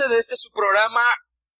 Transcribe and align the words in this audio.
número 0.00 0.08
12 0.08 0.14
de 0.14 0.18
este 0.20 0.36
su 0.36 0.50
programa, 0.52 1.04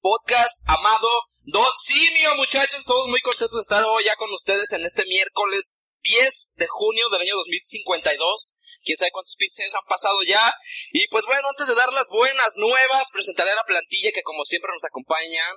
podcast 0.00 0.64
amado 0.69 1.08
Don 1.44 1.66
Simio, 1.83 2.34
muchachos, 2.36 2.84
todos 2.86 3.08
muy 3.08 3.20
contentos 3.20 3.52
de 3.55 3.60
estar 3.60 3.84
hoy 3.84 4.05
ya 4.05 4.16
con 4.16 4.30
ustedes 4.32 4.72
en 4.72 4.84
este 4.84 5.05
miércoles 5.05 5.72
10 6.02 6.55
de 6.56 6.66
junio 6.69 7.05
del 7.12 7.20
año 7.22 7.36
2052. 7.36 8.56
Quién 8.82 8.97
sabe 8.97 9.10
cuántos 9.12 9.36
pinches 9.36 9.60
años 9.60 9.74
han 9.74 9.88
pasado 9.88 10.22
ya. 10.27 10.52
Y 10.92 11.06
pues 11.08 11.27
bueno, 11.27 11.48
antes 11.50 11.69
de 11.69 11.74
dar 11.74 11.92
las 11.92 12.08
buenas 12.08 12.55
nuevas, 12.56 13.10
presentaré 13.12 13.55
la 13.55 13.64
plantilla 13.64 14.10
que 14.14 14.22
como 14.22 14.44
siempre 14.44 14.70
nos 14.72 14.84
acompañan 14.84 15.52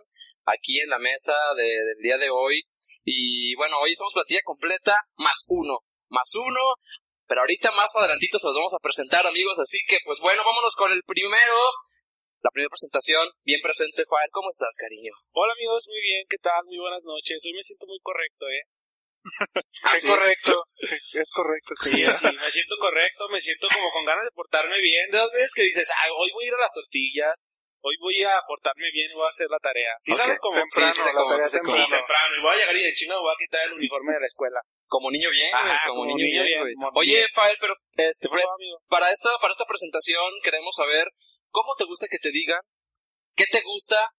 aquí 0.46 0.80
en 0.82 0.90
la 0.90 1.00
mesa 1.00 1.34
de- 1.56 1.64
del 1.64 2.00
día 2.04 2.18
de 2.18 2.30
hoy. 2.32 2.64
Y 3.06 3.56
bueno, 3.56 3.80
hoy 3.80 3.96
somos 3.96 4.14
plantilla 4.14 4.42
completa, 4.44 4.96
más 5.18 5.46
uno, 5.48 5.80
más 6.10 6.30
uno. 6.36 6.76
Pero 7.28 7.42
ahorita 7.42 7.72
más 7.72 7.96
adelantito 7.96 8.40
se 8.40 8.48
los 8.48 8.56
vamos 8.56 8.74
a 8.74 8.84
presentar, 8.84 9.26
amigos. 9.26 9.58
Así 9.60 9.78
que, 9.88 9.98
pues 10.04 10.20
bueno, 10.20 10.44
vámonos 10.44 10.76
con 10.76 10.92
el 10.92 11.02
primero. 11.04 11.56
La 12.44 12.52
primera 12.52 12.70
presentación, 12.70 13.24
bien 13.48 13.62
presente, 13.64 14.04
Fire. 14.04 14.28
¿Cómo 14.36 14.50
estás, 14.52 14.76
cariño? 14.76 15.16
Hola 15.32 15.54
amigos, 15.56 15.88
muy 15.88 16.02
bien, 16.04 16.28
¿qué 16.28 16.36
tal? 16.44 16.60
Muy 16.68 16.76
buenas 16.78 17.00
noches. 17.08 17.40
Hoy 17.48 17.54
me 17.56 17.64
siento 17.64 17.88
muy 17.88 18.00
correcto, 18.04 18.44
¿eh? 18.52 18.64
Ah, 19.88 19.96
Es 19.96 20.04
sí. 20.04 20.12
correcto, 20.12 20.52
es 21.24 21.30
correcto. 21.32 21.72
Sí, 21.80 21.96
sí, 22.04 22.28
me 22.36 22.52
siento 22.52 22.76
correcto, 22.84 23.32
me 23.32 23.40
siento 23.40 23.68
como 23.72 23.88
con 23.96 24.04
ganas 24.04 24.28
de 24.28 24.36
portarme 24.36 24.76
bien. 24.84 25.08
De 25.08 25.18
dos 25.24 25.32
veces 25.32 25.56
que 25.56 25.64
dices, 25.64 25.88
ah, 25.96 26.12
hoy 26.20 26.30
voy 26.36 26.44
a 26.44 26.48
ir 26.52 26.56
a 26.60 26.68
las 26.68 26.76
tortillas, 26.76 27.36
hoy 27.80 27.96
voy 28.04 28.20
a 28.28 28.36
portarme 28.44 28.92
bien 28.92 29.08
y 29.08 29.16
voy 29.16 29.24
a 29.24 29.32
hacer 29.32 29.48
la 29.48 29.64
tarea. 29.64 29.96
¿Sí 30.04 30.12
sabes 30.12 30.36
cómo? 30.44 30.60
temprano, 30.60 30.92
Sí, 30.92 31.00
sí, 31.00 31.08
la 31.08 31.16
como- 31.16 31.32
tarea 31.40 31.48
temprano. 31.48 31.96
temprano. 31.96 32.32
Y 32.36 32.42
voy 32.44 32.52
a 32.52 32.60
llegar 32.60 32.76
y 32.76 32.84
de 32.84 32.92
chinga 32.92 33.16
me 33.16 33.24
voy 33.24 33.32
a 33.32 33.40
quitar 33.40 33.62
el 33.72 33.74
uniforme 33.80 34.12
de 34.12 34.20
la 34.20 34.28
escuela. 34.28 34.60
Como 34.92 35.08
niño 35.08 35.32
bien, 35.32 35.48
Ajá, 35.56 35.88
como, 35.88 36.04
como 36.04 36.20
niño, 36.20 36.28
niño 36.28 36.44
bien, 36.44 36.60
Oye. 37.00 37.24
Fire, 37.32 37.56
pero 37.64 37.74
este, 38.04 38.28
¿Qué 38.28 38.36
pasó, 38.36 38.52
amigo? 38.60 38.84
para 38.92 39.08
esta, 39.08 39.32
para 39.40 39.56
esta 39.56 39.64
presentación 39.64 40.28
queremos 40.44 40.76
saber 40.76 41.08
cómo 41.54 41.76
te 41.78 41.86
gusta 41.86 42.08
que 42.10 42.18
te 42.18 42.32
digan, 42.34 42.60
qué 43.38 43.46
te 43.46 43.62
gusta, 43.62 44.10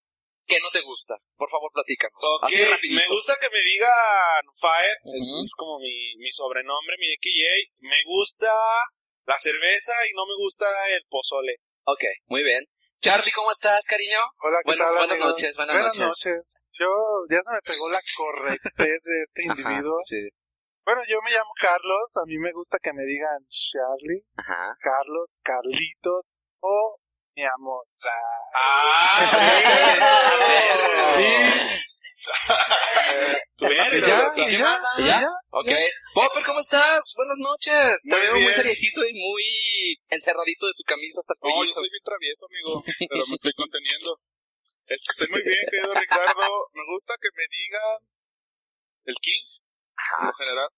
qué 0.46 0.56
no 0.62 0.70
te 0.70 0.80
gusta. 0.82 1.14
Por 1.36 1.50
favor, 1.50 1.70
platícanos. 1.74 2.14
Ok, 2.16 2.44
Así 2.46 2.62
rapidito. 2.64 3.02
me 3.02 3.08
gusta 3.14 3.34
que 3.40 3.50
me 3.50 3.60
digan 3.60 4.42
Fire, 4.54 4.98
es, 5.18 5.50
como 5.58 5.78
mi, 5.82 6.14
mi 6.22 6.30
sobrenombre, 6.30 6.96
mi 6.98 7.10
XJ. 7.18 7.82
Me 7.90 7.98
gusta 8.06 8.48
la 9.26 9.38
cerveza 9.38 9.92
y 10.08 10.14
no 10.14 10.24
me 10.26 10.36
gusta 10.38 10.66
el 10.88 11.02
pozole. 11.10 11.56
Ok, 11.84 12.04
muy 12.26 12.42
bien. 12.42 12.64
Charlie, 13.00 13.32
¿cómo 13.32 13.50
estás, 13.50 13.84
cariño? 13.84 14.16
Hola, 14.40 14.58
¿qué 14.64 14.70
Buenas- 14.72 14.86
tal, 14.88 14.96
buenas 14.96 15.12
amigos? 15.20 15.28
noches, 15.36 15.56
buenas 15.56 15.98
noches. 15.98 16.40
Yo, 16.78 16.88
ya 17.28 17.38
se 17.44 17.50
me 17.52 17.60
pegó 17.60 17.88
la 17.90 18.00
correctez 18.16 18.98
de 19.04 19.16
este 19.28 19.42
individuo. 19.44 19.96
Ajá, 20.00 20.04
sí. 20.08 20.22
Bueno, 20.84 21.02
yo 21.08 21.16
me 21.24 21.30
llamo 21.30 21.52
Carlos, 21.60 22.08
a 22.16 22.24
mí 22.26 22.36
me 22.38 22.52
gusta 22.52 22.78
que 22.82 22.92
me 22.92 23.04
digan 23.04 23.40
Charlie, 23.48 24.24
Ajá. 24.36 24.76
Carlos, 24.80 25.28
Carlitos 25.42 26.32
o 26.60 26.96
mi 27.36 27.42
amor. 27.44 27.84
¡Ah! 28.54 29.30
Y- 33.56 33.66
Verga, 33.68 34.06
ya, 34.08 34.32
¿y 34.34 34.46
qué 34.48 34.52
ya, 34.56 34.58
más? 34.60 34.80
¿Y 34.98 35.04
¿Ya? 35.06 35.22
Ok. 35.50 35.68
Popper, 36.14 36.42
¿cómo 36.44 36.60
estás? 36.60 37.12
Buenas 37.16 37.36
noches. 37.38 38.02
Te 38.02 38.10
Muy 38.10 38.20
veo 38.20 38.34
muy 38.40 38.52
seriecito 38.54 39.04
y 39.04 39.12
muy 39.14 39.44
encerradito 40.08 40.66
de 40.66 40.72
tu 40.76 40.82
camisa 40.84 41.20
hasta 41.20 41.34
el 41.34 41.40
No, 41.42 41.48
yo 41.50 41.56
cuello. 41.56 41.74
soy 41.74 41.88
bien 41.90 42.02
travieso, 42.04 42.46
amigo, 42.46 42.82
pero 43.10 43.22
me 43.28 43.34
estoy 43.34 43.52
conteniendo. 43.56 44.10
Este, 44.86 45.06
estoy 45.10 45.28
muy 45.28 45.42
bien, 45.44 45.64
querido 45.70 45.94
Ricardo. 45.94 46.48
Me 46.72 46.82
gusta 46.92 47.14
que 47.20 47.28
me 47.36 47.44
digan 47.48 48.00
el 49.04 49.16
King, 49.20 49.44
en 50.28 50.32
general. 50.34 50.68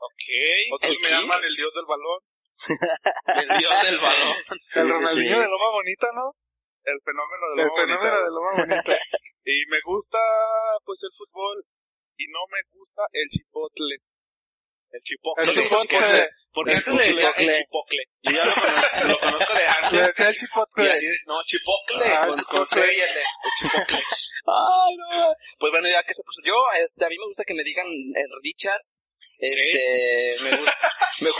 Ok. 0.00 0.24
Otros 0.72 0.90
¿El 0.92 0.98
me 0.98 1.08
King? 1.08 1.14
llaman 1.14 1.44
el 1.44 1.54
dios 1.56 1.72
del 1.74 1.86
balón, 1.86 2.20
El 2.68 3.58
dios 3.58 3.82
del 3.84 3.98
balón. 3.98 4.36
El 4.74 4.88
Ronaldinho 4.90 5.38
de 5.40 5.48
Loma 5.48 5.70
Bonita, 5.72 6.08
¿no? 6.14 6.32
el 6.86 7.00
fenómeno 7.02 7.44
de 7.50 7.62
El 7.62 7.66
Loma 7.66 7.80
fenómeno 7.82 7.98
Bonita. 7.98 8.22
de 8.22 8.30
Loma 8.30 8.50
Bonita. 8.56 8.96
Y 9.44 9.56
me 9.70 9.78
gusta, 9.84 10.18
pues, 10.84 11.02
el 11.02 11.10
fútbol. 11.16 11.64
Y 12.16 12.26
no 12.28 12.40
me 12.50 12.58
gusta 12.72 13.02
el 13.12 13.28
chipotle. 13.28 13.96
El 14.90 15.00
chipotle. 15.02 15.52
El 15.52 15.66
chipotle. 15.68 16.28
Porque 16.54 16.72
El 16.72 16.78
antes 16.78 16.94
le 16.94 17.04
decía 17.06 17.30
el 17.36 17.52
chipotle. 17.52 17.58
chipocle. 17.58 18.02
Yo 18.22 18.30
ya 18.32 18.44
lo 18.46 18.54
conozco, 18.54 19.08
lo 19.12 19.18
conozco 19.20 19.52
de 19.52 19.58
Le 19.60 19.66
antes. 19.68 19.92
decía 20.06 20.28
el 20.28 20.34
Y 20.34 20.38
chipotle. 20.38 20.92
así 20.92 21.06
es, 21.06 21.24
no, 21.28 21.34
chipocle. 21.44 22.04
Ah, 22.14 22.26
con, 22.26 22.38
con 22.42 22.64
chipotle. 22.66 22.94
Y 22.94 23.00
L. 23.00 23.20
El 23.20 23.50
chipotle. 23.58 23.98
Ay, 24.46 24.92
no. 25.02 25.34
Pues 25.58 25.70
bueno, 25.70 25.88
ya 25.90 26.02
que 26.02 26.14
se 26.14 26.22
puso. 26.24 26.40
Yo, 26.46 26.54
este, 26.80 27.04
a 27.04 27.08
mí 27.10 27.16
me 27.18 27.26
gusta 27.26 27.44
que 27.44 27.54
me 27.54 27.62
digan 27.64 27.86
el 27.86 28.30
Richard. 28.42 28.80
Este, 29.38 30.36
me 30.44 30.56
gusta. 30.56 30.72
Me, 31.18 31.30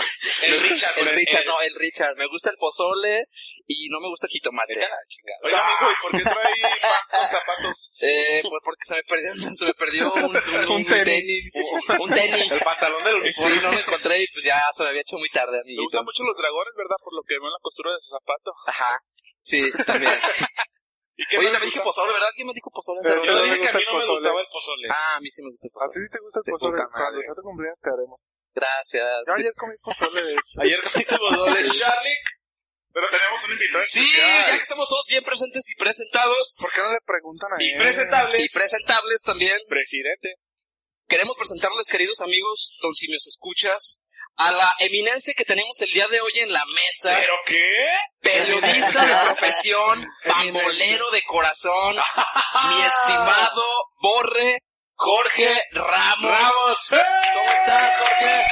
El 0.47 0.53
me 0.63 0.69
Richard, 0.71 0.95
El 0.97 1.09
el- 1.09 1.15
Richard, 1.17 1.43
el- 1.43 1.47
no, 1.49 1.61
el 1.61 1.75
Richard. 1.75 2.17
Me 2.17 2.27
gusta 2.29 2.49
el 2.49 2.57
pozole 2.57 3.29
y 3.67 3.89
no 3.91 4.01
me 4.01 4.09
gusta 4.09 4.25
el 4.27 4.31
jitomate. 4.31 4.73
Chingada. 4.73 5.41
Oiga, 5.45 5.61
amigo, 5.61 5.93
¿y 5.93 6.01
por 6.01 6.11
qué 6.17 6.25
trae 6.25 6.81
pants 6.81 7.13
con 7.13 7.29
zapatos? 7.29 7.91
Eh, 8.01 8.41
pues 8.41 8.63
porque 8.65 8.85
se 8.89 8.95
me 8.95 9.03
perdió, 9.05 9.35
se 9.55 9.65
me 9.67 9.75
perdió 9.75 10.13
un, 10.15 10.25
un, 10.25 10.73
un 10.81 10.85
tenis. 10.87 11.45
Un 12.01 12.09
tenis. 12.11 12.51
El 12.51 12.61
pantalón 12.61 13.05
del 13.05 13.17
uniforme. 13.17 13.55
Sí, 13.55 13.61
no 13.63 13.71
lo 13.73 13.79
encontré 13.79 14.23
y 14.23 14.27
pues 14.33 14.45
ya 14.47 14.63
se 14.73 14.83
me 14.83 14.89
había 14.89 15.03
hecho 15.03 15.17
muy 15.19 15.29
tarde, 15.29 15.61
Me 15.67 15.77
gustan 15.83 16.05
mucho 16.05 16.25
los 16.25 16.37
dragones, 16.39 16.73
¿verdad? 16.75 16.97
Por 17.05 17.13
lo 17.15 17.23
que 17.29 17.35
veo 17.35 17.45
en 17.49 17.53
la 17.53 17.61
costura 17.61 17.93
de 17.93 18.01
su 18.01 18.09
zapato. 18.17 18.53
Ajá. 18.67 18.93
Sí, 19.43 19.61
también. 19.85 20.13
¿Y 21.17 21.25
qué 21.25 21.39
Oye, 21.39 21.47
no 21.49 21.53
me 21.55 21.61
le 21.61 21.67
dije 21.67 21.81
pozole, 21.81 22.13
¿verdad? 22.13 22.29
¿Quién 22.37 22.47
me 22.47 22.53
dijo 22.53 22.69
pozole? 22.71 23.01
Pero 23.03 23.25
Yo 23.25 23.33
no 23.33 23.43
dije 23.43 23.57
me 23.57 23.61
que 23.63 23.69
a 23.69 23.73
mí 23.73 23.85
no 23.85 23.93
me 23.93 23.99
pozole. 24.05 24.13
gustaba 24.21 24.41
el 24.41 24.51
pozole. 24.53 24.87
Ah, 24.93 25.17
a 25.17 25.21
mí 25.21 25.29
sí 25.33 25.41
me 25.43 25.51
gusta 25.51 25.65
el 25.67 25.73
¿A 25.73 25.73
ti 25.73 25.81
pozole. 25.81 25.97
sí 25.97 26.11
te 26.13 26.19
gusta 26.21 26.37
el 26.39 26.45
De 26.45 26.53
pozole? 26.53 26.77
Cuando 26.93 27.19
ya 27.25 27.33
te 27.37 27.43
cumpleaños 27.43 27.81
te 27.81 27.89
haremos. 27.91 28.19
Gracias. 28.57 29.09
Yo 29.27 29.33
ayer 29.41 29.55
comí 29.57 29.75
pozole, 29.81 30.21
de 30.23 30.33
hecho. 30.37 30.53
Ayer 30.61 30.79
comiste 30.85 31.17
pozole. 31.25 31.59
Charlie. 31.73 32.19
Pero 32.93 33.07
tenemos 33.13 33.39
un 33.45 33.53
invitado 33.53 33.85
Sí, 33.89 34.01
especial. 34.01 34.45
ya 34.49 34.53
que 34.57 34.63
estamos 34.65 34.89
todos 34.89 35.05
bien 35.09 35.23
presentes 35.25 35.65
y 35.69 35.75
presentados 35.77 36.45
¿Por 36.65 36.73
qué 36.73 36.81
no 36.81 36.93
le 36.97 37.01
preguntan 37.05 37.51
a 37.53 37.57
Y 37.61 37.69
él? 37.73 37.79
presentables. 37.81 38.41
y 38.41 38.49
presentables 38.57 39.21
también, 39.21 39.59
Presidente. 39.69 40.29
queremos 41.09 41.37
presentarles, 41.37 41.89
queridos 41.89 42.21
amigos, 42.25 42.73
don 42.81 42.95
si 42.95 43.09
nos 43.09 43.27
escuchas, 43.27 44.01
a 44.37 44.53
la 44.53 44.75
eminencia 44.79 45.35
que 45.37 45.45
tenemos 45.45 45.81
el 45.81 45.91
día 45.91 46.07
de 46.09 46.21
hoy 46.21 46.33
en 46.41 46.53
la 46.53 46.63
mesa. 46.67 47.17
¿Pero 47.19 47.33
qué? 47.47 47.87
Periodista 48.21 49.05
de 49.05 49.27
profesión, 49.27 50.07
pambolero 50.25 51.11
de 51.11 51.23
corazón, 51.25 51.97
mi 52.69 52.83
estimado 52.83 53.65
Borre 54.01 54.59
Jorge 54.95 55.63
Ramos. 55.73 56.23
¡Ramos! 56.23 56.89
¿Cómo 56.89 57.51
estás, 57.53 57.93
Jorge? 57.99 58.47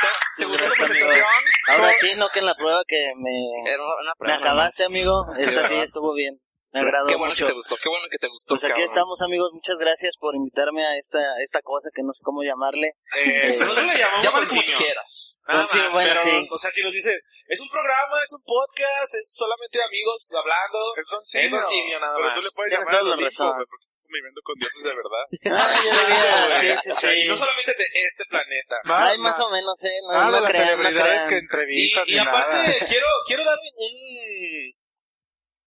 ¿Te, 0.00 0.08
te 0.42 0.44
gustó 0.46 0.68
la 0.68 0.74
presentación? 0.74 1.26
Ahora 1.68 1.92
sí, 2.00 2.12
no 2.16 2.28
que 2.30 2.38
en 2.40 2.46
la 2.46 2.54
prueba 2.54 2.80
que 2.86 2.96
me, 3.22 3.70
Era 3.70 3.82
una, 3.82 3.94
una 4.00 4.12
me 4.18 4.32
acabaste, 4.32 4.84
amigo. 4.84 5.24
Esta 5.38 5.68
sí 5.68 5.74
estuvo 5.74 6.12
bien. 6.14 6.43
Me 6.74 6.80
agradó 6.82 7.06
Qué 7.06 7.14
bueno 7.14 7.30
mucho. 7.30 7.46
que 7.46 7.52
te 7.52 7.54
gustó, 7.54 7.76
qué 7.78 7.88
bueno 7.88 8.06
que 8.10 8.18
te 8.18 8.26
gustó. 8.26 8.58
Pues 8.58 8.64
aquí 8.66 8.74
cabrón. 8.74 8.90
estamos, 8.90 9.16
amigos. 9.22 9.48
Muchas 9.54 9.78
gracias 9.78 10.18
por 10.18 10.34
invitarme 10.34 10.82
a 10.82 10.98
esta 10.98 11.22
esta 11.38 11.62
cosa 11.62 11.86
que 11.94 12.02
no 12.02 12.10
sé 12.10 12.26
cómo 12.26 12.42
llamarle. 12.42 12.98
Eh, 13.14 13.54
nosotros 13.62 13.86
le 13.86 13.94
llamamos 13.94 14.24
Llámale 14.26 14.46
como 14.50 14.58
tú 14.58 14.72
quieras. 14.74 15.38
Nada 15.46 15.60
más, 15.70 15.92
bueno, 15.92 16.10
pero, 16.18 16.22
sí. 16.24 16.48
o 16.50 16.56
sea, 16.58 16.70
si 16.74 16.82
nos 16.82 16.92
dice, 16.92 17.12
es 17.46 17.60
un 17.60 17.68
programa, 17.68 18.16
es 18.18 18.32
un 18.32 18.42
podcast, 18.42 19.12
es 19.14 19.26
solamente 19.38 19.76
amigos 19.86 20.18
hablando, 20.34 20.80
Es 20.96 21.04
Don 21.06 21.20
es 21.22 21.28
Simio. 21.30 21.60
Don 21.60 21.66
Simio 21.68 21.98
nada 22.00 22.14
Pero 22.16 22.26
más. 22.26 22.34
tú 22.34 22.42
le 22.42 22.52
puedes 22.56 22.70
llamar 22.72 22.90
a 22.90 23.02
güey, 23.04 23.66
porque 23.70 23.84
estás 23.84 24.00
conviviendo 24.02 24.40
con 24.42 24.54
dioses 24.58 24.82
de 24.82 24.94
verdad. 24.98 25.24
Ah, 25.54 25.68
yo 25.78 26.58
diría, 26.58 26.74
sí, 26.80 26.90
O 26.90 26.94
sí, 26.96 27.00
sea, 27.06 27.12
y 27.14 27.22
sí. 27.22 27.28
no 27.28 27.36
solamente 27.36 27.72
de 27.76 27.86
este 28.02 28.24
planeta. 28.24 28.74
Va- 28.88 29.06
Ay, 29.14 29.18
más 29.22 29.38
o 29.38 29.50
menos, 29.52 29.76
eh. 29.84 29.94
No, 30.08 30.12
Nada 30.16 30.26
no 30.26 30.32
de 30.32 30.40
las 30.42 30.50
crean, 30.50 30.64
no 30.74 30.82
celebridades 30.82 31.22
crean. 31.22 31.28
que 31.28 31.34
Y, 31.34 31.38
entrevistan 31.38 32.04
y 32.08 32.12
ni 32.12 32.18
aparte, 32.18 32.56
nada. 32.56 32.72
quiero, 32.88 33.06
quiero 33.28 33.44
dar 33.44 33.58
un, 33.62 34.72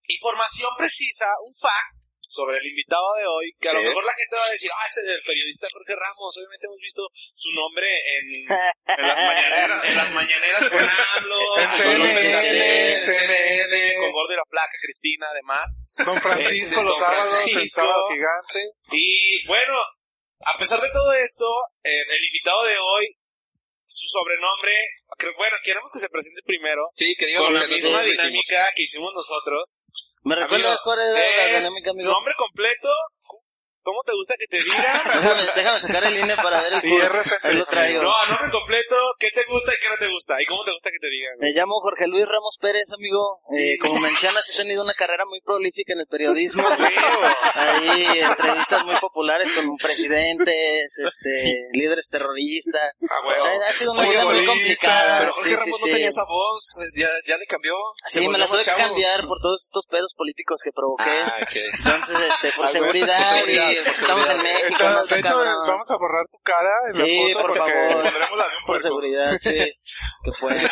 información 0.07 0.71
precisa, 0.77 1.25
un 1.45 1.53
fact 1.53 1.97
sobre 2.27 2.59
el 2.59 2.67
invitado 2.67 3.07
de 3.15 3.25
hoy, 3.25 3.55
que 3.59 3.69
a 3.69 3.73
lo 3.73 3.81
mejor 3.81 4.03
la 4.03 4.13
gente 4.13 4.35
va 4.35 4.45
a 4.45 4.51
decir, 4.51 4.69
ah, 4.75 4.85
ese 4.85 4.99
es 4.99 5.07
el 5.07 5.23
periodista 5.23 5.67
Jorge 5.71 5.95
Ramos, 5.95 6.35
obviamente 6.35 6.67
hemos 6.67 6.81
visto 6.83 7.07
su 7.33 7.51
nombre 7.55 7.87
en, 7.87 8.25
en 8.99 9.07
las 9.07 9.17
mañaneras, 9.23 9.89
en 9.89 9.95
las 9.95 10.11
mañaneras 10.11 10.69
con 10.69 10.83
AMLO, 11.15 11.39
con 11.39 12.01
con 13.95 14.11
Gordo 14.11 14.33
y 14.33 14.35
la 14.35 14.49
Placa, 14.49 14.75
Cristina, 14.81 15.27
además. 15.31 15.79
Don 16.05 16.19
Francisco 16.21 16.75
Este, 16.75 16.83
los 16.83 16.99
sábados, 16.99 17.31
el 17.31 17.51
Francisco. 17.51 17.81
sábado 17.81 18.03
gigante. 18.11 18.71
Y 18.91 19.47
bueno, 19.47 19.73
a 20.45 20.57
pesar 20.57 20.81
de 20.81 20.91
todo 20.91 21.13
esto, 21.13 21.45
eh, 21.83 22.01
el 22.01 22.23
invitado 22.25 22.63
de 22.65 22.77
hoy, 22.77 23.07
su 23.87 24.05
sobrenombre, 24.07 24.75
bueno, 25.37 25.55
queremos 25.63 25.89
que 25.91 25.99
se 25.99 26.09
presente 26.09 26.41
primero, 26.45 26.91
Sí, 26.93 27.15
que 27.17 27.25
diga 27.25 27.41
con 27.41 27.53
la 27.53 27.65
que 27.65 27.73
misma 27.73 28.01
dinámica 28.03 28.67
que 28.75 28.83
hicimos 28.83 29.13
nosotros. 29.15 29.77
¿Me 30.23 30.35
recuerdas 30.35 30.67
Amigo, 30.67 30.81
cuál 30.83 30.99
era 30.99 31.15
la 31.15 31.59
dinámica, 31.59 31.91
amigo? 31.91 32.11
Nombre 32.11 32.33
completo, 32.37 32.89
¿cómo 33.87 34.03
te 34.03 34.11
gusta 34.11 34.35
que 34.35 34.47
te 34.51 34.59
digan? 34.59 34.83
Déjame, 35.23 35.43
déjame 35.55 35.79
sacar 35.79 36.03
el 36.03 36.19
INE 36.19 36.35
para 36.35 36.61
ver 36.61 36.73
el 36.75 36.81
curso. 36.83 37.47
Lo 37.53 37.65
traigo. 37.65 38.03
No, 38.03 38.11
nombre 38.27 38.51
completo, 38.51 38.95
¿qué 39.17 39.31
te 39.31 39.47
gusta 39.47 39.71
y 39.71 39.79
qué 39.79 39.87
no 39.87 39.95
te 39.95 40.11
gusta? 40.11 40.35
¿Y 40.41 40.45
cómo 40.45 40.63
te 40.67 40.71
gusta 40.75 40.91
que 40.91 40.99
te 40.99 41.07
digan? 41.07 41.39
Me 41.39 41.55
llamo 41.55 41.79
Jorge 41.79 42.07
Luis 42.07 42.25
Ramos 42.27 42.57
Pérez, 42.59 42.91
amigo. 42.91 43.39
Eh, 43.55 43.79
como 43.79 43.99
mencionas, 44.03 44.43
he 44.51 44.61
tenido 44.61 44.83
una 44.83 44.93
carrera 44.93 45.23
muy 45.23 45.39
prolífica 45.39 45.93
en 45.93 46.01
el 46.01 46.07
periodismo. 46.07 46.67
Ahí 47.55 48.19
entrevistas 48.19 48.83
muy 48.83 48.95
populares 48.99 49.47
con 49.55 49.77
presidentes, 49.77 50.91
este, 50.91 51.71
líderes 51.71 52.09
terroristas. 52.11 52.91
Ah, 53.07 53.23
bueno. 53.23 53.63
Ha 53.63 53.71
sido 53.71 53.93
una 53.93 54.03
vida 54.03 54.25
muy 54.25 54.45
complicada. 54.45 55.19
Pero 55.19 55.33
Jorge 55.33 55.49
sí, 55.49 55.55
Ramos 55.55 55.79
sí. 55.79 55.85
no 55.85 55.93
tenía 55.93 56.09
esa 56.09 56.25
voz, 56.27 56.63
eh, 56.83 56.99
ya, 56.99 57.09
ya 57.25 57.37
le 57.37 57.45
cambió. 57.45 57.73
Sí, 58.09 58.27
me 58.27 58.37
la 58.37 58.47
tuve 58.49 58.65
que 58.65 58.71
cambiar 58.71 59.23
por 59.27 59.39
todos 59.39 59.63
estos 59.63 59.85
pedos 59.87 60.13
políticos 60.13 60.59
que 60.61 60.71
provoqué. 60.75 61.23
Ah, 61.23 61.39
ok. 61.39 61.55
Entonces, 61.79 62.17
este, 62.27 62.51
por 62.51 62.65
Alberto, 62.65 62.83
seguridad, 62.83 63.17
por 63.17 63.37
seguridad, 63.39 63.71
y 63.71 63.76
por 63.83 63.93
estamos 63.93 64.29
en. 64.29 64.37
México, 64.43 64.69
Está- 64.71 64.91
no 64.93 65.05
de 65.05 65.19
hecho, 65.19 65.37
vamos 65.67 65.91
a 65.91 65.95
borrar 65.97 66.25
tu 66.31 66.37
cara 66.43 66.69
en 66.89 66.93
Sí, 66.95 67.01
la 67.01 67.39
foto 67.39 67.47
por 67.47 67.57
porque 67.57 67.59
favor. 67.59 68.03
Pondremos 68.03 68.37
la 68.37 68.47
de 68.47 68.55
un 68.57 68.65
Por 68.65 68.81
seguridad, 68.81 69.37
sí. 69.41 69.53
Que 69.53 70.31
pues. 70.39 70.71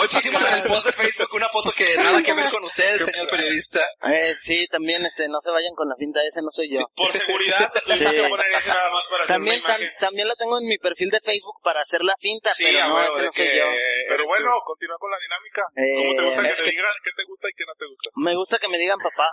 Hoy 0.00 0.08
pusimos 0.08 0.42
en 0.48 0.54
el 0.54 0.62
post 0.64 0.86
de 0.86 0.92
Facebook 0.92 1.28
una 1.34 1.48
foto 1.48 1.72
que 1.72 1.94
nada 1.96 2.22
que 2.22 2.32
ver 2.32 2.44
con 2.50 2.64
usted, 2.64 3.02
señor 3.02 3.28
periodista. 3.28 3.80
Eh, 4.06 4.34
sí, 4.38 4.66
también, 4.70 5.04
este, 5.04 5.28
no 5.28 5.40
se 5.40 5.50
vayan 5.50 5.74
con 5.74 5.88
la 5.88 5.94
finta, 5.98 6.20
ese 6.26 6.40
no 6.42 6.50
soy 6.50 6.70
yo. 6.72 6.78
Sí, 6.78 6.84
por 6.96 7.12
seguridad, 7.12 7.70
te 7.74 7.80
tuvimos 7.80 8.12
Sí. 8.12 8.16
que 8.22 8.28
poner 8.28 8.46
ese 8.52 8.68
nada 8.70 8.90
más 8.92 9.06
para 9.08 9.24
hacer 9.24 9.34
También, 9.36 9.60
una 9.64 9.68
imagen. 9.74 9.90
también 10.00 10.28
la 10.28 10.34
tengo 10.36 10.58
en 10.58 10.66
mi 10.66 10.78
perfil 10.78 11.10
de 11.10 11.20
Facebook 11.20 11.60
para 11.62 11.80
hacer 11.80 12.02
la 12.02 12.14
finta, 12.18 12.50
Sí, 12.54 12.64
pero 12.70 12.88
no, 12.88 12.94
huevo, 12.96 13.08
ese 13.12 13.22
no 13.26 13.32
soy 13.32 13.46
yo. 13.46 13.64
Pero 14.08 14.14
eres 14.14 14.26
bueno, 14.26 14.46
tú. 14.54 14.64
continúa 14.66 14.96
con 14.98 15.10
la 15.10 15.18
dinámica. 15.18 15.62
Eh, 15.76 15.94
¿Cómo 15.98 16.14
te 16.16 16.22
gusta 16.24 16.42
que 16.42 16.48
eh, 16.48 16.64
te 16.64 16.70
digan 16.70 16.92
qué 17.04 17.10
te 17.16 17.24
gusta 17.26 17.48
y 17.48 17.52
qué 17.56 17.64
no 17.66 17.74
te 17.78 17.86
gusta? 17.86 18.10
Me 18.16 18.34
gusta 18.36 18.58
que 18.58 18.68
me 18.68 18.78
digan 18.78 18.98
papá. 18.98 19.28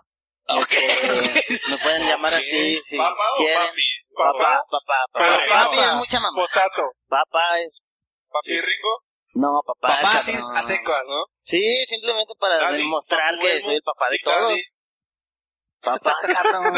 Este, 0.47 1.59
me 1.69 1.77
pueden 1.79 2.07
llamar 2.07 2.33
así, 2.35 2.79
si 2.85 2.97
¿Papá 2.97 3.23
o 3.33 3.37
quieren. 3.37 3.57
papi? 3.67 3.89
Papá, 4.15 4.63
papá, 4.71 4.95
papá. 5.11 5.37
Papi 5.37 5.77
papá. 5.77 5.85
es 5.85 5.93
mucha 5.95 6.19
mamá. 6.19 6.35
Potato. 6.41 6.81
Papá 7.07 7.59
es... 7.59 7.79
¿Papi 8.31 8.61
Ringo? 8.61 9.03
No, 9.35 9.61
papá. 9.65 9.93
Papá 10.01 10.21
sí 10.21 10.31
a 10.33 10.63
secas, 10.63 11.07
¿no? 11.07 11.25
Sí, 11.41 11.61
simplemente 11.85 12.33
para 12.39 12.57
Daddy, 12.57 12.77
demostrar 12.77 13.37
que 13.39 13.61
soy 13.61 13.75
el 13.75 13.81
papá 13.83 14.09
de 14.09 14.17
todos. 14.23 14.41
Daddy. 14.49 14.61
Papá, 15.79 16.15
cabrón. 16.33 16.73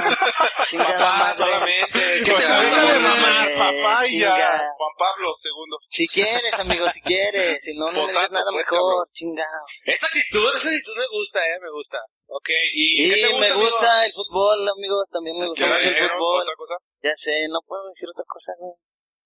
Chingada 0.68 0.98
Papá 0.98 1.18
madre. 1.20 1.34
solamente. 1.36 2.00
¿Qué 2.24 2.32
Pues 2.32 2.46
te 2.46 2.54
gusta, 2.54 2.82
mamá? 2.82 3.00
mamar, 3.16 3.50
Eh, 3.50 3.58
papá, 3.58 4.08
y 4.08 4.20
ya. 4.20 4.58
Juan 4.78 4.92
Pablo, 4.98 5.32
segundo. 5.38 5.78
Si 5.88 6.08
quieres, 6.08 6.60
amigo, 6.60 6.90
si 6.90 7.02
quieres. 7.02 7.64
Si 7.64 7.74
no, 7.78 7.92
no 7.92 8.06
me 8.08 8.14
nada 8.14 8.30
pues, 8.52 8.56
mejor. 8.58 8.66
cabrón. 8.80 9.06
Chingado. 9.14 9.66
Esta 9.86 10.08
actitud, 10.08 10.50
esa 10.54 10.68
actitud 10.70 10.94
me 10.98 11.08
gusta, 11.18 11.40
eh, 11.48 11.60
me 11.62 11.72
gusta. 11.72 11.98
Ok, 12.32 12.50
¿y, 12.74 13.06
Y 13.06 13.10
qué 13.10 13.16
te 13.22 13.28
gusta, 13.28 13.40
me 13.40 13.48
amigo? 13.54 13.66
gusta 13.70 14.06
el 14.06 14.14
fútbol, 14.14 14.70
amigos. 14.70 15.10
También 15.10 15.38
me 15.40 15.48
gusta 15.48 15.66
¿Qué 15.66 15.72
mucho 15.74 15.88
el 15.90 16.10
fútbol. 16.14 16.42
¿Otra 16.44 16.56
cosa? 16.56 16.76
Ya 17.02 17.14
sé, 17.16 17.48
no 17.50 17.60
puedo 17.66 17.88
decir 17.90 18.08
otra 18.10 18.26
cosa, 18.28 18.54
güey. 18.60 18.74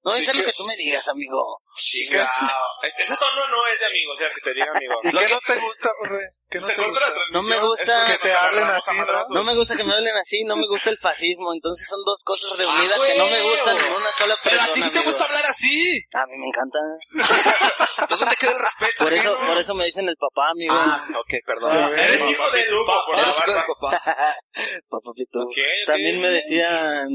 No, 0.04 0.12
Sí, 0.12 0.22
es 0.24 0.28
lo 0.38 0.44
que- 0.46 0.52
tú 0.52 0.64
me 0.66 0.76
digas, 0.76 1.08
amigo. 1.08 1.58
Chingao. 1.78 2.28
Ese 2.98 3.16
tono 3.18 3.48
no 3.50 3.66
es 3.72 3.80
de 3.80 3.86
amigo, 3.86 4.12
o 4.12 4.16
sea, 4.16 4.28
que 4.36 4.42
te 4.42 4.54
diga 4.54 4.68
amigo. 4.76 4.96
¿Y 5.04 5.12
qué 5.12 5.28
no 5.34 5.40
te 5.40 5.56
gusta, 5.60 5.90
Jorge? 6.00 6.26
¿Qué 6.50 6.60
no 6.60 6.66
Se 6.68 6.74
te 6.76 6.86
gusta? 6.86 7.02
No 7.32 7.42
me 7.42 7.60
gusta 7.60 8.06
que 8.12 8.18
te 8.20 8.34
hablen 8.34 8.64
así, 8.68 8.92
¿no? 8.96 9.26
No 9.30 9.44
me 9.44 9.56
gusta 9.56 9.76
que 9.78 9.84
me 9.86 9.94
hablen 9.94 10.16
así, 10.18 10.44
no 10.44 10.56
me 10.58 10.68
gusta 10.68 10.90
el 10.90 10.98
fascismo. 11.00 11.54
Entonces 11.54 11.88
son 11.90 12.00
dos 12.06 12.22
cosas 12.24 12.58
reunidas 12.58 13.00
Ah, 13.02 13.08
que 13.08 13.18
no 13.18 13.26
me 13.28 13.42
gustan 13.42 13.78
en 13.78 13.92
una 13.94 14.12
sola 14.12 14.36
Pero 14.44 14.56
persona. 14.58 14.72
a 14.72 14.74
ti 14.74 14.82
sí 14.82 14.90
te 14.92 15.00
gusta 15.00 15.24
hablar 15.24 15.46
así. 15.46 16.00
A 16.14 16.26
mí 16.28 16.38
me 16.38 16.48
encanta. 16.48 16.80
Entonces, 18.04 18.20
¿dónde 18.20 18.36
queda 18.36 18.52
el 18.52 18.60
respeto? 18.60 19.04
Por 19.06 19.14
eso, 19.14 19.38
por 19.48 19.58
eso 19.58 19.74
me 19.74 19.86
dicen 19.86 20.10
el 20.10 20.18
papá, 20.18 20.50
amigo. 20.52 20.74
Ah, 20.78 21.04
ok, 21.18 21.34
perdón. 21.46 21.90
Sí, 21.90 22.00
Eres 22.00 22.30
hijo 22.30 22.52
de 22.52 22.64
papá. 22.86 23.02
por 23.08 23.16
la 23.16 23.22
Eres 23.24 23.38
hijo 23.38 23.48
de 23.52 23.56
barba. 23.56 23.76
papá. 23.80 24.36
Ok. 24.92 25.58
También 25.88 26.22
me 26.22 26.28
decían... 26.30 27.08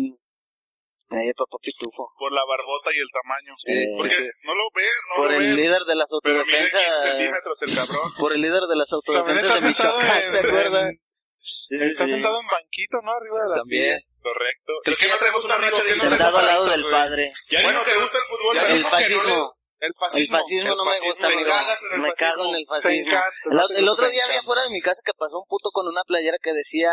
Eh, 1.10 1.32
papá 1.36 1.56
Pitufo. 1.62 2.04
Por 2.18 2.32
la 2.32 2.44
barbota 2.44 2.90
y 2.92 3.00
el 3.00 3.08
tamaño. 3.08 3.52
Sí, 3.56 3.72
Porque 3.96 4.10
sí, 4.12 4.22
sí. 4.28 4.28
no 4.44 4.54
lo 4.54 4.64
ve, 4.74 4.84
no 5.08 5.14
Por 5.16 5.30
lo 5.32 5.40
el 5.40 5.56
ve. 5.56 5.62
líder 5.62 5.82
de 5.88 5.94
las 5.96 6.08
Pero 6.22 6.44
mide 6.44 6.58
15 6.58 6.76
autodefensas... 6.76 7.04
centímetros 7.08 7.56
el 7.62 7.70
cabrón. 7.74 8.08
Por 8.18 8.32
el 8.34 8.40
líder 8.42 8.62
de 8.68 8.76
las 8.76 8.92
autodefensas 8.92 9.54
de 9.54 9.68
Michoacán, 9.68 10.22
en... 10.22 10.32
¿te 10.32 10.38
acuerdas? 10.46 10.84
en- 10.92 11.00
Sí, 11.40 11.78
sí, 11.78 11.84
Está 11.94 12.04
sí. 12.04 12.10
sentado 12.10 12.40
en 12.40 12.46
banquito, 12.50 12.98
¿no? 13.00 13.12
Arriba 13.14 13.38
de 13.40 13.48
la 13.48 13.56
También. 13.62 13.96
Correcto. 14.20 14.72
Creo 14.82 14.94
¿Y 14.94 14.96
que 14.98 15.06
ya 15.06 15.12
no 15.14 15.16
te 15.16 15.24
tenemos 15.24 15.40
gusta, 15.40 15.56
una 15.56 15.66
amigo? 15.66 15.78
racha 15.78 15.88
¿Qué 15.88 15.96
no 15.96 16.02
Sentado 16.10 16.38
al 16.38 16.46
lado 16.46 16.60
gusta? 16.66 16.76
del 16.76 16.86
padre. 16.90 17.28
Ya 17.48 17.62
Bueno, 17.62 17.78
te 17.78 17.92
que 17.92 17.98
gusta 18.02 18.18
el 18.18 18.24
fútbol, 18.28 18.52
Ya 18.54 18.60
pero 18.62 18.74
El 18.74 18.82
que 18.82 18.90
fascismo. 18.90 19.38
El 19.78 19.92
fascismo. 19.94 20.18
El 20.18 20.42
fascismo 20.42 20.74
no 20.74 20.84
me 20.84 20.90
fascismo, 20.90 21.08
gusta, 21.08 21.26
te 21.28 21.32
amigo. 21.32 21.48
cagas 21.48 21.80
en 21.86 21.92
el 21.94 22.00
Me 22.02 22.12
cago 22.18 22.42
en 22.50 22.54
el 22.58 22.66
fascismo. 22.68 23.06
encanta. 23.08 23.38
El, 23.48 23.56
¿no? 23.56 23.62
o- 23.64 23.70
el 23.78 23.88
otro 23.88 24.06
día 24.10 24.24
encanta. 24.26 24.40
afuera 24.42 24.62
de 24.66 24.70
mi 24.74 24.80
casa 24.82 25.00
que 25.06 25.14
pasó 25.16 25.38
un 25.38 25.46
puto 25.48 25.70
con 25.70 25.86
una 25.86 26.02
playera 26.04 26.36
que 26.42 26.52
decía 26.52 26.90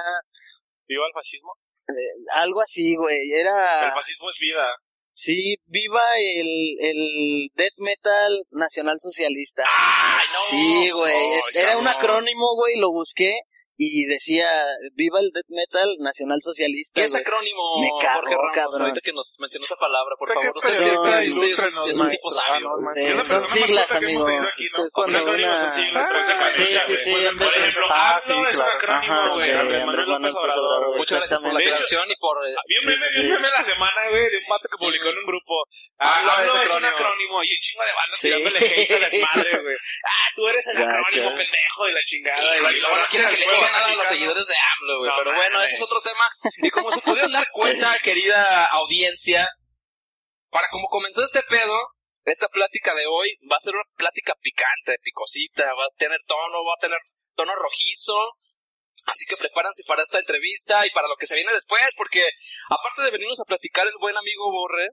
viva 0.87 1.03
el 1.09 1.13
fascismo. 1.17 1.57
Eh, 1.87 1.93
algo 2.33 2.61
así, 2.61 2.95
güey. 2.95 3.17
El 3.31 3.41
Era, 3.41 3.91
fascismo 3.95 4.29
es 4.29 4.37
vida. 4.39 4.65
sí, 5.13 5.55
viva 5.65 6.01
el, 6.19 6.77
el 6.79 7.49
death 7.55 7.77
metal 7.77 8.31
nacional 8.51 8.97
socialista. 8.99 9.63
Ay, 9.67 10.25
no. 10.33 10.41
Sí, 10.49 10.89
güey. 10.91 11.13
Era 11.55 11.77
un 11.77 11.87
acrónimo, 11.87 12.55
güey, 12.55 12.77
lo 12.79 12.91
busqué 12.91 13.33
y 13.77 14.05
decía 14.05 14.47
viva 14.93 15.19
el 15.19 15.31
death 15.33 15.49
metal 15.49 15.95
nacional 15.99 16.39
socialista. 16.41 17.01
¿Qué 17.01 17.05
es 17.05 17.15
acrónimo, 17.15 17.81
Me 17.81 17.89
Jorge 17.89 18.35
Ramos? 18.35 18.55
cabrón. 18.55 18.81
Ahorita 18.81 19.01
que 19.03 19.13
nos 19.13 19.35
mencionó 19.39 19.65
esa 19.65 19.75
palabra, 19.75 20.15
por 20.17 20.27
favor. 20.29 20.45
es 20.45 20.51
Usted 20.55 20.83
es 20.83 21.33
un- 21.35 21.43
ilústrenos, 21.43 21.89
es 21.89 21.99
un 21.99 22.09
tipo 22.09 22.31
sabio. 22.31 22.69
Ah, 22.71 23.23
son 23.23 23.49
siglas, 23.49 23.91
amigo. 23.91 24.25
cuando 24.93 25.23
una... 25.23 25.53
Ah, 25.53 25.71
sí, 26.53 26.63
sí, 26.65 26.95
sí, 26.97 27.11
Por 27.11 27.19
ejemplo, 27.21 27.85
Ah, 27.91 28.15
AMLO 28.23 28.43
sí, 28.45 28.49
es 28.49 28.55
un 28.57 28.65
acrónimo, 28.65 29.33
güey. 29.35 29.51
Manuel 29.85 30.07
López 30.09 30.33
Obrador. 30.35 30.97
Muchas 30.97 31.17
gracias 31.19 31.39
por 31.41 31.53
la 31.53 31.59
aclaración 31.59 32.03
y 32.07 32.15
por... 32.15 32.37
vi 32.67 32.75
un 32.77 33.29
meme 33.29 33.49
la 33.49 33.63
semana, 33.63 34.09
güey, 34.09 34.23
de 34.29 34.37
un 34.37 34.47
vato 34.49 34.67
que 34.71 34.77
publicó 34.77 35.07
en 35.09 35.17
un 35.19 35.25
grupo. 35.25 35.53
Ah, 35.97 36.19
AMLO 36.19 36.55
es 36.59 36.65
es 36.65 36.75
un 36.75 36.83
acrónimo. 36.85 37.43
y 37.43 37.51
un 37.53 37.57
chingo 37.61 37.83
de 37.85 37.93
bandas 37.93 38.19
Sí. 38.19 38.27
tirándole 38.27 38.57
hate 38.59 38.91
a 38.91 38.99
desmadre, 38.99 39.61
güey. 39.63 39.75
Ah, 40.03 40.27
tú 40.35 40.47
eres 40.49 40.67
el 40.67 40.77
acrónimo 40.83 41.29
pendejo 41.35 41.85
de 41.85 41.91
la 41.93 42.01
chingada. 42.03 42.55
Y 42.55 42.59
Y 42.75 42.79
luego 42.81 42.97
no 42.97 43.05
quieren 43.09 43.29
que 43.29 43.45
le 43.45 43.65
a 43.65 43.95
los 43.95 44.07
seguidores 44.07 44.45
de 44.47 44.53
AMLO, 44.55 44.97
güey. 44.99 45.09
No 45.11 45.17
Pero 45.23 45.35
bueno, 45.35 45.61
ese 45.63 45.75
es 45.75 45.81
otro 45.81 46.01
tema. 46.01 46.25
Y 46.57 46.69
como 46.69 46.91
se 46.91 46.99
pudieron 47.01 47.31
dar 47.31 47.47
cuenta, 47.51 47.91
querida 48.03 48.65
audiencia, 48.65 49.49
para 50.49 50.67
como 50.69 50.87
comenzó 50.87 51.23
este 51.23 51.43
pedo, 51.43 51.77
esta 52.25 52.49
plática 52.49 52.93
de 52.93 53.05
hoy 53.07 53.37
va 53.49 53.55
a 53.55 53.59
ser 53.59 53.73
una 53.75 53.83
plática 53.95 54.33
picante, 54.41 54.97
picosita, 55.01 55.63
va 55.75 55.85
a 55.85 55.95
tener 55.97 56.19
tono, 56.25 56.63
va 56.65 56.73
a 56.75 56.81
tener 56.81 56.99
tono 57.35 57.53
rojizo. 57.55 58.15
Así 59.05 59.25
que 59.27 59.37
prepárense 59.37 59.83
para 59.87 60.01
esta 60.01 60.17
entrevista 60.19 60.85
y 60.85 60.89
para 60.91 61.07
lo 61.07 61.15
que 61.15 61.27
se 61.27 61.35
viene 61.35 61.53
después, 61.53 61.83
porque 61.95 62.27
aparte 62.69 63.03
de 63.03 63.11
venirnos 63.11 63.39
a 63.39 63.45
platicar 63.45 63.85
el 63.87 63.93
buen 63.99 64.17
amigo 64.17 64.51
Borre, 64.51 64.89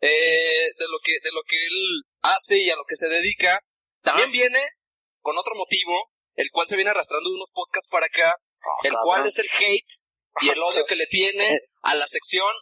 eh, 0.00 0.68
de 0.78 0.88
lo 0.88 0.98
que, 1.02 1.12
de 1.22 1.32
lo 1.32 1.42
que 1.46 1.56
él 1.56 2.02
hace 2.22 2.58
y 2.58 2.70
a 2.70 2.76
lo 2.76 2.84
que 2.84 2.96
se 2.96 3.08
dedica, 3.08 3.60
también 4.02 4.30
viene 4.30 4.62
con 5.20 5.36
otro 5.36 5.54
motivo, 5.54 6.10
el 6.34 6.50
cual 6.50 6.66
se 6.66 6.76
viene 6.76 6.90
arrastrando 6.90 7.28
de 7.28 7.36
unos 7.36 7.50
podcasts 7.52 7.88
para 7.90 8.06
acá, 8.06 8.34
el 8.82 8.92
cabrón. 8.92 9.04
cual 9.04 9.26
es 9.26 9.38
el 9.38 9.48
hate 9.48 9.92
y 10.42 10.48
el 10.48 10.62
odio 10.62 10.84
que 10.86 10.96
le 10.96 11.06
tiene 11.06 11.60
a 11.82 11.94
la 11.94 12.06
sección, 12.06 12.52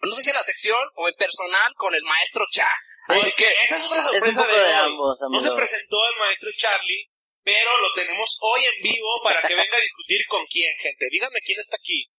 no 0.00 0.12
sé 0.12 0.22
si 0.22 0.30
a 0.30 0.34
la 0.34 0.42
sección 0.42 0.78
o 0.94 1.08
en 1.08 1.14
personal 1.14 1.72
con 1.76 1.94
el 1.94 2.02
maestro 2.02 2.44
Cha. 2.50 2.70
Así 3.08 3.30
que 3.32 3.46
esa 3.64 3.76
es 3.78 3.84
otra 3.84 4.02
sorpresa 4.02 4.46
de 4.46 4.74
ambos, 4.74 5.18
No 5.30 5.40
se 5.40 5.52
presentó 5.52 5.96
el 6.12 6.18
maestro 6.18 6.50
Charlie, 6.56 7.08
pero 7.42 7.70
lo 7.80 7.92
tenemos 7.94 8.36
hoy 8.40 8.60
en 8.64 8.82
vivo 8.82 9.20
para 9.22 9.40
que 9.42 9.54
venga 9.54 9.76
a 9.76 9.80
discutir 9.80 10.20
con 10.28 10.44
quién, 10.46 10.74
gente. 10.80 11.06
Díganme 11.10 11.38
quién 11.44 11.60
está 11.60 11.76
aquí. 11.76 12.10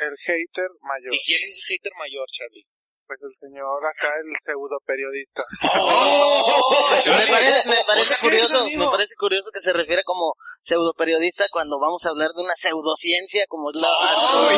El 0.00 0.16
hater 0.18 0.68
mayor. 0.80 1.14
¿Y 1.14 1.18
quién 1.20 1.38
es 1.44 1.58
ese 1.58 1.74
hater 1.74 1.92
mayor, 1.96 2.26
Charlie? 2.32 2.66
Pues 3.06 3.20
el 3.22 3.34
señor 3.34 3.78
acá, 3.82 4.08
el 4.22 4.32
pseudo 4.40 4.78
periodista. 4.86 5.42
Me 7.18 7.26
parece, 7.26 7.68
me 7.68 7.84
parece 7.84 8.00
O 8.00 8.16
sea, 8.16 8.30
¿qué 8.30 8.36
es 8.36 8.50
lo 8.50 8.58
curioso, 8.60 8.78
me 8.78 8.86
parece 8.86 9.14
curioso 9.16 9.50
que 9.52 9.60
se 9.60 9.72
refiere 9.72 10.02
como 10.04 10.34
pseudo 10.60 10.94
periodista 10.94 11.46
cuando 11.50 11.78
vamos 11.80 12.04
a 12.06 12.10
hablar 12.10 12.30
de 12.34 12.42
una 12.42 12.54
pseudociencia 12.54 13.44
como 13.48 13.70
es 13.70 13.76
la, 13.76 13.88
Uy, 13.88 14.54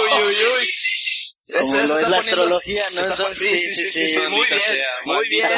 uy, 0.00 0.24
uy, 0.24 0.34
uy. 0.34 0.66
como 1.60 1.74
lo 1.74 1.98
es 1.98 2.08
la 2.08 2.18
astrología, 2.18 2.84
¿no? 2.94 3.02
Entonces, 3.02 3.50
sí, 3.50 3.74
sí, 3.74 3.90
sí, 3.90 4.06
sí, 4.06 4.18
muy 4.28 4.46
bien, 4.48 4.60
sea, 4.60 4.88
muy 5.04 5.28
bien, 5.28 5.50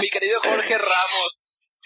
mi 0.00 0.08
querido 0.10 0.40
Jorge 0.40 0.78
Ramos. 0.78 1.40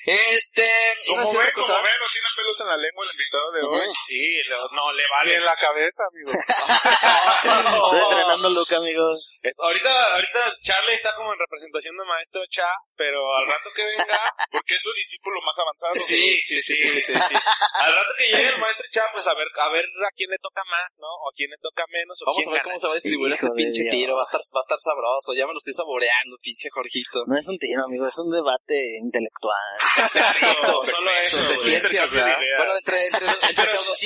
Este, 0.08 0.64
Como 1.08 1.20
ven, 1.20 1.36
una 1.36 1.52
cosa. 1.52 1.72
como 1.72 1.84
ven, 1.84 1.98
no 2.00 2.06
tiene 2.08 2.28
pelos 2.36 2.60
en 2.60 2.66
la 2.68 2.76
lengua 2.76 3.02
el 3.04 3.12
invitado 3.12 3.46
de 3.52 3.60
hoy. 3.68 3.88
Sí, 4.06 4.22
lo- 4.48 4.68
no, 4.72 4.92
le 4.92 5.02
Y 5.02 5.10
vale. 5.10 5.34
en 5.36 5.44
la 5.44 5.56
cabeza, 5.56 6.02
amigo. 6.08 6.32
Estoy 7.38 8.00
estrenando 8.00 8.48
look, 8.50 8.70
amigos. 8.74 9.40
Es- 9.42 9.54
Ahorita, 9.58 9.90
ahorita 10.14 10.40
Charlie 10.62 10.94
está 10.94 11.14
como 11.16 11.32
en 11.32 11.38
representación 11.38 11.96
de 11.96 12.04
maestro 12.04 12.40
Cha, 12.48 12.68
pero 12.96 13.20
al 13.36 13.46
rato 13.46 13.68
que 13.74 13.84
venga, 13.84 14.18
Porque 14.52 14.74
es 14.74 14.80
su 14.82 14.92
discípulo 14.92 15.40
más 15.44 15.56
avanzado. 15.58 15.94
sí, 16.00 16.40
sí, 16.42 16.60
sí, 16.60 16.74
sí, 16.74 16.88
sí, 16.88 17.00
sí. 17.00 17.14
Al 17.14 17.92
rato 17.94 18.12
que 18.16 18.26
llegue 18.28 18.48
el 18.48 18.58
maestro 18.58 18.86
Cha, 18.90 19.04
pues 19.12 19.26
a 19.26 19.34
ver, 19.34 19.46
a 19.60 19.68
ver 19.70 19.84
a 19.84 20.10
quién 20.16 20.30
le 20.30 20.38
toca 20.40 20.62
más, 20.64 20.96
¿no? 20.98 21.08
O 21.08 21.28
a 21.28 21.32
quién 21.34 21.50
le 21.50 21.58
toca 21.60 21.84
menos, 21.92 22.16
o 22.22 22.26
Vamos 22.26 22.36
quién 22.38 22.48
a 22.48 22.52
ver 22.52 22.62
gana. 22.62 22.68
cómo 22.72 22.78
se 22.80 22.86
va 22.86 22.92
a 22.92 23.00
distribuir 23.00 23.32
Hijo 23.34 23.46
este 23.46 23.56
pinche 23.56 23.82
Dios. 23.82 23.92
tiro. 23.92 24.14
Va 24.16 24.22
a 24.22 24.28
estar, 24.28 24.40
va 24.56 24.60
a 24.60 24.66
estar 24.66 24.78
sabroso. 24.80 25.28
Ya 25.36 25.44
me 25.46 25.52
lo 25.52 25.58
estoy 25.60 25.74
saboreando, 25.74 26.36
pinche 26.40 26.68
Jorgito. 26.72 27.24
No 27.28 27.36
es 27.36 27.46
un 27.48 27.58
tiro, 27.58 27.84
amigo, 27.84 28.06
es 28.08 28.18
un 28.18 28.30
debate 28.32 28.76
intelectual. 29.04 29.68
Solo 30.84 31.10
eso. 31.22 31.42
De 31.48 31.54
ciencia, 31.54 32.04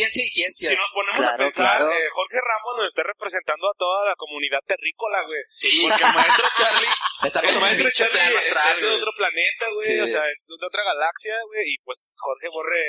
y 0.02 0.28
ciencia. 0.30 0.68
Si 0.70 0.76
nos 0.76 0.90
ponemos 0.94 1.16
Claro, 1.20 1.34
a 1.34 1.36
pensar, 1.36 1.78
claro. 1.78 1.90
eh, 1.92 2.08
Jorge 2.12 2.38
Ramos 2.40 2.72
nos 2.78 2.86
está 2.88 3.02
representando 3.02 3.68
a 3.68 3.74
toda 3.76 4.06
la 4.08 4.14
comunidad 4.16 4.60
terrícola, 4.66 5.22
güey. 5.26 5.40
Sí. 5.48 5.86
Porque 5.88 6.04
el 6.04 6.14
maestro 6.14 6.44
Charlie, 6.56 6.88
Está 7.22 7.40
el 7.40 7.60
maestro 7.60 7.90
Charlie 7.90 8.20
es, 8.20 8.36
astral, 8.36 8.78
es 8.78 8.84
de 8.84 8.90
otro 8.90 9.12
planeta, 9.16 9.66
güey. 9.74 9.86
Sí. 9.86 10.00
O 10.00 10.06
sea, 10.06 10.28
es 10.28 10.46
de 10.48 10.66
otra 10.66 10.82
galaxia, 10.84 11.34
güey. 11.46 11.62
Y 11.74 11.78
pues 11.84 12.12
Jorge 12.16 12.48
Borre 12.48 12.84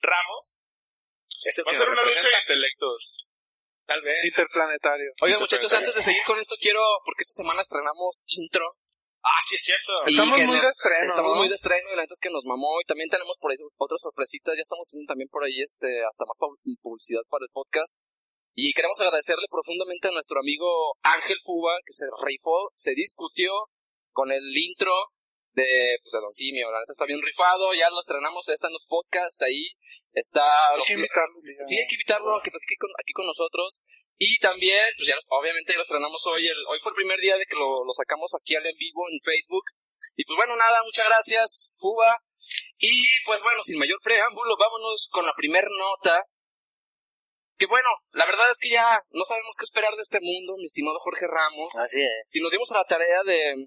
Ramos 0.00 0.56
es 1.44 1.58
el 1.58 1.64
Va 1.66 1.72
a 1.72 1.74
ser 1.74 1.88
una 1.88 2.02
lucha 2.04 2.28
de 2.28 2.38
intelectos. 2.40 3.26
Tal 3.86 4.00
vez. 4.00 4.24
Interplanetario. 4.24 5.12
Oigan, 5.20 5.40
muchachos, 5.40 5.70
antes 5.74 5.94
de 5.94 6.00
seguir 6.00 6.22
con 6.26 6.38
esto, 6.38 6.56
quiero, 6.58 6.80
porque 7.04 7.20
esta 7.20 7.42
semana 7.42 7.60
estrenamos 7.60 8.22
intro. 8.28 8.78
Ah, 9.24 9.40
sí, 9.40 9.56
es 9.56 9.64
cierto. 9.64 9.92
y 10.04 10.12
Estamos 10.12 10.36
muy 10.36 10.60
de 10.60 10.68
estreno, 10.68 11.06
Estamos 11.08 11.32
¿no? 11.32 11.38
muy 11.40 11.48
de 11.48 11.56
estreno 11.56 11.86
y 11.88 11.96
la 11.96 12.02
neta 12.04 12.12
es 12.12 12.20
que 12.20 12.28
nos 12.28 12.44
mamó. 12.44 12.76
Y 12.80 12.84
también 12.84 13.08
tenemos 13.08 13.36
por 13.40 13.50
ahí 13.50 13.56
otras 13.80 14.00
sorpresitas. 14.04 14.52
Ya 14.52 14.60
estamos 14.62 14.84
haciendo 14.84 15.08
también 15.08 15.28
por 15.32 15.42
ahí 15.44 15.64
este 15.64 15.88
hasta 16.04 16.28
más 16.28 16.36
pub- 16.36 16.60
publicidad 16.84 17.24
para 17.32 17.48
el 17.48 17.52
podcast. 17.52 17.96
Y 18.54 18.72
queremos 18.76 19.00
agradecerle 19.00 19.48
profundamente 19.50 20.08
a 20.08 20.12
nuestro 20.12 20.38
amigo 20.38 20.68
Ángel 21.02 21.40
Fuba, 21.42 21.74
que 21.84 21.92
se 21.96 22.04
rifó, 22.22 22.70
se 22.76 22.92
discutió 22.92 23.50
con 24.12 24.30
el 24.30 24.44
intro 24.54 24.92
de, 25.54 25.98
pues, 26.02 26.12
de 26.12 26.20
Don 26.20 26.32
Simio. 26.32 26.70
La 26.70 26.80
neta 26.80 26.92
está 26.92 27.06
bien 27.06 27.22
rifado, 27.22 27.72
ya 27.74 27.90
lo 27.90 28.00
estrenamos, 28.00 28.48
está 28.48 28.66
en 28.68 28.74
los 28.74 28.86
podcasts 28.88 29.40
ahí. 29.42 29.72
Está... 30.12 30.44
Hay 30.70 30.78
los- 30.78 30.86
que 30.86 30.94
invitarlo. 30.94 31.36
Sí, 31.66 31.74
hay 31.78 31.86
que 31.86 31.94
invitarlo 31.94 32.30
a 32.36 32.42
que 32.42 32.50
platique 32.50 32.76
con- 32.78 32.94
aquí 32.98 33.12
con 33.12 33.26
nosotros. 33.26 33.80
Y 34.16 34.38
también, 34.38 34.82
pues 34.96 35.08
ya 35.08 35.16
los- 35.16 35.26
obviamente 35.28 35.72
ya 35.72 35.78
lo 35.78 35.82
estrenamos 35.82 36.22
hoy. 36.26 36.46
El, 36.46 36.58
hoy 36.70 36.78
fue 36.78 36.90
el 36.90 37.00
primer 37.02 37.18
día 37.18 37.36
de 37.36 37.46
que 37.46 37.56
lo, 37.58 37.82
lo 37.82 37.92
sacamos 37.94 38.30
aquí 38.38 38.54
al 38.54 38.66
en 38.66 38.76
vivo 38.78 39.06
en 39.10 39.18
Facebook. 39.22 39.64
Y 40.14 40.22
pues 40.24 40.36
bueno, 40.36 40.54
nada, 40.54 40.78
muchas 40.84 41.06
gracias, 41.06 41.74
Fuba. 41.78 42.18
Y 42.78 43.06
pues 43.26 43.42
bueno, 43.42 43.62
sin 43.62 43.78
mayor 43.78 43.98
preámbulo, 44.02 44.54
vámonos 44.56 45.08
con 45.10 45.26
la 45.26 45.34
primer 45.34 45.64
nota. 45.66 46.22
Que 47.56 47.66
bueno, 47.66 47.88
la 48.12 48.26
verdad 48.26 48.50
es 48.50 48.58
que 48.58 48.70
ya 48.70 49.02
no 49.10 49.24
sabemos 49.24 49.54
qué 49.58 49.64
esperar 49.64 49.94
de 49.94 50.02
este 50.02 50.18
mundo, 50.20 50.54
mi 50.58 50.66
estimado 50.66 50.98
Jorge 50.98 51.24
Ramos. 51.26 51.74
Así 51.76 52.02
es. 52.02 52.26
Y 52.32 52.40
nos 52.40 52.50
dimos 52.50 52.70
a 52.72 52.78
la 52.78 52.84
tarea 52.84 53.22
de, 53.24 53.66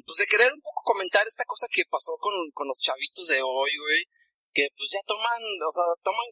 pues 0.00 0.16
de 0.16 0.26
querer 0.26 0.52
un 0.52 0.60
poco 0.64 0.80
comentar 0.84 1.26
esta 1.26 1.44
cosa 1.44 1.68
que 1.68 1.84
pasó 1.84 2.16
con, 2.16 2.32
con 2.52 2.66
los 2.66 2.80
chavitos 2.80 3.28
de 3.28 3.42
hoy, 3.44 3.72
güey. 3.76 4.02
Que 4.52 4.68
pues 4.76 4.92
ya 4.92 5.00
toman, 5.04 5.40
o 5.40 5.72
sea, 5.72 5.84
toman, 6.02 6.28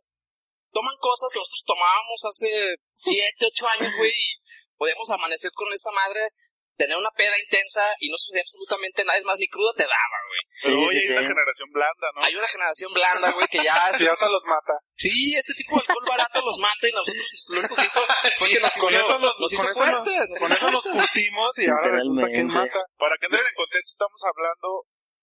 toman 0.73 0.97
cosas 1.01 1.29
que 1.33 1.41
nosotros 1.41 1.65
tomábamos 1.65 2.21
hace 2.25 2.77
siete, 2.95 3.47
ocho 3.49 3.67
años, 3.69 3.93
güey, 3.97 4.13
y 4.13 4.29
podíamos 4.77 5.09
amanecer 5.11 5.51
con 5.53 5.73
esa 5.73 5.91
madre, 5.93 6.33
tener 6.77 6.97
una 6.97 7.11
peda 7.13 7.37
intensa 7.37 7.93
y 8.01 8.09
no 8.09 8.17
sucedía 8.17 8.43
absolutamente 8.43 9.05
nada, 9.05 9.19
es 9.19 9.25
más, 9.25 9.39
ni 9.39 9.49
crudo 9.49 9.73
te 9.75 9.85
daba. 9.85 10.20
Pero 10.51 10.75
Sí, 10.77 10.83
hoy 10.83 10.91
sí, 10.91 10.97
hay 10.99 11.07
sí. 11.07 11.13
una 11.15 11.23
generación 11.31 11.69
blanda, 11.71 12.07
¿no? 12.15 12.21
Hay 12.27 12.35
una 12.35 12.49
generación 12.49 12.91
blanda, 12.93 13.27
güey, 13.33 13.47
que 13.49 13.63
ya, 13.63 13.75
Y 14.03 14.07
hasta 14.07 14.29
los 14.29 14.45
mata. 14.51 14.75
sí, 14.99 15.35
este 15.39 15.55
tipo 15.55 15.77
de 15.77 15.83
alcohol 15.87 16.05
barato 16.11 16.43
los 16.45 16.59
mata 16.59 16.85
y 16.89 16.93
nosotros 16.93 17.47
lo 17.49 17.59
único 17.61 17.75
que 17.77 17.87
hizo 17.87 18.01
fue 18.39 18.49
que 18.51 18.61
nos 18.61 18.73
Con 18.75 18.91
hizo, 18.93 19.05
eso 19.05 19.19
nos- 19.19 19.39
nos 19.41 19.53
hizo 19.53 19.63
con 19.63 19.71
eso 19.71 19.79
nos- 19.81 19.89
fuertes. 20.05 20.23
nos 20.29 20.39
Con 20.41 20.51
eso 20.53 20.67
nos 20.71 20.85
curtimos 20.85 21.51
y 21.59 21.65
ahora 21.71 21.89
resulta 21.97 22.27
que 22.29 22.43
mata. 22.45 22.81
Para 22.99 23.15
que 23.21 23.27
entren 23.31 23.47
en 23.47 23.55
contexto, 23.57 23.91
estamos 23.95 24.21
hablando 24.27 24.69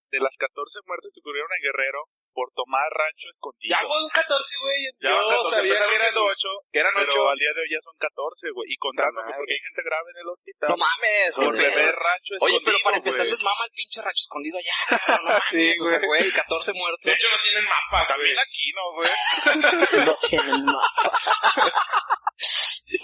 de 0.09 0.19
las 0.23 0.35
14 0.39 0.79
muertes 0.87 1.11
que 1.13 1.19
ocurrieron 1.19 1.51
en 1.51 1.63
Guerrero 1.67 2.01
por 2.37 2.53
tomar 2.53 2.85
rancho 2.93 3.25
escondido. 3.33 3.73
Ya 3.73 3.81
fue 3.81 3.97
un 3.97 4.09
14, 4.13 4.29
güey. 4.61 4.77
Ya 5.01 5.09
Yo 5.09 5.17
van 5.17 5.41
14, 5.41 5.55
sabía 5.57 5.73
empezaron 5.73 5.89
que 5.89 5.97
eran 5.97 6.05
siendo 6.05 6.21
8, 6.29 6.49
que 6.69 6.77
eran 6.85 6.93
pero 6.93 7.11
8. 7.17 7.29
al 7.33 7.39
día 7.41 7.53
de 7.57 7.61
hoy 7.65 7.69
ya 7.73 7.81
son 7.81 7.95
14, 7.97 8.51
güey. 8.53 8.65
Y 8.69 8.75
contando 8.77 9.17
madre. 9.25 9.33
porque 9.41 9.53
hay 9.57 9.63
gente 9.65 9.81
grave 9.81 10.07
en 10.13 10.19
el 10.21 10.27
hospital. 10.29 10.67
No 10.69 10.77
mames, 10.77 11.31
por 11.33 11.53
beber 11.57 11.93
rancho 11.97 12.31
Oye, 12.37 12.37
escondido, 12.37 12.61
pero 12.69 12.77
para 12.85 12.97
empezar 13.01 13.25
les 13.25 13.41
mama 13.41 13.63
el 13.65 13.73
pinche 13.73 13.97
rancho 14.05 14.21
escondido 14.21 14.55
allá. 14.61 14.77
No, 15.17 15.33
Sí, 15.49 15.57
mames, 15.65 15.81
o 15.81 15.85
sea, 15.89 15.97
güey. 15.97 16.21
güey, 16.21 16.31
14 16.31 16.73
muertos. 16.77 17.01
De 17.01 17.13
hecho, 17.17 17.27
no 17.33 17.37
tienen 17.41 17.65
mapas. 17.65 18.05
También 18.07 18.37
aquí, 18.37 18.67
¿no, 18.77 18.83
güey? 18.93 19.09
No 20.05 20.13
tienen 20.29 20.61
mapa. 20.61 21.09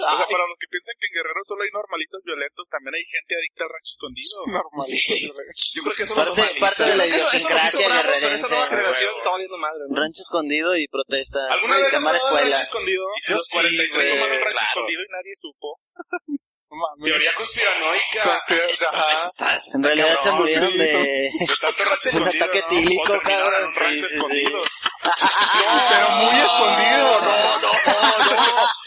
O 0.04 0.18
sea, 0.18 0.28
para 0.28 0.46
los 0.50 0.58
que 0.60 0.68
piensan 0.68 0.96
que 1.00 1.06
en 1.08 1.14
Guerrero 1.16 1.42
solo 1.48 1.62
hay 1.64 1.72
normalistas 1.72 2.22
violentos, 2.28 2.64
también 2.68 2.94
hay 2.96 3.06
gente 3.08 3.32
adicta 3.40 3.62
al 3.64 3.72
rancho 3.72 3.94
escondido. 3.96 4.38
Normal. 4.60 4.88
Yo 4.90 5.80
creo 5.84 5.96
que 5.96 6.04
eso 6.04 6.14
Parte- 6.16 6.50
parte 6.60 6.84
de 6.84 6.96
la 6.96 7.06
idiosincrasia 7.08 7.88
guerrerense, 7.88 8.46
nueva 8.50 8.68
generación 8.68 9.10
está 9.18 9.30
valiendo 9.32 9.58
madre, 9.58 9.84
¿no? 9.90 9.96
Rancho 9.96 10.22
escondido 10.22 10.76
y 10.76 10.88
protesta. 10.88 11.40
¿Alguna 11.50 11.78
vez 11.78 11.88
han 11.94 12.02
Llamar 12.04 12.16
escuela. 12.16 12.42
rancho 12.58 12.62
escondido? 12.62 13.04
Y 13.16 13.20
si 13.22 13.32
los 13.34 13.44
Sí, 13.46 13.54
43 13.54 13.94
güey, 13.96 14.10
tomaron 14.10 14.40
rancho 14.40 14.52
claro. 14.52 14.68
escondido 14.74 15.02
y 15.02 15.10
nadie 15.12 15.34
supo. 15.40 15.68
No 16.74 16.80
mames. 16.80 17.06
Teoría 17.06 17.32
conspiranoica. 17.38 18.24
Ajá. 18.24 19.30
En 19.76 19.84
realidad 19.84 20.08
se 20.18 20.30
cabrón, 20.30 20.40
murieron 20.40 20.74
de... 20.76 20.86
De 20.86 21.30
tanto 21.62 21.84
rancho 21.84 22.10
Un 22.18 22.24
escondido, 22.24 22.46
ataque 22.46 22.62
¿no? 22.62 22.68
tílico, 22.68 23.20
cabrón. 23.22 23.54
en 23.62 23.66
un 23.68 23.74
Sí, 23.74 23.80
rancho 23.80 24.06
sí, 24.06 24.10
sí. 24.10 24.16
escondidos. 24.18 24.70
Pero 25.04 26.10
muy 26.18 26.40
escondido, 26.42 27.22
¿no? 27.22 27.62
No, 27.62 27.72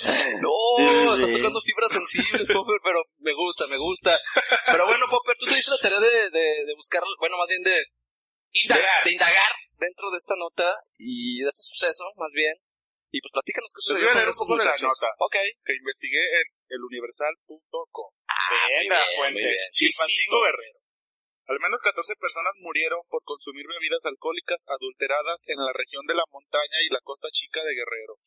Sí, 0.03 0.23
estás 0.79 1.31
sí. 1.31 1.37
tocando 1.37 1.61
fibras 1.63 1.93
sensibles, 1.93 2.47
Popper, 2.53 2.81
pero 2.83 3.01
me 3.19 3.35
gusta, 3.35 3.67
me 3.69 3.79
gusta. 3.79 4.13
Pero 4.67 4.87
bueno, 4.87 5.07
Popper, 5.09 5.37
tú 5.39 5.47
te 5.47 5.55
diste 5.55 5.71
la 5.71 5.79
tarea 5.79 6.01
de, 6.01 6.31
de, 6.31 6.47
de 6.67 6.75
buscar, 6.77 7.03
bueno, 7.19 7.37
más 7.39 7.49
bien 7.49 7.63
de, 7.63 7.77
Indagar. 8.53 9.05
de 9.05 9.13
indagar 9.13 9.53
dentro 9.77 10.11
de 10.11 10.17
esta 10.17 10.35
nota 10.37 10.65
y 10.97 11.41
de 11.41 11.49
este 11.49 11.63
suceso, 11.63 12.05
más 12.17 12.33
bien. 12.33 12.55
Y 13.13 13.21
pues 13.21 13.33
platícanos 13.33 13.71
qué 13.73 13.79
Les 13.79 13.85
sucedió 13.87 14.07
voy 14.09 14.13
a 14.13 14.19
leer 14.21 14.29
un 14.29 14.41
poco 14.41 14.57
de 14.59 14.65
la 14.65 14.77
nota. 14.77 15.09
Ok. 15.21 15.37
Que 15.65 15.75
investigué 15.79 16.21
en 16.21 16.47
eluniversal.com. 16.69 18.11
Venga, 18.83 19.01
bien, 19.01 19.17
fuentes. 19.17 19.69
Chilpancingo 19.73 20.43
Guerrero. 20.43 20.79
Al 21.47 21.61
menos 21.63 21.79
14 21.81 22.17
personas 22.19 22.55
murieron 22.59 22.99
por 23.07 23.23
consumir 23.23 23.65
bebidas 23.71 24.03
alcohólicas 24.05 24.67
adulteradas 24.67 25.47
en 25.47 25.63
la 25.63 25.71
región 25.73 26.03
de 26.07 26.19
la 26.19 26.27
montaña 26.33 26.79
y 26.83 26.93
la 26.93 27.01
costa 27.07 27.29
chica 27.31 27.63
de 27.63 27.73
Guerrero. 27.73 28.19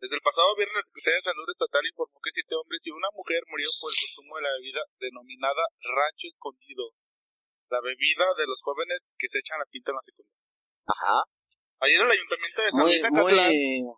Desde 0.00 0.16
el 0.16 0.24
pasado 0.24 0.56
viernes, 0.56 0.80
la 0.80 0.88
Secretaría 0.88 1.20
de 1.20 1.28
Salud 1.28 1.44
Estatal 1.44 1.84
informó 1.84 2.16
que 2.24 2.32
siete 2.32 2.56
hombres 2.56 2.80
y 2.88 2.90
una 2.90 3.12
mujer 3.12 3.44
murieron 3.52 3.76
por 3.76 3.92
el 3.92 4.00
consumo 4.00 4.32
de 4.40 4.42
la 4.48 4.52
bebida 4.56 4.82
denominada 4.96 5.64
rancho 5.84 6.26
escondido. 6.26 6.96
La 7.68 7.84
bebida 7.84 8.24
de 8.34 8.48
los 8.48 8.58
jóvenes 8.64 9.12
que 9.20 9.28
se 9.28 9.44
echan 9.44 9.60
la 9.60 9.68
pinta 9.68 9.92
en 9.92 9.96
la 10.00 10.06
secundaria. 10.08 10.40
Ajá. 10.88 11.18
Ayer 11.84 12.00
el 12.00 12.10
ayuntamiento 12.16 12.58
de 12.64 12.70
San 12.72 12.84
Luis 12.88 13.04
Acatlán, 13.04 13.52
muy, 13.52 13.92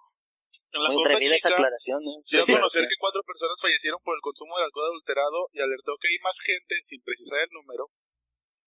en 0.75 0.81
la 0.83 0.91
muy 0.91 1.03
costa 1.07 1.19
chica, 1.23 1.49
aclaración, 1.55 2.03
¿eh? 2.03 2.19
Dio 2.19 2.43
a 2.43 2.47
Sí, 2.47 2.53
conocer 2.59 2.83
sí. 2.83 2.89
que 2.91 2.99
cuatro 2.99 3.23
personas 3.23 3.57
fallecieron 3.63 4.01
por 4.03 4.19
el 4.19 4.23
consumo 4.27 4.59
de 4.59 4.67
alcohol 4.67 4.91
adulterado 4.91 5.39
y 5.55 5.63
alertó 5.63 5.95
que 6.03 6.11
hay 6.11 6.19
más 6.19 6.35
gente, 6.43 6.83
sin 6.83 6.99
precisar 7.03 7.47
el 7.47 7.51
número, 7.55 7.91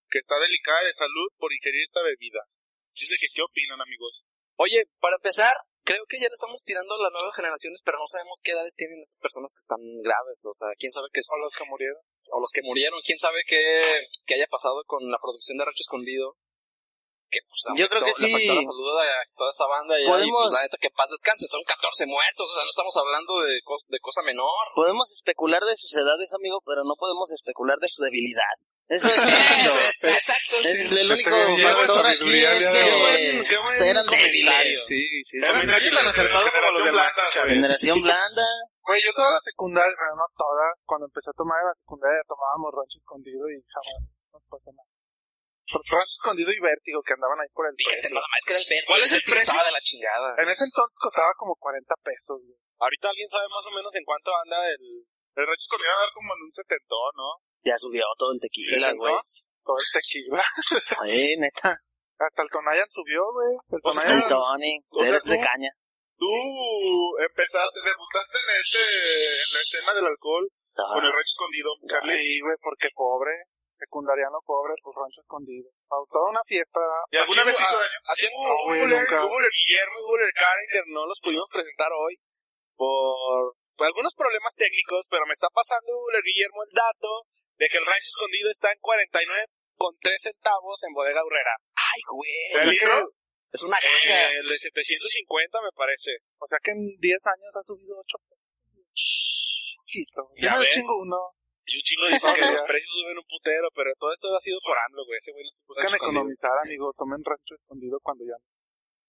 que 0.08 0.20
está 0.24 0.40
delicada 0.40 0.88
de 0.88 0.94
salud 0.96 1.30
por 1.36 1.52
ingerir 1.52 1.84
esta 1.84 2.00
bebida. 2.00 2.48
Dice 2.96 3.20
que, 3.20 3.28
¿qué 3.28 3.44
opinan, 3.44 3.84
amigos? 3.84 4.24
Oye, 4.56 4.88
para 5.04 5.20
empezar, 5.20 5.52
creo 5.86 6.04
que 6.10 6.18
ya 6.20 6.28
le 6.28 6.34
estamos 6.36 6.60
tirando 6.66 6.98
a 6.98 7.04
las 7.06 7.14
nuevas 7.14 7.36
generaciones, 7.38 7.80
pero 7.86 7.98
no 8.02 8.08
sabemos 8.10 8.42
qué 8.44 8.52
edades 8.58 8.74
tienen 8.76 8.98
esas 9.00 9.22
personas 9.22 9.54
que 9.54 9.62
están 9.64 9.80
graves. 10.02 10.42
O 10.44 10.52
sea, 10.54 10.70
quién 10.82 10.92
sabe 10.92 11.08
qué 11.14 11.22
es, 11.22 11.30
O 11.30 11.38
los 11.40 11.54
que 11.54 11.66
murieron. 11.70 12.02
o 12.34 12.38
los 12.42 12.52
que 12.52 12.62
murieron, 12.66 13.00
quién 13.06 13.18
sabe 13.22 13.40
qué, 13.48 13.82
qué 14.26 14.34
haya 14.36 14.50
pasado 14.50 14.82
con 14.90 15.00
la 15.10 15.18
producción 15.22 15.56
de 15.58 15.64
Rancho 15.66 15.86
Escondido. 15.86 16.36
Que, 17.26 17.42
pues, 17.50 17.58
Yo 17.76 17.90
creo 17.90 18.06
que 18.06 18.14
sí. 18.14 18.30
la 18.30 18.62
salud 18.62 18.86
a 19.02 19.10
toda 19.36 19.50
esa 19.50 19.66
banda 19.66 19.98
y 20.00 20.06
Podemos- 20.06 20.46
pues 20.46 20.54
la 20.54 20.62
neta 20.62 20.78
que 20.78 20.94
paz 20.94 21.10
descanse, 21.10 21.50
son 21.50 21.64
14 21.66 22.06
muertos, 22.06 22.46
o 22.50 22.54
sea, 22.54 22.64
no 22.64 22.70
estamos 22.70 22.96
hablando 23.02 23.42
de, 23.42 23.60
cos- 23.66 23.90
de 23.90 23.98
cosa 24.00 24.22
menor. 24.22 24.66
Podemos 24.78 25.10
especular 25.12 25.60
de 25.66 25.76
sus 25.76 25.90
edades, 25.98 26.30
amigo, 26.38 26.62
pero 26.64 26.86
no 26.86 26.94
podemos 26.96 27.32
especular 27.34 27.78
de 27.82 27.88
su 27.90 28.04
debilidad. 28.06 28.56
Eso 28.88 29.08
es 29.10 29.18
exacto, 30.04 30.56
sí. 30.62 30.86
Es 30.86 30.92
el 30.92 31.12
único 31.12 31.30
factor 31.30 32.06
aquí 32.06 32.44
es 32.44 32.60
de 32.60 32.80
que 32.80 32.94
hoy. 32.94 33.44
Qué 33.50 33.58
buen 33.58 33.84
eran 33.84 34.06
débiles. 34.06 34.86
Sí, 34.86 35.02
sí, 35.24 35.40
tan 35.42 36.06
acertado 36.06 36.46
como 36.46 36.70
los 36.70 36.86
generación 36.86 36.86
demás, 36.86 37.14
blanda, 37.16 37.42
güey. 37.42 37.56
Generación 37.56 38.02
blanda, 38.02 38.46
Güey, 38.86 39.02
yo 39.02 39.10
toda 39.18 39.34
la 39.34 39.42
secundaria, 39.42 39.90
pero 39.98 40.14
no 40.14 40.26
toda, 40.38 40.66
cuando 40.86 41.10
empecé 41.10 41.34
a 41.34 41.38
tomar 41.42 41.58
en 41.58 41.74
la 41.74 41.78
secundaria 41.82 42.22
tomábamos 42.30 42.70
rancho 42.70 43.02
escondido 43.02 43.42
y 43.50 43.58
jamás 43.66 43.98
nos 44.30 44.46
pasó 44.46 44.70
nada. 44.78 44.86
Rancho 45.66 46.14
escondido 46.22 46.54
y 46.54 46.60
vértigo 46.62 47.02
que 47.02 47.18
andaban 47.18 47.42
ahí 47.42 47.50
por 47.50 47.66
el 47.66 47.74
Fíjate, 47.74 48.06
precio. 48.06 48.14
nada 48.14 48.30
más 48.30 48.42
que 48.46 48.54
era 48.54 48.62
el 48.62 48.70
verde. 48.70 48.86
¿Cuál 48.86 49.02
es 49.02 49.12
el 49.18 49.24
precio? 49.26 49.50
Estaba 49.50 49.66
de 49.66 49.74
la 49.74 49.82
chingada. 49.82 50.30
En 50.38 50.46
ese 50.46 50.64
entonces 50.70 51.02
costaba 51.02 51.34
como 51.34 51.58
40 51.58 51.82
pesos, 52.06 52.38
güey. 52.46 52.54
Ahorita 52.78 53.10
alguien 53.10 53.26
sabe 53.34 53.50
más 53.50 53.66
o 53.66 53.74
menos 53.74 53.90
en 53.98 54.06
cuánto 54.06 54.30
anda 54.38 54.62
el... 54.70 55.10
El 55.34 55.44
rancho 55.50 55.66
escondido 55.66 55.90
va 55.90 55.98
a 55.98 56.06
dar 56.06 56.14
como 56.14 56.30
en 56.38 56.42
un 56.46 56.54
setentón, 56.54 57.12
¿no? 57.18 57.30
Ya 57.66 57.78
subió 57.78 58.04
todo 58.18 58.32
el 58.34 58.40
tequila, 58.40 58.88
¿Sí, 58.88 58.98
güey. 58.98 59.16
Todo 59.66 59.78
el 59.82 59.90
tequila. 59.92 60.44
Sí, 61.10 61.36
neta. 61.38 61.82
Hasta 62.18 62.42
el 62.44 62.50
Tonayan 62.54 62.88
subió, 62.88 63.22
güey. 63.34 63.54
El 63.74 63.80
O 63.84 63.92
sea, 63.92 64.02
Tonayan. 64.06 64.24
El 64.24 64.30
Tony, 64.30 64.74
o 64.90 65.02
sea, 65.06 65.20
de 65.20 65.38
caña. 65.42 65.72
Tú 66.16 66.30
empezaste, 67.20 67.80
debutaste 67.84 68.38
en 68.40 68.50
este, 68.56 68.80
en 68.80 69.50
la 69.52 69.60
escena 69.60 69.92
del 69.98 70.06
alcohol 70.08 70.48
con 70.72 71.04
el 71.04 71.12
rancho 71.12 71.34
escondido, 71.36 71.70
Charlie. 71.90 72.16
Sí, 72.24 72.40
güey, 72.40 72.56
porque 72.62 72.88
pobre. 72.96 73.34
Secundariano 73.76 74.40
pobre, 74.48 74.72
pues 74.80 74.96
rancho 74.96 75.20
escondido. 75.20 75.68
A 75.92 76.00
toda 76.08 76.32
una 76.32 76.40
fiesta. 76.48 76.80
¿Y 77.12 77.18
alguna 77.20 77.44
vez 77.44 77.56
hubo- 77.60 77.66
hizo 77.68 77.76
daño? 77.76 78.00
Aquí. 78.08 78.26
Google 78.32 79.50
Guillermo 79.52 79.96
y 80.00 80.04
Google 80.08 80.32
Carringer 80.32 80.86
no 80.96 81.04
los 81.06 81.20
pudimos 81.20 81.50
presentar 81.52 81.92
hoy 81.92 82.16
por 82.80 83.52
algunos 83.84 84.14
problemas 84.16 84.56
técnicos, 84.56 85.08
pero 85.12 85.28
me 85.28 85.34
está 85.36 85.48
pasando 85.52 85.92
Guillermo 86.24 86.64
el 86.64 86.72
dato 86.72 87.28
de 87.60 87.68
que 87.68 87.78
el 87.78 87.86
rancho 87.86 88.08
escondido 88.16 88.50
está 88.50 88.72
en 88.72 88.80
49 88.80 89.46
con 89.76 89.92
3 90.00 90.16
centavos 90.22 90.80
en 90.88 90.94
Bodega 90.96 91.22
Urrera. 91.26 91.56
Ay, 91.76 92.02
güey. 92.08 92.80
Es 93.52 93.62
una 93.64 93.78
Eh, 93.78 93.88
ganga. 93.88 94.20
el 94.42 94.48
de 94.48 94.58
750 94.58 95.62
me 95.62 95.72
parece. 95.76 96.12
O 96.40 96.48
sea 96.48 96.60
que 96.64 96.72
en 96.72 96.82
10 97.00 97.20
años 97.28 97.52
ha 97.56 97.64
subido 97.64 97.96
8 98.00 98.18
pesos. 98.28 98.56
Poquito. 99.78 100.22
Ya 100.40 100.54
Yo 100.56 100.60
me 100.60 100.68
chingo 100.72 100.96
uno. 101.00 101.20
Y 101.66 101.78
un 101.78 101.82
chingo 101.82 102.06
dice 102.08 102.28
que 102.36 102.42
los 102.62 102.64
precios 102.68 102.92
suben 102.94 103.18
un 103.18 103.28
putero, 103.28 103.68
pero 103.74 103.90
todo 103.98 104.12
esto 104.14 104.28
ha 104.36 104.40
sido 104.40 104.60
por 104.62 104.78
AMLO, 104.78 105.06
güey. 105.06 105.18
Ese 105.18 105.32
güey 105.32 105.44
no 105.44 105.52
se 105.52 105.62
puso 105.66 105.82
Buscan 105.82 105.96
economizar, 105.96 106.56
amigo. 106.64 106.92
Tomen 106.98 107.22
rancho 107.24 107.56
escondido 107.56 108.00
cuando 108.04 108.24
ya. 108.26 108.38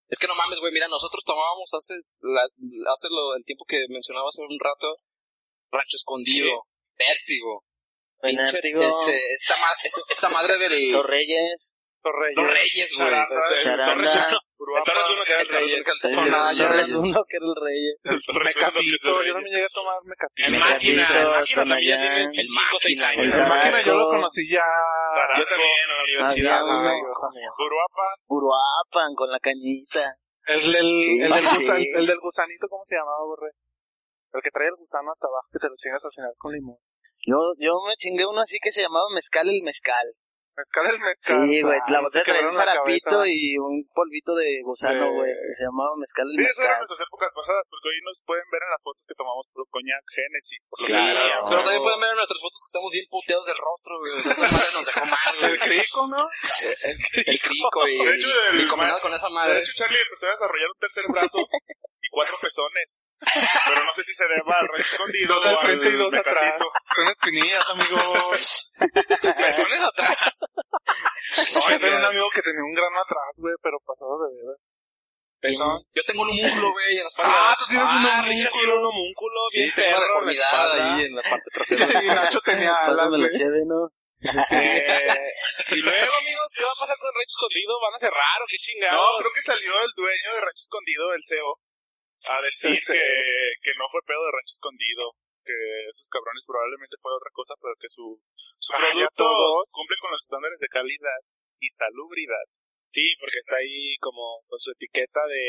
Es 0.08 0.18
que 0.18 0.26
no 0.26 0.34
mames, 0.34 0.58
güey, 0.60 0.72
mira, 0.72 0.88
nosotros 0.88 1.22
tomábamos 1.24 1.70
hace, 1.74 1.94
la, 2.20 2.42
hace 2.92 3.08
lo, 3.10 3.34
el 3.36 3.44
tiempo 3.44 3.64
que 3.66 3.86
mencionaba 3.88 4.28
hace 4.28 4.42
un 4.42 4.58
rato, 4.60 4.98
rancho 5.70 5.96
escondido, 5.96 6.46
vértigo, 6.98 7.64
pinche, 8.22 8.52
Vértigo. 8.52 8.82
este, 8.82 9.18
esta, 9.34 9.56
ma- 9.60 9.76
esta, 9.82 10.00
esta 10.10 10.28
madre 10.28 10.58
del... 10.58 10.92
Los 10.92 11.06
Reyes. 11.06 11.75
Los 12.06 12.14
reyes. 12.14 12.36
Los 12.38 12.46
Reyes, 12.46 12.88
güey. 12.96 13.10
Charanda, 13.10 13.34
el 13.50 13.62
Charanda. 13.62 13.86
Torres 13.86 14.14
uno, 14.14 14.38
El 14.78 14.84
Torres 14.86 15.06
uno 15.10 15.22
que 15.26 15.32
era 15.32 15.42
el 15.42 15.48
Reyes. 15.48 15.84
Torres- 15.86 16.04
el 16.06 16.10
El 16.10 16.16
Torres- 16.16 16.56
Torres 16.56 16.92
uno, 16.94 17.20
que 17.26 17.36
era 17.36 17.46
el 17.46 17.56
Reyes. 17.66 17.94
Mecatito. 18.06 19.10
Yo 19.26 19.32
también 19.34 19.52
llegué 19.54 19.66
a 19.66 19.74
tomar 19.74 19.96
mecatito. 20.06 20.46
El 20.46 20.54
El 20.54 20.60
máquina, 20.60 21.02
Gatito, 21.02 21.18
el 21.18 21.28
máquina 21.28 21.56
también 21.56 21.86
ya 21.86 21.96
Tonayán. 21.98 22.30
tiene 22.30 22.40
El 22.40 22.46
5 22.46 22.74
o 22.74 22.78
6 22.78 23.00
máquina, 23.02 23.22
años. 23.22 23.34
el 23.34 23.48
máquina 23.48 23.78
yo 23.82 23.94
lo 23.96 24.06
conocí 24.08 24.42
ya. 24.48 24.66
Yo 25.36 25.44
también 25.44 25.76
en 25.76 25.88
la 25.88 25.94
Había 25.96 26.16
universidad. 26.16 26.60
uno. 26.62 26.88
Ay, 26.88 27.00
¿cómo 27.02 27.30
se 27.30 27.40
llama? 27.42 27.56
Uruapan, 27.66 28.14
Uruapan 28.30 29.10
con 29.16 29.28
la 29.30 29.40
cañita. 29.40 30.04
El 30.46 30.62
del 32.06 32.18
gusanito, 32.22 32.64
¿cómo 32.70 32.84
se 32.86 32.94
llamaba, 32.94 33.22
Borre? 33.26 33.50
El 34.32 34.42
que 34.42 34.50
trae 34.50 34.68
el 34.68 34.76
gusano 34.78 35.10
hasta 35.10 35.26
abajo 35.26 35.48
que 35.52 35.58
te 35.58 35.68
lo 35.68 35.76
chingas 35.76 36.04
al 36.04 36.12
final 36.14 36.32
con 36.38 36.52
limón. 36.52 36.76
Yo, 37.26 37.38
yo 37.58 37.72
me 37.88 37.94
chingué 37.96 38.24
uno 38.28 38.40
así 38.42 38.58
que 38.62 38.70
se 38.70 38.82
llamaba 38.82 39.06
Mezcal 39.14 39.48
el 39.48 39.62
Mezcal. 39.64 40.06
Mezcal 40.56 40.84
el 40.88 40.98
mezcal. 41.04 41.36
Sí, 41.44 41.60
güey, 41.60 41.78
la 41.92 41.98
te 42.00 42.04
botella 42.04 42.24
traía 42.24 42.46
un 42.48 42.52
zarapito 42.56 43.16
y 43.28 43.58
un 43.60 43.76
polvito 43.92 44.32
de 44.34 44.48
gusano, 44.64 45.04
Sí. 45.04 45.12
güey. 45.12 45.32
Se 45.52 45.62
llamaba 45.68 45.92
Mezcal 46.00 46.24
el 46.24 46.32
Sí, 46.32 46.44
eso 46.48 46.62
eran 46.64 46.80
Mezcal. 46.80 46.80
nuestras 46.80 47.00
épocas 47.04 47.30
pasadas, 47.36 47.64
porque 47.68 47.86
hoy 47.92 47.98
nos 48.08 48.16
pueden 48.24 48.46
ver 48.48 48.62
en 48.64 48.70
las 48.72 48.80
fotos 48.80 49.02
que 49.04 49.14
tomamos 49.20 49.44
por 49.52 49.68
coñac 49.68 50.04
Genesis. 50.16 50.60
Por 50.64 50.76
lo 50.80 50.86
Claro. 50.88 51.44
Pero 51.52 51.60
también 51.60 51.82
pueden 51.84 52.00
ver 52.00 52.10
en 52.16 52.18
nuestras 52.24 52.40
fotos 52.40 52.58
que 52.64 52.68
estamos 52.72 52.90
bien 52.96 53.06
puteados 53.12 53.44
del 53.46 53.58
rostro, 53.60 53.92
güey. 54.00 54.10
O 54.16 54.20
sea, 54.24 54.32
esa 54.32 54.48
madre 54.48 54.70
nos 54.72 54.84
dejó 54.88 55.04
mal, 55.04 55.32
güey. 55.36 55.52
El 55.52 55.58
crico, 55.60 56.00
¿no? 56.08 56.22
El 56.24 57.38
crico 57.44 57.78
y, 57.84 57.96
De 58.00 58.14
hecho, 58.16 58.28
el- 58.48 58.60
y 58.60 58.64
combinado 58.66 59.00
con 59.04 59.12
esa 59.12 59.28
De 59.28 59.34
madre. 59.36 59.60
hecho, 59.60 59.72
Charlie 59.76 60.00
empezó 60.00 60.24
a 60.24 60.32
desarrollar 60.40 60.68
un 60.72 60.78
tercer 60.80 61.04
brazo 61.12 61.38
cuatro 62.16 62.36
pezones. 62.40 62.96
Pero 63.68 63.84
no 63.84 63.92
sé 63.92 64.02
si 64.04 64.12
se 64.12 64.24
deba 64.24 64.56
al 64.60 64.68
escondido 64.80 65.34
Dos 65.36 65.46
al 65.46 65.54
o 65.56 65.60
frente 65.60 65.88
y 65.88 65.96
dos 65.96 66.12
al 66.12 66.20
atrás. 66.20 66.44
mecatito. 66.44 66.68
Son 66.96 67.06
espinillas, 67.12 67.64
amigo. 67.68 68.00
Pezones 69.44 69.80
atrás. 69.84 70.40
No, 70.40 71.60
yo 71.70 71.78
tenía 71.80 71.96
un 71.96 72.04
amigo 72.04 72.28
que 72.34 72.40
tenía 72.42 72.64
un 72.64 72.72
grano 72.72 72.96
atrás, 73.00 73.32
güey, 73.36 73.54
pero 73.62 73.76
pasado 73.84 74.16
de 74.24 74.32
ver. 74.48 74.56
Pezón. 75.40 75.80
Yo 75.92 76.02
tengo 76.08 76.22
un 76.24 76.30
homúnculo, 76.32 76.72
güey, 76.72 76.96
en 76.96 77.04
la 77.04 77.08
espalda. 77.12 77.32
Ah, 77.36 77.56
tú 77.58 77.64
tienes 77.68 77.84
un 77.84 78.06
Ah, 78.08 78.22
Richard 78.24 78.52
tiene 78.52 78.72
un 78.72 78.86
homúnculo 78.88 79.38
Sí, 79.52 79.58
bien 79.60 79.72
tengo 79.76 79.98
perro 80.00 80.16
en 80.20 80.26
la 80.26 80.32
espalda. 80.32 80.96
ahí 80.96 81.00
en 81.04 81.14
la 81.16 81.22
parte 81.22 81.48
trasera. 81.52 81.84
Y 82.02 82.06
Nacho 82.08 82.40
tenía 82.40 82.72
alas, 82.84 83.08
güey. 83.12 83.64
¿no? 83.68 83.80
Eh, 84.16 85.28
y 85.76 85.80
luego, 85.84 86.12
amigos, 86.24 86.48
¿qué 86.56 86.64
va 86.64 86.72
a 86.72 86.80
pasar 86.80 86.96
con 86.96 87.12
Rancho 87.12 87.36
Escondido? 87.36 87.72
¿Van 87.84 87.94
a 87.94 87.98
cerrar 88.00 88.38
o 88.40 88.46
qué 88.48 88.56
chingados? 88.56 88.96
No, 88.96 89.18
creo 89.20 89.32
que 89.36 89.42
salió 89.44 89.72
el 89.76 89.92
dueño 89.96 90.28
de 90.36 90.40
Rancho 90.40 90.64
Escondido, 90.68 91.04
el 91.12 91.20
CEO, 91.24 91.52
a 92.32 92.40
decir 92.42 92.74
que, 92.80 93.00
que 93.62 93.72
no 93.78 93.84
fue 93.92 94.00
pedo 94.06 94.22
de 94.24 94.32
Rancho 94.32 94.56
Escondido, 94.56 95.04
que 95.44 95.54
esos 95.90 96.08
cabrones 96.08 96.42
probablemente 96.46 96.96
fue 97.00 97.12
otra 97.14 97.30
cosa, 97.32 97.54
pero 97.60 97.74
que 97.78 97.88
su, 97.88 98.18
su 98.58 98.72
Ah, 98.74 98.82
producto 98.82 99.26
cumple 99.70 99.96
con 100.00 100.10
los 100.10 100.22
estándares 100.24 100.58
de 100.58 100.68
calidad 100.68 101.20
y 101.60 101.68
salubridad. 101.70 102.46
Sí, 102.90 103.12
porque 103.20 103.38
está 103.44 103.56
ahí 103.60 103.98
como 104.00 104.40
con 104.48 104.56
su 104.58 104.70
etiqueta 104.72 105.20
de, 105.28 105.44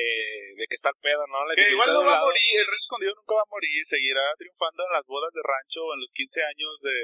de 0.58 0.64
que 0.68 0.76
está 0.76 0.90
el 0.92 1.00
pedo, 1.00 1.24
¿no? 1.32 1.48
La 1.48 1.56
Que 1.56 1.64
etiqueta 1.64 1.74
igual 1.80 1.88
de 1.88 1.94
no 1.96 2.04
va 2.04 2.12
a 2.12 2.20
lado. 2.20 2.28
morir, 2.28 2.54
el 2.60 2.68
Rancho 2.68 2.84
Escondido 2.86 3.14
nunca 3.16 3.34
va 3.40 3.46
a 3.48 3.54
morir, 3.56 3.80
seguirá 3.88 4.26
triunfando 4.36 4.84
en 4.84 4.92
las 5.00 5.06
bodas 5.08 5.32
de 5.32 5.42
rancho 5.48 5.80
o 5.88 5.94
en 5.96 6.02
los 6.04 6.12
15 6.12 6.44
años 6.44 6.72
de... 6.84 6.98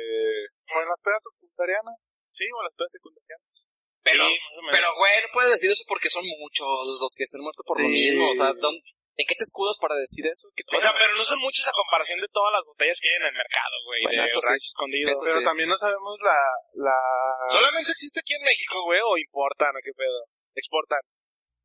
O 0.67 0.77
en 0.83 0.89
las 0.91 0.99
pedas 0.99 1.21
secundarianas. 1.23 1.97
Sí, 2.27 2.45
o 2.51 2.57
en 2.59 2.65
las 2.67 2.75
pedas 2.75 2.91
secundarias. 2.91 3.41
Pero, 4.03 4.23
Sí, 4.27 4.35
pero, 4.75 4.87
güey, 4.99 5.15
no 5.23 5.29
puedes 5.31 5.51
decir 5.55 5.71
eso 5.71 5.85
porque 5.87 6.11
son 6.11 6.27
muchos 6.27 6.67
los 6.99 7.13
que 7.15 7.23
se 7.23 7.37
han 7.39 7.45
muerto 7.47 7.63
por 7.63 7.79
lo 7.79 7.87
mismo. 7.87 8.27
O 8.27 8.35
sea, 8.35 8.51
¿dónde- 8.51 8.83
¿en 9.15 9.25
qué 9.29 9.35
te 9.35 9.45
escudas 9.45 9.77
para 9.77 9.95
decir 9.95 10.25
eso? 10.25 10.49
¿Qué 10.55 10.63
O 10.65 10.81
sea, 10.81 10.93
pero 10.93 11.13
no 11.13 11.23
son 11.23 11.39
muchos 11.39 11.67
a 11.67 11.71
comparación 11.71 12.19
de 12.19 12.29
todas 12.33 12.51
las 12.53 12.63
botellas 12.65 12.97
que 12.97 13.09
hay 13.09 13.17
en 13.21 13.27
el 13.29 13.37
mercado, 13.37 13.75
güey, 13.85 14.01
Bueno, 14.03 14.23
de 14.23 14.29
eso 14.29 14.41
sí. 14.41 14.47
Rancho 14.49 14.69
Escondido. 14.73 15.09
Eso 15.11 15.23
Pero 15.23 15.39
sí. 15.39 15.45
también 15.45 15.69
no 15.69 15.77
sabemos 15.77 16.15
la... 16.23 16.39
la... 16.81 16.97
¿Solamente 17.49 17.91
existe 17.93 18.19
aquí 18.19 18.33
en 18.33 18.43
México, 18.43 18.81
güey, 18.83 19.01
o 19.05 19.17
importan 19.17 19.75
o 19.75 19.81
qué 19.83 19.93
pedo? 19.93 20.25
Exportan. 20.55 21.01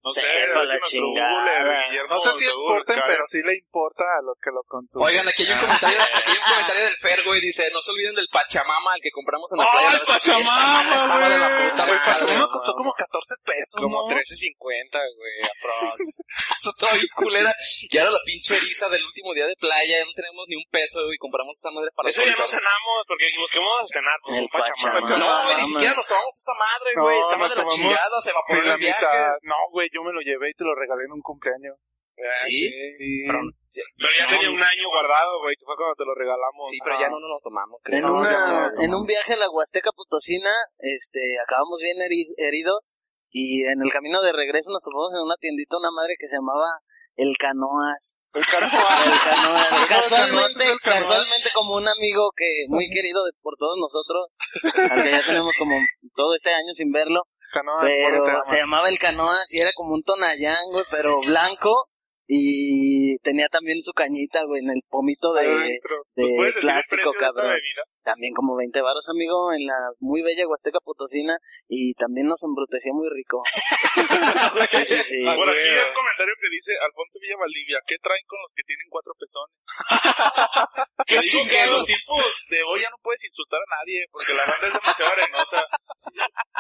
No 0.03 0.11
sé, 0.11 0.23
la 0.23 0.79
chingada. 0.87 1.63
Google, 1.65 2.09
No 2.09 2.19
sé 2.21 2.31
si 2.39 2.45
exporten, 2.47 2.99
pero 3.07 3.23
sí 3.27 3.39
le 3.45 3.55
importa 3.59 4.05
a 4.05 4.23
los 4.23 4.39
que 4.41 4.51
lo 4.55 4.63
consumen. 4.65 5.05
Oigan, 5.07 5.27
aquí 5.29 5.43
hay 5.45 5.53
un 5.53 5.59
comentario, 5.61 5.99
aquí 5.99 6.31
hay 6.31 6.39
un 6.39 6.45
comentario 6.49 6.85
del 6.85 6.97
Fer, 7.03 7.19
güey, 7.25 7.41
dice, 7.41 7.69
no 7.75 7.81
se 7.83 7.91
olviden 7.91 8.15
del 8.15 8.29
Pachamama, 8.31 8.95
el 8.95 9.03
que 9.03 9.11
compramos 9.11 9.51
en 9.53 9.59
la 9.59 9.65
¡Ay, 9.67 9.71
playa. 9.73 9.99
esa 9.99 10.13
Pachamama, 10.15 10.73
madre 10.83 10.95
estaba 10.97 11.29
de 11.29 11.39
la 11.39 11.49
güey! 11.51 11.71
puta 11.71 11.83
El 11.83 11.89
madre. 11.91 12.07
Pachamama 12.07 12.49
costó 12.49 12.73
como 12.79 12.93
14 12.95 13.35
pesos, 13.45 13.79
Como 13.83 13.97
¿no? 13.99 14.09
13.50, 14.09 15.03
güey, 15.19 15.35
aprox. 15.45 15.99
Eso 16.63 16.71
estaba 16.71 16.93
bien 16.95 17.11
culera. 17.15 17.53
Y 17.91 17.99
ahora 17.99 18.11
la 18.13 18.23
pinche 18.25 18.55
eriza 18.57 18.89
del 18.89 19.03
último 19.05 19.35
día 19.35 19.47
de 19.51 19.57
playa, 19.59 19.99
ya 19.99 20.05
no 20.07 20.15
tenemos 20.15 20.47
ni 20.49 20.57
un 20.57 20.67
peso 20.71 21.03
y 21.13 21.19
compramos 21.19 21.59
esa 21.59 21.71
madre 21.75 21.91
para 21.95 22.09
Ese 22.09 22.23
día 22.23 22.39
no 22.39 22.47
cenamos, 22.47 22.97
porque 23.07 23.27
dijimos 23.27 23.51
que 23.51 23.59
vamos 23.59 23.83
a 23.83 23.87
cenar, 23.91 24.17
pues 24.23 24.41
un 24.41 24.49
pachamama. 24.49 25.19
No, 25.19 25.27
güey, 25.43 25.57
ni 25.59 25.67
siquiera 25.75 25.95
nos 25.99 26.07
tomamos 26.07 26.35
esa 26.39 26.55
madre, 26.55 26.89
No, 26.97 27.03
güey. 27.03 27.19
Estaba 27.19 27.45
nos 27.45 27.51
de 27.51 27.57
la 27.59 27.69
chingada, 27.69 28.17
se 28.23 28.31
evaporó 28.31 28.63
el 28.63 28.79
viaje. 28.79 29.03
mitad. 29.03 29.35
No, 29.43 29.59
güey, 29.73 29.88
yo 29.93 30.03
me 30.03 30.13
lo 30.13 30.21
llevé 30.21 30.51
y 30.51 30.55
te 30.55 30.65
lo 30.65 30.75
regalé 30.75 31.05
en 31.05 31.13
un 31.13 31.21
cumpleaños. 31.23 31.77
Ah, 32.19 32.35
¿Sí? 32.51 32.67
Sí. 32.67 33.23
Pero, 33.31 33.39
Pero 33.47 34.11
ya 34.19 34.27
tenía 34.27 34.51
un 34.51 34.59
año 34.63 34.87
guardado, 34.91 35.39
güey, 35.39 35.55
fue 35.65 35.77
cuando 35.79 35.95
te 35.95 36.05
lo 36.05 36.15
regalamos. 36.19 36.67
sí, 36.67 36.79
pero 36.83 36.99
ya 36.99 37.07
no 37.09 37.21
nos 37.23 37.31
lo 37.31 37.41
tomamos, 37.43 37.79
creo. 37.85 37.99
En, 37.99 38.05
No, 38.11 38.15
una, 38.19 38.33
ya 38.35 38.71
no, 38.75 38.83
en 38.83 38.91
un 38.95 39.07
viaje 39.07 39.35
a 39.35 39.37
la 39.37 39.49
Huasteca 39.51 39.93
Potosina, 39.95 40.51
este, 40.79 41.39
acabamos 41.39 41.79
bien 41.81 41.95
heri- 42.03 42.35
heridos 42.43 42.99
y 43.31 43.63
en 43.71 43.83
el 43.87 43.93
camino 43.93 44.21
de 44.23 44.33
regreso 44.33 44.71
nos 44.75 44.83
topamos 44.83 45.15
en 45.15 45.23
una 45.23 45.37
tiendita 45.39 45.79
una 45.79 45.93
madre 45.95 46.15
que 46.19 46.27
se 46.27 46.37
llamaba 46.43 46.67
El 47.15 47.37
Canoas. 47.39 48.19
El 48.35 48.43
El 48.43 48.47
canoas. 48.51 48.99
Canoas. 49.31 49.87
Casualmente, 49.89 50.65
el 50.75 50.79
Canoas. 50.83 51.07
casualmente 51.07 51.49
como 51.55 51.77
un 51.77 51.87
amigo 51.87 52.31
que 52.35 52.67
muy 52.67 52.91
querido 52.91 53.23
de- 53.25 53.33
por 53.41 53.55
todos 53.57 53.79
nosotros, 53.79 54.27
al 54.91 55.03
que 55.07 55.11
ya 55.13 55.23
tenemos 55.25 55.55
como 55.57 55.79
todo 56.19 56.35
este 56.35 56.51
año 56.51 56.75
sin 56.75 56.91
verlo, 56.91 57.23
Canoas, 57.53 57.85
pero 57.85 58.43
se 58.45 58.59
llamaba 58.59 58.89
El 58.89 58.99
Canoas 58.99 59.53
y 59.53 59.61
era 59.61 59.71
como 59.75 59.95
un 59.95 60.03
tonallán, 60.03 60.71
güey, 60.71 60.85
pero 60.91 61.21
blanco 61.21 61.89
y 62.29 63.17
tenía 63.25 63.49
también 63.49 63.81
su 63.81 63.97
cañita, 63.97 64.45
güey, 64.45 64.61
en 64.61 64.69
el 64.69 64.85
pomito 64.85 65.33
de, 65.33 65.49
Adentro. 65.49 66.05
de 66.13 66.23
¿Nos 66.29 66.33
puedes 66.37 66.55
decir 66.61 66.69
el 66.69 66.77
plástico, 66.77 67.13
de 67.13 67.19
cabrón. 67.19 67.57
También 68.05 68.37
como 68.37 68.53
20 68.55 68.69
varos, 68.85 69.09
amigo, 69.09 69.49
en 69.57 69.65
la 69.65 69.97
muy 69.99 70.21
bella 70.21 70.45
Huasteca 70.45 70.77
Potosina 70.85 71.41
y 71.69 71.95
también 71.97 72.29
nos 72.29 72.45
embruteció 72.45 72.93
muy 72.93 73.09
rico. 73.09 73.41
sí, 74.69 74.85
sí, 74.85 75.01
sí. 75.09 75.25
Por 75.25 75.49
aquí 75.49 75.73
hay 75.73 75.89
un 75.89 75.97
comentario 75.97 76.35
que 76.37 76.53
dice 76.53 76.77
Alfonso 76.77 77.17
Villa 77.17 77.41
Valdivia, 77.41 77.81
¿qué 77.89 77.97
traen 77.97 78.25
con 78.29 78.39
los 78.45 78.53
que 78.53 78.65
tienen 78.69 78.89
cuatro 78.93 79.17
pezones? 79.17 79.57
¿Qué 81.09 81.17
Te 81.17 81.25
digo 81.25 81.49
que 81.49 81.65
los 81.65 81.85
tiempos 81.89 82.29
de 82.53 82.61
hoy 82.61 82.85
ya 82.85 82.93
no 82.93 83.01
puedes 83.01 83.25
insultar 83.25 83.61
a 83.65 83.73
nadie, 83.81 84.05
porque 84.13 84.37
la 84.37 84.45
banda 84.45 84.69
es 84.69 84.75
demasiado 84.77 85.13
arenosa. 85.17 85.65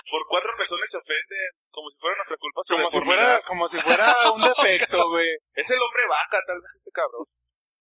Por 0.09 0.23
cuatro 0.33 0.49
pezones 0.57 0.89
se 0.89 0.97
ofenden, 0.97 1.49
como 1.79 1.91
si 1.91 1.99
fuera 2.03 2.17
nuestra 2.19 2.37
culpa 2.43 2.61
como 2.67 2.91
si 2.91 2.99
fuera, 2.99 3.29
como 3.47 3.63
si 3.71 3.79
fuera 3.79 4.07
un 4.35 4.43
defecto, 4.43 4.99
güey. 5.15 5.31
Es 5.55 5.71
el 5.71 5.79
hombre 5.79 6.03
vaca, 6.11 6.43
tal 6.43 6.59
vez 6.59 6.75
ese 6.75 6.91
cabrón. 6.91 7.23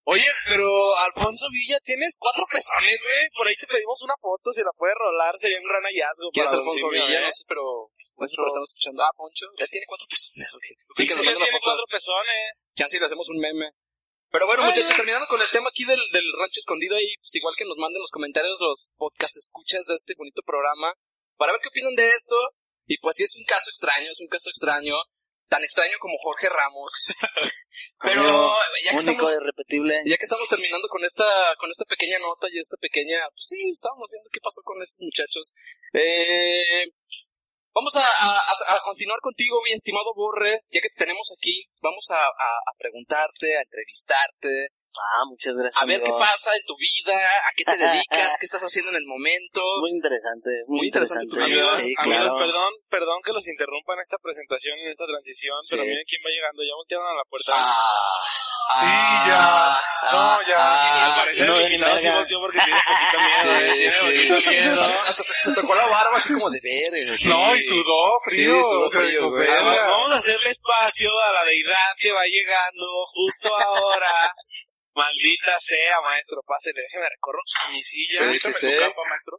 Oye, 0.08 0.30
pero 0.48 0.70
Alfonso 1.04 1.50
Villa, 1.52 1.82
tienes 1.84 2.16
cuatro 2.16 2.46
pezones, 2.48 2.96
güey. 3.02 3.28
Por 3.36 3.44
ahí 3.44 3.58
te 3.60 3.68
pedimos 3.68 4.00
una 4.06 4.16
foto, 4.22 4.54
si 4.54 4.62
la 4.62 4.72
puedes 4.78 4.96
rolar, 4.96 5.36
sería 5.36 5.60
un 5.60 5.68
gran 5.68 5.84
hallazgo. 5.84 6.30
¿Quién 6.32 6.46
es 6.46 6.54
Alfonso 6.54 6.88
Villa? 6.88 7.20
¿eh? 7.20 7.28
No 7.28 7.32
sé, 7.34 7.44
pero... 7.50 7.64
No 8.16 8.26
sé, 8.26 8.34
pero 8.38 8.48
estamos 8.48 8.70
escuchando. 8.72 9.04
Ah, 9.04 9.12
Poncho. 9.18 9.46
Ya 9.60 9.68
tiene 9.68 9.86
cuatro 9.86 10.08
personas, 10.08 10.50
ok. 10.56 10.66
Sí, 10.96 11.04
una 11.12 11.44
tiene 11.44 11.60
cuatro 11.60 11.86
pezones. 11.92 12.50
Chance 12.78 12.96
y 12.96 13.00
le 13.02 13.06
hacemos 13.06 13.28
un 13.28 13.40
meme. 13.42 13.68
Pero 14.32 14.48
bueno, 14.48 14.64
Ay, 14.64 14.70
muchachos, 14.72 14.96
terminando 14.96 15.28
con 15.28 15.42
el 15.42 15.50
tema 15.52 15.70
aquí 15.70 15.84
del, 15.84 16.00
del 16.12 16.28
rancho 16.40 16.60
escondido 16.60 16.96
ahí, 16.96 17.16
pues 17.20 17.36
igual 17.36 17.56
que 17.58 17.68
nos 17.68 17.78
manden 17.78 18.00
los 18.00 18.12
comentarios 18.12 18.56
los 18.60 18.92
podcast 18.96 19.36
escuchas 19.36 19.88
de 19.88 19.96
este 19.96 20.16
bonito 20.18 20.42
programa, 20.44 20.94
para 21.36 21.52
ver 21.52 21.62
qué 21.62 21.70
opinan 21.70 21.96
de 21.96 22.12
esto. 22.12 22.36
Y 22.88 22.98
pues 23.00 23.16
sí 23.18 23.24
es 23.24 23.36
un 23.38 23.44
caso 23.46 23.70
extraño, 23.70 24.10
es 24.10 24.20
un 24.20 24.28
caso 24.28 24.50
extraño, 24.50 24.96
tan 25.48 25.64
extraño 25.64 25.98
como 26.00 26.16
Jorge 26.20 26.50
Ramos. 26.50 26.92
Pero 28.02 28.22
Amigo, 28.22 28.54
ya 28.86 28.92
que 28.92 28.98
Único, 28.98 29.12
estamos, 29.30 29.34
irrepetible. 29.42 30.02
ya 30.06 30.18
que 30.18 30.24
estamos 30.24 30.50
terminando 30.50 30.88
con 30.90 31.04
esta, 31.06 31.28
con 31.60 31.70
esta 31.70 31.86
pequeña 31.86 32.18
nota 32.20 32.48
y 32.52 32.60
esta 32.60 32.78
pequeña, 32.78 33.20
pues 33.32 33.48
sí, 33.48 33.58
estábamos 33.70 34.10
viendo 34.12 34.30
qué 34.32 34.40
pasó 34.42 34.62
con 34.64 34.82
estos 34.82 35.02
muchachos. 35.06 35.54
Eh, 35.94 36.90
vamos 37.74 37.96
a, 37.96 38.06
a, 38.08 38.40
a- 38.40 38.82
continuar 38.84 39.20
contigo, 39.22 39.62
mi 39.64 39.72
estimado 39.74 40.14
Borre, 40.16 40.62
ya 40.72 40.82
que 40.82 40.90
te 40.90 41.06
tenemos 41.06 41.30
aquí, 41.38 41.66
vamos 41.82 42.08
a, 42.12 42.26
a 42.26 42.72
preguntarte, 42.78 43.58
a 43.58 43.62
entrevistarte, 43.62 44.70
Ah, 44.98 45.24
muchas 45.30 45.54
gracias. 45.56 45.82
a 45.82 45.86
ver 45.86 46.02
qué 46.02 46.10
amigo. 46.12 46.20
pasa 46.20 46.56
en 46.56 46.64
tu 46.66 46.76
vida, 46.78 47.16
a 47.18 47.50
qué 47.56 47.64
te 47.64 47.78
dedicas, 47.78 48.38
qué 48.40 48.46
estás 48.46 48.64
haciendo 48.64 48.92
en 48.92 48.98
el 48.98 49.06
momento. 49.06 49.62
Muy 49.82 49.92
interesante, 49.92 50.50
muy, 50.68 50.78
Muy 50.80 50.88
interesante 50.88 51.24
interesante. 51.26 51.54
Amigos, 51.54 51.78
Sí, 51.82 51.94
amigos, 51.98 52.24
claro. 52.24 52.38
perdón, 52.38 52.72
perdón 52.90 53.18
que 53.26 53.34
los 53.34 53.48
interrumpa 53.48 53.94
en 53.94 54.00
esta 54.02 54.18
presentación, 54.18 54.78
en 54.80 54.90
esta 54.90 55.06
transición, 55.06 55.58
pero 55.70 55.84
Sí. 55.84 55.90
miren 55.90 56.06
quién 56.08 56.22
va 56.26 56.30
llegando, 56.34 56.60
ya 56.64 56.76
voltearon 56.76 57.08
a 57.08 57.16
la 57.16 57.26
puerta. 57.30 57.54
Ah, 58.70 59.24
ya. 59.28 60.12
No, 60.12 60.42
ya. 60.48 61.06
Al 61.06 61.12
ah, 61.12 61.16
parecer 61.16 61.48
no 61.48 61.56
el 61.60 61.72
invitado 61.72 61.96
sí 61.98 62.04
verga. 62.04 62.20
volteó 62.20 62.40
porque 62.42 62.60
tiene 62.60 62.80
poquito 62.84 63.18
miedo, 63.28 63.60
Sí, 63.64 63.84
eh, 63.86 64.42
sí. 64.44 64.50
miedo. 64.50 64.82
Hasta, 65.08 65.24
se, 65.24 65.34
se 65.34 65.54
tocó 65.56 65.74
la 65.76 65.86
barba 65.88 66.18
así 66.18 66.34
como 66.34 66.50
de 66.50 66.60
ver. 66.62 66.94
eh. 67.00 67.06
No, 67.30 67.56
y 67.56 67.60
sudó 67.64 68.20
frío. 68.26 68.56
Sí, 68.58 68.64
sudó 68.64 68.88
o 68.88 68.92
sea, 68.92 69.02
frío, 69.02 69.30
güey. 69.30 69.48
Vamos 69.48 70.12
a 70.12 70.18
hacerle 70.18 70.50
espacio 70.50 71.10
a 71.10 71.32
la 71.34 71.44
deidad 71.46 71.88
que 71.98 72.12
va 72.12 72.24
llegando 72.26 72.86
justo 73.06 73.50
ahora. 73.58 74.34
Maldita 74.98 75.54
sea, 75.60 76.02
maestro, 76.02 76.42
pásele, 76.42 76.82
déjeme 76.82 77.06
recorro 77.08 77.38
mi 77.70 77.80
silla. 77.80 78.20
Sí, 78.26 78.34
Quítame 78.34 78.54
sí, 78.54 78.66
su 78.66 78.66
sí. 78.66 78.78
capa, 78.82 79.02
maestro. 79.08 79.38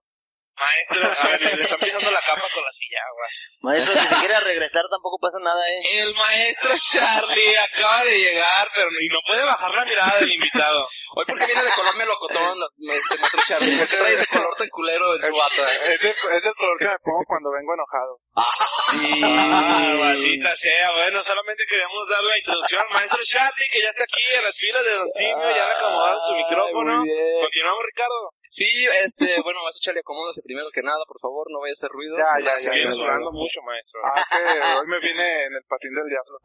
Maestro, 0.59 1.07
a 1.07 1.29
ver, 1.29 1.57
le 1.57 1.63
están 1.63 1.79
pisando 1.79 2.11
la 2.11 2.21
capa 2.21 2.47
con 2.53 2.65
la 2.65 2.73
silla, 2.73 2.99
aguas. 3.07 3.51
Maestro, 3.61 3.93
si 3.95 4.07
se 4.09 4.15
quiere 4.17 4.41
regresar 4.41 4.83
tampoco 4.91 5.19
pasa 5.21 5.39
nada, 5.39 5.63
eh. 5.69 6.01
El 6.01 6.15
maestro 6.15 6.73
Charlie 6.75 7.57
acaba 7.57 8.03
de 8.03 8.19
llegar, 8.19 8.69
pero 8.75 8.89
y 8.91 9.09
no 9.09 9.19
puede 9.27 9.45
bajar 9.45 9.75
la 9.75 9.85
mirada 9.85 10.19
del 10.19 10.33
invitado. 10.33 10.89
Hoy 11.15 11.25
porque 11.27 11.47
viene 11.47 11.63
de 11.63 11.71
color 11.71 11.97
melocotón, 11.97 12.59
este 12.91 13.19
maestro 13.19 13.41
Charlie. 13.47 13.77
¿Por 13.79 13.89
qué 13.89 13.97
trae 13.97 14.15
ese 14.15 14.27
color 14.27 14.55
tan 14.57 14.69
culero 14.69 15.15
en 15.15 15.23
su 15.23 15.37
bata? 15.37 15.75
Es 15.75 16.05
el, 16.05 16.11
es 16.11 16.45
el 16.45 16.55
color 16.55 16.79
que 16.79 16.85
me 16.87 16.99
pongo 17.03 17.23
cuando 17.27 17.51
vengo 17.51 17.75
enojado. 17.75 18.21
Ah, 18.89 19.93
maldita 19.99 20.55
sea. 20.55 20.93
Bueno, 20.97 21.21
solamente 21.21 21.65
queríamos 21.69 22.09
dar 22.09 22.23
la 22.23 22.39
introducción 22.39 22.81
al 22.81 22.95
maestro 22.95 23.19
Charlie, 23.23 23.69
que 23.71 23.83
ya 23.83 23.91
está 23.91 24.05
aquí 24.05 24.23
en 24.35 24.43
las 24.43 24.57
filas 24.57 24.85
de 24.85 24.93
Don 24.93 25.11
Simio, 25.11 25.51
ya 25.51 25.67
le 25.67 25.75
acomodaron 25.75 26.21
su 26.21 26.33
micrófono. 26.33 27.05
Continuamos, 27.43 27.83
Ricardo. 27.85 28.33
Sí, 28.49 28.69
este, 29.05 29.41
bueno, 29.45 29.63
maestro 29.63 29.83
Charlie, 29.83 30.01
acomódase 30.01 30.43
primero 30.43 30.69
que 30.73 30.83
nada, 30.83 31.05
por 31.07 31.21
favor, 31.21 31.47
no 31.51 31.61
vaya 31.61 31.73
a 31.73 31.79
hacer 31.79 31.91
ruido. 31.91 32.17
Ya, 32.17 32.33
ya, 32.39 32.57
ya, 32.61 32.73
gracias. 32.73 32.97
sudando 32.97 33.33
mucho, 33.33 33.61
maestro. 33.63 34.01
Ah, 34.05 34.25
que 34.29 34.79
hoy 34.81 34.87
me 34.89 35.01
vine 35.01 35.47
en 35.47 35.55
el 35.55 35.65
patín 35.69 35.93
del 35.95 36.09
diablo. 36.09 36.37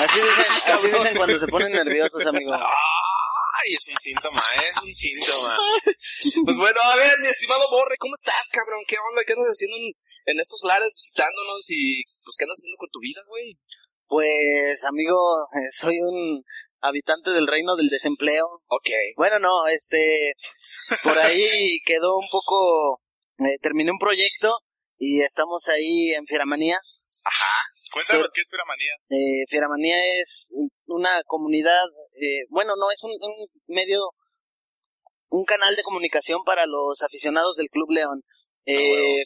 Así 0.00 0.20
dicen, 0.20 0.50
así 0.72 0.90
dicen 0.92 1.16
cuando 1.16 1.38
se 1.38 1.46
ponen 1.46 1.72
nerviosos, 1.72 2.24
amigo. 2.24 2.54
Ay, 2.54 3.74
es 3.74 3.88
un 3.88 3.98
síntoma, 3.98 4.42
es 4.64 4.76
un 4.80 4.88
síntoma. 4.88 5.56
Pues 6.44 6.56
bueno, 6.56 6.80
a 6.80 6.96
ver, 6.96 7.18
mi 7.20 7.28
estimado 7.28 7.68
Borre, 7.70 7.96
¿cómo 7.98 8.14
estás, 8.14 8.48
cabrón? 8.50 8.80
¿Qué 8.86 8.96
onda? 8.96 9.22
¿Qué 9.26 9.34
andas 9.34 9.50
haciendo 9.50 9.76
en, 9.76 9.92
en 10.26 10.40
estos 10.40 10.60
lares 10.64 10.92
visitándonos 10.94 11.60
y, 11.68 12.02
pues, 12.24 12.36
qué 12.38 12.44
andas 12.44 12.58
haciendo 12.58 12.78
con 12.78 12.88
tu 12.90 13.00
vida, 13.00 13.20
güey? 13.28 13.58
Pues, 14.06 14.84
amigo, 14.84 15.46
eh, 15.52 15.70
soy 15.70 16.00
un 16.00 16.42
habitante 16.80 17.30
del 17.30 17.46
reino 17.46 17.76
del 17.76 17.88
desempleo. 17.88 18.62
Ok. 18.66 18.88
Bueno, 19.16 19.38
no, 19.38 19.66
este, 19.68 20.32
por 21.02 21.18
ahí 21.18 21.80
quedó 21.84 22.16
un 22.16 22.28
poco, 22.30 23.00
eh, 23.38 23.58
terminé 23.60 23.90
un 23.90 23.98
proyecto 23.98 24.58
y 24.98 25.22
estamos 25.22 25.68
ahí 25.68 26.12
en 26.12 26.26
Fieramanía. 26.26 26.78
Cuéntanos 27.92 28.30
qué 28.32 28.40
es 28.40 28.48
piramanía. 28.48 28.92
Eh, 29.08 29.44
Fieramanía 29.48 29.98
es 30.20 30.50
una 30.86 31.22
comunidad, 31.24 31.84
eh, 32.14 32.46
bueno, 32.48 32.74
no, 32.76 32.90
es 32.90 33.02
un, 33.02 33.10
un 33.10 33.48
medio, 33.66 34.00
un 35.28 35.44
canal 35.44 35.74
de 35.74 35.82
comunicación 35.82 36.44
para 36.44 36.66
los 36.66 37.02
aficionados 37.02 37.56
del 37.56 37.68
Club 37.68 37.90
León. 37.90 38.22
Eh, 38.66 39.24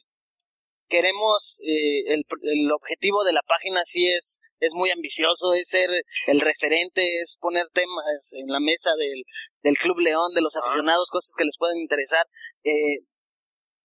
queremos, 0.89 1.59
eh, 1.61 2.15
el, 2.15 2.25
el 2.43 2.73
objetivo 2.73 3.25
de 3.25 3.33
la 3.33 3.43
página 3.47 3.83
sí 3.85 4.09
es, 4.09 4.41
es 4.61 4.71
muy 4.75 4.91
ambicioso, 4.91 5.53
es 5.55 5.69
ser 5.69 5.91
el 6.27 6.41
referente, 6.41 7.03
es 7.21 7.37
poner 7.41 7.67
temas 7.73 8.33
en 8.33 8.47
la 8.49 8.61
mesa 8.61 8.91
del, 8.99 9.23
del 9.63 9.77
Club 9.77 9.99
León, 10.01 10.33
de 10.35 10.41
los 10.43 10.57
aficionados, 10.57 11.09
cosas 11.11 11.33
que 11.37 11.45
les 11.45 11.57
pueden 11.59 11.79
interesar. 11.79 12.27
Eh, 12.65 13.05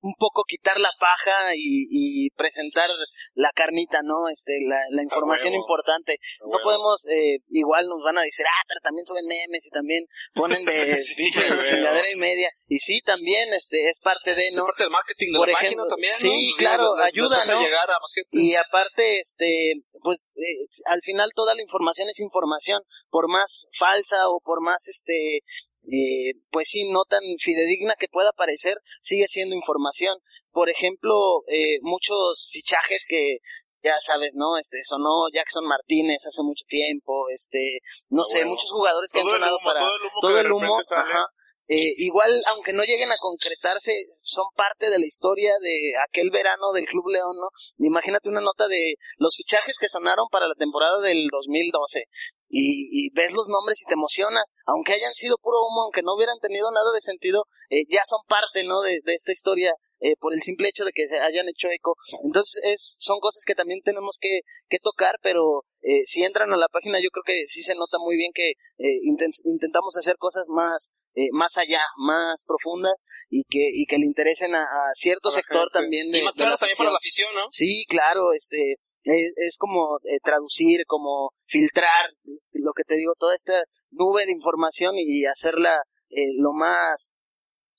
un 0.02 0.14
poco 0.18 0.44
quitar 0.48 0.80
la 0.80 0.92
paja 1.00 1.56
y, 1.56 1.88
y 1.92 2.30
presentar 2.32 2.90
la 3.34 3.50
carnita, 3.54 4.00
¿no? 4.04 4.30
Este, 4.32 4.54
la, 4.68 4.80
la 4.92 5.04
información 5.04 5.54
huevo. 5.54 5.64
importante. 5.64 6.18
No 6.42 6.58
podemos, 6.64 7.06
eh, 7.08 7.40
igual 7.50 7.86
nos 7.88 8.02
van 8.04 8.18
a 8.18 8.22
decir, 8.22 8.46
ah, 8.48 8.64
pero 8.68 8.80
también 8.82 9.06
suben 9.06 9.26
memes 9.28 9.66
y 9.66 9.70
también 9.70 10.06
ponen 10.34 10.64
de 10.66 10.94
Sí, 11.04 11.30
chingadera 11.32 12.12
y 12.12 12.16
media. 12.18 12.50
Y 12.68 12.80
sí, 12.80 13.02
también, 13.02 13.54
este, 13.54 13.90
es 13.90 14.00
parte 14.00 14.36
de, 14.36 14.48
Es 14.48 14.56
¿no? 14.56 14.64
parte 14.66 14.84
del 14.84 14.92
marketing 14.92 15.34
de 15.34 15.38
Por 15.38 15.48
la 15.48 15.54
ejemplo, 15.60 15.84
página 15.84 15.90
también, 15.90 16.14
¿no? 16.14 16.20
sí, 16.20 16.54
claro, 16.58 16.84
nos- 16.96 17.06
ayuda, 17.06 17.46
¿no? 17.48 17.62
llegar 17.62 17.90
a 17.90 18.00
más 18.00 18.12
gente. 18.14 18.30
Y 18.32 18.56
aparte, 18.56 19.20
este, 19.20 19.74
pues, 20.02 20.32
eh, 20.38 20.68
al 20.86 21.02
final 21.04 21.32
toda 21.36 21.56
la 21.56 21.62
información 21.62 22.08
es 22.10 22.20
información, 22.20 22.82
por 23.10 23.28
más 23.28 23.66
falsa 23.78 24.30
o 24.30 24.40
por 24.40 24.62
más, 24.62 24.88
este, 24.88 25.42
eh, 25.92 26.34
pues 26.52 26.70
sí, 26.70 26.90
no 26.92 27.04
tan 27.06 27.22
fidedigna 27.40 27.96
que 27.98 28.08
pueda 28.08 28.32
parecer, 28.32 28.78
sigue 29.02 29.28
siendo 29.28 29.56
información. 29.56 30.18
Por 30.52 30.70
ejemplo, 30.70 31.44
eh, 31.48 31.80
muchos 31.82 32.50
fichajes 32.52 33.06
que, 33.08 33.38
ya 33.84 33.96
sabes, 34.02 34.34
¿no? 34.36 34.58
Este, 34.58 34.78
sonó 34.84 35.30
Jackson 35.34 35.66
Martínez 35.66 36.26
hace 36.28 36.44
mucho 36.44 36.66
tiempo, 36.68 37.30
este, 37.30 37.80
no 38.10 38.24
sé, 38.24 38.40
huevo. 38.40 38.52
muchos 38.52 38.70
jugadores 38.70 39.12
que 39.12 39.22
Todo 39.22 39.30
han 39.30 39.40
sonado 39.40 39.58
humo, 39.58 39.66
para 39.66 39.80
todo 40.22 40.40
el 40.40 40.52
humo. 40.52 40.78
Eh, 41.72 41.94
igual, 41.98 42.32
aunque 42.56 42.74
no 42.74 42.82
lleguen 42.82 43.12
a 43.12 43.18
concretarse, 43.20 43.94
son 44.24 44.46
parte 44.56 44.90
de 44.90 44.98
la 44.98 45.06
historia 45.06 45.52
de 45.62 45.92
aquel 46.08 46.32
verano 46.32 46.72
del 46.74 46.86
Club 46.86 47.10
León, 47.10 47.36
¿no? 47.38 47.86
Imagínate 47.86 48.28
una 48.28 48.42
nota 48.42 48.68
de 48.68 48.96
los 49.18 49.36
fichajes 49.38 49.78
que 49.80 49.88
sonaron 49.88 50.26
para 50.32 50.48
la 50.48 50.56
temporada 50.56 51.00
del 51.00 51.28
2012 51.32 52.06
y, 52.50 52.90
y 52.92 53.10
ves 53.14 53.32
los 53.34 53.48
nombres 53.48 53.82
y 53.82 53.86
te 53.88 53.94
emocionas, 53.94 54.54
aunque 54.66 54.94
hayan 54.94 55.14
sido 55.14 55.38
puro 55.38 55.58
humo, 55.62 55.84
aunque 55.84 56.02
no 56.02 56.16
hubieran 56.16 56.40
tenido 56.40 56.70
nada 56.72 56.92
de 56.94 57.02
sentido, 57.02 57.46
eh, 57.70 57.84
ya 57.88 58.02
son 58.06 58.20
parte, 58.28 58.64
¿no? 58.64 58.82
De, 58.82 59.00
de 59.06 59.14
esta 59.14 59.32
historia 59.32 59.74
eh, 60.00 60.16
por 60.20 60.34
el 60.34 60.42
simple 60.42 60.70
hecho 60.70 60.84
de 60.86 60.92
que 60.94 61.08
se 61.08 61.20
hayan 61.20 61.48
hecho 61.48 61.68
eco. 61.70 61.96
Entonces, 62.24 62.60
es, 62.64 62.96
son 63.00 63.20
cosas 63.20 63.44
que 63.46 63.54
también 63.56 63.82
tenemos 63.84 64.18
que, 64.20 64.42
que 64.68 64.80
tocar, 64.80 65.16
pero 65.22 65.64
eh, 65.82 66.04
si 66.06 66.24
entran 66.24 66.52
a 66.52 66.58
la 66.58 66.68
página, 66.72 67.00
yo 67.00 67.10
creo 67.12 67.24
que 67.26 67.46
sí 67.48 67.62
se 67.62 67.76
nota 67.76 67.98
muy 68.00 68.16
bien 68.18 68.32
que 68.34 68.50
eh, 68.50 69.00
inten- 69.06 69.40
intentamos 69.44 69.96
hacer 69.98 70.16
cosas 70.18 70.46
más, 70.48 70.90
eh, 71.16 71.28
más 71.32 71.58
allá, 71.58 71.82
más 71.98 72.44
profundas 72.48 72.94
y 73.30 73.44
que, 73.44 73.60
y 73.72 73.86
que 73.86 73.98
le 73.98 74.06
interesen 74.06 74.56
a, 74.56 74.64
a 74.64 74.94
cierto 74.94 75.30
sector 75.32 75.70
también 75.72 76.10
de, 76.12 76.20
Y 76.20 76.22
más 76.24 76.34
de 76.34 76.46
la 76.46 76.58
también 76.58 76.78
para 76.78 76.92
la 76.92 76.98
afición, 76.98 77.30
¿no? 77.36 77.46
Sí, 77.52 77.86
claro, 77.88 78.34
este, 78.34 78.78
es, 79.04 79.34
es 79.36 79.58
como 79.58 79.98
eh, 80.06 80.18
traducir, 80.24 80.86
como 80.88 81.32
filtrar, 81.50 82.14
lo 82.54 82.72
que 82.74 82.84
te 82.84 82.96
digo, 82.96 83.14
toda 83.18 83.36
esta 83.36 83.64
nube 83.92 84.26
de 84.26 84.32
información 84.32 84.94
y 84.96 85.26
hacerla 85.26 85.82
eh, 86.10 86.34
lo 86.38 86.54
más, 86.54 87.14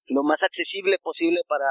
lo 0.09 0.22
más 0.22 0.42
accesible 0.42 0.98
posible 1.00 1.40
para, 1.46 1.70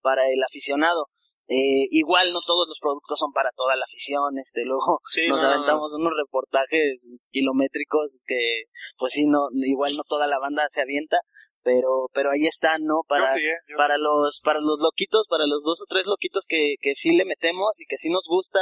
para 0.00 0.28
el 0.28 0.42
aficionado. 0.42 1.06
Eh, 1.48 1.90
igual 1.90 2.32
no 2.32 2.38
todos 2.46 2.68
los 2.68 2.78
productos 2.78 3.18
son 3.18 3.32
para 3.32 3.50
toda 3.56 3.74
la 3.74 3.82
afición, 3.82 4.38
este, 4.38 4.64
luego 4.70 5.00
Sí, 5.10 5.26
nos 5.26 5.42
no, 5.42 5.48
no, 5.48 5.50
aventamos 5.50 5.92
unos 5.92 6.12
reportajes 6.16 7.08
kilométricos 7.32 8.18
que, 8.24 8.64
pues 8.96 9.12
sí, 9.12 9.26
no, 9.26 9.48
igual 9.52 9.90
no 9.96 10.04
toda 10.06 10.28
la 10.28 10.38
banda 10.38 10.68
se 10.68 10.80
avienta, 10.80 11.18
pero, 11.62 12.06
pero 12.14 12.30
ahí 12.30 12.46
están, 12.46 12.84
¿no? 12.84 13.02
Para, 13.06 13.34
sí, 13.34 13.44
¿eh? 13.44 13.56
Para 13.76 13.98
los 13.98 14.40
para 14.44 14.60
los 14.60 14.78
loquitos, 14.80 15.26
para 15.28 15.46
los 15.46 15.62
dos 15.64 15.82
o 15.82 15.86
tres 15.88 16.06
loquitos 16.06 16.46
que, 16.48 16.76
que 16.80 16.94
sí 16.94 17.16
le 17.16 17.24
metemos 17.24 17.78
y 17.80 17.84
que 17.86 17.96
sí 17.96 18.08
nos 18.10 18.24
gusta 18.28 18.60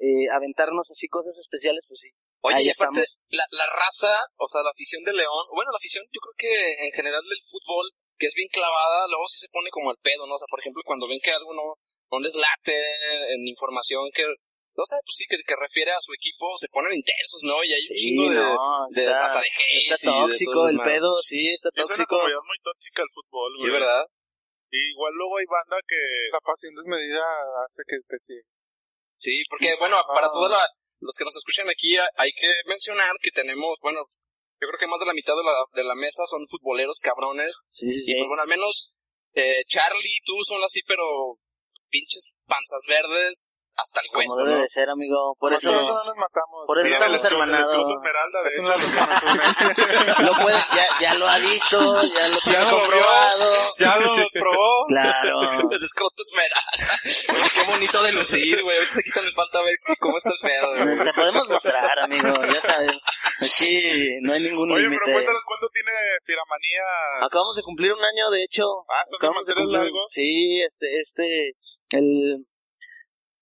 eh, 0.00 0.28
aventarnos 0.34 0.90
así 0.90 1.06
cosas 1.08 1.38
especiales, 1.38 1.84
pues 1.86 2.00
sí. 2.00 2.10
Oye, 2.44 2.56
Ahí 2.60 2.68
y 2.68 2.70
aparte, 2.76 3.00
la, 3.32 3.44
la 3.56 3.66
raza, 3.72 4.20
o 4.36 4.46
sea, 4.46 4.60
la 4.60 4.68
afición 4.70 5.00
de 5.02 5.16
León, 5.16 5.44
bueno, 5.56 5.72
la 5.72 5.80
afición 5.80 6.04
yo 6.12 6.20
creo 6.20 6.36
que 6.36 6.52
en 6.84 6.92
general 6.92 7.24
del 7.24 7.40
fútbol, 7.40 7.88
que 8.20 8.26
es 8.28 8.34
bien 8.36 8.48
clavada, 8.52 9.08
luego 9.08 9.24
sí 9.26 9.40
se 9.40 9.48
pone 9.48 9.70
como 9.72 9.88
al 9.90 9.96
pedo, 10.04 10.26
¿no? 10.28 10.36
O 10.36 10.38
sea, 10.38 10.46
por 10.52 10.60
ejemplo, 10.60 10.82
cuando 10.84 11.08
ven 11.08 11.20
que 11.24 11.32
algo 11.32 11.54
no, 11.56 11.72
no 12.12 12.16
les 12.20 12.34
late 12.36 12.76
en 13.32 13.48
información 13.48 14.04
que 14.12 14.24
no 14.76 14.82
sé, 14.84 14.98
pues 15.06 15.14
sí, 15.16 15.24
que, 15.30 15.38
que 15.46 15.54
refiere 15.54 15.94
a 15.94 16.02
su 16.02 16.10
equipo, 16.12 16.50
se 16.58 16.66
ponen 16.66 16.90
intensos, 16.98 17.40
¿no? 17.46 17.62
Y 17.62 17.70
hay 17.72 17.80
un 17.86 17.94
Sí, 17.94 18.02
chingo 18.10 18.26
de, 18.28 18.42
no, 18.42 18.58
de- 18.90 19.06
está, 19.06 19.22
hasta 19.22 19.38
de 19.40 19.46
hate 19.54 19.78
está 19.86 19.94
de 19.94 20.02
tóxico 20.26 20.58
el 20.68 20.78
pedo, 20.82 21.10
sí, 21.22 21.46
está 21.54 21.70
Es 21.72 21.78
una 21.78 21.94
tóxico. 21.94 22.10
comunidad 22.18 22.42
muy 22.42 22.58
tóxica 22.58 23.00
el 23.06 23.12
fútbol, 23.14 23.50
güey. 23.54 23.62
Sí, 23.62 23.70
¿verdad? 23.70 24.02
Y 24.74 24.90
igual 24.90 25.14
luego 25.14 25.38
hay 25.38 25.46
banda 25.46 25.78
que... 25.86 26.00
La 26.34 26.42
pasión 26.42 26.74
desmedida 26.74 27.22
hace 27.62 27.82
que 27.86 27.96
te 28.02 28.18
siga. 28.18 28.42
Sí, 29.16 29.34
porque 29.48 29.78
bueno, 29.78 30.02
para 30.10 30.26
todos 30.26 30.50
la- 30.50 30.66
los 31.04 31.14
que 31.16 31.24
nos 31.24 31.36
escuchan 31.36 31.68
aquí 31.68 31.96
hay 32.16 32.32
que 32.32 32.48
mencionar 32.66 33.12
que 33.20 33.30
tenemos, 33.30 33.76
bueno, 33.82 34.00
yo 34.60 34.64
creo 34.68 34.80
que 34.80 34.86
más 34.88 34.98
de 35.00 35.06
la 35.06 35.12
mitad 35.12 35.34
de 35.36 35.44
la, 35.44 35.52
de 35.76 35.84
la 35.84 35.94
mesa 35.94 36.24
son 36.24 36.40
futboleros 36.48 36.98
cabrones. 37.02 37.52
Sí, 37.70 37.86
sí, 37.86 38.10
Y 38.10 38.14
pues 38.16 38.28
bueno, 38.28 38.42
al 38.42 38.48
menos 38.48 38.94
eh, 39.34 39.62
Charlie, 39.68 40.20
tú 40.24 40.32
son 40.48 40.62
así, 40.64 40.80
pero 40.86 41.04
pinches 41.90 42.32
panzas 42.46 42.82
verdes 42.88 43.58
hasta 43.76 44.00
el 44.00 44.06
Como 44.08 44.18
hueso, 44.20 44.44
debe 44.44 44.54
¿no? 44.56 44.62
de 44.62 44.68
ser, 44.68 44.88
amigo. 44.88 45.34
Por 45.38 45.52
eso, 45.52 45.68
no 45.70 45.82
nos 45.82 46.16
matamos. 46.16 46.62
por 46.66 46.78
eso 46.78 46.86
Tiene 46.88 47.16
estamos 47.16 47.24
hermanados. 47.24 47.68
escudo 47.74 47.94
esmeralda, 47.98 48.38
de 48.42 48.50
Es 48.54 50.18
lo 50.30 50.32
puede, 50.42 50.58
ya, 50.76 50.86
ya 51.00 51.14
lo 51.14 51.26
ha 51.28 51.38
visto, 51.38 51.78
ya 52.14 52.28
lo 52.28 52.38
tiene 52.44 52.70
comprobado. 52.70 53.53
Probó. 54.40 54.86
Claro. 54.88 55.36
El 55.70 55.82
escroto 55.84 56.22
esmeralda. 56.22 56.94
Oye, 57.04 57.48
qué 57.54 57.70
bonito 57.70 58.02
de 58.02 58.12
lucir, 58.12 58.62
güey. 58.62 58.76
Ahorita 58.76 58.94
se 58.94 59.02
quitan 59.02 59.24
el 59.24 59.32
pantalón 59.34 59.66
a 59.66 59.70
ver 59.70 59.98
cómo 59.98 60.16
está 60.16 60.30
el 60.30 60.40
pedo, 60.42 60.84
güey. 60.84 60.98
Te 61.04 61.12
podemos 61.12 61.48
mostrar, 61.48 61.98
amigo, 62.00 62.28
ya 62.52 62.60
sabes. 62.62 62.90
Aquí 63.40 63.78
no 64.22 64.32
hay 64.32 64.42
ningún 64.42 64.70
Oye, 64.72 64.82
límite. 64.84 65.00
pero 65.04 65.14
cuéntanos 65.16 65.42
cuánto 65.46 65.68
tiene 65.72 65.90
Firamanía. 66.24 67.26
Acabamos 67.26 67.56
de 67.56 67.62
cumplir 67.62 67.92
un 67.92 68.04
año, 68.04 68.30
de 68.30 68.44
hecho. 68.44 68.62
Ah, 68.88 69.02
¿están 69.02 69.16
Acabamos 69.18 69.46
de 69.46 69.54
cumplir. 69.54 69.78
largos? 69.78 70.04
Sí, 70.08 70.62
este, 70.62 70.86
este, 71.00 71.26
el, 71.90 72.36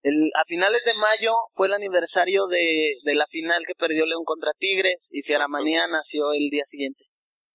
el, 0.03 0.31
a 0.35 0.45
finales 0.47 0.83
de 0.85 0.95
mayo 0.95 1.33
fue 1.53 1.67
el 1.69 1.75
aniversario 1.75 2.47
de, 2.47 2.91
de 3.05 3.15
la 3.15 3.27
final 3.27 3.63
que 3.67 3.75
perdió 3.75 4.05
León 4.07 4.25
contra 4.25 4.53
Tigres 4.59 5.09
y 5.11 5.23
Fieramanía 5.23 5.87
nació 5.91 6.33
el 6.33 6.49
día 6.51 6.65
siguiente. 6.65 7.05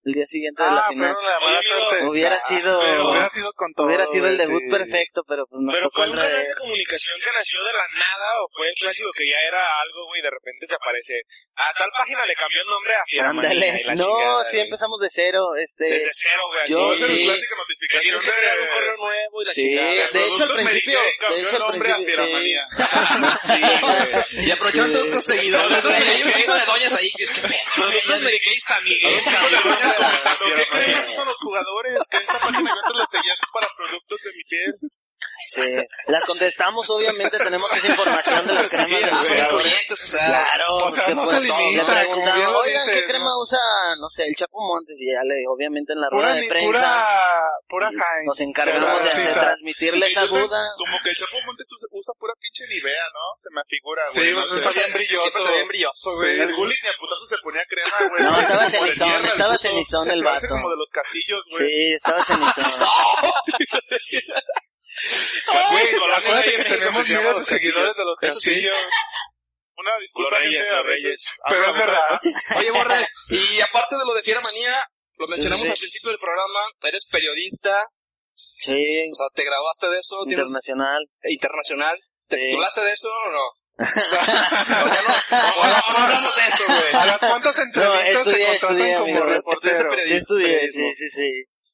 El 0.08 0.14
día 0.16 0.24
siguiente 0.26 0.64
de 0.64 0.72
la 0.72 0.80
Ah, 0.80 0.88
final. 0.88 1.12
fueron 1.12 1.28
la 1.28 1.40
mala 1.44 1.60
suerte. 1.62 2.06
Hubiera 2.08 2.40
sido, 2.40 2.80
pero 2.80 3.10
Hubiera 3.12 3.28
sido 3.28 3.52
con 3.60 3.74
todo. 3.76 3.86
hubiera 3.88 4.06
sido 4.08 4.28
el 4.32 4.38
debut 4.38 4.64
sí. 4.64 4.70
perfecto, 4.72 5.20
pero 5.28 5.44
pues 5.52 5.60
nos 5.60 5.74
Pero 5.76 5.88
fue 5.92 6.08
un 6.08 6.16
canal 6.16 6.32
de 6.32 6.48
comunicación 6.56 7.16
que 7.20 7.30
nació 7.36 7.60
de 7.60 7.74
la 7.76 7.88
nada 7.92 8.28
o 8.40 8.48
fue 8.56 8.70
el 8.72 8.76
clásico 8.80 9.10
que 9.12 9.28
ya 9.28 9.36
era 9.44 9.60
algo, 9.84 10.08
güey, 10.08 10.22
de 10.24 10.32
repente 10.32 10.64
te 10.64 10.76
aparece. 10.80 11.28
A 11.60 11.74
tal 11.76 11.92
página 11.92 12.24
le 12.24 12.36
cambió 12.40 12.62
el 12.64 12.70
nombre 12.72 12.94
a 12.96 13.04
Ándale. 13.36 13.84
la 13.84 13.96
No, 14.00 14.06
chingada, 14.08 14.44
sí 14.48 14.60
empezamos 14.64 14.96
de 15.04 15.10
cero, 15.12 15.44
este. 15.60 15.86
Desde 15.92 16.08
cero, 16.08 16.42
güey. 16.56 16.72
yo 16.72 16.94
es 16.96 17.00
sí. 17.04 17.12
la 17.28 17.34
clásica 17.36 17.52
Que 17.52 17.60
notificación 17.60 18.02
tienes 18.08 18.24
que 18.24 18.32
crear 18.32 18.58
un 18.64 18.68
correo 18.72 18.92
de... 18.96 18.98
nuevo 19.04 19.36
y 19.42 19.44
la 19.44 19.52
Sí, 19.52 19.60
chingada. 19.60 19.92
de 19.92 20.22
hecho 20.24 20.44
al 20.48 20.54
principio, 20.56 21.00
de 21.04 21.12
cambió 21.20 21.44
hecho 21.44 21.56
el 21.58 21.64
nombre 21.68 21.92
a 21.92 21.96
principio, 22.00 22.24
sí. 23.44 24.40
Y 24.48 24.52
aprovecharon 24.56 24.92
todos 24.96 25.10
sus 25.12 25.24
seguidores, 25.26 25.84
güey. 25.84 25.96
Hay 26.00 26.24
un 26.24 26.32
chingo 26.32 26.56
de 26.56 26.64
doñas 26.66 26.96
ahí. 26.96 27.12
¿Qué 27.12 27.28
pedo? 27.28 27.92
Productos 28.08 28.60
San 28.64 28.84
Miguel, 28.84 29.20
Comentando, 29.98 30.46
¿qué 30.56 30.68
creen? 30.70 30.98
Esos 30.98 31.16
son 31.16 31.28
los 31.28 31.38
jugadores 31.38 32.00
que 32.10 32.18
esta 32.18 32.34
página 32.34 32.70
de 32.70 32.76
ventas 32.76 32.98
les 32.98 33.10
seguían 33.10 33.38
para 33.54 33.68
productos 33.76 34.20
de 34.24 34.32
mi 34.36 34.44
piel. 34.44 34.74
Sí, 35.48 35.62
las 36.08 36.26
contestamos, 36.26 36.90
obviamente 36.90 37.38
tenemos 37.38 37.72
esa 37.74 37.88
información 37.88 38.48
de 38.48 38.54
las 38.54 38.70
cremas 38.70 39.02
de 39.02 39.08
Ah, 39.08 39.48
los 39.50 39.62
clientes, 39.62 40.04
o 40.04 40.08
sea. 40.08 40.28
Claro, 40.28 40.78
pues, 40.80 40.94
sea, 40.96 41.06
que 41.06 41.16
no 41.16 41.24
pues, 41.24 41.36
se 41.38 41.42
le 41.42 41.48
limita, 41.48 42.04
bien 42.04 42.52
lo 42.52 42.60
oigan, 42.60 42.86
¿qué 42.86 42.92
dices, 42.92 43.08
crema 43.08 43.30
¿no? 43.32 43.40
usa, 43.42 43.60
no 44.00 44.10
sé, 44.10 44.26
el 44.26 44.36
Chapo 44.36 44.60
Montes? 44.60 44.98
Y 45.00 45.08
ya 45.12 45.24
le, 45.24 45.36
obviamente 45.48 45.94
en 45.94 46.02
la 46.02 46.10
Pura, 46.10 46.28
rueda 46.30 46.42
de 46.42 46.48
prensa 46.48 46.68
pura, 46.68 47.08
pura 47.70 47.88
Heinz. 47.88 48.28
nos 48.28 48.40
encargamos 48.42 49.04
de 49.04 49.10
Sí, 49.12 49.22
sí. 49.24 49.34
transmitirle 49.34 50.08
esa 50.08 50.26
duda. 50.26 50.60
Como 50.78 50.98
que 51.04 51.10
el 51.12 51.16
Chapo 51.16 51.38
Montes 51.46 51.68
usa, 51.72 51.88
usa 51.92 52.14
pura 52.20 52.34
pinche 52.42 52.68
Nivea, 52.68 53.06
¿no? 53.14 53.40
Se 53.40 53.50
me 53.56 53.62
figura, 53.68 54.04
Sí, 54.12 54.20
güey. 54.20 54.32
no 54.34 54.42
pues, 54.42 54.52
sé. 54.52 54.58
está 54.60 54.72
bien 54.84 54.94
brilloso. 54.94 55.40
Se 55.40 55.48
ve 55.50 55.56
bien 55.56 55.68
brilloso, 55.68 56.12
güey. 56.14 56.40
El 56.42 56.56
Gullit 56.56 56.78
ni 56.84 56.90
a 56.90 56.94
putazo 57.00 57.26
se 57.26 57.38
ponía 57.42 57.64
crema, 57.70 57.98
güey. 58.10 58.24
No, 58.24 58.40
estaba 58.40 58.64
de 58.64 58.70
cenizón, 58.70 59.26
estaba 59.26 59.58
cenizón 59.58 60.12
el 60.12 60.24
vato. 60.24 60.48
como 60.50 60.70
de 60.70 60.76
los 60.76 60.90
castillos, 60.92 61.42
güey. 61.52 61.70
Sí, 61.70 61.94
estaba 61.96 62.22
cenizón. 62.24 62.66
Acuérdate 65.48 66.52
que 66.52 66.58
México 66.58 66.76
tenemos 66.76 67.08
miles 67.08 67.24
de 67.24 67.32
los 67.34 67.46
seguidores 67.46 67.96
de 67.96 68.04
los 68.06 68.18
castillos. 68.20 68.76
Una 69.78 69.98
disculpa, 70.00 70.32
Los 70.32 70.40
Reyes, 70.40 70.64
gente, 70.64 70.74
a 70.74 70.78
los 70.78 70.86
veces 70.88 71.04
Reyes. 71.04 71.38
Pero 71.50 71.66
es 71.70 71.78
verdad. 71.78 72.20
Oye, 72.58 72.72
Borre, 72.72 73.08
y 73.30 73.62
aparte 73.62 73.96
de 73.96 74.06
lo 74.06 74.14
de 74.16 74.24
Fiera 74.24 74.42
Manía, 74.42 74.76
lo 75.18 75.28
mencionamos 75.28 75.70
al 75.70 75.78
principio 75.78 76.10
del 76.10 76.20
programa, 76.20 76.60
eres 76.84 77.06
periodista, 77.12 77.84
Sí, 78.40 78.70
o 78.72 79.16
sea, 79.16 79.26
¿te 79.34 79.44
graduaste 79.44 79.88
de 79.88 79.98
eso? 79.98 80.16
¿Tienes 80.26 80.46
internacional. 80.46 81.02
internacional? 81.24 81.98
¿Te 82.28 82.38
titulaste 82.38 82.82
de 82.82 82.92
eso 82.92 83.10
o 83.10 83.32
no? 83.32 83.46
no, 83.78 83.86
ya 83.88 85.02
no, 85.02 85.38
no, 85.38 85.98
no 85.98 85.98
hablamos 86.04 86.36
de 86.36 86.42
eso, 86.48 86.64
güey. 86.68 86.94
¿A 87.02 87.06
las 87.08 87.20
cuántas 87.20 87.58
No, 87.58 87.64
entrevistas 87.64 88.04
se 88.06 88.30
estudié, 88.30 88.46
contratan 88.60 88.78
estudié, 88.78 88.94
como 88.94 89.04
amigo. 89.06 89.26
reportero? 89.26 89.90
Sí 90.06 90.14
estudié, 90.14 90.70
sí, 90.70 90.94
sí, 90.94 91.10
sí. 91.10 91.30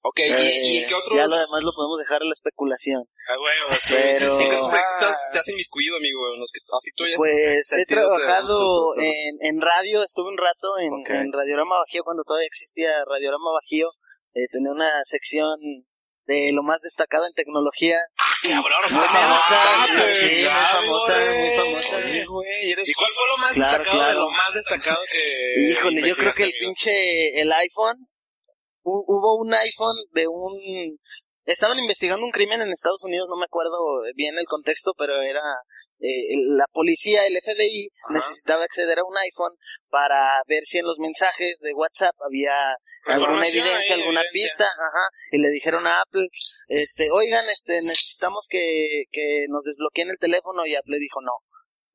Ok, 0.06 0.20
¿y, 0.20 0.24
y 0.28 0.78
en 0.78 0.84
Eh, 0.84 0.86
qué 0.88 0.96
otros, 0.96 1.16
Ya 1.16 1.24
lo 1.24 1.36
demás 1.40 1.64
lo 1.64 1.72
podemos 1.72 1.98
dejar 1.98 2.20
a 2.22 2.26
la 2.28 2.36
especulación. 2.36 3.00
A 3.00 3.34
huevo, 3.40 3.72
sí, 3.80 3.96
Pero- 3.96 4.38
qué 4.38 4.46
otros 4.52 4.68
Ah. 4.68 4.70
proyectos 4.76 5.16
te 5.32 5.40
has 5.40 5.48
inmiscuido, 5.48 5.96
amigo? 5.96 6.20
En 6.36 6.40
los 6.44 6.52
que, 6.52 6.60
así 6.76 6.92
tú 6.96 7.08
ya 7.08 7.16
Pues 7.16 7.72
he 7.72 7.78
de 7.78 7.86
trabajado 7.88 9.00
en, 9.00 9.40
en 9.40 9.62
radio, 9.62 10.04
estuve 10.04 10.28
un 10.28 10.38
rato 10.38 10.68
en, 10.84 10.92
Ok. 10.92 11.10
en 11.10 11.32
Radiorama 11.32 11.80
Bajío 11.80 12.04
cuando 12.04 12.24
todavía 12.28 12.48
existía 12.48 12.92
Radiorama 13.08 13.52
Bajío. 13.64 13.88
Eh, 14.36 14.44
tenía 14.52 14.72
una 14.72 14.92
sección 15.06 15.56
de 16.26 16.52
lo 16.54 16.64
más 16.64 16.82
destacado 16.82 17.26
en 17.26 17.34
tecnología. 17.34 18.00
cabrón, 18.44 18.82
Muy 18.92 19.08
famosa, 19.08 19.88
sí, 19.88 20.12
sí, 20.20 20.30
muy 20.36 20.44
famosa, 20.44 21.16
muy 21.16 21.50
famosa. 21.56 21.98
Oye, 22.04 22.26
güey, 22.26 22.72
eres... 22.72 22.90
¿Y 22.90 22.94
cuál 22.94 23.12
fue 23.16 23.28
lo 23.32 23.38
más 23.38 23.54
Claro, 23.54 23.78
destacado 23.78 24.04
de 24.04 24.04
claro. 24.04 24.20
lo 24.20 24.30
más 24.32 24.54
destacado 24.54 25.00
que... 25.12 25.62
Híjole, 25.72 26.08
yo 26.10 26.16
creo 26.16 26.34
que 26.34 26.44
el 26.44 26.54
pinche, 26.60 27.40
el 27.42 27.52
iPhone, 27.54 28.08
hubo 28.84 29.36
un 29.40 29.54
iPhone 29.54 29.98
de 30.12 30.28
un, 30.28 30.98
estaban 31.46 31.80
investigando 31.80 32.26
un 32.26 32.32
crimen 32.32 32.62
en 32.62 32.72
Estados 32.72 33.04
Unidos, 33.04 33.28
no 33.30 33.38
me 33.38 33.46
acuerdo 33.46 33.78
bien 34.16 34.38
el 34.38 34.46
contexto, 34.46 34.94
pero 34.98 35.22
era, 35.22 35.42
eh, 36.00 36.36
la 36.50 36.66
policía, 36.72 37.26
el 37.26 37.38
FBI, 37.42 37.90
necesitaba 38.10 38.64
acceder 38.64 39.00
a 39.00 39.06
un 39.06 39.18
iPhone 39.18 39.56
para 39.90 40.42
ver 40.48 40.64
si 40.66 40.80
en 40.80 40.86
los 40.86 40.98
mensajes 41.00 41.60
de 41.60 41.74
WhatsApp 41.74 42.16
había 42.26 42.76
alguna 43.06 43.48
evidencia, 43.48 43.96
alguna 43.96 44.22
evidencia. 44.22 44.32
pista, 44.32 44.66
ajá, 44.66 45.08
y 45.32 45.38
le 45.38 45.50
dijeron 45.50 45.86
a 45.88 46.02
Apple, 46.02 46.28
este, 46.68 47.12
oigan, 47.12 47.50
este, 47.50 47.82
necesitamos 47.82 48.48
que, 48.50 49.04
que 49.12 49.46
nos 49.50 49.64
desbloqueen 49.64 50.10
el 50.10 50.20
teléfono, 50.20 50.66
y 50.66 50.76
Apple 50.76 50.98
dijo 51.00 51.22
no. 51.22 51.34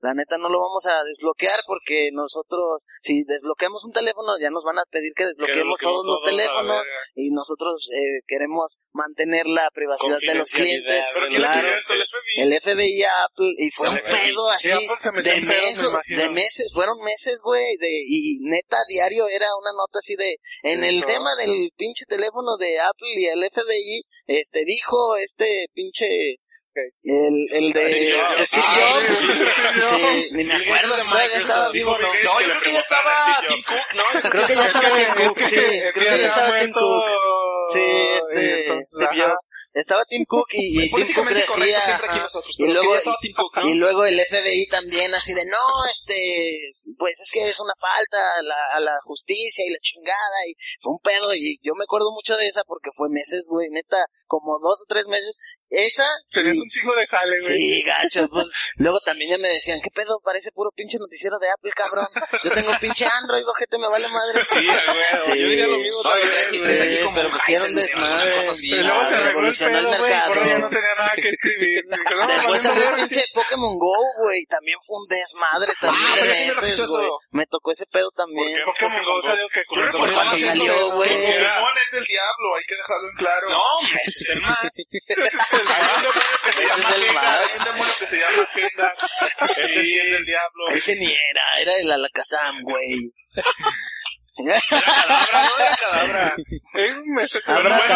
La 0.00 0.14
neta 0.14 0.38
no 0.38 0.48
lo 0.48 0.60
vamos 0.60 0.86
a 0.86 1.02
desbloquear 1.02 1.58
porque 1.66 2.10
nosotros, 2.12 2.86
si 3.02 3.24
desbloqueamos 3.24 3.84
un 3.84 3.92
teléfono, 3.92 4.38
ya 4.38 4.48
nos 4.50 4.62
van 4.62 4.78
a 4.78 4.84
pedir 4.90 5.10
que 5.16 5.24
Que 5.24 5.28
desbloqueemos 5.34 5.78
todos 5.80 6.06
los 6.06 6.22
teléfonos 6.22 6.82
y 7.14 7.30
nosotros 7.32 7.88
eh, 7.92 8.22
queremos 8.26 8.78
mantener 8.92 9.46
la 9.46 9.68
privacidad 9.74 10.18
de 10.20 10.34
los 10.34 10.50
clientes. 10.50 10.86
Confidencialidad, 10.86 11.10
¿Pero 11.14 11.26
quién 11.28 11.42
le 11.42 11.48
Claro. 11.48 11.68
FBI? 11.82 12.42
El 12.42 12.60
FBI 12.60 13.02
a 13.02 13.24
Apple 13.24 13.52
y 13.58 13.70
fue 13.70 13.88
un 13.88 13.96
El 13.96 14.02
FBI. 14.02 14.28
pedo 14.28 14.48
así 14.50 14.68
de 14.68 15.40
meses, 15.42 15.90
de 16.16 16.28
meses, 16.28 16.70
fueron 16.72 16.96
meses, 17.02 17.40
güey, 17.42 17.76
de 17.78 17.90
y 18.06 18.38
neta 18.48 18.78
diario 18.88 19.26
era 19.28 19.46
una 19.58 19.72
nota 19.72 19.98
así 19.98 20.14
de 20.14 20.36
en 20.62 20.84
el 20.84 20.98
Eso. 20.98 21.06
tema 21.06 21.30
del 21.36 21.70
pinche 21.76 22.04
teléfono 22.06 22.56
de 22.56 22.78
Apple 22.78 23.08
y 23.16 23.26
el 23.26 23.42
FBI, 23.50 24.02
este 24.26 24.64
dijo 24.64 25.16
este 25.16 25.66
pinche 25.74 26.36
el, 27.04 27.46
el 27.52 27.72
de 27.72 27.90
Steve 27.90 28.12
Jobs. 28.12 28.52
Ah, 28.54 29.86
sí, 29.88 30.28
ni 30.32 30.44
me 30.44 30.54
acuerdo, 30.54 30.96
de 30.96 31.38
estaba 31.38 31.70
vivo, 31.70 31.96
¿no? 31.98 32.08
Yo 32.22 32.30
creo 32.38 32.60
que 32.60 32.72
ya 32.72 32.80
estaba 32.80 33.12
Tim. 33.46 33.62
Cook, 33.62 33.96
¿no? 33.96 34.30
Creo 34.30 34.46
que 34.46 34.54
ya 34.54 34.60
Es 34.60 34.66
estaba 34.66 34.88
Tim 34.96 35.26
Cook, 35.26 35.38
sí, 35.40 35.54
creo 35.54 35.92
que 35.92 36.04
ya 36.04 36.28
estaba 36.28 36.60
Tim. 36.60 36.72
Cook. 36.72 37.04
Sí, 37.72 37.80
este, 37.80 38.84
Steve. 38.86 39.22
Jobs. 39.22 39.48
Estaba 39.74 40.02
Tim 40.06 40.24
Cook 40.26 40.48
y, 40.52 40.82
y 40.82 40.90
Tim 40.90 41.14
Cook 41.14 41.28
decía, 41.28 41.80
siempre 41.80 42.08
aquí 42.08 42.16
ajá, 42.16 42.22
nosotros, 42.22 42.54
y 42.58 42.62
pero 42.62 42.72
luego, 42.72 42.88
que 42.88 42.94
ya 42.94 42.98
estaba 42.98 43.16
Tim 43.20 43.32
Cook, 43.34 43.56
¿no? 43.58 43.68
y 43.68 43.74
luego 43.74 44.04
el 44.06 44.18
FBI 44.18 44.66
también 44.66 45.14
así 45.14 45.34
de, 45.34 45.44
no, 45.44 45.86
este, 45.92 46.74
pues 46.96 47.20
es 47.20 47.30
que 47.30 47.48
es 47.48 47.60
una 47.60 47.74
falta 47.78 48.18
a 48.38 48.42
la, 48.42 48.56
a 48.72 48.80
la 48.80 48.96
justicia 49.04 49.64
y 49.64 49.70
la 49.70 49.78
chingada 49.80 50.38
y 50.48 50.54
fue 50.80 50.92
un 50.92 50.98
pedo 50.98 51.34
y 51.34 51.60
yo 51.62 51.74
me 51.76 51.84
acuerdo 51.84 52.10
mucho 52.12 52.34
de 52.36 52.48
esa 52.48 52.64
porque 52.66 52.90
fue 52.96 53.08
meses, 53.10 53.46
güey, 53.46 53.68
neta, 53.70 53.98
como 54.26 54.58
dos 54.58 54.82
o 54.82 54.86
tres 54.88 55.06
meses. 55.06 55.38
Esa, 55.70 56.04
Tenías 56.32 56.56
y- 56.56 56.60
un 56.60 56.68
chingo 56.68 56.94
de 56.96 57.06
jale, 57.06 57.40
güey. 57.40 57.52
Sí, 57.58 57.82
gacho, 57.82 58.28
pues 58.30 58.46
luego 58.76 58.98
también 59.04 59.32
ya 59.32 59.38
me 59.38 59.48
decían, 59.48 59.80
¿qué 59.82 59.90
pedo? 59.90 60.18
Parece 60.24 60.50
puro 60.52 60.70
pinche 60.74 60.96
noticiero 60.98 61.38
de 61.38 61.50
Apple, 61.50 61.72
cabrón. 61.76 62.06
Yo 62.42 62.50
tengo 62.50 62.70
un 62.70 62.78
pinche 62.78 63.04
Android, 63.06 63.44
ojete, 63.46 63.76
me 63.78 63.88
vale 63.88 64.08
madre. 64.08 64.42
Sí, 64.44 64.56
a 64.56 64.92
huevo. 64.92 65.24
Sí. 65.24 65.30
Yo 65.30 65.48
diría 65.48 65.66
lo 65.66 65.78
mismo 65.78 66.02
también, 66.02 66.28
güey. 66.62 66.80
aquí 66.80 66.98
como 67.04 67.16
pero 67.16 67.30
pusieron 67.30 67.74
desmadre. 67.74 68.30
luego 68.34 68.54
se 68.54 69.64
arregló 69.64 69.90
el 69.90 69.96
pedo, 69.96 69.98
güey, 70.00 70.48
ya 70.48 70.58
no 70.58 70.68
tenía 70.70 70.94
nada 70.96 71.12
que 71.16 71.28
escribir. 71.28 71.84
Dijo, 71.90 72.14
no, 72.16 72.26
Después 72.28 72.62
salió 72.62 72.88
el 72.88 72.94
pinche 72.96 73.24
Pokémon 73.34 73.78
Go, 73.78 73.94
güey, 74.22 74.44
también 74.46 74.78
fue 74.86 74.96
un 74.96 75.06
desmadre 75.08 75.72
Ah, 75.82 76.14
también 76.16 76.48
meses, 76.48 76.88
güey. 76.88 77.06
Me 77.30 77.46
tocó 77.46 77.72
ese 77.72 77.84
pedo 77.92 78.08
también. 78.16 78.58
¿Por 78.64 78.74
qué? 78.74 78.86
Pokémon 78.86 79.04
Go 79.04 79.22
salió 79.22 79.48
que 79.52 79.62
salió, 80.38 80.92
güey. 80.92 81.08
Pokémon 81.10 81.74
es 81.84 81.92
el 81.92 82.04
diablo, 82.04 82.54
hay 82.56 82.64
que 82.64 82.74
dejarlo 82.74 83.08
en 83.10 83.16
claro. 83.16 83.48
No, 83.50 83.98
ese 84.00 84.18
es 84.18 84.28
el 84.30 84.40
más. 84.40 84.58
Hay 85.58 85.82
un 85.96 86.02
demonio 86.02 86.38
que 86.44 86.52
se 86.52 86.58
Ese 86.60 86.68
llama 86.68 86.88
es 86.88 87.02
el 87.02 87.14
más. 87.14 87.26
hay 87.26 87.58
un 87.58 87.64
demonio 87.64 87.94
que 87.98 88.06
se 88.06 88.18
llama 88.18 88.46
Gengar. 88.52 88.94
Ese 89.56 89.82
sí 89.84 89.98
es 89.98 90.10
del 90.12 90.24
diablo. 90.24 90.64
Ese 90.68 90.96
ni 90.96 91.06
era, 91.06 91.42
era 91.60 91.76
el 91.76 91.90
Alakazam, 91.90 92.62
güey. 92.62 93.12
Cadabra, 94.70 95.42
no 95.50 95.58
era 95.58 95.76
cadabra. 95.76 96.36
Es 96.74 96.92
un 96.94 97.14
mes 97.14 97.32
Pero 97.44 97.62
bueno, 97.62 97.94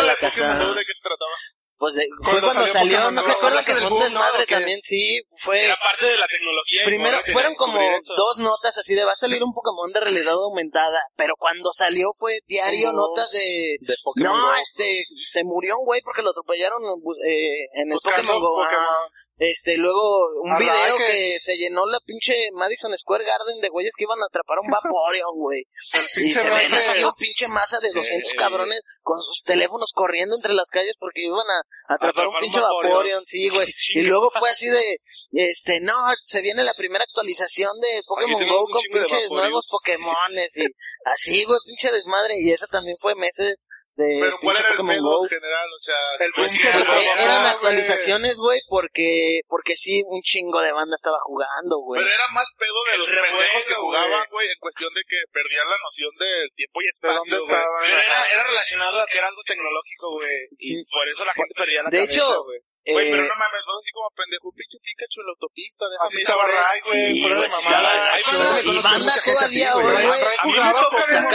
Alakazam. 0.00 0.58
Pokémon 0.58 0.68
Go, 0.68 0.74
¿de 0.74 0.84
qué 0.84 0.92
se 0.94 1.02
trataba? 1.02 1.36
Pues 1.76 1.94
de- 1.94 2.06
fue 2.22 2.40
Cuando 2.40 2.66
salió 2.66 3.10
¿no 3.10 3.22
se 3.22 3.32
acuerdan 3.32 3.64
¿verdad 3.64 3.64
que 3.66 3.74
fue 3.88 3.96
un 3.96 4.02
desmadre 4.04 4.46
también? 4.46 4.80
Sí, 4.82 5.20
fue... 5.36 5.64
Era 5.64 5.76
parte 5.76 6.06
de 6.06 6.16
la 6.16 6.26
tecnología. 6.26 6.82
Primero, 6.84 7.18
fueron 7.32 7.54
como 7.56 7.78
dos 8.16 8.38
notas 8.38 8.78
así 8.78 8.94
de 8.94 9.04
va 9.04 9.12
a 9.12 9.16
salir 9.16 9.42
un 9.42 9.52
Pokémon 9.52 9.92
de 9.92 10.00
realidad 10.00 10.34
aumentada, 10.34 11.00
pero 11.16 11.34
cuando 11.36 11.70
salió 11.72 12.08
fue 12.18 12.38
diario 12.46 12.92
notas 12.92 13.30
de... 13.32 13.76
De 13.80 13.94
Pokémon 14.02 14.32
No, 14.32 14.46
Go. 14.46 14.54
este, 14.62 15.02
se 15.26 15.42
murió 15.44 15.78
un 15.78 15.84
güey 15.84 16.00
porque 16.04 16.22
lo 16.22 16.30
atropellaron 16.30 16.82
eh, 17.26 17.66
en 17.74 17.88
el 17.90 17.94
Buscando 17.94 18.22
Pokémon 18.22 18.40
Go. 18.40 18.54
Pokémon. 18.64 18.84
ah. 18.86 19.08
Este, 19.36 19.76
luego 19.76 20.30
un 20.42 20.52
Ah, 20.52 20.58
video 20.58 20.96
que- 20.96 21.06
que 21.34 21.40
se 21.40 21.56
llenó 21.56 21.86
la 21.86 21.98
pinche 22.06 22.34
Madison 22.52 22.96
Square 22.96 23.24
Garden 23.24 23.60
de 23.60 23.68
güeyes 23.68 23.92
que 23.98 24.04
iban 24.04 24.20
a 24.22 24.26
atrapar 24.26 24.58
un 24.62 24.70
Vaporeon, 24.70 25.34
güey. 25.40 25.64
Y 26.16 26.20
pinche 26.20 26.38
se 26.38 26.50
ven 26.50 26.74
así 26.74 27.02
un 27.04 27.12
pinche 27.18 27.48
masa 27.48 27.80
de 27.80 27.90
200 27.92 28.32
Eh, 28.32 28.36
cabrones 28.36 28.80
con 29.02 29.20
sus 29.20 29.42
teléfonos 29.42 29.90
corriendo 29.92 30.36
entre 30.36 30.54
las 30.54 30.70
calles 30.70 30.94
porque 31.00 31.22
iban 31.26 31.46
a, 31.50 31.94
atrapar 31.94 32.28
un 32.28 32.28
atrapar 32.28 32.28
un 32.28 32.40
pinche 32.40 32.60
Vaporeon. 32.60 32.92
Vaporeon, 32.92 33.26
sí, 33.26 33.48
güey. 33.48 33.66
Y 33.94 34.02
luego 34.02 34.30
fue 34.38 34.50
así 34.50 34.68
de, 34.68 34.98
este, 35.32 35.80
no, 35.80 35.94
se 36.24 36.40
viene 36.40 36.62
la 36.62 36.74
primera 36.74 37.02
actualización 37.04 37.72
de 37.80 38.00
Pokémon 38.06 38.46
Go 38.46 38.66
con 38.68 38.82
pinches 38.92 39.30
nuevos 39.30 39.66
Pokémones 39.68 40.56
y 40.56 40.66
así, 41.06 41.44
güey, 41.44 41.58
pinche 41.66 41.90
desmadre. 41.90 42.34
Y 42.38 42.50
eso 42.52 42.66
también 42.70 42.96
fue 43.00 43.14
meses 43.16 43.56
de 43.96 44.18
Pero 44.20 44.36
¿cuál 44.42 44.56
era 44.58 44.68
el 44.70 44.76
Pokémon 44.76 45.02
Go. 45.02 45.22
en 45.22 45.28
general? 45.30 45.68
O 45.70 45.78
sea, 45.78 46.00
El 46.18 46.32
pues 46.34 46.50
juego- 46.50 46.92
eran 47.14 47.42
güey. 47.42 47.52
actualizaciones, 47.54 48.34
güey, 48.38 48.60
porque, 48.68 49.40
porque 49.48 49.76
sí, 49.76 50.02
un 50.06 50.20
chingo 50.22 50.60
de 50.62 50.72
banda 50.72 50.96
estaba 50.96 51.18
jugando, 51.22 51.78
güey. 51.78 52.02
Pero 52.02 52.10
era 52.14 52.26
más 52.34 52.48
pedo 52.58 52.78
de 52.90 52.92
El 52.94 52.98
los 53.00 53.08
revuelo, 53.10 53.38
pendejos 53.38 53.64
que 53.66 53.74
jugaban, 53.74 54.26
güey, 54.30 54.46
en 54.50 54.58
cuestión 54.58 54.90
de 54.94 55.02
que 55.06 55.18
perdían 55.32 55.66
la 55.70 55.78
noción 55.78 56.10
del 56.18 56.48
tiempo 56.54 56.76
y 56.82 56.84
¿De 56.84 56.90
dónde 56.90 57.14
espacio, 57.14 57.38
güey. 57.44 57.54
estaban? 57.54 57.82
Pero 57.86 57.98
era, 58.02 58.18
era 58.34 58.42
relacionado 58.44 58.96
a 59.00 59.06
que 59.06 59.18
era 59.18 59.28
algo 59.28 59.42
tecnológico, 59.46 60.06
güey. 60.18 60.38
Y 60.58 60.70
por 60.90 61.04
eso 61.08 61.24
la 61.24 61.34
gente 61.34 61.54
perdía 61.54 61.82
la 61.82 61.90
De 61.90 61.98
cabeza, 62.02 62.14
hecho, 62.18 62.44
güey. 62.92 63.10
Pero 63.10 63.24
Eh, 63.24 63.28
no 63.28 63.34
mames, 63.40 63.62
vos 63.66 63.76
así 63.80 63.90
como 63.92 64.08
pendejo, 64.12 64.52
pinche 64.52 64.78
Pikachu 64.84 65.20
en 65.20 65.26
la 65.26 65.32
autopista, 65.32 65.84
déjame 65.88 66.06
Así 66.08 66.18
estaba. 66.20 66.42
Ray, 66.44 66.80
güey, 66.84 67.12
Sí, 67.14 67.20
fuera 67.22 67.36
de 67.40 67.48
güey, 67.48 67.62
mamada. 67.64 68.20
Y 68.20 68.78
banda 68.82 69.14
todavía 69.24 69.72
güey. 69.74 69.96
A 69.96 70.44
mí 70.44 70.56
me 70.56 71.28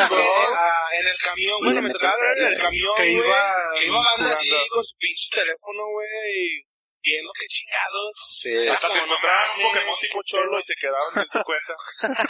ah, 0.53 0.87
en 0.99 1.05
el 1.07 1.17
camión, 1.23 1.57
güey, 1.63 1.81
me 1.81 1.89
tocaba 1.93 2.13
en 2.37 2.47
el 2.47 2.57
camión, 2.59 2.93
Que 2.97 3.03
güey. 3.03 3.15
iba 3.25 3.41
Que 3.79 3.85
iba 3.85 3.97
banda 3.97 4.29
así 4.29 4.49
jugando. 4.49 4.67
con 4.73 4.83
su 4.83 4.95
pinche 4.97 5.27
teléfono, 5.33 5.81
güey. 5.93 6.68
Viendo 7.09 7.31
qué 7.33 7.47
chingados. 7.49 8.11
Sí. 8.21 8.53
Hasta 8.69 8.87
que 8.93 8.99
encontraron 9.01 9.49
un. 9.57 9.63
Pokémon 9.65 9.95
tipo 9.99 10.19
cholo 10.23 10.59
y 10.59 10.63
se 10.63 10.75
quedaron 10.79 11.09
sin 11.15 11.29
su 11.29 11.41
cuenta. 11.43 11.73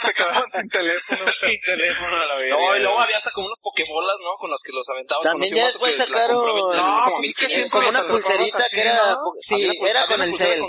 Se 0.00 0.12
quedaban 0.14 0.50
sin 0.50 0.68
teléfono. 0.68 1.30
Sin 1.40 1.60
teléfono 1.60 2.16
a 2.16 2.24
la 2.26 2.34
vez. 2.36 2.50
No, 2.50 2.76
y 2.76 2.80
luego 2.80 2.98
había 3.00 3.16
hasta 3.18 3.30
como 3.32 3.46
unos 3.46 3.60
Pokebolas, 3.60 4.16
¿no? 4.24 4.32
Con 4.38 4.50
los 4.50 4.60
que 4.64 4.72
los 4.72 4.88
aventabas. 4.88 5.24
También 5.24 5.54
ya 5.54 5.66
después 5.66 5.96
sacaron- 5.96 6.36
No, 6.36 7.00
como 7.04 7.16
pues 7.16 7.28
es 7.28 7.36
que 7.36 7.46
1500. 7.46 7.52
siempre 7.52 7.70
como 7.70 7.88
una 7.90 8.02
pulserita 8.08 8.58
así, 8.58 8.76
que 8.76 8.80
era, 8.82 9.16
sí, 9.38 9.68
era 9.86 10.06
con 10.06 10.22
el 10.22 10.34
cel. 10.34 10.62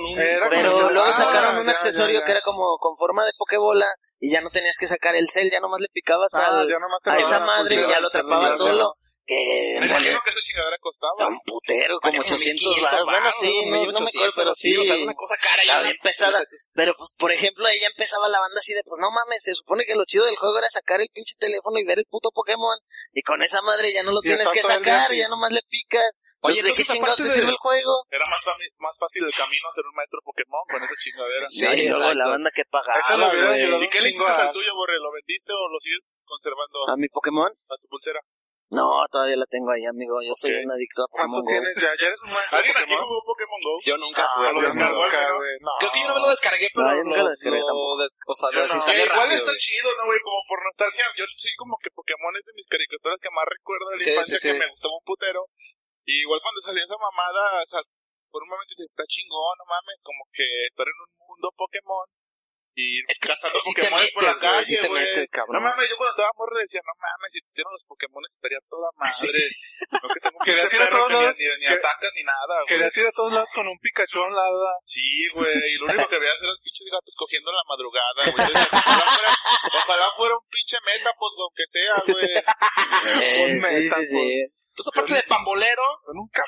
Pero 0.50 0.90
luego 0.92 1.08
Ah, 1.08 1.14
sacaron 1.14 1.58
un 1.60 1.70
accesorio 1.70 2.24
que 2.26 2.32
era 2.32 2.42
como 2.42 2.78
con 2.80 2.96
forma 2.98 3.26
de 3.26 3.32
Pokébola 3.38 3.88
y 4.20 4.32
ya 4.32 4.42
no 4.42 4.50
tenías 4.50 4.78
que 4.78 4.88
sacar 4.88 5.16
el 5.16 5.28
cel, 5.30 5.50
ya 5.52 5.60
nomás 5.60 5.80
le 5.82 5.88
picabas 5.94 6.34
Ah, 6.34 6.60
al- 6.60 6.70
a 7.06 7.20
esa 7.20 7.40
madre 7.40 7.76
y 7.76 7.90
ya 7.90 8.00
lo 8.00 8.08
atrapabas 8.08 8.58
solo. 8.58 8.96
Que 9.26 9.38
en 9.38 9.80
Me 9.82 9.88
realidad 9.88 10.02
imagino 10.02 10.22
que 10.26 10.30
esa 10.32 10.42
chingadera 10.42 10.78
costaba. 10.82 11.28
un 11.30 11.40
putero, 11.46 12.00
como 12.02 12.12
Valía 12.12 12.24
como 12.26 12.36
800 12.36 12.68
1500 12.68 13.06
baros. 13.06 13.06
Bueno, 13.06 13.30
sí, 13.40 13.48
no, 13.48 13.62
no 13.62 13.72
me 13.72 13.78
1800, 13.88 14.12
acuerdo, 14.18 14.34
pero 14.36 14.52
sí. 14.56 14.78
O 14.78 14.84
sea, 14.84 14.96
una 14.98 15.14
cosa 15.14 15.36
cara. 15.38 15.62
Estaba 15.62 15.82
ya 15.82 15.88
bien 15.88 15.98
pesada. 16.02 16.44
Pero, 16.74 16.92
pues, 16.98 17.14
por 17.18 17.32
ejemplo, 17.32 17.68
ella 17.70 17.88
empezaba 17.88 18.28
la 18.30 18.40
banda 18.40 18.60
así 18.60 18.74
de, 18.74 18.82
pues, 18.84 19.00
no 19.00 19.10
mames, 19.12 19.44
se 19.44 19.54
supone 19.54 19.86
que 19.86 19.96
lo 19.96 20.06
chido 20.06 20.26
del 20.26 20.36
juego 20.38 20.58
era 20.58 20.70
sacar 20.70 21.00
el 21.02 21.10
pinche 21.14 21.36
teléfono 21.38 21.78
y 21.78 21.86
ver 21.86 22.00
el 22.00 22.06
puto 22.10 22.32
Pokémon. 22.34 22.78
Y 23.14 23.22
con 23.22 23.42
esa 23.44 23.62
madre 23.62 23.94
ya 23.94 24.04
no 24.04 24.12
lo 24.12 24.20
Y 24.24 24.28
tienes 24.28 24.50
que 24.50 24.64
sacar, 24.64 25.14
ya 25.14 25.30
nomás 25.30 25.52
le 25.52 25.62
picas. 25.70 26.18
Oye, 26.42 26.60
Oye, 26.60 26.70
¿de 26.70 26.74
qué 26.74 26.84
chingados 26.84 27.18
te 27.18 27.30
sirve 27.30 27.52
el 27.54 27.58
juego? 27.62 28.02
Era 28.10 28.26
más, 28.26 28.42
más 28.80 28.98
fácil 28.98 29.24
el 29.26 29.34
camino 29.34 29.62
a 29.70 29.72
ser 29.72 29.86
un 29.86 29.94
maestro 29.94 30.20
Pokémon 30.26 30.66
con 30.68 30.82
esa 30.82 30.96
chingadera. 30.98 31.46
Sí, 31.48 31.66
y 31.68 31.88
luego 31.90 32.14
la 32.16 32.30
banda 32.30 32.50
que 32.50 32.64
pagaba, 32.66 32.98
lo 33.16 33.30
hubiera 33.30 33.48
güey. 33.50 33.62
ayudado 33.62 33.84
¿Y 33.84 33.90
qué 33.90 34.02
le 34.02 34.10
hiciste 34.10 34.42
al 34.42 34.52
tuyo, 34.52 34.74
Borre? 34.74 34.98
¿Lo 34.98 35.12
vendiste 35.14 35.54
o 35.54 35.70
lo 35.70 35.80
sigues 35.80 36.24
conservando 36.26 36.90
¿A 36.90 36.98
mi 36.98 37.08
Pokémon? 37.10 37.46
a 37.70 37.76
tu 37.78 37.88
pulsera? 37.88 38.20
No, 38.72 38.88
todavía 39.12 39.36
la 39.36 39.44
tengo 39.52 39.68
ahí, 39.76 39.84
amigo. 39.84 40.16
Yo 40.24 40.32
soy 40.32 40.56
un 40.64 40.72
adicto 40.72 41.04
a 41.04 41.08
Pokémon 41.12 41.44
¿Cuánto 41.44 41.44
Go. 41.44 41.52
tienes 41.52 41.76
ya? 41.76 41.92
¿Ya 41.92 42.08
eres 42.08 42.22
un 42.24 42.32
maestro 42.32 42.56
¿Alguien 42.56 42.72
aquí 42.72 42.88
Pokémon? 42.88 43.04
jugó 43.04 43.20
Pokémon 43.28 43.60
Go? 43.68 43.74
Yo 43.84 43.96
nunca 44.00 44.22
Ah, 44.24 44.32
jugué. 44.32 44.48
lo 44.56 44.62
descargó, 44.64 45.04
güey, 45.04 45.56
no. 45.60 45.72
Creo 45.76 45.92
que 45.92 46.00
yo 46.00 46.08
no 46.08 46.16
me 46.16 46.24
lo 46.24 46.30
descargué, 46.32 46.68
pero 46.72 46.82
No, 46.88 46.92
yo 46.96 47.04
nunca 47.04 47.24
lo, 47.28 47.32
descargué 47.36 47.60
lo 47.60 47.68
tampoco. 47.68 47.94
des- 48.00 48.16
o 48.16 48.34
sea, 48.40 48.48
Yo 48.48 48.56
lo 48.56 48.62
no. 48.62 48.68
desinstalé 48.72 48.96
Que 48.96 49.06
igual 49.12 49.20
rápido, 49.28 49.40
está 49.44 49.52
güey. 49.52 49.66
chido, 49.68 49.90
¿no, 50.00 50.04
güey? 50.08 50.20
Como 50.24 50.40
por 50.48 50.60
nostalgia. 50.64 51.06
Yo 51.20 51.24
soy 51.28 51.54
como 51.60 51.76
que 51.84 51.90
Pokémon 51.92 52.34
es 52.40 52.46
de 52.48 52.54
mis 52.56 52.68
caricaturas 52.72 53.18
que 53.20 53.32
más 53.36 53.46
recuerdo 53.52 53.86
de 53.92 53.96
la 54.00 54.04
Sí, 54.08 54.10
infancia 54.16 54.38
sí, 54.40 54.48
que 54.48 54.60
me 54.64 54.72
gustaba 54.72 54.96
un 54.96 55.04
putero. 55.04 55.42
Y 56.08 56.14
igual 56.24 56.40
cuando 56.40 56.60
salió 56.64 56.80
esa 56.82 56.96
mamada, 56.96 57.44
o 57.60 57.68
sea, 57.68 57.82
por 58.32 58.40
un 58.40 58.50
momento 58.56 58.72
dices, 58.72 58.96
está 58.96 59.04
chingón, 59.04 59.60
no 59.60 59.68
mames, 59.68 60.00
como 60.00 60.24
que 60.32 60.48
estar 60.64 60.88
en 60.88 60.96
un 60.96 61.12
mundo 61.28 61.52
Pokémon 61.60 62.08
y 62.74 63.04
Es 63.08 63.20
que 63.20 63.28
cazando 63.28 63.60
sí 63.60 63.74
Pokémon 63.76 64.00
por 64.14 64.24
la 64.24 64.34
sí 64.34 64.40
calle, 64.40 65.28
cabrón. 65.30 65.60
no 65.60 65.70
mames, 65.70 65.90
yo 65.92 65.98
cuando 65.98 66.12
estaba 66.16 66.32
morro 66.40 66.56
decía, 66.58 66.80
no 66.88 66.94
mames, 66.96 67.30
si 67.32 67.38
existieran 67.44 67.72
los 67.76 67.84
Pokémon 67.84 68.24
estaría 68.24 68.62
toda 68.72 68.88
madre. 69.02 69.44
No 69.92 70.08
que 70.08 70.20
tengo 70.24 70.40
que 70.40 70.52
ni, 70.56 70.58
lados, 71.12 71.36
ni, 71.36 71.46
ni 71.60 71.68
que- 71.68 71.76
ataca 71.76 72.08
ni 72.16 72.24
nada, 72.24 72.54
güey. 72.64 72.70
Querías 72.72 72.96
ir 72.96 73.06
a 73.08 73.12
todos 73.12 73.32
lados 73.34 73.52
con 73.54 73.68
un 73.68 73.78
Pikachu 73.80 74.18
a 74.24 74.28
un 74.28 74.36
lado. 74.36 74.60
Sí, 74.88 75.04
güey, 75.36 75.52
y 75.52 75.76
lo 75.84 75.86
único 75.92 76.08
que 76.12 76.20
veías 76.20 76.40
eran 76.40 76.54
los 76.56 76.62
pinches 76.64 76.88
gatos 76.88 77.14
cogiendo 77.18 77.48
en 77.52 77.58
la 77.60 77.68
madrugada, 77.68 78.22
güey. 78.32 78.46
Ojalá 78.72 79.06
fuera, 79.12 79.32
ojalá 79.76 80.08
fuera 80.16 80.34
un 80.40 80.46
pinche 80.48 80.78
meta, 80.88 81.10
pues, 81.20 81.32
aunque 81.44 81.66
sea, 81.68 81.96
güey. 82.08 82.32
Eh, 82.40 82.44
Un 83.52 83.54
sí, 83.60 83.60
meta, 83.60 83.96
sí, 84.00 84.06
sí. 84.06 84.26
Entonces, 84.72 84.88
aparte 84.96 85.14
de 85.16 85.24
pambolero, 85.24 85.84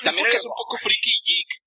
también 0.04 0.28
eres 0.28 0.46
un 0.46 0.54
poco 0.56 0.78
freaky 0.78 1.12
geek. 1.26 1.63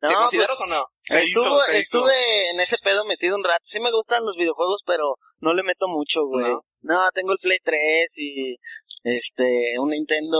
¿Te 0.00 0.08
No, 0.08 0.14
consideras 0.20 0.56
pues, 0.58 0.60
o 0.60 0.66
no? 0.74 0.84
Se 1.02 1.22
hizo, 1.24 1.40
Estuvo, 1.40 1.56
hizo. 1.56 1.72
estuve 1.72 2.50
en 2.52 2.60
ese 2.60 2.76
pedo 2.82 3.04
metido 3.04 3.36
un 3.36 3.44
rato. 3.44 3.60
Sí 3.62 3.80
me 3.80 3.92
gustan 3.92 4.24
los 4.24 4.36
videojuegos, 4.36 4.82
pero 4.86 5.16
no 5.40 5.52
le 5.52 5.62
meto 5.62 5.86
mucho, 5.88 6.24
güey. 6.26 6.46
¿No? 6.52 6.62
No, 6.82 7.00
tengo 7.12 7.32
el 7.32 7.38
Play 7.42 7.58
3 7.62 7.78
y 8.16 8.56
este 9.04 9.74
un 9.78 9.90
Nintendo 9.90 10.38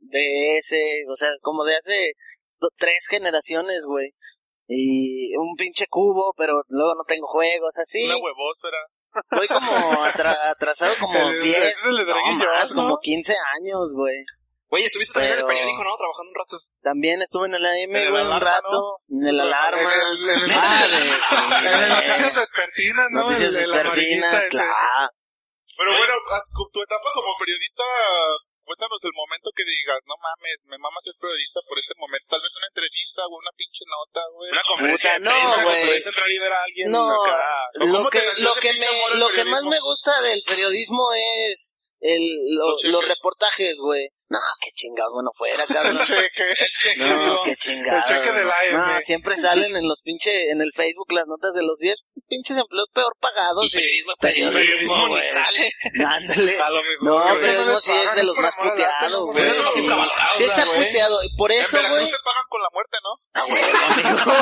DS, 0.00 0.74
o 1.10 1.14
sea, 1.16 1.28
como 1.42 1.64
de 1.64 1.76
hace 1.76 2.12
tres 2.78 3.06
generaciones, 3.10 3.84
güey. 3.86 4.10
Y 4.66 5.36
un 5.36 5.54
pinche 5.56 5.84
cubo, 5.90 6.32
pero 6.38 6.62
luego 6.68 6.94
no 6.94 7.04
tengo 7.06 7.26
juegos, 7.26 7.76
así. 7.76 8.02
Una 8.04 8.16
huevósfera. 8.16 8.78
Voy 9.30 9.46
como 9.46 10.02
atra- 10.04 10.50
atrasado 10.50 10.94
como 10.98 11.18
El- 11.30 11.42
10, 11.42 11.56
ese 11.56 11.68
es 11.68 11.84
el 11.84 11.96
de 11.96 12.04
no, 12.04 12.06
Drake 12.12 12.30
y 12.32 12.34
más, 12.36 12.62
Josh, 12.62 12.70
¿no? 12.70 12.82
como 12.82 12.98
15 12.98 13.34
años, 13.60 13.92
güey. 13.94 14.16
Oye, 14.74 14.90
estuviste 14.90 15.14
también 15.14 15.38
en 15.38 15.38
el 15.38 15.46
periódico, 15.46 15.84
¿no? 15.86 15.94
Trabajando 15.94 16.30
un 16.34 16.38
rato. 16.42 16.54
También 16.82 17.22
estuve 17.22 17.46
en 17.46 17.54
el 17.54 17.62
AM, 17.62 17.94
güey, 17.94 18.26
un 18.26 18.26
alarma, 18.26 18.58
rato. 18.58 18.98
En 19.06 19.22
el 19.22 19.38
alarma. 19.38 19.86
En 19.86 20.00
el- 20.02 20.50
Ah, 20.50 21.94
noticias 21.94 22.34
vespertinas, 22.34 23.06
¿no? 23.14 23.20
Noticias 23.22 23.54
vespertinas, 23.54 24.34
claro. 24.50 24.74
Pero 25.78 25.90
bueno, 25.94 26.14
tu 26.74 26.82
etapa 26.82 27.08
como 27.14 27.38
periodista, 27.38 27.86
cuéntanos 28.66 28.98
el 29.06 29.14
momento 29.14 29.50
que 29.54 29.62
digas, 29.62 30.02
no 30.10 30.18
mames, 30.18 30.58
me 30.66 30.78
mama 30.78 30.98
ser 31.06 31.14
periodista 31.22 31.62
por 31.70 31.78
este 31.78 31.94
momento. 31.94 32.26
Tal 32.34 32.42
vez 32.42 32.50
una 32.58 32.66
entrevista 32.74 33.20
o 33.30 33.34
una 33.38 33.54
pinche 33.54 33.84
nota, 33.86 34.22
güey. 34.34 34.50
Una 34.50 34.66
conferencia 34.66 35.18
no, 35.22 35.30
prensa, 35.30 35.62
güey. 35.62 36.02
entrar 36.02 36.30
y 36.34 36.38
ver 36.42 36.52
a 36.52 36.62
alguien 36.66 36.86
No, 36.90 37.06
acá. 37.22 37.38
¿O 37.78 37.86
cómo 37.86 38.06
lo 38.06 38.10
que, 38.10 38.22
lo 38.42 38.54
que, 38.58 38.70
me, 38.74 38.90
lo 39.22 39.28
que 39.30 39.44
más 39.46 39.62
me 39.70 39.78
gusta 39.78 40.18
del 40.22 40.42
periodismo 40.42 41.14
es 41.14 41.78
el, 42.06 42.20
lo- 42.54 42.76
Los 42.90 43.08
reportajes, 43.08 43.76
güey. 43.80 44.08
No, 44.28 44.38
qué 44.60 44.70
chingados, 44.74 45.12
bueno, 45.14 45.30
fuera, 45.36 45.64
cabrón. 45.66 45.96
El 46.58 46.68
cheque. 46.68 46.96
No, 47.04 47.40
qué 47.44 47.56
chingados. 47.56 48.10
El 48.10 48.16
cheque 48.22 48.32
del 48.38 48.50
AM. 48.50 48.72
No, 48.94 49.00
siempre 49.00 49.36
salen 49.38 49.74
en 49.76 49.88
los 49.88 50.02
pinche, 50.02 50.50
en 50.50 50.60
el 50.60 50.70
Facebook 50.74 51.10
las 51.12 51.26
notas 51.26 51.52
de 51.54 51.62
los 51.62 51.78
10 51.78 51.96
pinches 52.28 52.58
empleos 52.58 52.88
peor 52.92 53.12
pagados. 53.20 53.64
Y 53.66 53.70
periodismo 53.70 54.12
está. 54.12 54.28
Periodismo, 54.28 54.52
Periodismo 54.60 55.02
ni 55.06 55.12
güey. 55.14 55.22
sale. 55.22 55.70
Ándale. 56.06 56.58
A 56.60 56.70
lo 56.70 56.80
mejor. 56.82 57.02
No, 57.02 57.20
güey. 57.22 57.40
periodismo 57.40 57.80
sí 57.80 57.92
es 57.92 58.14
de 58.16 58.22
los 58.22 58.36
más 58.36 58.54
puteados, 58.56 59.12
no, 59.12 59.26
güey. 59.26 59.44
sí, 60.36 60.44
está 60.44 60.64
güey. 60.66 60.86
puteado. 60.86 61.22
Y 61.24 61.36
por 61.36 61.52
En 61.52 61.60
eso, 61.62 61.78
güey. 61.88 62.04
te 62.10 62.16
pagan 62.24 62.44
con 62.50 62.60
la 62.62 62.68
muerte, 62.72 62.98
¿no? 63.02 63.10
Ah, 63.34 63.44
huevo, 63.48 63.78
amigo. 63.88 64.34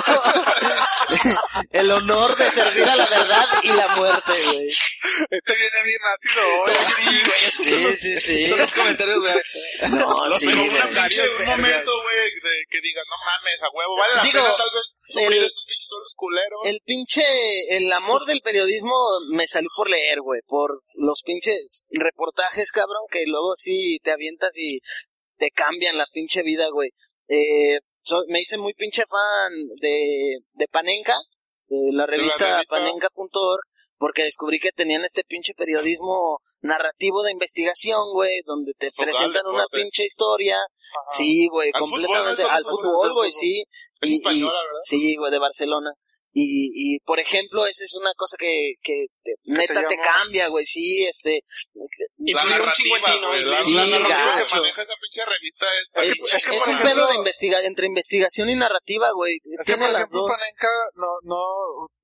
El 1.71 1.91
honor 1.93 2.37
de 2.37 2.51
servir 2.51 2.85
a 2.85 2.97
la 2.97 3.07
verdad 3.07 3.45
y 3.63 3.69
la 3.69 3.89
muerte, 3.97 4.33
güey. 4.53 4.69
Este 4.69 5.55
viene 5.55 5.83
bien 5.85 5.99
ácido 6.05 6.43
hoy. 6.63 6.73
Sí, 6.97 7.05
güey, 7.07 7.45
Sí, 7.53 7.83
los- 7.85 7.95
sí, 7.97 8.17
sí. 8.19 8.45
Son 8.47 8.59
los 8.59 8.73
comentarios, 8.75 9.19
güey. 9.21 9.35
No, 9.35 10.39
sí, 10.39 10.47
Pero 10.47 10.63
una 10.63 10.87
pinche, 10.89 11.23
un 11.29 11.47
momento, 11.47 11.93
güey, 12.03 12.65
que 12.71 12.81
digas, 12.81 13.05
no 13.11 13.17
mames, 13.27 13.63
a 13.63 13.69
huevo, 13.73 13.97
vale 13.97 14.15
la 14.17 14.23
Digo, 14.23 14.41
pena 14.41 14.55
tal 14.57 14.71
vez 14.75 14.95
sufrir 15.09 15.39
el- 15.39 15.45
estos 15.45 15.65
pinches 15.67 15.87
sueldos 15.89 16.13
culeros. 16.17 16.61
El 16.65 16.81
pinche, 16.85 17.23
el 17.77 17.93
amor 17.93 18.25
del 18.27 18.41
periodismo 18.43 18.95
me 19.33 19.47
salió 19.47 19.69
por 19.77 19.91
leer, 19.91 20.21
güey, 20.23 20.41
por 20.47 20.83
los 20.95 21.23
pinches 21.25 21.85
reportajes, 21.91 22.71
cabrón, 22.73 23.05
que 23.11 23.25
luego 23.27 23.55
sí 23.57 23.99
te 24.03 24.13
avientas 24.13 24.53
y 24.57 24.81
te 25.37 25.51
cambian 25.51 25.99
la 25.99 26.07
pinche 26.13 26.43
vida, 26.43 26.67
güey. 26.73 26.91
Eh, 27.29 27.79
soy- 28.03 28.27
me 28.29 28.41
hice 28.41 28.57
muy 28.59 28.75
pinche 28.75 29.03
fan 29.09 29.53
de, 29.81 30.39
de 30.53 30.69
Panenka, 30.69 31.17
de 31.69 31.93
la 31.93 32.07
revista, 32.07 32.55
revista. 32.55 32.77
panenka.org, 32.77 33.61
porque 33.99 34.25
descubrí 34.25 34.59
que 34.59 34.73
tenían 34.73 35.05
este 35.05 35.23
pinche 35.25 35.53
periodismo 35.55 36.39
narrativo 36.63 37.23
de 37.23 37.33
investigación, 37.33 38.01
güey, 38.15 38.41
donde 38.47 38.73
te 38.79 38.89
presentan 38.97 39.47
una 39.47 39.65
pinche 39.71 40.05
historia. 40.05 40.57
Ajá. 40.57 41.17
Sí, 41.17 41.47
güey, 41.51 41.71
fútbol, 41.73 41.91
completamente 41.91 42.43
al 42.45 42.63
fútbol, 42.65 43.13
güey, 43.15 43.33
sí. 43.33 43.65
Es 44.01 44.11
Y- 44.11 44.13
y- 44.13 44.17
española, 44.17 44.59
¿verdad? 44.65 44.81
Sí, 44.85 45.17
güey, 45.17 45.31
de 45.33 45.39
Barcelona. 45.39 45.91
Y, 46.35 46.71
y, 46.73 46.99
por 47.05 47.21
ejemplo, 47.21 47.67
esa 47.67 47.85
es 47.85 47.95
una 48.01 48.13
cosa 48.17 48.37
que, 48.39 48.73
que 48.83 49.05
te- 49.23 49.35
neta 49.45 49.87
te 49.87 49.97
cambia, 49.99 50.49
güey, 50.49 50.65
sí, 50.65 51.05
este... 51.05 51.41
En 51.75 52.27
ti, 52.27 52.33
¿no? 53.21 53.29
güey, 53.29 53.45
La, 53.45 53.61
Sí, 53.63 53.75
la 53.75 53.85
narrativa 53.85 54.09
gacho. 54.39 54.47
que 54.55 54.61
maneja 54.63 54.83
esa 54.83 54.93
pinche 55.01 55.25
revista 55.29 55.67
es... 55.77 56.09
Es, 56.09 56.35
es 56.35 56.45
que, 56.49 56.57
es 56.57 56.59
por 56.61 56.69
un 56.69 56.75
ejemplo- 56.77 56.91
pedo 56.95 57.09
de 57.09 57.15
investiga 57.17 57.61
entre 57.65 57.87
investigación 57.87 58.49
y 58.49 58.55
narrativa, 58.55 59.11
güey. 59.15 59.37
Es 59.43 59.67
que, 59.67 59.73
Tiene 59.73 59.85
por 59.85 59.93
las 59.93 60.01
ejemplo, 60.03 60.21
dos. 60.23 60.31
Panenka, 60.31 60.69
no, 60.95 61.07
no, 61.25 61.45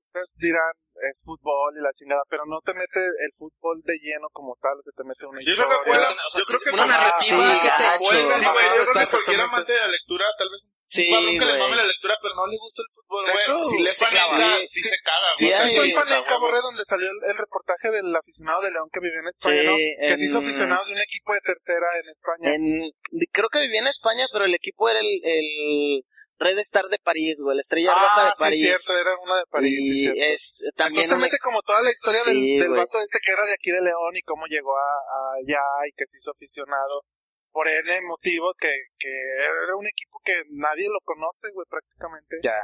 ustedes 0.05 0.33
dirán, 0.37 0.73
es 1.09 1.21
fútbol 1.23 1.77
y 1.77 1.81
la 1.81 1.93
chingada, 1.93 2.21
pero 2.29 2.45
no 2.45 2.59
te 2.61 2.73
mete 2.73 2.99
el 2.99 3.31
fútbol 3.37 3.81
de 3.83 3.95
lleno 3.99 4.27
como 4.31 4.55
tal, 4.61 4.79
o 4.79 4.83
sea, 4.83 4.93
te 4.95 5.03
mete 5.03 5.25
una 5.25 5.39
Yo 5.39 5.55
creo 5.55 5.67
que 5.67 5.89
O 5.89 6.29
sea, 6.29 6.41
yo 6.41 6.45
creo 6.45 6.59
que 6.59 6.71
una 6.71 6.85
narrativa 6.85 7.43
Sí, 7.45 7.59
que 7.59 7.71
te. 7.71 7.85
Sí, 7.99 8.45
güey, 8.45 8.67
yo 8.75 8.83
creo 8.83 9.05
que 9.05 9.11
cualquier 9.11 9.41
amante 9.41 9.73
de 9.73 9.79
la 9.79 9.87
lectura, 9.87 10.25
tal 10.37 10.49
vez 10.51 10.65
Sí, 10.89 11.05
un 11.05 11.37
que 11.37 11.45
le 11.45 11.53
mame 11.53 11.77
la 11.77 11.85
lectura, 11.85 12.17
pero 12.19 12.33
no 12.33 12.47
le 12.49 12.57
gusta 12.57 12.81
el 12.81 12.89
fútbol, 12.89 13.21
De 13.21 13.29
güey. 13.29 13.45
Si 13.61 13.77
le 13.77 13.93
se 13.93 14.09
sí 14.09 14.81
sí. 14.81 14.89
se 14.89 14.97
caga, 15.05 15.29
güey. 15.37 15.53
Sí, 15.53 15.69
soy 15.69 15.93
güey. 15.93 16.39
Borré, 16.41 16.61
donde 16.65 16.83
salió 16.83 17.05
el, 17.05 17.29
el 17.29 17.37
reportaje 17.37 17.91
del 17.93 18.09
aficionado 18.09 18.61
de 18.65 18.71
León 18.71 18.89
que 18.89 18.99
vivía 18.99 19.21
en 19.21 19.29
España, 19.29 19.61
Sí, 19.61 19.67
¿no? 19.69 19.75
Que 19.77 20.17
se 20.17 20.25
hizo 20.25 20.37
aficionado 20.39 20.81
de 20.85 20.93
un 20.93 21.01
equipo 21.05 21.29
de 21.33 21.41
tercera 21.45 21.87
en 21.93 22.07
España. 22.09 22.47
En, 22.57 22.63
creo 23.29 23.49
que 23.53 23.59
vivía 23.69 23.85
en 23.85 23.93
España, 23.93 24.25
pero 24.33 24.45
el 24.45 24.55
equipo 24.55 24.89
era 24.89 24.99
el, 24.99 25.13
el 25.21 26.01
Red 26.39 26.57
Star 26.59 26.85
de 26.87 26.97
París, 27.03 27.35
güey, 27.43 27.55
la 27.55 27.61
Estrella 27.61 27.91
Roja 27.93 28.23
de 28.23 28.29
ah, 28.29 28.33
sí, 28.35 28.43
París. 28.43 28.59
cierto, 28.63 28.97
era 28.97 29.11
una 29.23 29.35
de 29.35 29.45
París, 29.51 29.75
sí, 29.77 29.83
y 29.91 29.99
cierto. 29.99 30.21
es 30.23 30.63
también 30.75 31.03
Entonces 31.03 31.09
te 31.09 31.15
un 31.15 31.21
mete 31.21 31.35
ex- 31.35 31.43
como 31.43 31.61
toda 31.61 31.81
la 31.83 31.89
historia 31.91 32.23
del, 32.23 32.33
Sí, 32.39 32.57
del 32.57 32.73
vato 32.73 32.97
este 32.99 33.19
que 33.19 33.31
era 33.31 33.43
de 33.45 33.53
aquí 33.53 33.71
de 33.71 33.81
León 33.81 34.13
y 34.15 34.21
cómo 34.23 34.45
llegó 34.47 34.71
a, 34.77 34.89
a 35.03 35.19
allá 35.43 35.61
y 35.85 35.91
que 35.93 36.07
se 36.07 36.17
hizo 36.17 36.31
aficionado 36.31 37.03
por 37.51 37.67
N 37.67 38.01
motivos 38.07 38.55
que, 38.59 38.71
que 38.97 39.09
era 39.09 39.75
un 39.75 39.85
equipo 39.87 40.19
que 40.23 40.43
nadie 40.51 40.87
lo 40.87 40.99
conoce, 41.03 41.51
güey, 41.51 41.65
prácticamente. 41.69 42.37
Ya. 42.41 42.55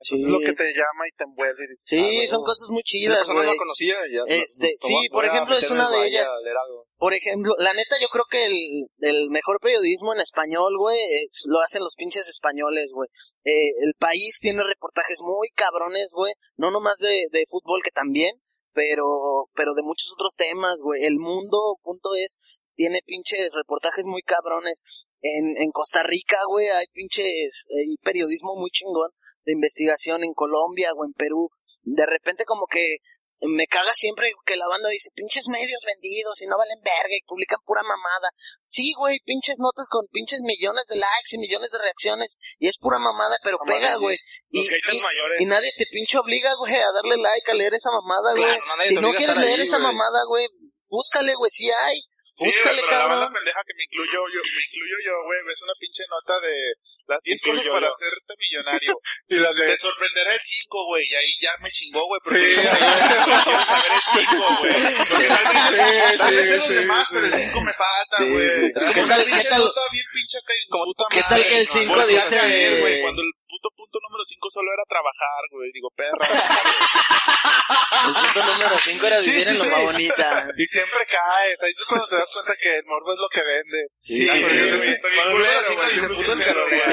Entonces 0.00 0.20
Sí. 0.20 0.26
es 0.26 0.30
lo 0.30 0.38
que 0.38 0.52
te 0.54 0.64
llama 0.70 1.02
y 1.10 1.16
te 1.18 1.24
envuelve. 1.24 1.58
y 1.64 1.68
dices, 1.74 1.82
Sí, 1.84 1.98
ah, 1.98 2.02
güey, 2.06 2.26
son 2.28 2.42
cosas 2.44 2.68
muy 2.70 2.82
chidas, 2.84 3.16
persona 3.18 3.40
no 3.40 3.44
güey. 3.46 3.56
lo 3.56 3.58
conocía, 3.58 3.96
ya. 4.14 4.22
Este, 4.30 4.68
no- 4.70 4.86
sí, 4.86 4.94
por 5.10 5.24
ejemplo, 5.26 5.58
es 5.58 5.70
una 5.70 5.90
de 5.90 6.06
ellas. 6.06 6.28
Por 6.96 7.14
ejemplo, 7.14 7.54
la 7.58 7.72
neta, 7.74 7.96
yo 8.00 8.06
creo 8.08 8.24
que 8.30 8.46
el, 8.46 8.54
el 9.00 9.30
mejor 9.30 9.58
periodismo 9.60 10.14
en 10.14 10.20
español, 10.20 10.78
güey, 10.78 10.98
es- 11.26 11.42
lo 11.46 11.58
hacen 11.60 11.82
los 11.82 11.94
pinches 11.96 12.28
españoles, 12.28 12.90
güey. 12.94 13.08
Eh, 13.44 13.70
el 13.82 13.94
país 13.98 14.38
tiene 14.40 14.62
reportajes 14.62 15.18
muy 15.20 15.48
cabrones, 15.50 16.10
güey. 16.14 16.32
No 16.56 16.70
nomás 16.70 16.98
de, 16.98 17.26
de 17.32 17.44
fútbol, 17.50 17.82
que 17.82 17.90
también, 17.90 18.38
pero, 18.72 19.48
pero 19.54 19.74
de 19.74 19.82
muchos 19.82 20.12
otros 20.14 20.34
temas, 20.36 20.78
güey. 20.80 21.04
El 21.04 21.18
mundo, 21.18 21.76
punto 21.82 22.10
es, 22.14 22.38
tiene 22.76 23.00
pinches 23.04 23.50
reportajes 23.52 24.04
muy 24.04 24.22
cabrones. 24.22 24.82
En, 25.22 25.56
en 25.60 25.70
Costa 25.72 26.04
Rica, 26.04 26.38
güey, 26.48 26.68
hay 26.68 26.86
pinches, 26.92 27.66
hay 27.76 27.96
periodismo 28.04 28.54
muy 28.54 28.70
chingón 28.70 29.10
de 29.48 29.56
investigación 29.56 30.24
en 30.24 30.34
Colombia 30.34 30.92
o 30.92 31.06
en 31.08 31.16
Perú. 31.16 31.48
De 31.82 32.04
repente 32.04 32.44
como 32.44 32.66
que 32.68 33.00
me 33.48 33.66
caga 33.66 33.94
siempre 33.94 34.32
que 34.44 34.56
la 34.56 34.68
banda 34.68 34.90
dice 34.90 35.08
pinches 35.14 35.46
medios 35.48 35.80
vendidos 35.86 36.42
y 36.42 36.46
no 36.46 36.58
valen 36.58 36.84
verga 36.84 37.16
y 37.16 37.24
publican 37.24 37.60
pura 37.64 37.80
mamada. 37.82 38.28
Sí, 38.68 38.92
güey, 38.98 39.20
pinches 39.24 39.56
notas 39.58 39.86
con 39.88 40.04
pinches 40.12 40.40
millones 40.42 40.84
de 40.88 40.96
likes 40.96 41.32
y 41.32 41.38
millones 41.38 41.70
de 41.70 41.78
reacciones 41.78 42.36
y 42.58 42.68
es 42.68 42.76
pura 42.76 42.98
mamada, 42.98 43.36
pero 43.42 43.56
Mamada, 43.64 43.78
pega, 43.78 43.96
güey. 43.96 44.18
Y, 44.50 45.46
nadie 45.46 45.70
te 45.78 45.86
pinche 45.90 46.18
obliga, 46.18 46.50
güey, 46.58 46.74
a 46.74 46.92
darle 46.92 47.16
like, 47.16 47.50
a 47.50 47.54
leer 47.54 47.72
esa 47.72 47.90
mamada, 47.90 48.34
güey. 48.36 48.52
Claro, 48.52 48.84
si 48.84 48.94
no 48.96 49.12
quieres 49.14 49.36
leer 49.38 49.60
ahí, 49.60 49.66
esa 49.66 49.78
mamada, 49.78 50.24
güey, 50.28 50.46
búscale, 50.88 51.34
güey, 51.34 51.50
si 51.50 51.70
hay. 51.70 52.00
Sí, 52.38 52.46
Búscale, 52.46 52.78
pero 52.86 52.90
la 52.94 53.06
banda 53.10 53.26
cabrón. 53.26 53.34
pendeja 53.34 53.60
que 53.66 53.74
me 53.74 53.82
incluyo 53.82 54.20
yo, 54.30 54.40
me 54.46 54.62
incluyo 54.62 54.96
yo, 55.02 55.14
güey, 55.26 55.38
ves 55.42 55.58
una 55.66 55.74
pinche 55.82 56.02
nota 56.06 56.34
de 56.38 56.54
las 57.10 57.18
10 57.18 57.42
cosas 57.42 57.66
Incluyo 57.66 57.72
para 57.74 57.86
yo. 57.88 57.92
hacerte 57.92 58.32
millonario. 58.38 58.94
Y 59.28 59.34
las 59.42 59.54
Te 59.58 59.64
de... 59.66 59.76
sorprenderá 59.76 60.30
el 60.34 60.40
5, 60.40 60.86
güey, 60.86 61.02
y 61.10 61.14
ahí 61.18 61.32
ya 61.42 61.52
me 61.60 61.70
chingó, 61.70 62.06
güey, 62.06 62.20
porque 62.22 62.40
Sí. 62.40 62.54
quiero 62.54 63.60
saber 63.66 63.90
el 63.90 64.04
5, 64.06 64.56
güey. 64.62 64.72
Porque 65.08 65.26
tal 65.28 65.74
vez, 65.74 66.10
Sí, 66.12 66.18
tal 66.18 66.34
vez 66.36 66.46
sí, 66.46 66.56
los 66.56 66.66
sí, 66.68 66.74
demás, 66.74 67.02
sí. 67.08 67.14
pero 67.14 67.26
el 67.26 67.32
5 67.32 67.60
me 67.60 67.72
falta, 67.74 68.16
Sí, 68.18 68.24
güey. 68.30 68.48
sí. 68.48 68.86
¿Qué 68.94 69.02
tal- 69.02 69.24
qué 69.26 69.48
tal- 69.48 69.58
nota 69.66 69.80
bien 69.92 70.06
pinche 70.14 70.38
acá 70.38 70.52
y 70.54 70.58
dices, 70.62 70.78
puta 70.84 71.04
¿Qué 71.10 71.22
tal 71.28 71.42
que 71.42 71.58
el 71.58 71.66
no, 71.66 71.72
cinco 71.74 71.94
volví 71.94 72.14
a 72.14 72.24
dice- 72.24 72.38
hacer, 72.38 72.80
güey, 72.80 73.02
cuando 73.02 73.22
el 73.22 73.30
puto 73.58 73.74
punto 73.74 73.98
número 74.06 74.22
5 74.24 74.50
solo 74.54 74.70
era 74.70 74.84
trabajar, 74.86 75.42
güey. 75.50 75.70
Digo, 75.74 75.90
perra. 75.90 76.22
El 78.06 78.14
punto 78.14 78.38
número 78.46 78.76
5 78.78 79.06
era 79.06 79.18
Sí, 79.22 79.30
vivir 79.30 79.42
sí, 79.42 79.50
en 79.50 79.58
lo 79.58 79.64
sí. 79.64 79.70
más 79.70 79.82
bonita. 79.82 80.48
Y 80.56 80.64
siempre 80.66 81.00
caes, 81.10 81.58
ahí 81.62 81.70
es 81.70 81.84
cuando 81.88 82.06
te 82.06 82.16
das 82.16 82.30
cuenta 82.32 82.52
que 82.62 82.70
el 82.78 82.84
morbo 82.86 83.12
es 83.12 83.18
lo 83.18 83.28
que 83.28 83.42
vende. 83.42 83.80
Sí, 84.00 84.22
sí, 84.22 84.54
pero 85.02 85.58
sí. 85.62 85.74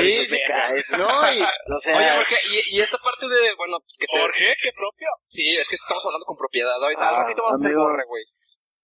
Sí, 0.01 0.25
se 0.25 0.39
cae. 0.47 0.81
No, 0.97 1.07
y, 1.33 1.41
o 1.41 1.79
sea, 1.81 1.97
Oye, 1.97 2.11
porque, 2.17 2.35
y, 2.51 2.77
y 2.77 2.81
esta 2.81 2.97
parte 2.97 3.27
de, 3.27 3.53
bueno, 3.57 3.77
que 3.97 4.07
te... 4.07 4.19
¿Por 4.19 4.31
qué? 4.33 4.53
¿Qué 4.61 4.71
propio? 4.73 5.07
Sí, 5.27 5.55
es 5.55 5.69
que 5.69 5.75
estamos 5.75 6.03
hablando 6.05 6.25
con 6.25 6.37
propiedad 6.37 6.75
ahorita. 6.81 7.01
Ah, 7.05 7.09
Al 7.09 7.15
ratito 7.23 7.43
vamos 7.43 7.61
a 7.61 7.65
hacer 7.65 7.75
gorre, 7.77 8.03
güey. 8.07 8.23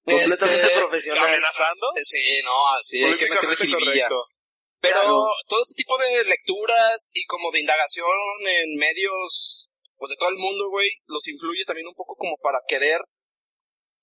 completamente 0.06 0.66
Este, 0.68 0.80
profesional. 0.80 1.28
¿Amenazando? 1.28 1.88
Sí, 2.04 2.42
no, 2.44 2.54
sí, 2.82 3.04
hay 3.04 3.16
que 3.18 3.30
meterle 3.30 3.56
jiribilla. 3.56 4.08
correcto. 4.10 4.26
Pero 4.82 4.96
Claro. 5.02 5.26
todo 5.48 5.62
este 5.62 5.76
tipo 5.78 5.96
de 5.98 6.24
lecturas 6.26 7.12
y 7.14 7.24
como 7.26 7.52
de 7.52 7.60
indagación 7.62 8.08
en 8.48 8.78
medios, 8.78 9.70
pues 9.98 10.10
de 10.10 10.16
todo 10.18 10.30
el 10.30 10.38
mundo, 10.38 10.70
güey, 10.70 10.90
los 11.06 11.28
influye 11.28 11.64
también 11.66 11.88
un 11.88 11.94
poco 11.94 12.16
como 12.16 12.36
para 12.42 12.58
querer, 12.68 13.00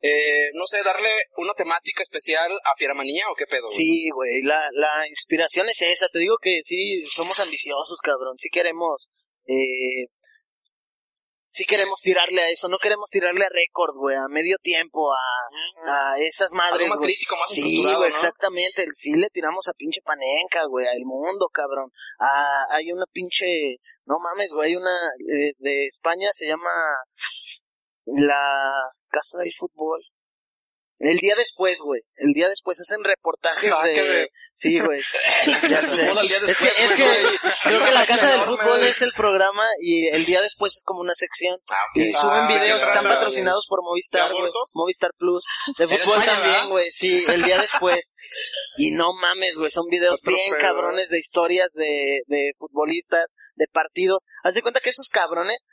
eh, 0.01 0.51
no 0.55 0.65
sé, 0.67 0.83
darle 0.85 1.11
una 1.37 1.53
temática 1.55 2.03
especial 2.03 2.53
a 2.53 2.77
Fieramanía 2.77 3.25
o 3.29 3.35
qué 3.35 3.47
pedo, 3.47 3.67
güey. 3.67 3.77
Sí, 3.77 4.09
güey, 4.15 4.43
la, 4.43 4.69
la 4.73 5.09
inspiración 5.09 5.69
es 5.69 5.83
esa. 5.83 6.07
Te 6.13 6.21
digo 6.21 6.37
que 6.41 6.61
sí, 6.63 7.05
somos 7.07 7.39
ambiciosos, 7.41 7.99
cabrón. 8.01 8.39
Sí 8.39 8.49
queremos, 8.49 9.11
eh, 9.47 10.07
sí 11.59 11.65
queremos 11.65 12.01
tirarle 12.01 12.41
a 12.41 12.51
eso. 12.51 12.69
No 12.69 12.79
queremos 12.79 13.11
tirarle 13.11 13.45
a 13.45 13.49
récord, 13.51 13.97
güey, 13.97 14.17
a 14.17 14.29
medio 14.31 14.57
tiempo, 14.63 15.11
a, 15.13 16.15
a 16.15 16.19
esas 16.21 16.53
Algo 16.53 16.57
madres, 16.57 16.89
más 16.89 16.99
güey. 16.99 17.11
crítico, 17.11 17.35
más 17.37 17.51
Sí, 17.51 17.83
güey, 17.83 17.99
¿no? 17.99 18.07
exactamente. 18.07 18.87
Sí 18.95 19.13
le 19.15 19.29
tiramos 19.31 19.67
a 19.67 19.73
pinche 19.73 20.01
panenca, 20.03 20.65
güey, 20.69 20.87
al 20.87 21.03
mundo, 21.05 21.49
cabrón. 21.53 21.91
Ah, 22.21 22.65
hay 22.71 22.93
una 22.93 23.07
pinche, 23.11 23.47
no 24.07 24.17
mames, 24.23 24.53
güey, 24.55 24.71
hay 24.71 24.77
una 24.77 24.95
eh, 24.95 25.53
de 25.59 25.87
España, 25.87 26.29
se 26.33 26.47
llama 26.47 26.71
la 28.07 28.73
Casa 29.09 29.39
del 29.39 29.53
Fútbol. 29.57 30.01
El 30.99 31.19
día 31.19 31.35
después, 31.37 31.79
güey. 31.79 32.03
El 32.17 32.33
día 32.33 32.49
después 32.49 32.79
hacen 32.81 33.05
reportajes 33.05 33.73
Ah, 33.73 33.85
de... 33.87 34.31
Sí, 34.55 34.77
güey. 34.85 34.99
Es 35.47 36.59
que, 36.59 36.67
es 36.67 36.95
que 36.97 37.39
creo 37.63 37.81
que 37.81 37.93
la 37.93 38.05
Casa 38.05 38.29
del 38.33 38.41
Fútbol 38.41 38.83
es 38.83 39.01
el 39.03 39.13
programa 39.13 39.65
y 39.81 40.09
el 40.09 40.25
día 40.27 40.43
después 40.43 40.75
es 40.75 40.83
como 40.85 41.01
una 41.01 41.15
sección. 41.15 41.57
Ah. 41.71 41.77
Y 41.95 42.13
suben 42.13 42.41
Ah, 42.41 42.49
videos, 42.49 42.81
¿qué 42.83 42.89
están 42.89 43.05
patrocinados 43.05 43.67
por 43.69 43.83
Movistar, 43.83 44.29
¿De 44.29 44.35
güey. 44.35 44.51
Movistar 44.75 45.13
Plus. 45.17 45.45
De 45.79 45.87
fútbol 45.87 46.19
España, 46.19 46.33
también, 46.33 46.69
güey. 46.71 46.91
Sí, 46.91 47.25
el 47.29 47.43
día 47.43 47.59
después. 47.61 48.15
Y 48.79 48.91
no 48.93 49.13
mames, 49.13 49.57
güey, 49.57 49.71
son 49.71 49.87
videos 49.89 50.19
Otro 50.21 50.33
bien 50.33 50.53
cabrones 50.61 51.09
de 51.09 51.19
historias 51.19 51.73
de, 51.75 52.21
de 52.27 52.53
futbolistas, 52.59 53.27
de 53.55 53.67
partidos. 53.73 54.25
Haz 54.43 54.55
de 54.55 54.63
cuenta 54.63 54.81
que 54.81 54.91
esos 54.91 55.09
cabrones 55.09 55.65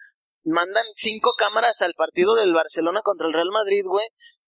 mandan 0.43 0.85
cinco 0.95 1.31
cámaras 1.37 1.81
al 1.81 1.93
partido 1.95 2.35
del 2.35 2.53
Barcelona 2.53 3.01
contra 3.03 3.27
el 3.27 3.33
Real 3.33 3.49
Madrid, 3.51 3.83
güey. 3.85 4.05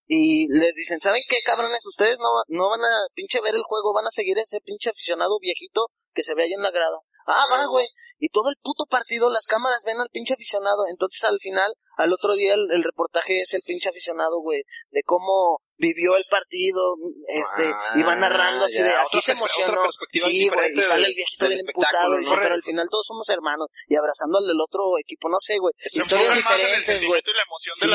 Y 0.07 0.47
les 0.47 0.73
dicen, 0.73 0.99
¿saben 0.99 1.21
qué, 1.27 1.37
cabrones? 1.45 1.85
Ustedes 1.85 2.17
no, 2.17 2.29
no 2.47 2.69
van 2.69 2.81
a 2.81 3.07
pinche 3.13 3.41
ver 3.41 3.55
el 3.55 3.63
juego, 3.63 3.93
van 3.93 4.07
a 4.07 4.11
seguir 4.11 4.37
ese 4.37 4.61
pinche 4.61 4.89
aficionado 4.89 5.37
viejito 5.39 5.87
que 6.13 6.23
se 6.23 6.33
ve 6.33 6.43
ahí 6.43 6.53
en 6.53 6.63
la 6.63 6.71
grada. 6.71 6.99
Ah, 7.27 7.43
va, 7.51 7.67
güey. 7.67 7.87
Y 8.17 8.29
todo 8.29 8.49
el 8.49 8.55
puto 8.61 8.85
partido, 8.89 9.29
las 9.29 9.45
cámaras 9.45 9.83
ven 9.83 9.99
al 9.99 10.09
pinche 10.09 10.33
aficionado. 10.33 10.87
Entonces, 10.89 11.23
al 11.25 11.39
final, 11.39 11.73
al 11.97 12.13
otro 12.13 12.33
día, 12.33 12.53
el, 12.53 12.67
el 12.71 12.83
reportaje 12.83 13.39
es 13.39 13.53
el 13.53 13.61
pinche 13.65 13.89
aficionado, 13.89 14.39
güey. 14.39 14.61
De 14.91 15.01
cómo 15.03 15.59
vivió 15.77 16.15
el 16.17 16.25
partido, 16.29 16.81
este, 17.29 17.69
Ah, 17.69 17.93
y 17.95 18.01
va 18.01 18.15
narrando 18.15 18.65
así 18.65 18.77
ya, 18.77 18.83
de, 18.83 18.89
otra 18.89 19.03
aquí 19.03 19.19
se 19.21 19.31
emocionó. 19.33 19.81
Sí, 20.11 20.49
güey, 20.49 20.71
y 20.73 20.81
sale 20.81 21.07
el 21.07 21.13
viejito 21.13 21.45
del 21.45 21.53
bien 21.53 21.65
emputado, 21.67 22.09
¿no? 22.09 22.17
dice, 22.17 22.35
pero 22.41 22.55
al 22.55 22.63
final 22.63 22.87
todos 22.89 23.05
somos 23.05 23.29
hermanos. 23.29 23.67
Y 23.87 23.95
abrazando 23.95 24.39
al 24.39 24.47
del 24.47 24.59
otro 24.59 24.97
equipo, 24.97 25.29
no 25.29 25.37
sé, 25.39 25.57
güey. 25.59 25.73
Historias 25.85 26.35
diferentes, 26.35 27.05
güey. 27.05 27.21
y 27.21 27.33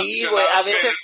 Sí, 0.02 0.26
güey, 0.26 0.44
a 0.52 0.62
veces-. 0.62 0.96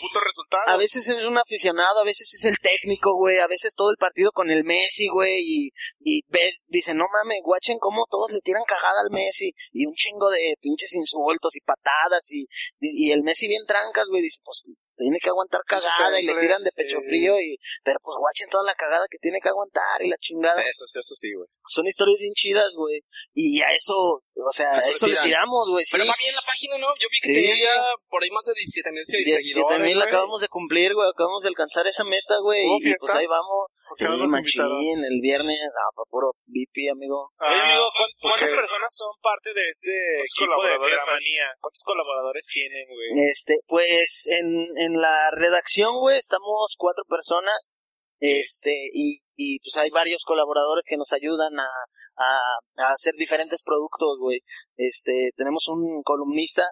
A 0.66 0.76
veces 0.76 1.09
es 1.09 1.22
un 1.22 1.38
aficionado, 1.38 2.01
a 2.01 2.05
veces 2.05 2.32
es 2.34 2.44
el 2.44 2.59
técnico, 2.59 3.14
güey, 3.16 3.38
a 3.38 3.46
veces 3.49 3.74
todo 3.74 3.90
el 3.90 3.96
partido 3.96 4.30
con 4.32 4.51
el 4.51 4.64
Messi, 4.64 5.09
güey, 5.09 5.38
y, 5.42 5.70
y 6.01 6.22
ves, 6.28 6.64
dicen, 6.68 6.96
no 6.96 7.07
mames, 7.11 7.40
guachen 7.42 7.78
cómo 7.78 8.07
todos 8.09 8.30
le 8.32 8.40
tiran 8.40 8.62
cagada 8.66 9.01
al 9.03 9.11
Messi, 9.11 9.53
y 9.72 9.86
un 9.86 9.94
chingo 9.94 10.30
de 10.30 10.55
pinches 10.61 10.94
insultos 10.94 11.57
y 11.57 11.61
patadas, 11.61 12.30
y, 12.30 12.46
y, 12.80 12.88
y 12.95 13.12
el 13.12 13.22
Messi 13.22 13.49
bien 13.49 13.64
trancas, 13.66 14.07
güey, 14.09 14.22
dice, 14.22 14.41
pues, 14.45 14.64
tiene 14.99 15.18
que 15.22 15.30
aguantar 15.30 15.62
cagada 15.66 16.20
y 16.20 16.26
le 16.26 16.34
tiran 16.36 16.62
de 16.62 16.72
pecho 16.74 16.99
sí. 17.01 17.07
frío 17.09 17.38
y, 17.40 17.57
pero 17.84 17.99
pues 18.03 18.16
guachen 18.18 18.49
toda 18.51 18.64
la 18.64 18.74
cagada 18.74 19.07
que 19.11 19.18
tiene 19.18 19.38
que 19.40 19.49
aguantar 19.49 20.03
y 20.03 20.09
la 20.11 20.18
chingada. 20.18 20.61
Eso, 20.62 20.84
sí, 20.84 20.99
eso 20.99 21.14
sí, 21.14 21.32
güey. 21.32 21.46
Son 21.66 21.86
historias 21.86 22.18
bien 22.18 22.34
chidas, 22.34 22.74
güey. 22.76 23.01
Y 23.34 23.62
a 23.62 23.72
eso, 23.72 23.94
o 24.20 24.53
sea, 24.53 24.74
a 24.74 24.78
Eso 24.78 24.90
eso, 24.92 25.07
le 25.07 25.16
tiramos, 25.22 25.64
güey. 25.70 25.84
Sí. 25.84 25.96
Pero 25.96 26.11
va 26.11 26.14
bien 26.18 26.34
la 26.34 26.42
página, 26.44 26.74
¿no? 26.78 26.88
Yo 26.99 27.07
vi 27.11 27.18
que 27.22 27.28
Sí. 27.28 27.34
tenía 27.38 27.57
ya 27.62 27.74
por 28.11 28.22
ahí 28.22 28.30
más 28.30 28.44
de 28.44 28.53
17 28.59 28.90
mil 28.90 29.05
17 29.07 29.24
seguidores. 29.38 29.80
mil 29.86 29.96
güey. 29.96 30.09
acabamos 30.09 30.40
de 30.42 30.49
cumplir, 30.49 30.94
güey. 30.94 31.09
Acabamos 31.09 31.42
de 31.42 31.49
alcanzar 31.49 31.86
esa 31.86 32.05
meta, 32.05 32.36
güey. 32.42 32.66
¿Hubo 32.66 32.78
Y, 32.82 32.94
pues 32.99 33.14
ahí 33.14 33.26
vamos. 33.26 33.70
¿Por 33.88 33.96
Sí, 33.96 34.05
no 34.05 34.26
machín, 34.28 35.01
el 35.05 35.18
viernes, 35.22 35.59
ah, 35.72 35.90
pa' 35.96 36.05
puro 36.11 36.32
VIP, 36.44 36.90
amigo. 36.92 37.32
Oye, 37.40 37.57
Ah, 37.57 37.64
amigo, 37.64 37.86
¿cuán- 37.96 38.14
¿cuántas 38.20 38.51
personas 38.51 38.90
son 38.92 39.09
parte 39.22 39.49
de 39.55 39.64
este 39.64 39.92
equipo 40.20 40.44
de 40.44 40.46
colaboradores 40.59 40.92
hay? 40.92 41.01
Fieromanía? 41.01 41.46
¿Cuántos 41.61 41.82
colaboradores 41.84 42.44
tienen, 42.53 42.84
güey? 42.88 43.09
Este, 43.30 43.55
pues 43.66 44.28
en, 44.28 44.46
en 44.76 44.88
la 44.95 45.30
redacción, 45.32 45.99
güey, 46.01 46.18
estamos 46.18 46.74
cuatro 46.78 47.05
personas. 47.09 47.74
Este, 48.20 48.74
y, 48.93 49.20
y 49.36 49.61
pues 49.61 49.76
hay 49.76 49.91
varios 49.91 50.22
colaboradores 50.24 50.84
que 50.86 50.97
nos 50.97 51.12
ayudan 51.12 51.59
a, 51.61 51.68
a, 52.16 52.84
a 52.84 52.93
hacer 52.93 53.14
diferentes 53.14 53.62
productos, 53.64 54.18
güey. 54.20 54.41
Este, 54.76 55.30
tenemos 55.36 55.68
un 55.68 56.03
columnista, 56.03 56.66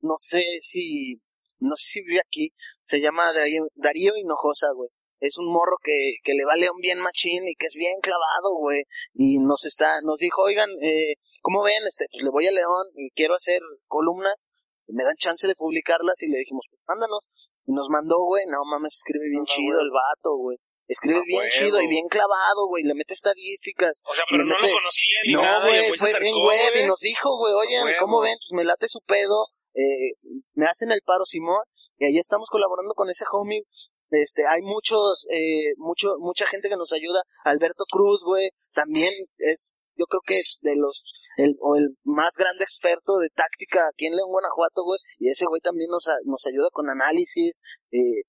no 0.00 0.14
sé 0.18 0.42
si, 0.60 1.20
no 1.60 1.76
sé 1.76 1.84
si 1.92 2.02
vive 2.02 2.20
aquí, 2.20 2.50
se 2.84 3.00
llama 3.00 3.32
Darío, 3.32 3.66
Darío 3.74 4.16
Hinojosa, 4.16 4.68
güey. 4.74 4.90
Es 5.20 5.36
un 5.36 5.52
morro 5.52 5.76
que, 5.82 6.14
que 6.22 6.34
le 6.34 6.44
va 6.44 6.52
a 6.52 6.56
León 6.56 6.76
bien 6.80 7.00
machín 7.00 7.42
y 7.42 7.54
que 7.54 7.66
es 7.66 7.74
bien 7.74 7.98
clavado, 8.00 8.54
güey. 8.60 8.82
Y 9.14 9.38
nos 9.38 9.64
está, 9.64 10.00
nos 10.04 10.18
dijo, 10.18 10.42
oigan, 10.42 10.70
eh, 10.80 11.14
¿cómo 11.42 11.64
ven? 11.64 11.82
Este, 11.88 12.06
pues 12.12 12.22
le 12.22 12.30
voy 12.30 12.46
a 12.46 12.52
León 12.52 12.86
y 12.94 13.10
quiero 13.10 13.34
hacer 13.34 13.60
columnas 13.88 14.46
me 14.88 15.04
dan 15.04 15.16
chance 15.16 15.46
de 15.46 15.54
publicarlas 15.54 16.20
y 16.22 16.28
le 16.28 16.38
dijimos, 16.38 16.64
pues 16.70 16.82
mándanos. 16.88 17.28
Y 17.66 17.72
nos 17.72 17.88
mandó, 17.90 18.16
güey, 18.24 18.44
no 18.48 18.64
mames, 18.64 18.96
escribe 18.96 19.28
bien 19.30 19.44
chido 19.44 19.80
el 19.80 19.90
vato, 19.90 20.36
güey. 20.36 20.58
Escribe 20.88 21.20
bien 21.26 21.42
chido 21.50 21.82
y 21.82 21.86
bien 21.86 22.08
clavado, 22.08 22.66
güey, 22.68 22.82
le 22.84 22.94
mete 22.94 23.12
estadísticas. 23.12 24.00
O 24.04 24.14
sea, 24.14 24.24
pero 24.30 24.44
no 24.44 24.54
lo 24.56 24.60
mete- 24.62 24.72
conocía 24.72 25.18
ni 25.26 25.32
No, 25.34 25.42
nada. 25.42 25.68
el 25.68 25.84
güey, 25.86 25.98
fue 25.98 26.12
bien 26.20 26.34
web 26.42 26.72
y 26.82 26.86
nos 26.86 27.00
dijo, 27.00 27.36
güey, 27.36 27.52
oye. 27.52 27.92
¿cómo 28.00 28.20
ven? 28.20 28.36
Pues 28.48 28.56
me 28.56 28.64
late 28.64 28.88
su 28.88 29.00
pedo, 29.06 29.48
eh, 29.74 30.16
me 30.54 30.64
hacen 30.66 30.90
el 30.90 31.02
paro 31.04 31.24
Simón 31.26 31.60
y 31.98 32.06
ahí 32.06 32.18
estamos 32.18 32.48
colaborando 32.50 32.94
con 32.94 33.10
ese 33.10 33.24
homie. 33.30 33.62
Este, 34.10 34.46
hay 34.48 34.62
muchos, 34.62 35.26
eh, 35.30 35.74
mucho, 35.76 36.14
mucha 36.20 36.46
gente 36.46 36.70
que 36.70 36.76
nos 36.76 36.94
ayuda. 36.94 37.20
Alberto 37.44 37.84
Cruz, 37.90 38.22
güey, 38.24 38.48
también 38.72 39.12
es, 39.36 39.68
yo 39.98 40.06
creo 40.06 40.22
que 40.24 40.40
de 40.62 40.76
los, 40.76 41.02
el, 41.36 41.56
o 41.60 41.74
el 41.74 41.98
más 42.04 42.34
grande 42.38 42.62
experto 42.62 43.18
de 43.18 43.28
táctica 43.34 43.82
aquí 43.90 44.06
en 44.06 44.14
León, 44.14 44.30
Guanajuato, 44.30 44.84
güey, 44.84 45.00
y 45.18 45.28
ese 45.28 45.44
güey 45.46 45.60
también 45.60 45.90
nos, 45.90 46.06
nos 46.24 46.46
ayuda 46.46 46.68
con 46.72 46.88
análisis, 46.88 47.58
eh, 47.90 48.22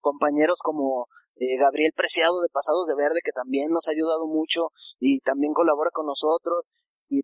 compañeros 0.00 0.58
como 0.62 1.06
eh, 1.36 1.56
Gabriel 1.60 1.92
Preciado 1.94 2.40
de 2.40 2.48
Pasados 2.48 2.88
de 2.88 2.96
Verde, 2.96 3.20
que 3.22 3.36
también 3.36 3.68
nos 3.70 3.86
ha 3.86 3.92
ayudado 3.92 4.26
mucho 4.26 4.72
y 4.98 5.20
también 5.20 5.52
colabora 5.52 5.90
con 5.92 6.06
nosotros 6.06 6.68
y 7.08 7.20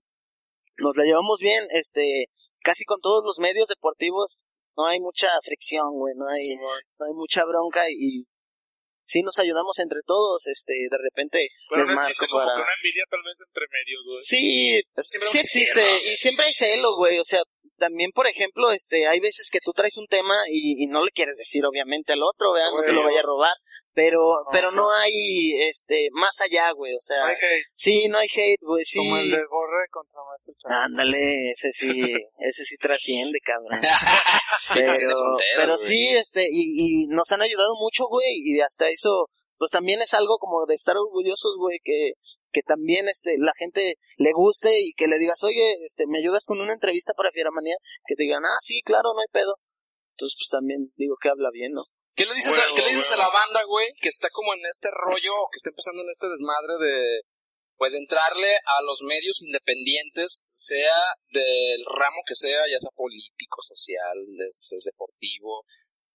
nos 0.78 0.96
la 0.96 1.04
llevamos 1.04 1.40
bien, 1.40 1.64
este, 1.72 2.26
casi 2.62 2.84
con 2.84 3.00
todos 3.00 3.24
los 3.24 3.38
medios 3.38 3.66
deportivos, 3.68 4.36
no 4.76 4.86
hay 4.86 5.00
mucha 5.00 5.28
fricción, 5.42 5.88
güey, 5.96 6.14
no 6.14 6.28
hay, 6.28 6.54
no 6.98 7.06
hay 7.06 7.14
mucha 7.14 7.44
bronca 7.46 7.88
y 7.88 8.26
sí 9.06 9.22
nos 9.22 9.38
ayudamos 9.38 9.78
entre 9.78 10.00
todos, 10.04 10.46
este, 10.48 10.74
de 10.90 10.98
repente 10.98 11.48
Pero 11.70 11.80
les 11.82 11.88
no 11.88 11.94
marco 11.94 12.08
existe 12.10 12.26
como 12.26 12.42
para- 12.42 12.54
que 12.56 12.62
una 12.62 12.76
envidia 12.76 13.04
tal 13.08 13.22
vez 13.22 13.36
entre 13.46 13.64
medios, 13.70 14.00
güey. 14.04 14.18
Sí, 14.20 14.82
siempre 14.98 15.28
sí 15.30 15.38
existe, 15.38 15.82
y 16.12 16.16
siempre 16.16 16.44
hay 16.46 16.52
celos, 16.52 16.94
güey, 16.98 17.18
o 17.18 17.24
sea, 17.24 17.40
también, 17.78 18.10
por 18.10 18.26
ejemplo, 18.26 18.72
este, 18.72 19.06
hay 19.06 19.20
veces 19.20 19.48
que 19.52 19.58
tú 19.62 19.72
traes 19.72 19.96
un 19.98 20.06
tema 20.06 20.34
y, 20.50 20.82
y 20.82 20.86
no 20.86 21.04
le 21.04 21.10
quieres 21.12 21.36
decir, 21.36 21.64
obviamente, 21.64 22.14
al 22.14 22.22
otro, 22.22 22.52
vean, 22.52 22.74
se 22.76 22.90
lo 22.92 23.02
vaya 23.04 23.20
a 23.20 23.22
robar, 23.22 23.52
pero, 23.96 24.44
pero 24.52 24.70
no 24.72 24.90
hay, 24.92 25.56
este, 25.70 26.08
más 26.12 26.38
allá, 26.42 26.70
güey, 26.72 26.92
o 26.92 27.00
sea, 27.00 27.16
No 27.16 27.26
hay 27.28 27.34
hate, 27.34 27.66
sí, 27.72 28.08
no 28.08 28.18
hay 28.18 28.28
hate, 28.28 28.60
güey, 28.60 28.84
sí. 28.84 28.98
como 28.98 29.16
el 29.16 29.30
de 29.30 29.38
Borre 29.48 29.88
contra 29.90 30.20
Maestro 30.20 30.52
Chávez. 30.60 30.78
Ándale, 30.84 31.50
ese 31.50 31.72
sí, 31.72 31.88
ese 32.38 32.64
sí 32.66 32.76
trasciende, 32.76 33.38
cabrón. 33.42 33.80
pero, 34.74 35.38
pero 35.56 35.78
sí, 35.78 36.08
este, 36.08 36.46
y, 36.50 37.04
y 37.04 37.06
nos 37.08 37.32
han 37.32 37.40
ayudado 37.40 37.72
mucho, 37.80 38.04
güey, 38.06 38.36
y 38.44 38.60
hasta 38.60 38.90
eso, 38.90 39.30
pues 39.56 39.70
también 39.70 40.02
es 40.02 40.12
algo 40.12 40.36
como 40.36 40.66
de 40.66 40.74
estar 40.74 40.98
orgullosos, 40.98 41.56
güey, 41.58 41.78
que, 41.82 42.12
que 42.52 42.60
también, 42.60 43.08
este, 43.08 43.36
la 43.38 43.52
gente 43.56 43.94
le 44.18 44.32
guste 44.34 44.78
y 44.78 44.92
que 44.92 45.08
le 45.08 45.18
digas, 45.18 45.42
oye, 45.42 45.82
este, 45.86 46.04
¿me 46.06 46.18
ayudas 46.18 46.44
con 46.44 46.60
una 46.60 46.74
entrevista 46.74 47.14
para 47.16 47.30
Fieramanía? 47.32 47.76
Que 48.04 48.14
te 48.14 48.24
digan, 48.24 48.44
ah, 48.44 48.60
sí, 48.60 48.82
claro, 48.84 49.14
no 49.14 49.20
hay 49.20 49.32
pedo. 49.32 49.54
Entonces, 50.12 50.36
pues 50.38 50.50
también 50.50 50.92
digo 50.96 51.16
que 51.18 51.30
habla 51.30 51.48
bien, 51.50 51.72
¿no? 51.72 51.80
¿Qué 52.16 52.24
le 52.24 52.32
dices, 52.32 52.56
a, 52.56 52.64
Huevo, 52.64 52.76
¿qué 52.76 52.82
le 52.82 52.96
dices 52.96 53.12
a 53.12 53.20
huevo. 53.20 53.28
la 53.28 53.28
banda, 53.28 53.60
güey? 53.68 53.92
Que 54.00 54.08
está 54.08 54.32
como 54.32 54.54
en 54.54 54.64
este 54.64 54.88
rollo, 54.88 55.36
o 55.36 55.48
que 55.52 55.60
está 55.60 55.68
empezando 55.68 56.00
en 56.00 56.08
este 56.08 56.32
desmadre 56.32 56.80
de, 56.80 57.20
pues, 57.76 57.92
de 57.92 58.00
entrarle 58.00 58.56
a 58.56 58.80
los 58.80 59.04
medios 59.04 59.44
independientes, 59.44 60.40
sea 60.56 60.96
del 61.28 61.84
ramo 61.84 62.24
que 62.24 62.34
sea, 62.34 62.64
ya 62.72 62.80
sea 62.80 62.88
político, 62.96 63.60
social, 63.60 64.16
este, 64.48 64.80
deportivo. 64.80 65.68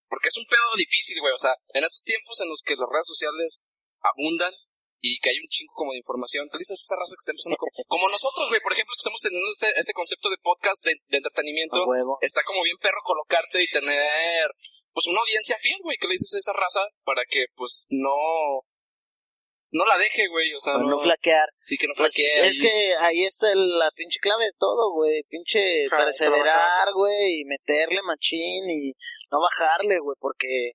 Porque 0.10 0.34
es 0.34 0.38
un 0.42 0.50
pedo 0.50 0.74
difícil, 0.76 1.22
güey. 1.22 1.38
O 1.38 1.38
sea, 1.38 1.54
en 1.78 1.86
estos 1.86 2.02
tiempos 2.02 2.34
en 2.42 2.50
los 2.50 2.66
que 2.66 2.74
las 2.74 2.90
redes 2.90 3.06
sociales 3.06 3.62
abundan 4.02 4.58
y 5.06 5.22
que 5.22 5.30
hay 5.30 5.38
un 5.38 5.54
chingo 5.54 5.74
como 5.78 5.94
de 5.94 6.02
información, 6.02 6.50
¿qué 6.50 6.58
le 6.58 6.66
dices 6.66 6.82
a 6.82 6.86
esa 6.90 6.98
raza 6.98 7.14
que 7.14 7.22
está 7.30 7.34
empezando 7.38 7.62
como, 7.62 7.72
como 7.86 8.10
nosotros, 8.10 8.50
güey? 8.50 8.62
Por 8.62 8.74
ejemplo, 8.74 8.98
que 8.98 9.06
estamos 9.06 9.22
teniendo 9.22 9.50
este, 9.54 9.70
este 9.78 9.94
concepto 9.94 10.34
de 10.34 10.42
podcast 10.42 10.82
de, 10.82 10.98
de 10.98 11.18
entretenimiento 11.22 11.78
está 12.26 12.42
como 12.42 12.66
bien 12.66 12.82
perro 12.82 13.06
colocarte 13.06 13.62
y 13.62 13.70
tener 13.70 14.50
pues 14.94 15.08
una 15.08 15.20
audiencia 15.22 15.56
fiel, 15.60 15.80
güey, 15.84 15.98
que 15.98 16.08
le 16.08 16.14
dices 16.14 16.34
a 16.36 16.40
esa 16.40 16.54
raza 16.54 16.82
para 17.04 17.22
que 17.30 17.46
pues 17.56 17.86
no 17.90 18.64
no 19.74 19.86
la 19.86 19.98
deje, 19.98 20.28
güey, 20.28 20.54
o 20.54 20.60
sea, 20.60 20.74
no, 20.74 20.84
no 20.90 21.00
flaquear. 21.00 21.48
sí 21.62 21.78
que 21.78 21.88
no 21.88 21.94
Pues 21.96 22.14
flaquee 22.14 22.46
es 22.48 22.56
ahí. 22.56 22.62
que 22.62 22.94
ahí 23.00 23.24
está 23.24 23.50
el- 23.54 23.80
la 23.80 23.90
pinche 23.96 24.20
clave 24.20 24.44
de 24.46 24.52
todo, 24.60 24.92
güey. 24.92 25.24
Pinche 25.30 25.88
perseverar, 25.90 26.92
güey, 26.94 27.40
y 27.42 27.46
meterle 27.46 28.02
machín 28.04 28.70
y 28.70 28.92
no 29.32 29.40
bajarle, 29.40 30.00
güey, 30.00 30.18
porque 30.20 30.74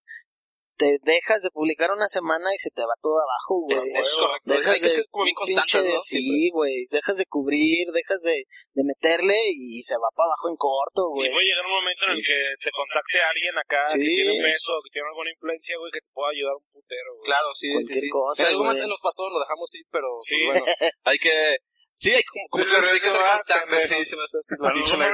te 0.77 0.99
dejas 1.03 1.41
de 1.43 1.51
publicar 1.51 1.91
una 1.91 2.09
semana 2.09 2.53
y 2.55 2.59
se 2.59 2.71
te 2.71 2.83
va 2.85 2.93
todo 3.01 3.17
abajo, 3.17 3.65
güey. 3.65 3.77
Es- 3.77 3.89
es 3.97 4.13
correcto. 4.15 4.53
Dejas 4.53 4.75
Hay 4.77 4.81
que 4.81 4.89
ser 4.93 5.05
como 5.11 5.25
bien 5.25 5.35
pinche- 5.35 5.57
constantes, 5.57 5.95
¿no? 5.95 6.01
Sí, 6.01 6.51
güey. 6.53 6.85
Dejas 6.91 7.17
de 7.17 7.27
cubrir, 7.27 7.89
dejas 7.93 8.21
de, 8.23 8.45
de 8.47 8.83
meterle 8.85 9.37
y 9.57 9.83
se 9.83 9.97
va 9.97 10.09
para 10.15 10.29
abajo 10.31 10.47
en 10.53 10.57
corto, 10.61 11.03
Y 11.17 11.27
güey. 11.27 11.31
puede 11.33 11.47
llegar 11.49 11.65
un 11.67 11.77
momento 11.81 12.03
en 12.07 12.13
el 12.17 12.23
que 12.23 12.39
te 12.61 12.71
contacte 12.71 13.17
alguien 13.25 13.55
acá 13.57 13.83
Sí. 13.91 13.99
que 13.99 14.07
tiene 14.07 14.35
peso, 14.45 14.73
que 14.85 14.91
tiene 14.93 15.09
alguna 15.09 15.31
influencia, 15.33 15.75
güey, 15.81 15.91
que 15.91 16.01
te 16.05 16.11
pueda 16.13 16.31
ayudar 16.31 16.55
un 16.55 16.67
putero, 16.69 17.11
güey. 17.17 17.25
Claro, 17.27 17.49
sí, 17.57 17.67
sí, 17.67 17.73
Cualquier 17.73 17.99
sí. 18.05 18.09
cosa, 18.13 18.39
en 18.43 18.49
algún 18.53 18.67
momento 18.69 18.87
nos 18.87 19.01
pasó, 19.03 19.23
lo 19.33 19.41
dejamos 19.41 19.69
ir, 19.75 19.87
pero 19.91 20.09
pues, 20.21 20.29
Sí. 20.29 20.39
bueno, 20.47 20.61
hay 21.09 21.19
que 21.19 21.35
sí, 21.97 22.15
hay 22.15 22.25
como, 22.25 22.45
como 22.51 22.65
hay 22.65 23.01
que 23.01 23.11
ser 23.11 23.19
sí, 23.81 24.05
se 24.05 24.17
hace 24.23 24.39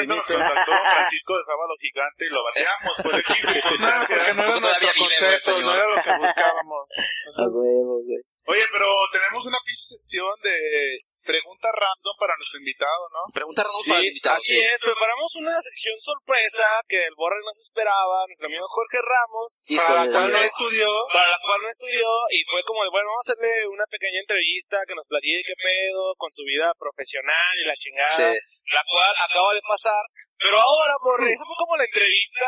nos 0.06 0.26
contactó 0.26 0.72
Francisco 0.72 1.32
de 1.36 1.44
Sábado 1.44 1.72
Gigante 1.80 2.24
y 2.26 2.30
lo 2.30 2.44
bateamos 2.44 2.94
por 3.02 3.12
No, 3.22 3.52
circunstancia. 3.52 4.16
porque 4.16 4.34
no 4.34 4.42
era 4.44 4.60
nuestro 4.60 4.88
concepto, 4.98 5.60
no 5.60 5.70
lo 5.96 6.02
que 6.02 6.10
buscábamos. 6.18 6.82
A 7.38 7.42
huevo, 7.48 8.02
güey. 8.02 8.18
Oye, 8.44 8.64
pero 8.72 8.86
tenemos 9.12 9.46
una 9.46 9.58
pinche 9.64 9.96
sección 9.96 10.34
de 10.42 10.98
preguntas 11.24 11.72
random 11.72 12.14
para 12.18 12.34
nuestro 12.36 12.58
invitado, 12.58 13.02
¿no? 13.10 13.20
Pregunta 13.32 13.62
random 13.62 13.82
Sí, 13.82 13.90
para 13.90 14.00
el 14.02 14.06
invitado. 14.12 14.36
así 14.36 14.58
es, 14.58 14.78
preparamos 14.80 15.30
una 15.36 15.54
sección 15.62 15.96
sorpresa 15.98 16.66
que 16.88 17.00
el 17.06 17.14
Borre 17.16 17.38
no 17.42 17.52
se 17.52 17.62
esperaba, 17.62 18.26
nuestro 18.26 18.46
amigo 18.48 18.66
Jorge 18.68 18.98
Ramos, 19.02 19.48
Para 19.76 20.04
la 20.04 20.10
cual 20.12 20.32
no 20.32 20.38
estudió. 20.38 20.88
para 21.12 21.28
la 21.30 21.38
cual 21.42 21.58
no 21.62 21.68
estudió 21.68 22.08
y 22.30 22.38
fue 22.50 22.62
como 22.64 22.82
de, 22.84 22.90
bueno, 22.90 23.08
vamos 23.10 23.22
a 23.22 23.32
hacerle 23.32 23.66
una 23.68 23.86
pequeña 23.86 24.18
entrevista 24.20 24.78
que 24.86 24.94
nos 24.94 25.06
platique 25.06 25.42
qué 25.46 25.56
pedo 25.58 26.14
con 26.18 26.30
su 26.32 26.42
vida 26.44 26.72
profesional 26.78 27.52
y 27.58 27.64
la 27.66 27.76
chingada, 27.76 28.16
Sí. 28.16 28.30
la 28.74 28.82
cual 28.88 29.12
acaba 29.28 29.54
de 29.54 29.62
pasar, 29.62 30.02
pero 30.42 30.56
ahora, 30.60 30.94
Borre, 31.02 31.30
esa 31.32 31.44
fue 31.46 31.54
como 31.58 31.76
la 31.76 31.84
entrevista 31.84 32.46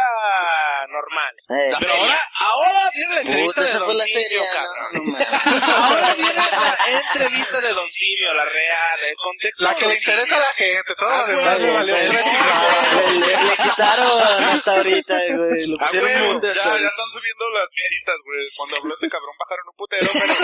normal. 0.88 1.34
Eh, 1.49 1.70
Pero 1.78 1.80
serie. 1.80 2.03
ahora, 2.03 2.20
ahora 2.40 2.90
viene 2.95 3.14
la 3.14 3.20
entrevista 3.20 3.61
puta, 3.61 3.72
de 3.72 3.78
Don 3.78 3.97
Simio, 3.99 4.20
serie. 4.20 4.40
cabrón. 4.53 4.74
No, 4.95 5.01
no. 5.05 5.64
Ahora 5.84 6.14
viene 6.14 6.34
la 6.34 7.01
entrevista 7.01 7.61
de 7.61 7.72
Don 7.72 7.88
Simio, 7.88 8.32
la 8.34 8.45
real, 8.45 8.99
el 9.09 9.16
contexto. 9.16 9.64
La 9.64 9.74
que 9.74 9.86
le 9.86 9.95
interesa 9.95 10.36
a 10.36 10.38
la 10.40 10.53
gente, 10.55 10.95
todo 10.95 11.09
Ah, 11.11 11.24
lo 11.28 11.36
demás 11.38 11.55
güey, 11.59 11.66
le 11.66 11.72
valió 11.72 11.97
le, 11.97 12.09
tres 12.09 12.24
le- 13.14 13.57
quitaron 13.64 14.22
hasta 14.45 14.70
ahorita, 14.76 15.14
güey. 15.14 15.66
Lo 15.68 15.76
Ah, 15.80 15.84
pusieron 15.86 16.40
ya, 16.42 16.53
ya 16.53 16.88
están 16.88 17.09
subiendo 17.12 17.45
las 17.51 17.68
visitas, 17.74 18.16
güey. 18.24 18.45
Cuando 18.57 18.76
habló 18.76 18.95
este 18.95 19.09
cabrón 19.09 19.34
bajaron 19.38 19.64
un 19.68 19.76
putero, 19.76 20.09
pero 20.12 20.26
ya 20.26 20.34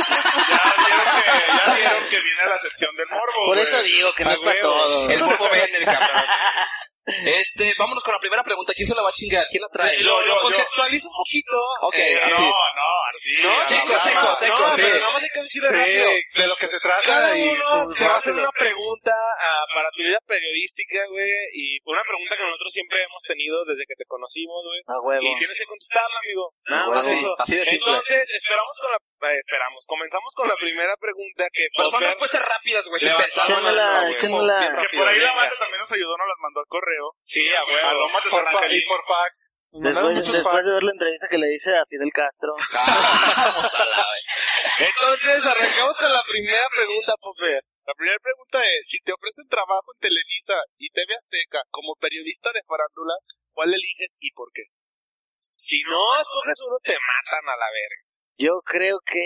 vieron 0.87 1.23
que, 1.23 1.67
ya 1.67 1.75
vieron 1.75 2.09
que 2.11 2.21
viene 2.21 2.43
la 2.49 2.59
sección 2.59 2.97
del 2.97 3.07
morbo, 3.09 3.47
Por 3.47 3.59
eso 3.59 3.83
digo 3.83 4.11
que 4.17 4.25
no 4.25 4.31
Ah, 4.31 4.35
es 4.35 4.41
para 4.41 4.61
todo. 4.61 5.11
El 5.11 5.23
morbo 5.25 5.49
vende, 5.51 5.85
cabrón. 5.85 6.25
Este, 7.27 7.73
vámonos 7.79 8.03
con 8.05 8.13
la 8.13 8.21
primera 8.21 8.43
pregunta. 8.43 8.73
¿Quién 8.75 8.89
se 8.89 8.95
la 8.95 9.03
va 9.03 9.09
a 9.11 9.13
chingar? 9.13 9.45
¿Quién 9.51 9.63
la 9.63 9.69
trae? 9.69 9.99
Lo, 10.01 10.21
lo 10.21 10.41
contextualizo 10.41 11.09
un 11.09 11.15
poquito. 11.15 11.57
Ok, 11.83 11.95
Eh, 11.97 12.21
así. 12.23 12.43
No, 12.43 12.49
no, 12.51 12.91
así. 13.11 13.35
No, 13.43 13.65
Seco, 13.65 13.89
no, 13.93 13.99
seco, 13.99 14.23
no, 14.23 14.37
seco, 14.37 14.59
no, 14.59 14.73
sí. 14.73 14.83
pero 14.83 14.99
nada 15.01 15.13
más 15.13 15.23
hay 15.23 15.29
que 15.33 15.41
decirle 15.41 15.69
rápido. 15.71 16.11
Sí, 16.11 16.41
de 16.41 16.47
lo 16.47 16.57
que 16.57 16.67
se 16.67 16.79
trata 16.81 17.03
Cada 17.03 17.37
y 17.37 17.43
uno 17.49 17.89
te 17.95 18.05
va 18.07 18.15
a 18.15 18.17
hacer 18.19 18.33
una 18.35 18.51
pregunta 18.53 19.13
ah, 19.13 19.65
para 19.75 19.91
tu 19.91 20.03
vida 20.03 20.19
periodística, 20.27 20.99
güey, 21.11 21.31
y 21.55 21.79
una 21.85 22.03
pregunta 22.03 22.37
que 22.37 22.45
nosotros 22.45 22.73
siempre 22.73 23.03
hemos 23.03 23.23
tenido 23.27 23.65
desde 23.65 23.85
que 23.87 23.95
te 23.97 24.05
conocimos, 24.07 24.63
güey. 24.65 24.81
A 24.87 24.99
huevo. 25.01 25.23
Y 25.23 25.39
tienes 25.39 25.59
que 25.59 25.67
contestarla, 25.67 26.19
amigo. 26.25 26.55
Nada 26.69 26.87
más 26.89 27.07
eso. 27.09 27.35
Así 27.39 27.57
de 27.57 27.65
simple. 27.65 27.91
Entonces, 27.91 28.31
esperamos 28.31 28.73
con 28.81 28.91
la... 28.93 28.99
eh, 29.23 29.39
esperamos. 29.39 29.85
Comenzamos 29.87 30.33
con 30.35 30.49
la 30.49 30.57
primera 30.57 30.97
pregunta 30.97 31.45
que... 31.53 31.67
Pero 31.77 31.91
son 31.91 32.01
respuestas 32.01 32.43
rápidas, 32.43 32.87
güey, 32.89 33.01
sin 33.01 33.15
pensar. 33.17 33.47
Que 33.47 33.53
por 34.97 35.09
ahí 35.09 35.19
la 35.21 35.35
banda 35.35 35.55
también 35.59 35.81
nos 35.81 35.93
ayudó, 35.93 36.17
nos 36.17 36.29
las 36.29 36.41
mandó 36.41 36.61
al 36.61 36.67
correo. 36.67 37.13
Sí, 37.21 37.45
a 37.53 37.65
huevo. 37.65 37.89
A 37.89 37.95
Lomas 37.95 38.25
de 38.25 38.31
Por 38.31 38.45
San 38.45 38.53
fa- 38.53 38.59
Angelín. 38.61 38.83
y 38.83 38.87
por 38.89 39.01
fax. 39.05 39.57
Después, 39.71 40.27
después 40.27 40.65
de 40.67 40.73
ver 40.75 40.83
la 40.83 40.91
entrevista 40.91 41.29
que 41.31 41.39
le 41.39 41.55
hice 41.55 41.71
a 41.71 41.87
Fidel 41.87 42.11
Castro. 42.11 42.51
Vamos 42.59 43.71
a 43.71 43.85
la, 43.87 44.03
güey. 44.03 44.23
Entonces, 44.91 45.47
arrancamos 45.47 45.97
con 45.97 46.11
la 46.13 46.23
primera 46.27 46.67
pregunta, 46.75 47.15
Popper. 47.21 47.63
La 47.87 47.95
primera 47.95 48.19
pregunta 48.19 48.59
es, 48.67 48.89
si 48.89 48.99
te 48.99 49.13
ofrecen 49.15 49.47
trabajo 49.47 49.95
en 49.95 50.01
Televisa 50.11 50.55
y 50.77 50.91
TV 50.91 51.15
Azteca 51.15 51.63
como 51.71 51.95
periodista 51.97 52.51
de 52.53 52.63
farándula, 52.67 53.15
¿cuál 53.55 53.71
eliges 53.75 54.17
y 54.19 54.31
por 54.33 54.51
qué? 54.53 54.63
Si 55.39 55.81
no 55.87 56.19
escoges 56.21 56.59
uno, 56.67 56.77
te 56.83 56.95
matan 56.99 57.47
a 57.49 57.57
la 57.57 57.71
verga. 57.71 58.03
Yo 58.41 58.61
creo 58.65 58.97
que, 59.05 59.21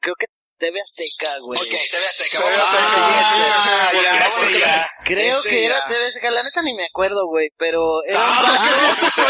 creo 0.00 0.14
que 0.18 0.26
TV 0.56 0.80
Azteca, 0.80 1.38
güey. 1.40 1.60
Ok, 1.60 1.66
TV 1.68 2.04
Azteca. 2.08 2.38
Vamos. 2.40 2.60
Ah, 2.70 3.90
ya, 4.02 4.12
vámonos 4.12 4.48
este 4.48 4.60
ya. 4.60 4.90
Creo 5.04 5.36
Este 5.38 5.48
que 5.50 5.64
era 5.66 5.76
ya. 5.78 5.86
TV 5.88 6.06
Azteca, 6.06 6.30
la 6.30 6.42
neta 6.42 6.62
ni 6.62 6.74
me 6.74 6.84
acuerdo, 6.86 7.26
güey, 7.28 7.48
pero 7.58 7.80
era 8.06 8.18
un 8.18 8.24
Ah, 8.26 8.32
vato. 8.32 9.22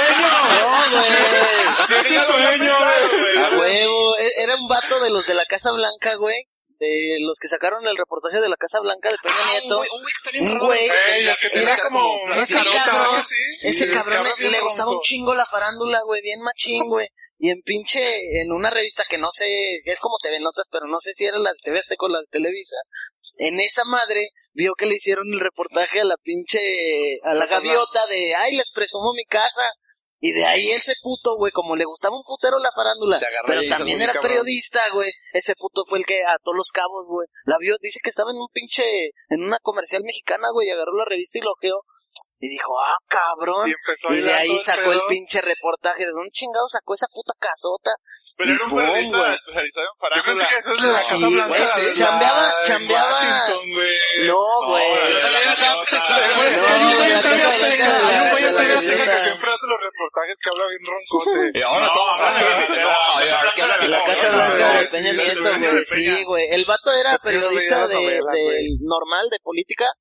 No, 0.92 0.98
güey. 1.00 1.10
Sueño, 1.86 2.74
güey. 3.18 3.38
A 3.38 3.58
huevo. 3.58 4.16
Era 4.36 4.54
un 4.54 4.68
vato 4.68 5.00
de 5.00 5.10
los 5.10 5.26
de 5.26 5.34
la 5.34 5.44
Casa 5.46 5.70
Blanca, 5.72 6.14
güey. 6.16 6.36
De 6.78 7.18
los 7.20 7.36
que 7.38 7.46
sacaron 7.48 7.86
el 7.86 7.96
reportaje 7.96 8.40
de 8.40 8.48
la 8.48 8.56
Casa 8.56 8.78
Blanca 8.80 9.10
de 9.10 9.16
Peña 9.22 9.34
Ah, 9.38 9.50
Nieto. 9.60 9.76
güey, 9.78 9.88
un 10.40 10.58
güey 10.58 10.86
Era 11.52 11.76
como 11.82 12.16
ese 12.42 12.54
cabrón. 12.54 13.20
Ese 13.20 13.72
Sí, 13.72 13.92
cabrón 13.92 14.26
le, 14.38 14.60
gustaba 14.60 14.90
un 14.90 15.00
chingo 15.02 15.34
la 15.34 15.44
farándula, 15.44 16.00
güey, 16.06 16.22
bien 16.22 16.40
machín, 16.42 16.88
güey. 16.88 17.06
Y 17.42 17.48
en 17.48 17.62
pinche, 17.64 18.00
en 18.42 18.52
una 18.52 18.68
revista 18.68 19.04
que 19.08 19.16
no 19.16 19.28
sé, 19.32 19.46
es 19.86 19.98
como 19.98 20.18
TV 20.22 20.40
Notas, 20.40 20.66
pero 20.70 20.84
no 20.86 21.00
sé 21.00 21.12
si 21.14 21.24
era 21.24 21.38
la 21.38 21.52
de 21.52 21.56
TV 21.64 21.78
Azteca 21.78 22.04
o 22.04 22.08
la 22.08 22.20
de 22.20 22.26
Televisa. 22.30 22.76
En 23.38 23.58
esa 23.60 23.84
madre, 23.86 24.28
vio 24.52 24.74
que 24.76 24.84
le 24.84 24.96
hicieron 24.96 25.24
el 25.32 25.40
reportaje 25.40 26.02
a 26.02 26.04
la 26.04 26.16
pinche, 26.22 26.60
a 27.24 27.32
la 27.32 27.46
gaviota 27.46 28.06
de, 28.10 28.34
ay, 28.34 28.56
les 28.56 28.70
presumo 28.70 29.14
mi 29.14 29.24
casa. 29.24 29.62
Y 30.22 30.32
de 30.32 30.44
ahí 30.44 30.68
ese 30.68 30.92
puto, 31.00 31.38
güey, 31.38 31.50
como 31.50 31.76
le 31.76 31.86
gustaba 31.86 32.14
un 32.14 32.24
putero 32.24 32.58
la 32.58 32.70
farándula, 32.76 33.18
pero 33.46 33.62
también 33.70 33.96
"Muy 33.96 34.04
era 34.04 34.12
cabrón". 34.12 34.28
periodista, 34.28 34.80
güey. 34.92 35.10
Ese 35.32 35.54
puto 35.56 35.80
fue 35.88 36.00
el 36.00 36.04
que 36.04 36.22
ató 36.26 36.52
los 36.52 36.68
cabos, 36.68 37.06
güey. 37.08 37.26
La 37.46 37.56
vio, 37.58 37.76
dice 37.80 38.00
que 38.04 38.10
estaba 38.10 38.30
en 38.30 38.36
un 38.36 38.48
pinche, 38.52 38.84
en 39.30 39.42
una 39.42 39.56
comercial 39.62 40.02
mexicana, 40.04 40.48
güey, 40.52 40.68
agarró 40.68 40.92
la 40.92 41.06
revista 41.08 41.38
y 41.38 41.40
lo 41.40 41.52
ojeó. 41.52 41.80
Y 42.42 42.48
dijo, 42.48 42.72
ah, 42.80 42.96
cabrón. 43.06 43.68
Y, 43.68 43.74
de 44.22 44.32
ahí 44.32 44.58
sacó 44.60 44.92
el, 44.92 45.02
pinche 45.08 45.42
reportaje. 45.42 46.06
¿De 46.06 46.10
dónde 46.10 46.30
chingado 46.30 46.66
sacó 46.68 46.94
esa 46.94 47.04
puta 47.12 47.34
casota? 47.38 47.90
Pero 48.38 48.54
era 48.54 48.64
un 48.64 48.74
periodista 48.74 49.34
especializado 49.34 49.86
en 49.86 49.96
farándula. 50.00 50.24
Yo 50.24 50.32
pensé 50.32 50.46
que 50.48 50.56
eso 50.56 50.72
es 50.72 50.80
chambeaba, 51.98 52.48
chambeaba. 52.64 53.12
Güey. 53.60 54.24
No, 54.26 54.40
güey. 54.68 54.80
Y 61.52 61.62
ahora 61.62 61.88
la 63.88 64.04
Casa 64.06 64.30
de 64.30 64.38
güey. 66.24 66.46
El 66.50 66.64
vato 66.64 66.90
era 66.92 67.18
periodista 67.18 67.86
de 67.86 68.18
normal, 68.80 69.28
de 69.30 69.38
política 69.42 69.92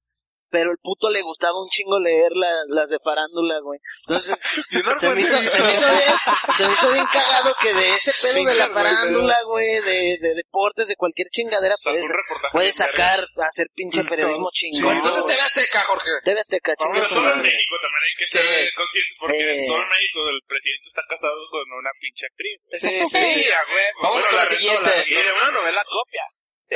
pero 0.52 0.72
el 0.72 0.78
puto 0.82 1.10
le 1.10 1.22
gustaba 1.22 1.54
un 1.62 1.70
chingo 1.70 2.00
leer 2.00 2.32
la- 2.34 2.64
las 2.70 2.90
de 2.90 2.98
farándula, 3.04 3.60
güey. 3.62 3.80
Entonces, 4.08 4.34
se 5.00 5.10
me, 5.14 5.22
hizo, 5.22 5.38
se, 5.38 5.64
me 5.64 5.72
hizo 5.74 5.88
bien, 5.92 6.14
se 6.58 6.68
me 6.68 6.74
hizo 6.74 6.92
bien 6.92 7.06
cagado 7.06 7.54
que 7.62 7.74
de 7.74 7.94
ese 7.94 8.12
pedo 8.22 8.46
de 8.46 8.56
la 8.56 8.68
farándula, 8.70 9.38
güey, 9.46 9.80
de, 9.82 10.18
de 10.20 10.34
deportes, 10.36 10.88
de 10.88 10.96
cualquier 10.96 11.28
chingadera, 11.30 11.76
puedes, 11.84 12.04
un 12.04 12.10
reportaje 12.10 12.52
puedes 12.54 12.78
verga. 12.80 12.92
sacar, 12.92 13.28
hacer 13.48 13.68
pinche 13.76 14.04
periodismo 14.10 14.50
chingón. 14.52 14.98
Entonces 14.98 15.26
TV 15.26 15.40
Azteca, 15.42 15.82
Jorge. 15.82 16.10
TV 16.24 16.40
Azteca, 16.40 16.74
su 16.78 16.84
solo 17.16 17.32
en. 17.34 17.42
México 17.42 17.76
también 17.82 18.04
hay 18.04 18.16
que 18.18 18.26
Sí. 18.26 18.38
ser 18.38 18.74
conscientes 18.74 19.18
porque 19.20 19.38
Eh. 19.38 19.68
solo 19.68 19.84
en 19.84 19.90
México 19.90 20.20
el 20.30 20.42
presidente 20.48 20.88
está 20.88 21.02
casado 21.10 21.40
con 21.52 21.62
una 21.78 21.92
pinche 22.02 22.26
actriz. 22.26 22.58
güey. 22.66 22.80
Sí, 22.80 23.08
sí, 23.08 23.44
sí. 23.44 23.52
a 23.52 23.62
huevo. 23.70 23.98
Vamos 24.02 24.28
con 24.28 24.38
la 24.38 24.46
siguiente. 24.46 24.92
Y 25.08 25.14
de 25.14 25.32
una 25.32 25.52
novela 25.52 25.84
copia. 25.86 26.24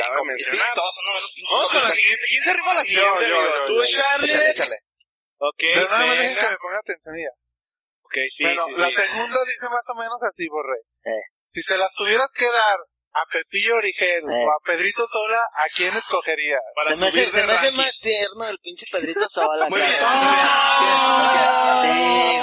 Cabe 0.02 0.16
Sí, 0.18 0.26
mencionar. 0.26 0.74
todos 0.74 0.94
son 0.94 1.04
novelas 1.12 1.30
pinches. 1.34 1.52
Vamos 1.54 1.70
con 1.70 1.82
la 1.82 1.90
siguiente. 1.94 2.24
¿Quién 2.26 2.42
se 2.44 2.50
arriba 2.50 2.70
a 2.70 2.74
la 2.74 2.84
siguiente, 2.84 3.24
yo, 3.28 3.38
Tú. 3.66 3.82
Charlie. 3.84 4.30
Échale, 4.30 4.50
échale. 4.50 4.76
Ok, 5.38 5.60
Pero 5.60 5.88
nada 5.90 6.06
más 6.06 6.16
dejen 6.18 6.34
que 6.34 6.40
venga. 6.40 6.50
me 6.50 6.56
ponga 6.58 6.78
atención 6.78 7.14
ya. 7.18 7.32
Ok, 8.02 8.14
sí, 8.28 8.44
bueno, 8.44 8.62
sí, 8.64 8.72
la 8.80 8.88
sí. 8.88 8.94
segunda 8.94 9.38
dice 9.46 9.66
más 9.68 9.84
o 9.88 9.94
menos 9.94 10.18
así, 10.22 10.48
Borre. 10.48 10.78
Eh. 11.04 11.22
Si 11.52 11.62
se 11.62 11.76
las 11.78 11.92
tuvieras 11.94 12.30
que 12.34 12.46
dar 12.46 12.78
a 13.14 13.24
Pepillo 13.32 13.76
Origel 13.76 14.22
Eh. 14.28 14.44
o 14.44 14.50
a 14.50 14.58
Pedrito 14.64 15.06
Sola, 15.06 15.40
¿a 15.54 15.64
quién 15.74 15.94
escogerías? 15.94 16.60
Para 16.74 16.90
Se 16.90 16.96
me 17.00 17.06
hace, 17.08 17.30
se 17.30 17.42
me 17.44 17.52
hace 17.52 17.70
más 17.72 17.98
tierno 18.00 18.48
el 18.48 18.58
pinche 18.58 18.86
Pedrito 18.90 19.26
Zavala. 19.32 19.68
Muy 19.68 19.80
bien. 19.80 19.92
cabrón. 19.98 21.82
Sí, 21.82 21.88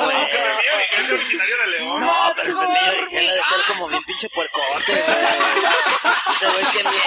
güey. 0.04 0.16
Aunque 0.18 0.38
me 0.38 0.46
mío 0.56 0.76
es 1.00 1.10
originario 1.12 1.58
de 1.58 1.68
León. 1.68 2.00
No, 2.02 2.34
pero 2.36 2.48
el 2.50 2.56
Pepillo 2.68 2.92
Origel 3.04 3.30
ha 3.30 3.34
de 3.34 3.42
ser 3.44 3.62
como 3.68 3.88
bien 3.90 4.04
pinche 4.04 4.30
puercote, 4.30 4.92
güey. 4.94 5.02
Ese 6.36 6.46
güey, 6.48 6.66
qué 6.72 6.84
miedo. 6.84 7.02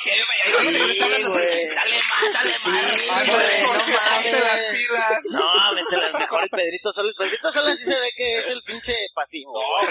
Sí, 0.00 0.10
güey. 1.26 1.74
Dale 1.74 2.00
más, 2.08 2.32
dale 2.32 2.54
más. 2.66 3.26
güey, 3.26 3.62
no 4.32 4.38
las 4.38 4.58
pilas. 4.72 5.20
No, 5.30 5.74
vente 5.74 5.96
la 5.96 6.18
mejor 6.18 6.42
el 6.44 6.50
Pedrito 6.50 6.92
Sola. 6.92 7.08
El 7.10 7.14
Pedrito 7.14 7.52
Sola 7.52 7.76
sí 7.76 7.84
se 7.84 7.98
ve 8.00 8.10
que 8.16 8.38
es 8.38 8.48
el 8.50 8.62
pinche 8.62 8.94
pasivo. 9.14 9.52
güey. 9.52 9.86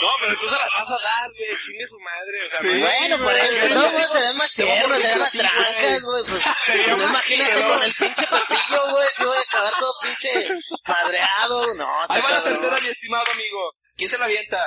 No, 0.00 0.08
pero 0.20 0.36
tú 0.38 0.48
se 0.48 0.54
las 0.56 0.68
vas 0.74 0.88
a 0.90 0.98
dar, 1.02 1.30
güey. 1.36 1.56
Chingue 1.64 1.86
su 1.86 1.98
madre. 2.00 2.46
O 2.46 2.50
sea, 2.50 2.60
Sí. 2.60 2.66
no- 2.68 2.80
Bueno, 2.80 3.24
por 3.24 3.34
eso, 3.36 3.54
güey, 3.60 3.74
modos 3.74 3.92
se 4.12 4.18
ven 4.20 4.36
más 4.38 4.52
tiernos, 4.54 5.00
se 5.02 5.08
ven 5.08 5.18
más 5.18 5.32
trancas, 5.32 6.02
güey. 6.04 6.24
Pues, 6.24 6.42
Sería 6.66 6.96
no 6.96 7.04
imagínate 7.04 7.62
con 7.62 7.82
el 7.82 7.94
pinche 7.94 8.26
Pepillo, 8.26 8.90
güey, 8.92 9.08
si 9.16 9.24
voy 9.24 9.36
a 9.36 9.40
acabar 9.40 9.72
todo 9.78 9.92
pinche 10.02 10.48
madreado. 10.86 11.74
No, 11.74 11.88
Ahí 12.08 12.20
va 12.22 12.30
la 12.30 12.42
tercera, 12.42 12.76
mi 12.80 12.88
estimado 12.88 13.24
amigo. 13.32 13.72
¿Quién 13.96 14.10
se 14.10 14.18
la 14.18 14.24
avienta? 14.24 14.64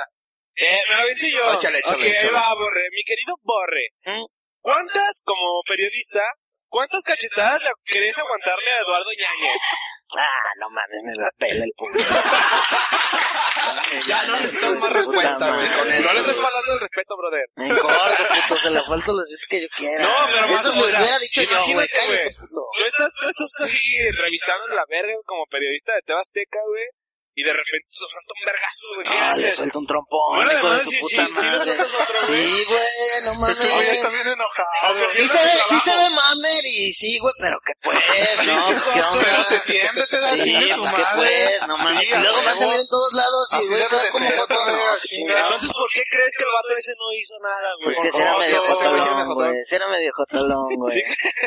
Eh, 0.56 0.78
me 0.88 0.94
lo 0.96 1.00
aviento 1.02 1.26
yo. 1.26 1.52
Échale, 1.54 1.78
échale, 1.80 1.96
ok, 1.96 2.16
ahí 2.22 2.28
va, 2.30 2.54
Borre. 2.54 2.82
Mi 2.92 3.02
querido 3.02 3.34
Borre. 3.42 3.88
¿Mm? 4.04 4.24
¿Cuántas, 4.60 5.20
como 5.24 5.62
periodista, 5.66 6.22
cuántas 6.68 7.02
cachetadas 7.02 7.60
le 7.62 7.70
querés 7.84 8.16
aguantarle 8.18 8.70
a 8.70 8.76
Eduardo 8.78 9.10
Yáñez? 9.18 9.60
Ah, 10.16 10.50
no 10.60 10.66
mames, 10.70 11.02
me 11.04 11.14
la 11.22 11.30
pela 11.38 11.64
el 11.64 11.72
puto. 11.76 11.98
Ya 14.06 14.24
no 14.26 14.36
necesitamos 14.36 14.78
más 14.80 14.92
respuesta, 14.92 15.52
güey, 15.54 15.68
No 15.68 15.74
eso. 15.74 16.12
le 16.12 16.20
estás 16.20 16.36
faltando 16.36 16.72
el 16.74 16.80
respeto, 16.80 17.16
brother. 17.16 17.46
En 17.56 17.76
corto, 17.78 18.24
puto, 18.28 18.60
se 18.60 18.70
la 18.70 18.84
falto 18.84 19.12
las 19.14 19.28
veces 19.28 19.46
que 19.48 19.62
yo 19.62 19.68
quiera. 19.76 20.04
No, 20.04 20.12
pero 20.32 20.48
más 20.48 20.60
Eso 20.60 20.72
o 20.72 20.74
les 20.82 20.90
sea, 20.90 21.00
hubiera 21.00 21.18
dicho 21.18 21.42
imagínate, 21.42 22.06
güey. 22.06 22.34
puto. 22.34 22.62
Tú 22.76 22.84
estás, 22.84 23.12
tú 23.20 23.28
estás 23.28 23.50
así 23.64 23.78
entrevistando 24.08 24.66
en 24.68 24.76
la 24.76 24.84
verga 24.88 25.14
como 25.24 25.44
periodista 25.50 25.92
de 25.94 26.02
Tebasteca, 26.02 26.58
güey. 26.68 26.84
Y 27.36 27.42
de 27.42 27.52
repente 27.52 27.88
te 27.90 27.96
suelta 27.98 28.32
un 28.34 28.46
vergazo, 28.46 28.86
güey. 28.94 29.06
¿Qué 29.06 29.18
Ah, 29.18 29.34
le 29.34 29.42
haces? 29.42 29.56
suelta 29.56 29.78
un 29.78 29.86
trompón, 29.86 30.36
Bueno, 30.36 30.52
hijo 30.52 30.70
de 30.70 30.80
su 30.84 30.90
sí, 30.90 30.96
puta 31.00 31.26
sí, 31.26 31.32
sí, 31.34 31.42
madre. 31.46 31.74
le. 31.76 31.84
Sí, 32.26 32.64
güey, 32.64 33.24
no 33.24 33.34
mames. 33.34 33.58
Ese 33.60 33.70
güey 33.74 33.88
está 33.88 34.08
bien 34.08 34.26
enojado. 34.28 35.10
Sí 35.10 35.28
se, 35.28 35.34
ve, 35.44 35.50
sí 35.68 35.80
se 35.80 35.90
ve 35.96 36.10
mamer 36.10 36.64
y 36.64 36.92
sí, 36.92 37.18
güey, 37.18 37.34
pero 37.40 37.58
que 37.66 37.72
pues, 37.82 37.98
no, 38.46 38.66
pues 38.70 38.82
qué 38.94 39.00
onda. 39.02 39.24
Pero 39.24 39.44
te 39.48 39.72
tiendes, 39.72 40.08
se 40.08 40.18
da 40.20 40.28
Sí, 40.28 40.70
su 40.70 40.80
pues 40.80 40.92
madre. 40.92 41.16
pues, 41.58 41.68
no 41.68 41.76
mames. 41.78 42.08
Sí, 42.08 42.14
y 42.14 42.18
luego 42.18 42.38
va 42.44 42.50
a 42.50 42.56
salir 42.56 42.80
en 42.80 42.88
todos 42.88 43.12
lados 43.14 43.48
y 43.52 43.66
güey, 43.68 43.88
queda 43.88 44.10
como 44.10 44.30
foto. 44.30 44.54
Entonces, 45.10 45.72
¿por 45.72 45.88
qué 45.92 46.02
crees 46.10 46.32
que 46.38 46.44
el 46.44 46.50
vato 46.54 46.68
ese 46.78 46.92
no 46.98 47.12
hizo 47.18 47.34
nada, 47.42 47.68
güey? 47.82 47.96
Pues 47.96 48.12
que 48.12 48.18
era 48.22 48.38
medio 48.38 48.62
ese 48.64 48.88
güey 48.88 49.00
sí 49.64 49.74
era 49.74 49.86
jotalón, 49.86 49.90
medio 49.90 50.12
jotalón, 50.14 50.68
güey. 50.78 51.02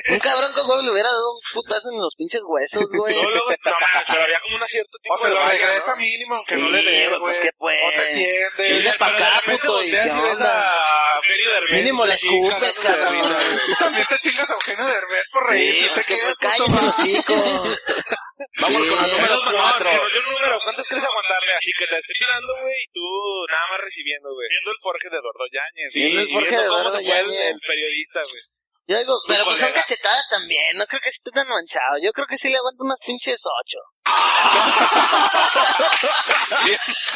Un 0.09 0.19
cabrón 0.19 0.51
con 0.53 0.69
huevo 0.69 0.81
le 0.83 0.91
hubiera 0.91 1.09
dado 1.09 1.31
un 1.31 1.39
putazo 1.53 1.89
en 1.91 1.99
los 2.01 2.13
pinches 2.15 2.41
huesos, 2.45 2.83
güey. 2.91 3.15
No, 3.15 3.23
luego, 3.23 3.49
no, 3.49 3.71
mames, 3.71 4.03
pero 4.07 4.23
había 4.23 4.39
como 4.41 4.55
un 4.57 4.63
cierto 4.67 4.97
tipo 5.01 5.15
de 5.27 5.76
¿no? 5.87 5.95
mínimo, 5.97 6.35
aunque 6.35 6.55
Sí, 6.55 6.61
no 6.61 6.69
le 6.69 6.83
dé, 6.83 7.07
güey, 7.07 7.07
güey. 7.07 7.19
pues 7.19 7.39
que 7.39 7.49
pues. 7.57 7.77
O 7.85 7.89
te 7.91 8.11
Es 8.11 8.17
tiendes. 8.17 8.83
de 8.83 8.93
pa' 8.97 9.05
Pero 9.07 9.17
de 9.17 9.23
acá, 9.25 9.41
puto, 9.45 9.83
y 9.83 9.91
volteas 9.91 10.15
y 10.15 10.21
ves 10.21 10.41
a 10.41 10.73
Eugenio 11.17 11.49
Derbez. 11.51 11.71
Mínimo 11.71 12.05
le 12.05 12.13
escupes, 12.13 12.75
de 12.81 12.87
cabrón. 12.87 13.15
Y 13.67 13.75
también 13.75 14.05
te 14.07 14.17
chingas 14.17 14.49
a 14.49 14.53
Eugenio 14.53 14.85
Derbez 14.85 15.23
por 15.31 15.47
reír. 15.49 15.73
Sí, 15.75 15.81
si 15.83 15.89
pues 15.89 16.05
te 16.05 16.13
que 16.13 16.19
quedas 16.19 16.35
pues 16.39 16.57
puto 16.57 16.81
los 16.81 16.95
con 18.87 18.97
la 18.97 19.05
Sí. 19.07 19.11
número 19.11 19.35
No, 19.35 19.51
no, 19.51 19.51
cuatro. 19.51 19.89
que 19.89 19.97
nos 19.97 20.13
dé 20.13 20.19
un 20.19 20.33
número. 20.33 20.59
¿Cuántos 20.63 20.87
crees 20.87 21.03
aguantarle? 21.03 21.53
Así 21.53 21.71
que 21.77 21.85
te 21.87 21.97
esté 21.97 22.13
tirando, 22.17 22.53
güey, 22.61 22.75
y 22.85 22.87
tú 22.93 23.01
nada 23.49 23.65
más 23.71 23.79
recibiendo, 23.81 24.29
güey. 24.33 24.47
Viendo 24.49 24.71
el 24.71 24.77
forje 24.81 25.07
de 25.09 25.17
Eduardo 25.17 25.45
Yáñez. 25.51 25.89
Sí, 25.93 25.99
Viendo 26.01 26.21
el 26.21 26.27
y 26.29 26.33
Jorge 26.33 26.49
viendo 26.49 26.61
de 26.63 26.67
cómo 26.69 26.79
Eduardo 26.81 26.97
se 26.97 27.05
fue 27.05 27.19
el, 27.19 27.25
Yáñez. 27.27 27.47
el 27.53 27.59
periodista, 27.65 28.19
güey. 28.21 28.43
Yo 28.87 28.95
digo, 28.97 29.15
pero 29.27 29.43
pues 29.43 29.59
son 29.59 29.73
cachetadas 29.73 30.29
también, 30.29 30.77
no 30.77 30.85
creo 30.87 31.01
que 31.01 31.09
esté 31.09 31.29
tan 31.35 31.43
manchado. 31.49 31.99
Yo 32.01 32.13
creo 32.15 32.25
que 32.25 32.37
sí 32.37 32.47
le 32.47 32.55
aguanto 32.55 32.85
unas 32.87 32.99
pinches 33.05 33.41
ocho. 33.43 33.79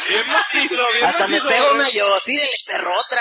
Bien 0.08 0.26
macizo, 0.28 0.82
bien 0.92 1.04
Hasta 1.04 1.26
me 1.28 1.40
pego 1.40 1.72
una 1.74 1.88
yo, 1.90 2.18
tírele 2.24 2.50
perro 2.66 2.94
otra. 2.98 3.20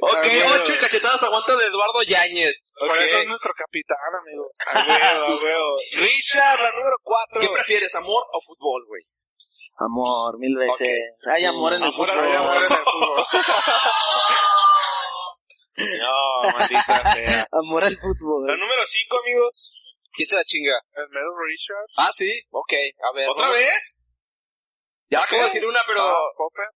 Ok, 0.00 0.26
ocho 0.60 0.72
cachetadas 0.80 1.22
aguanta 1.22 1.54
de 1.56 1.66
Eduardo 1.66 2.02
Yáñez. 2.06 2.64
Por 2.78 2.90
Ok. 2.90 3.00
eso 3.00 3.18
es 3.18 3.28
nuestro 3.28 3.52
capitán, 3.56 3.98
amigo. 4.22 4.48
A 4.72 4.78
huevo, 4.86 5.26
a 5.26 5.42
huevo. 5.42 5.76
Richard, 5.92 6.60
la 6.60 6.70
número 6.72 6.96
cuatro. 7.02 7.40
¿Qué 7.40 7.48
prefieres, 7.52 7.94
amor 7.96 8.24
o 8.32 8.40
fútbol, 8.40 8.84
güey? 8.86 9.02
Amor, 9.80 10.38
mil 10.38 10.56
veces. 10.56 10.88
Hay 11.32 11.44
amor 11.44 11.72
en 11.74 11.82
el 11.82 11.88
Amor, 11.88 12.08
fútbol. 12.08 12.24
hay 12.26 12.34
amor 12.36 12.56
en 12.56 12.62
el 12.62 12.68
fútbol. 12.78 13.26
No, 15.78 16.50
maldita 16.58 17.12
sea. 17.14 17.46
Amor 17.52 17.84
al 17.84 17.92
La 17.94 18.00
fútbol. 18.00 18.46
número 18.58 18.82
cinco, 18.84 19.16
amigos. 19.22 19.87
¿Quién 20.18 20.28
te 20.30 20.34
la 20.34 20.42
chinga? 20.42 20.74
El 20.98 21.08
mero 21.10 21.30
Richard. 21.46 21.86
Ah, 21.96 22.10
sí, 22.10 22.26
ok, 22.50 22.72
a 23.08 23.12
ver. 23.14 23.28
¿Otra 23.30 23.46
vamos- 23.46 23.62
vez? 23.62 24.00
Ya 25.10 25.22
acabo 25.22 25.42
de 25.42 25.44
decir 25.44 25.64
una, 25.64 25.78
pero... 25.86 26.02
Ah. 26.02 26.72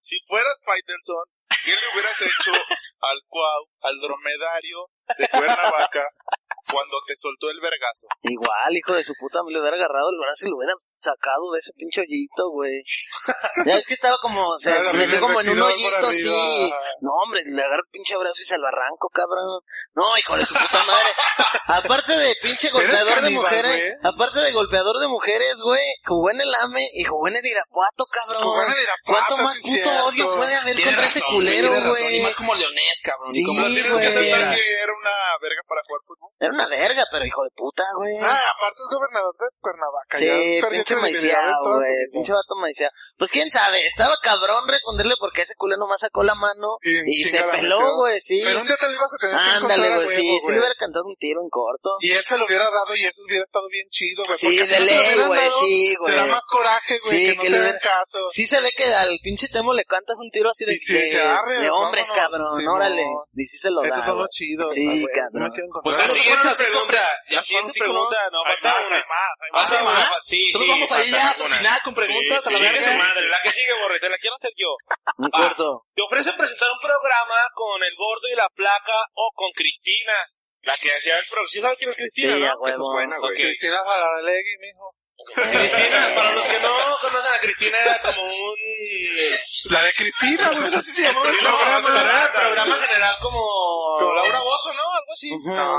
Si 0.00 0.18
fueras 0.26 0.60
Faitelson, 0.64 1.24
¿qué 1.64 1.70
le 1.70 1.86
hubieras 1.92 2.20
hecho 2.20 2.50
al 2.98 3.20
cuau, 3.28 3.62
al 3.82 4.00
dromedario 4.00 4.90
de 5.18 5.28
Cuernavaca 5.28 6.04
cuando 6.70 6.96
te 7.06 7.14
soltó 7.16 7.50
el 7.50 7.60
vergazo? 7.60 8.06
Igual, 8.22 8.76
hijo 8.76 8.94
de 8.94 9.04
su 9.04 9.12
puta, 9.18 9.40
me 9.44 9.52
lo 9.52 9.60
hubiera 9.60 9.76
agarrado 9.76 10.08
el 10.10 10.18
brazo 10.18 10.46
y 10.46 10.50
lo 10.50 10.56
hubiera 10.56 10.74
sacado 11.00 11.50
de 11.52 11.58
ese 11.60 11.72
pinche 11.76 12.02
hoyito, 12.02 12.50
güey. 12.50 12.82
Ya 13.66 13.76
es 13.76 13.86
que 13.86 13.94
estaba 13.94 14.16
como, 14.22 14.56
se 14.58 14.70
Claro, 14.70 14.92
metió 14.94 15.20
como 15.20 15.40
en 15.40 15.48
un 15.50 15.60
hoyito 15.62 16.06
así. 16.06 16.28
No, 17.00 17.10
hombre, 17.24 17.40
le 17.44 17.60
agarro 17.62 17.82
el 17.84 17.90
pinche 17.90 18.16
brazo 18.16 18.40
y 18.40 18.44
se 18.44 18.58
lo 18.58 18.66
arranco, 18.66 19.08
cabrón. 19.12 19.60
No, 19.94 20.16
hijo 20.18 20.36
de 20.36 20.46
su 20.46 20.54
puta 20.54 20.84
madre. 20.84 21.08
Aparte 21.66 22.12
de 22.16 22.34
pinche 22.42 22.70
golpeador 22.70 23.22
de 23.22 23.30
mujeres, 23.30 23.76
güey. 23.76 23.92
aparte 24.02 24.40
de 24.40 24.52
golpeador 24.52 24.98
de 25.00 25.08
mujeres, 25.08 25.56
güey, 25.62 25.82
jugó 26.06 26.30
en 26.30 26.40
el 26.40 26.54
AME 26.64 26.84
y 26.94 27.04
jugó 27.04 27.28
en 27.28 27.36
el 27.36 27.46
Irapuato, 27.46 28.04
cabrón. 28.10 28.42
Jugó 28.42 28.62
en 28.62 28.72
el 28.72 28.78
Irapuato, 28.82 29.04
¿Cuánto 29.04 29.36
sí 29.36 29.42
más 29.44 29.58
puto 29.60 29.74
cierto. 29.74 30.04
odio 30.06 30.36
puede 30.36 30.54
haber 30.56 30.82
contra 30.82 31.06
ese 31.06 31.20
culero, 31.22 31.70
güey? 31.90 32.16
Y 32.18 32.22
más 32.22 32.36
como 32.36 32.54
leonés, 32.54 33.00
cabrón. 33.04 33.32
Sí, 33.32 33.40
y 33.40 33.44
como 33.44 33.62
tienes 33.66 33.86
güey. 33.88 34.00
que 34.00 34.06
aceptar 34.08 34.40
Era. 34.40 34.54
que 34.54 34.60
era 34.82 34.92
una 34.92 35.14
verga 35.40 35.62
para 35.68 35.80
jugar 35.86 36.00
fútbol. 36.06 36.30
Era 36.40 36.52
una 36.54 36.66
verga, 36.68 37.04
pero 37.12 37.24
hijo 37.26 37.44
de 37.44 37.50
puta, 37.54 37.84
güey. 37.96 38.14
Ah, 38.22 38.32
aparte 38.56 38.80
es 38.80 38.88
gobernador 38.96 39.34
de 39.38 39.46
Cuernavaca. 39.60 40.16
Sí, 40.16 40.60
pinche 40.70 40.96
maiciado, 40.96 41.76
güey. 41.76 41.92
Pinche 42.12 42.32
vato 42.32 42.54
maiciado. 42.56 42.92
Pues 43.18 43.30
quién 43.30 43.50
sabe, 43.50 43.86
estaba 43.86 44.14
cabrón 44.22 44.66
responderle 44.66 45.14
porque 45.20 45.42
ese 45.42 45.54
culo 45.54 45.76
nomás 45.76 46.00
sacó 46.00 46.22
la 46.22 46.34
mano 46.34 46.78
Y 46.82 47.24
se 47.24 47.42
peló, 47.42 47.96
güey, 47.96 48.18
sí. 48.20 48.40
Pero 48.42 48.60
un 48.60 48.66
día 48.66 48.76
te 48.76 48.86
lo 48.86 48.92
ibas 48.94 49.12
a 49.12 49.16
tener 49.18 49.36
que 49.36 49.50
Ándale, 49.50 49.94
güey, 49.96 50.08
sí, 50.08 50.26
huevo, 50.28 50.40
sí 50.46 50.52
le 50.52 50.58
hubiera 50.60 50.74
cantado 50.78 51.04
un 51.04 51.16
tiro 51.16 51.40
en 51.42 51.50
corto. 51.50 51.90
Y 52.00 52.10
él 52.12 52.22
se 52.24 52.38
lo 52.38 52.46
hubiera 52.46 52.64
dado 52.64 52.96
y 52.96 53.04
eso 53.04 53.20
hubiera 53.22 53.44
estado 53.44 53.68
bien 53.68 53.86
chido, 53.90 54.24
güey. 54.24 54.38
Sí, 54.38 54.56
de 54.56 54.80
ley, 54.80 55.20
güey, 55.26 55.50
sí, 55.60 55.94
Te 56.06 56.12
da 56.12 56.18
güey. 56.22 56.30
más 56.30 56.44
coraje, 56.46 56.98
güey, 57.04 57.10
Sí, 57.20 57.26
que 57.30 57.36
no 57.36 57.42
que 57.42 57.48
te 57.48 57.52
le 57.52 57.58
den 57.58 57.66
hubiera- 57.76 57.80
caso. 57.80 58.30
Sí 58.30 58.46
se 58.46 58.60
ve 58.62 58.70
que 58.74 58.84
al 58.94 59.18
pinche 59.22 59.46
Temo 59.52 59.74
le 59.74 59.84
cantas 59.84 60.16
un 60.18 60.30
tiro 60.30 60.48
así 60.50 60.64
de, 60.64 60.74
sí, 60.78 60.92
de, 60.94 61.04
se 61.10 61.20
arre, 61.22 61.60
de 61.60 61.70
hombres, 61.70 62.10
cabrón, 62.10 62.66
órale. 62.66 63.04
Y 63.34 63.44
sí 63.44 63.58
se 63.58 63.70
lo 63.70 63.82
da. 63.82 63.88
Esos 63.88 64.04
son 64.06 64.14
güey. 64.14 64.22
los 64.24 64.30
chidos. 64.30 64.72
Sí, 64.72 64.86
güey, 64.86 65.06
cabrón. 65.14 65.52
Pues 65.84 65.96
siguiente 66.30 66.64
pregunta. 66.64 67.02
La 67.28 67.42
siguiente 67.42 67.72
pregunta, 67.78 68.16
no, 68.32 68.38
Hay 68.44 68.54
falta 68.60 68.70
más, 68.70 68.88
una. 68.88 68.96
hay 68.96 69.02
más, 69.08 69.32
hay 69.40 69.50
más. 69.52 69.64
¿sí, 69.66 69.74
Falta 69.74 69.84
más? 69.84 69.98
una. 70.00 70.20
Sí, 70.26 70.46
Entonces 70.46 70.60
sí, 70.60 70.68
vamos 70.70 70.88
ya 70.88 71.28
hasta 71.30 71.44
el 71.44 71.58
final 71.58 71.80
con 71.84 71.94
preguntas 71.94 72.46
a 72.46 72.50
la 72.50 72.58
madre. 72.98 73.28
La 73.28 73.40
que 73.42 73.52
sigue, 73.52 73.72
borre, 73.82 74.00
te 74.00 74.08
la 74.08 74.18
quiero 74.18 74.36
hacer 74.36 74.52
yo. 74.56 74.70
Corto. 75.30 75.84
Te 75.94 76.02
ofrecen 76.02 76.36
presentar 76.36 76.68
un 76.70 76.80
programa 76.80 77.38
con 77.54 77.82
el 77.82 77.94
gordo 77.96 78.26
y 78.32 78.36
la 78.36 78.48
placa 78.54 78.98
o 79.14 79.30
con 79.34 79.50
Cristina. 79.52 80.12
La 80.62 80.74
que 80.76 80.90
hacía 80.92 81.16
el 81.16 81.24
programa. 81.24 81.48
¿Sí 81.48 81.60
sabes 81.60 81.78
quién 81.78 81.90
es 81.90 81.96
Cristina, 81.96 82.34
Sí, 82.34 82.40
no? 82.40 82.46
a 82.46 82.54
huevo. 82.60 82.66
Esa 82.68 82.76
es 82.84 82.88
buena, 82.92 83.16
güey. 83.18 83.32
Ok. 83.32 83.36
Cristina 83.40 83.78
Saralegui, 83.82 84.56
mijo. 84.60 84.92
Cristina, 85.24 86.12
para 86.14 86.32
los 86.32 86.46
que 86.46 86.60
no 86.60 86.96
conocen 87.00 87.32
a 87.34 87.38
Cristina, 87.38 87.78
era 87.82 88.00
como 88.02 88.22
un... 88.24 88.54
La 89.70 89.82
de 89.82 89.92
Cristina, 89.92 90.50
güey, 90.52 90.64
eso 90.68 90.82
sí 90.82 90.92
se 90.92 91.02
Sí, 91.02 91.06
el 91.06 91.14
no, 91.14 91.20
programa. 91.22 92.00
era 92.00 92.24
el 92.24 92.30
programa 92.30 92.76
general 92.76 93.16
como 93.20 93.38
Como- 93.98 94.14
Laura 94.14 94.40
Bozo, 94.40 94.72
¿no? 94.72 94.82
Algo 94.82 95.12
así. 95.12 95.30
No, 95.30 95.78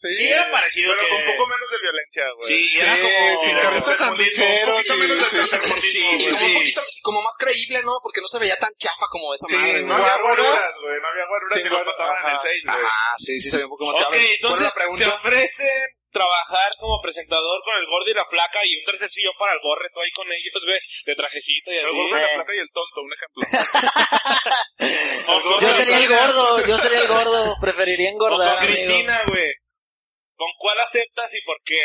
sí. 0.00 0.08
Sí, 0.16 0.26
era 0.28 0.50
parecido 0.50 0.92
Pero 0.94 1.02
que... 1.08 1.10
con 1.10 1.24
poco 1.36 1.46
menos 1.48 1.68
de 1.70 1.78
violencia, 1.82 2.24
güey. 2.36 2.48
Sí, 2.48 2.68
Sí, 2.72 2.80
era 2.80 2.96
como... 3.00 3.60
carritos 3.62 3.96
sandwicheros 3.96 4.68
Un 4.68 4.74
poquito 4.76 4.96
menos 4.96 5.16
de 5.18 5.24
sí, 5.24 5.30
tercermundismo, 5.36 5.80
Sí, 5.82 6.18
sí, 6.18 6.26
como 6.28 6.38
sí. 6.38 6.44
un 6.44 6.54
poquito, 6.54 6.82
como 7.02 7.22
más 7.22 7.36
creíble, 7.38 7.82
¿no? 7.82 7.92
Porque 8.02 8.20
no 8.20 8.28
se 8.28 8.38
veía 8.38 8.56
tan 8.58 8.70
chafa 8.78 9.06
como 9.10 9.34
esa 9.34 9.46
Sí, 9.48 9.56
madre, 9.56 9.82
No 9.82 9.98
¿no? 9.98 10.04
había 10.04 10.16
Guaruras. 10.22 10.74
güey. 10.82 11.00
No 11.00 11.08
había 11.08 11.26
guaruras 11.28 11.58
Sí, 11.58 11.62
ni 11.64 11.68
lo 11.70 11.84
pasaban 11.84 12.16
en 12.22 12.26
el 12.28 12.36
ajá. 12.36 12.42
6, 12.42 12.62
güey. 12.66 12.84
Ah, 12.84 13.14
sí, 13.18 13.38
sí 13.40 13.50
se 13.50 13.56
veía 13.56 13.66
un 13.66 13.70
poco 13.72 13.86
más 13.86 13.94
Ok, 13.96 14.00
chafa. 14.02 14.10
¿Cuál 14.12 14.24
es 14.24 14.34
entonces 14.42 14.74
te 14.74 15.06
ofrecen 15.06 15.84
trabajar 16.12 16.70
como 16.78 17.00
presentador 17.00 17.60
con 17.64 17.74
el 17.80 17.86
gordo 17.86 18.10
y 18.10 18.14
la 18.14 18.28
placa 18.28 18.60
y 18.64 18.76
un 18.76 18.84
tercer 18.84 19.08
sillón 19.08 19.32
para 19.38 19.54
el 19.54 19.60
borre, 19.62 19.88
tú 19.92 20.00
ahí 20.00 20.10
con 20.12 20.26
ellos, 20.28 20.64
ve, 20.66 20.78
de 21.06 21.14
trajecito 21.16 21.72
y 21.72 21.76
El 21.76 21.86
así. 21.86 21.96
gordo 21.96 22.14
de 22.14 22.20
la 22.22 22.28
Eh. 22.28 22.34
placa 22.36 22.54
y 22.54 22.58
el 22.58 22.70
tonto, 22.72 23.00
un 23.02 23.12
ejemplo. 23.12 23.42
O 25.28 25.42
con, 25.42 25.60
Yo 25.60 25.74
sería 25.74 25.98
el 25.98 26.08
gordo, 26.08 26.66
yo 26.66 26.78
sería 26.78 27.00
el 27.00 27.08
gordo. 27.08 27.56
Preferiría 27.60 28.08
o 28.10 28.12
engordar, 28.12 28.56
con 28.58 28.64
amigo. 28.64 28.84
Cristina, 28.84 29.22
güey. 29.28 29.50
¿Con 30.36 30.48
cuál 30.58 30.78
aceptas 30.80 31.32
y 31.34 31.40
por 31.42 31.56
qué? 31.64 31.80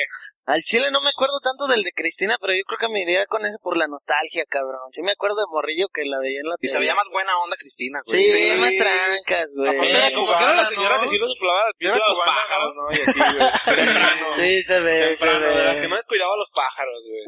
Al 0.47 0.61
chile 0.63 0.87
no 0.95 1.01
me 1.03 1.09
acuerdo 1.11 1.43
tanto 1.43 1.67
del 1.67 1.83
de 1.83 1.91
Cristina, 1.91 2.37
pero 2.39 2.55
yo 2.55 2.63
creo 2.63 2.79
que 2.79 2.87
me 2.87 3.01
iría 3.03 3.25
con 3.27 3.43
ese 3.45 3.59
por 3.59 3.75
la 3.75 3.83
nostalgia, 3.85 4.47
cabrón. 4.47 4.87
Sí 4.95 5.03
me 5.03 5.11
acuerdo 5.11 5.35
de 5.43 5.51
Morrillo 5.51 5.91
que 5.91 6.05
la 6.07 6.19
veía 6.23 6.39
en 6.39 6.47
la 6.47 6.55
Y 6.61 6.67
se 6.71 6.79
veía 6.79 6.95
más 6.95 7.07
buena 7.11 7.35
onda 7.43 7.57
Cristina, 7.59 7.99
güey. 8.07 8.15
Sí, 8.15 8.31
Sí. 8.31 8.59
más 8.63 8.71
trancas, 8.79 9.47
güey. 9.51 9.75
Aparte 9.75 9.91
era 9.91 10.15
como 10.15 10.31
que 10.31 10.43
era 10.47 10.55
la 10.55 10.63
señora 10.65 10.95
¿no? 10.95 11.01
que 11.03 11.07
sí 11.11 11.17
lo 11.19 11.27
soplaba 11.27 11.59
al 11.67 11.67
Era 11.67 11.77
pinche 11.77 11.99
a 11.99 12.07
los 12.07 12.15
cubana, 12.15 12.31
pájaros, 12.39 12.71
¿no? 12.79 12.83
Y 12.95 12.99
así, 13.03 13.19
güey. 13.19 13.51
Temprano. 13.75 14.25
Sí, 14.39 14.49
se 14.63 14.79
ve, 14.79 14.95
se 15.03 15.07
Temprano, 15.19 15.45
de 15.51 15.63
la 15.67 15.73
ve. 15.75 15.81
que 15.83 15.87
no 15.91 15.95
descuidaba 15.99 16.31
a 16.33 16.37
los 16.39 16.49
pájaros, 16.55 16.99
güey. 17.11 17.23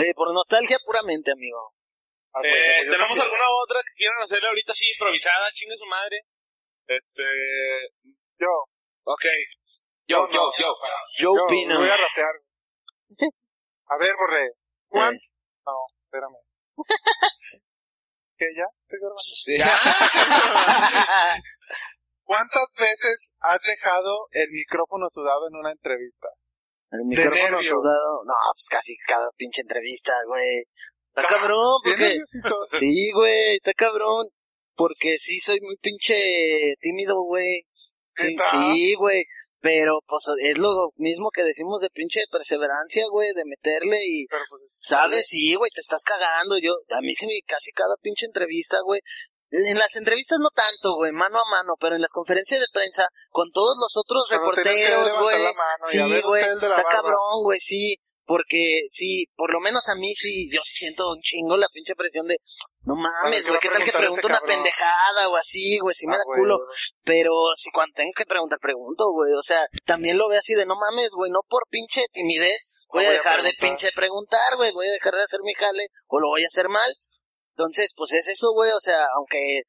Sí, 0.00 0.06
por 0.16 0.32
nostalgia 0.32 0.78
puramente, 0.88 1.32
amigo. 1.36 1.60
Ah, 2.32 2.40
Eh, 2.44 2.80
yo 2.88 2.96
¿Tenemos 2.96 3.12
también. 3.12 3.24
alguna 3.28 3.44
otra 3.60 3.80
que 3.84 3.92
quieran 3.92 4.22
hacerle 4.24 4.48
ahorita 4.48 4.72
así 4.72 4.88
improvisada? 4.88 5.52
Chingue 5.52 5.76
su 5.76 5.84
madre. 5.84 6.16
Este... 6.88 7.24
Yo, 8.40 8.48
Ok. 9.04 9.24
Yo, 10.08 10.26
yo, 10.32 10.40
no. 10.40 10.52
yo. 10.58 10.74
Yo 11.18 11.30
Pino. 11.48 11.78
voy 11.78 11.88
a 11.88 11.96
rapear. 11.96 12.34
A 13.86 13.96
ver, 13.98 14.12
Borre. 14.18 14.52
¿Cuán? 14.88 15.14
Eh. 15.14 15.18
No, 15.66 15.72
espérame. 16.04 16.38
¿Qué 18.38 18.46
ya? 18.56 18.64
¿Estoy 18.82 18.98
grabando? 19.00 19.18
Sí. 19.18 19.58
¿Cuántas 22.24 22.66
veces 22.78 23.28
has 23.40 23.60
dejado 23.62 24.28
el 24.32 24.50
micrófono 24.50 25.06
sudado 25.10 25.48
en 25.48 25.56
una 25.56 25.72
entrevista? 25.72 26.28
El 26.90 27.04
micrófono 27.04 27.62
sudado. 27.62 28.24
No, 28.24 28.34
pues 28.54 28.66
casi 28.70 28.96
cada 29.06 29.28
pinche 29.36 29.62
entrevista, 29.62 30.12
güey. 30.26 30.64
Está 31.08 31.22
Ah, 31.22 31.26
cabrón, 31.28 31.80
¿Bien 31.84 31.96
porque... 32.42 32.78
Sí, 32.78 33.10
güey, 33.12 33.56
está 33.56 33.72
cabrón. 33.74 34.26
Porque 34.74 35.16
sí 35.18 35.40
soy 35.40 35.58
muy 35.60 35.76
pinche 35.78 36.14
tímido, 36.80 37.22
güey. 37.24 37.66
Sí, 38.14 38.94
güey. 38.94 39.24
Pero, 39.60 39.98
pues, 40.06 40.22
es 40.40 40.58
lo 40.58 40.92
mismo 40.96 41.30
que 41.34 41.42
decimos 41.42 41.80
de 41.80 41.90
pinche 41.90 42.20
perseverancia, 42.30 43.04
güey, 43.10 43.32
de 43.34 43.44
meterle 43.44 43.98
y, 44.06 44.26
Pero 44.26 44.44
pues, 44.48 44.62
¿sabes? 44.76 45.26
Sí, 45.26 45.54
güey, 45.56 45.70
te 45.74 45.80
estás 45.80 46.02
cagando. 46.04 46.58
Yo, 46.58 46.74
a 46.90 47.00
mí 47.00 47.14
se 47.14 47.26
me 47.26 47.32
casi 47.46 47.72
cada 47.72 47.96
pinche 48.00 48.26
entrevista, 48.26 48.78
güey. 48.84 49.00
En 49.50 49.78
las 49.78 49.96
entrevistas 49.96 50.38
no 50.40 50.50
tanto, 50.50 50.96
güey, 50.96 51.10
mano 51.10 51.38
a 51.38 51.50
mano, 51.50 51.72
pero 51.80 51.96
en 51.96 52.02
las 52.02 52.12
conferencias 52.12 52.60
de 52.60 52.66
prensa, 52.70 53.08
con 53.30 53.50
todos 53.50 53.76
los 53.80 53.96
otros 53.96 54.28
reporteros, 54.28 55.18
güey. 55.20 55.36
Sí, 55.86 56.20
güey, 56.22 56.44
está 56.44 56.68
barba. 56.68 56.90
cabrón, 56.90 57.42
güey, 57.42 57.58
sí. 57.58 57.96
Porque, 58.28 58.82
sí, 58.90 59.24
por 59.36 59.50
lo 59.54 59.58
menos 59.58 59.88
a 59.88 59.94
mí 59.94 60.14
sí, 60.14 60.50
yo 60.52 60.60
sí 60.62 60.84
siento 60.84 61.08
un 61.08 61.20
chingo 61.22 61.56
la 61.56 61.66
pinche 61.72 61.94
presión 61.96 62.26
de, 62.28 62.36
no 62.82 62.94
mames, 62.94 63.40
¿qué 63.42 63.48
güey, 63.48 63.58
¿qué 63.58 63.70
tal 63.70 63.82
que 63.82 63.90
pregunto 63.90 64.20
ese 64.20 64.26
una 64.28 64.38
cabrón? 64.40 64.56
pendejada 64.56 65.30
o 65.30 65.36
así, 65.36 65.78
güey? 65.78 65.94
Sí 65.94 66.06
me 66.06 66.12
Ah, 66.14 66.18
da 66.18 66.24
güey, 66.26 66.40
culo. 66.40 66.58
güey. 66.58 66.68
Pero 67.04 67.32
si 67.56 67.70
cuando 67.70 67.94
tengo 67.96 68.12
que 68.14 68.26
preguntar, 68.26 68.58
pregunto, 68.60 69.10
güey. 69.12 69.32
O 69.32 69.40
sea, 69.40 69.64
también 69.86 70.18
lo 70.18 70.28
veo 70.28 70.38
así 70.38 70.52
de, 70.52 70.66
no 70.66 70.76
mames, 70.76 71.08
güey, 71.16 71.30
no 71.32 71.40
por 71.48 71.62
pinche 71.70 72.02
timidez 72.12 72.74
voy, 72.92 73.04
No 73.04 73.08
a 73.08 73.12
voy 73.12 73.16
a 73.16 73.18
dejar 73.18 73.42
de 73.42 73.52
pinche 73.58 73.88
preguntar, 73.96 74.56
güey. 74.56 74.72
Voy 74.74 74.86
a 74.88 74.92
dejar 74.92 75.14
de 75.14 75.22
hacer 75.22 75.40
mi 75.42 75.54
jale 75.54 75.88
o 76.08 76.20
lo 76.20 76.28
voy 76.28 76.44
a 76.44 76.48
hacer 76.48 76.68
mal. 76.68 76.92
Entonces, 77.56 77.94
pues 77.96 78.12
es 78.12 78.28
eso, 78.28 78.52
güey. 78.52 78.70
O 78.72 78.80
sea, 78.80 79.06
aunque 79.16 79.62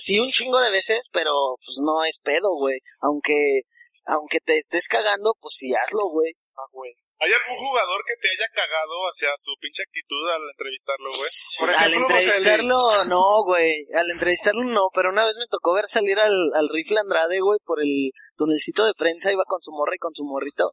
sí 0.00 0.18
un 0.20 0.30
chingo 0.30 0.58
de 0.58 0.70
veces, 0.72 1.04
pero 1.12 1.32
pues 1.64 1.76
no 1.84 2.02
es 2.04 2.18
pedo, 2.18 2.48
güey. 2.56 2.80
Aunque, 3.00 3.68
aunque 4.06 4.40
te 4.40 4.56
estés 4.56 4.88
cagando, 4.88 5.36
pues 5.38 5.54
sí 5.58 5.68
hazlo, 5.74 6.08
güey. 6.08 6.32
Ah, 6.56 6.64
güey. 6.72 6.92
¿Hay 7.20 7.30
algún 7.30 7.58
jugador 7.58 8.00
que 8.06 8.16
te 8.16 8.28
haya 8.32 8.48
cagado 8.48 8.96
hacia 9.04 9.28
su 9.36 9.52
pinche 9.60 9.82
actitud 9.82 10.24
al 10.32 10.40
entrevistarlo, 10.48 11.10
güey? 11.12 11.30
Por 11.58 11.70
al 11.70 11.92
entrevistarlo, 11.92 13.04
no, 13.04 13.44
güey. 13.44 13.84
Al 13.92 14.10
entrevistarlo, 14.10 14.64
no. 14.64 14.88
Pero 14.94 15.10
una 15.10 15.26
vez 15.26 15.34
me 15.36 15.46
tocó 15.46 15.74
ver 15.74 15.84
salir 15.86 16.18
al, 16.18 16.32
al 16.54 16.68
rifle 16.72 16.98
Andrade, 16.98 17.40
güey, 17.40 17.58
por 17.62 17.82
el 17.82 18.12
tunelcito 18.38 18.86
de 18.86 18.94
prensa. 18.94 19.30
Iba 19.30 19.44
con 19.44 19.60
su 19.60 19.70
morra 19.70 19.94
y 19.94 19.98
con 19.98 20.14
su 20.14 20.24
morrito. 20.24 20.72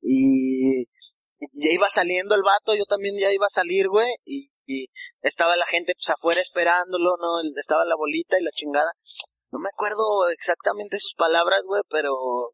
Y, 0.00 0.82
y 0.82 1.66
ya 1.66 1.70
iba 1.74 1.88
saliendo 1.88 2.36
el 2.36 2.42
vato. 2.42 2.76
Yo 2.76 2.84
también 2.86 3.18
ya 3.18 3.32
iba 3.32 3.46
a 3.46 3.50
salir, 3.50 3.88
güey. 3.88 4.06
Y, 4.24 4.52
y 4.66 4.86
estaba 5.20 5.56
la 5.56 5.66
gente, 5.66 5.94
pues, 5.98 6.14
afuera 6.14 6.40
esperándolo, 6.40 7.16
¿no? 7.18 7.42
Estaba 7.58 7.84
la 7.84 7.96
bolita 7.96 8.38
y 8.38 8.44
la 8.44 8.52
chingada. 8.54 8.92
No 9.50 9.58
me 9.58 9.70
acuerdo 9.72 10.28
exactamente 10.30 10.98
sus 10.98 11.14
palabras, 11.14 11.62
güey, 11.64 11.82
pero 11.88 12.12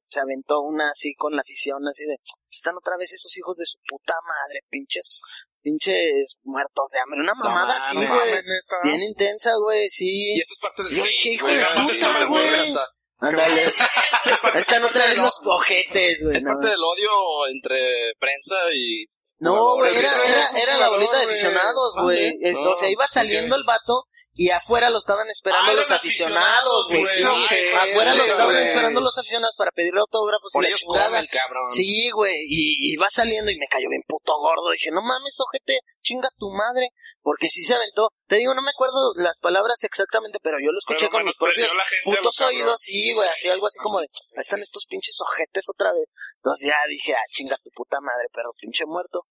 se 0.09 0.21
aventó 0.21 0.61
una 0.61 0.91
así 0.91 1.15
con 1.15 1.35
la 1.35 1.43
afición, 1.43 1.87
así 1.89 2.05
de, 2.05 2.17
están 2.51 2.77
otra 2.77 2.97
vez 2.97 3.13
esos 3.13 3.37
hijos 3.37 3.57
de 3.57 3.67
su 3.67 3.79
puta 3.89 4.15
madre, 4.23 4.61
pinches, 4.71 5.23
pinches 5.61 6.37
muertos 6.45 6.91
de 6.93 7.01
hambre. 7.01 7.21
Una 7.21 7.35
mamada 7.35 7.75
así, 7.75 7.97
güey. 7.97 8.09
neta. 8.09 8.77
Bien 8.85 9.03
intensa, 9.03 9.51
güey, 9.57 9.89
sí. 9.91 10.35
Y 10.35 10.41
esto 10.41 10.55
es 10.55 10.61
parte 10.61 10.83
del 10.85 11.01
hate, 11.01 11.09
dije, 11.09 11.29
hijo 11.31 11.47
güey, 11.47 11.57
de 11.57 11.65
puta, 11.65 12.25
güey. 12.27 12.75
Ándale. 13.19 13.63
Están 14.55 14.85
otra 14.85 15.07
vez 15.07 15.19
los 15.19 15.41
ojetes, 15.45 16.23
güey. 16.23 16.37
Es 16.37 16.43
no. 16.43 16.53
parte 16.53 16.69
del 16.69 16.81
odio 16.81 17.11
entre 17.51 18.13
prensa 18.21 18.57
y... 18.75 19.07
No, 19.39 19.77
güey, 19.77 19.95
era, 19.97 20.13
era, 20.27 20.47
era 20.63 20.79
la 20.79 20.91
bolita 20.91 21.19
de 21.19 21.25
güey. 21.25 21.35
aficionados, 21.35 21.95
güey. 22.03 22.27
Ande. 22.29 22.51
Eh, 22.51 22.53
No, 22.53 22.71
o 22.71 22.77
sea, 22.77 22.89
iba 22.89 23.07
saliendo 23.07 23.57
el 23.57 23.65
vato 23.67 24.05
y 24.35 24.51
afuera 24.51 24.91
lo 24.91 24.99
estaban 24.99 25.29
esperando 25.31 25.71
Ah, 25.71 25.75
los 25.75 25.91
aficionados, 25.91 26.89
güey. 26.89 27.07
Sí, 27.07 27.23
afuera 27.23 28.15
lo 28.15 28.25
estaban 28.25 28.57
esperando 28.57 29.01
los 29.01 29.17
aficionados 29.17 29.55
para 29.57 29.71
pedirle 29.71 30.01
autógrafos 30.01 30.51
Por 30.53 30.63
y 30.63 30.65
la 30.65 30.69
ellos 30.71 30.81
chingada. 30.81 31.07
come 31.07 31.19
el 31.21 31.29
cabrón. 31.29 31.71
Sí, 31.71 32.11
güey, 32.11 32.35
y, 32.49 32.93
y 32.93 32.97
va 32.97 33.07
saliendo 33.11 33.51
y 33.51 33.57
me 33.57 33.67
cayó 33.71 33.89
bien 33.89 34.03
puto 34.07 34.33
gordo. 34.39 34.71
Dije, 34.73 34.91
no 34.91 35.03
mames, 35.03 35.39
ojete, 35.41 35.79
chinga 36.03 36.29
tu 36.37 36.51
madre. 36.51 36.89
Porque 37.23 37.49
sí 37.49 37.65
se 37.65 37.75
aventó. 37.75 38.11
Te 38.27 38.37
digo, 38.37 38.53
no 38.53 38.61
me 38.61 38.69
acuerdo 38.69 39.15
las 39.17 39.39
palabras 39.39 39.83
exactamente, 39.83 40.39
pero 40.43 40.59
yo 40.61 40.71
lo 40.73 40.79
escuché 40.79 41.07
Pero 41.09 41.13
con 41.13 41.25
mis 41.25 41.39
propios 41.39 41.71
putos 42.05 42.41
oídos. 42.43 42.77
Sí, 42.81 43.15
güey, 43.15 43.27
así 43.29 43.49
algo 43.49 43.67
así 43.67 43.79
como 43.83 44.01
de, 44.01 44.09
ahí 44.37 44.43
están 44.43 44.61
estos 44.61 44.85
pinches 44.85 45.17
ojetes 45.23 45.65
otra 45.73 45.93
vez. 45.93 46.05
Entonces 46.37 46.69
ya 46.69 46.77
dije, 46.87 47.15
ah, 47.15 47.25
chinga 47.33 47.57
tu 47.65 47.71
puta 47.71 47.97
madre, 48.03 48.29
pero 48.35 48.51
pinche 48.61 48.85
muerto. 48.85 49.25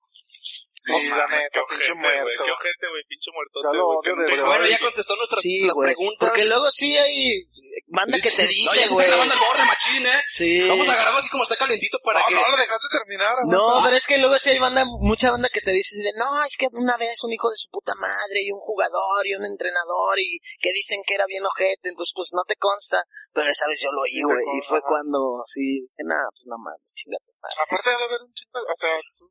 Sí, 0.83 0.91
No 0.91 1.15
la 1.15 1.27
neta, 1.27 1.47
qué 1.53 1.59
pinche 1.69 1.91
ojete, 1.91 1.93
muerto. 1.95 2.23
güey, 2.23 2.35
Qué 2.43 2.51
ojete, 2.51 2.85
güey, 2.91 3.03
pinche 3.07 3.29
Ya 3.31 3.35
muertote, 3.35 4.13
güey. 4.19 4.37
no. 4.37 4.45
Bueno, 4.45 4.65
ya 4.67 4.79
contestó 4.79 5.15
nuestras 5.15 5.39
Sí, 5.41 5.61
las 5.63 5.73
güey. 5.75 5.87
preguntas. 5.93 6.19
Porque 6.27 6.45
luego 6.45 6.67
sí 6.71 6.97
hay 6.97 7.47
banda 7.87 8.17
que 8.19 8.29
te 8.29 8.43
no, 8.43 8.49
ya 8.49 8.51
dice, 8.51 8.69
se 8.75 8.81
está 8.83 8.93
güey. 8.95 9.07
grabando 9.07 9.33
el 9.33 9.39
borde, 9.39 9.63
machín, 9.65 10.03
¿eh? 10.05 10.21
Sí. 10.27 10.67
Vamos 10.67 10.89
a 10.89 10.93
agarrarlo 10.93 11.19
así 11.19 11.29
como 11.29 11.43
está 11.43 11.55
calientito 11.55 11.97
para 12.03 12.19
No, 12.19 12.25
que... 12.27 12.35
no, 12.35 12.47
lo 12.51 12.57
dejaste 12.57 12.87
terminar. 12.91 13.33
No, 13.47 13.61
aguanta. 13.69 13.83
pero 13.87 13.95
es 13.97 14.07
que 14.07 14.17
luego 14.17 14.35
sí 14.37 14.49
hay 14.51 14.59
banda, 14.59 14.83
mucha 14.99 15.31
banda 15.31 15.47
que 15.53 15.61
te 15.61 15.71
dice 15.71 15.95
de, 16.03 16.11
no, 16.19 16.27
es 16.43 16.57
que 16.57 16.67
una 16.73 16.97
vez 16.97 17.15
un 17.23 17.31
hijo 17.31 17.49
de 17.49 17.57
su 17.57 17.69
puta 17.71 17.93
madre 17.99 18.43
y 18.43 18.51
un 18.51 18.59
jugador 18.59 19.25
y 19.25 19.35
un 19.35 19.45
entrenador 19.45 20.19
y 20.19 20.39
que 20.59 20.71
dicen 20.73 20.99
que 21.07 21.13
era 21.15 21.25
bien 21.27 21.45
ojete, 21.45 21.89
entonces 21.89 22.11
pues 22.13 22.29
no 22.33 22.43
te 22.45 22.55
consta, 22.57 23.03
pero 23.33 23.49
esa 23.49 23.67
vez 23.67 23.79
yo 23.79 23.89
lo 23.91 24.01
oí, 24.01 24.21
güey, 24.21 24.43
y 24.57 24.61
fue 24.61 24.79
ajá. 24.79 24.87
cuando, 24.89 25.43
sí, 25.47 25.87
que 25.95 26.03
nada, 26.03 26.27
pues 26.31 26.43
no 26.45 26.57
mames, 26.59 26.91
chingate. 26.93 27.31
Aparte 27.43 27.89
de 27.89 27.95
haber 27.95 28.21
un 28.23 28.33
chingo, 28.33 28.59
o 28.59 28.75
sea, 28.75 28.95
tú- 29.17 29.29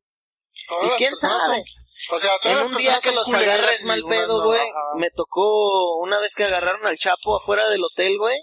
todas 0.69 0.87
¿Y 0.87 0.89
las 0.91 0.99
quién 0.99 1.17
sabe? 1.17 1.65
son- 1.65 2.17
o 2.17 2.19
sea, 2.19 2.31
todas 2.43 2.59
En 2.59 2.67
un 2.67 2.77
día 2.77 2.99
que 3.03 3.13
los 3.13 3.33
agarres 3.33 3.85
mal 3.85 4.03
pedo, 4.09 4.45
güey, 4.45 4.61
me 4.97 5.11
tocó 5.15 5.97
una 5.99 6.19
vez 6.19 6.35
que 6.35 6.45
agarraron 6.45 6.87
al 6.87 6.97
Chapo 6.97 7.37
afuera 7.37 7.69
del 7.69 7.85
hotel, 7.85 8.19
güey, 8.19 8.37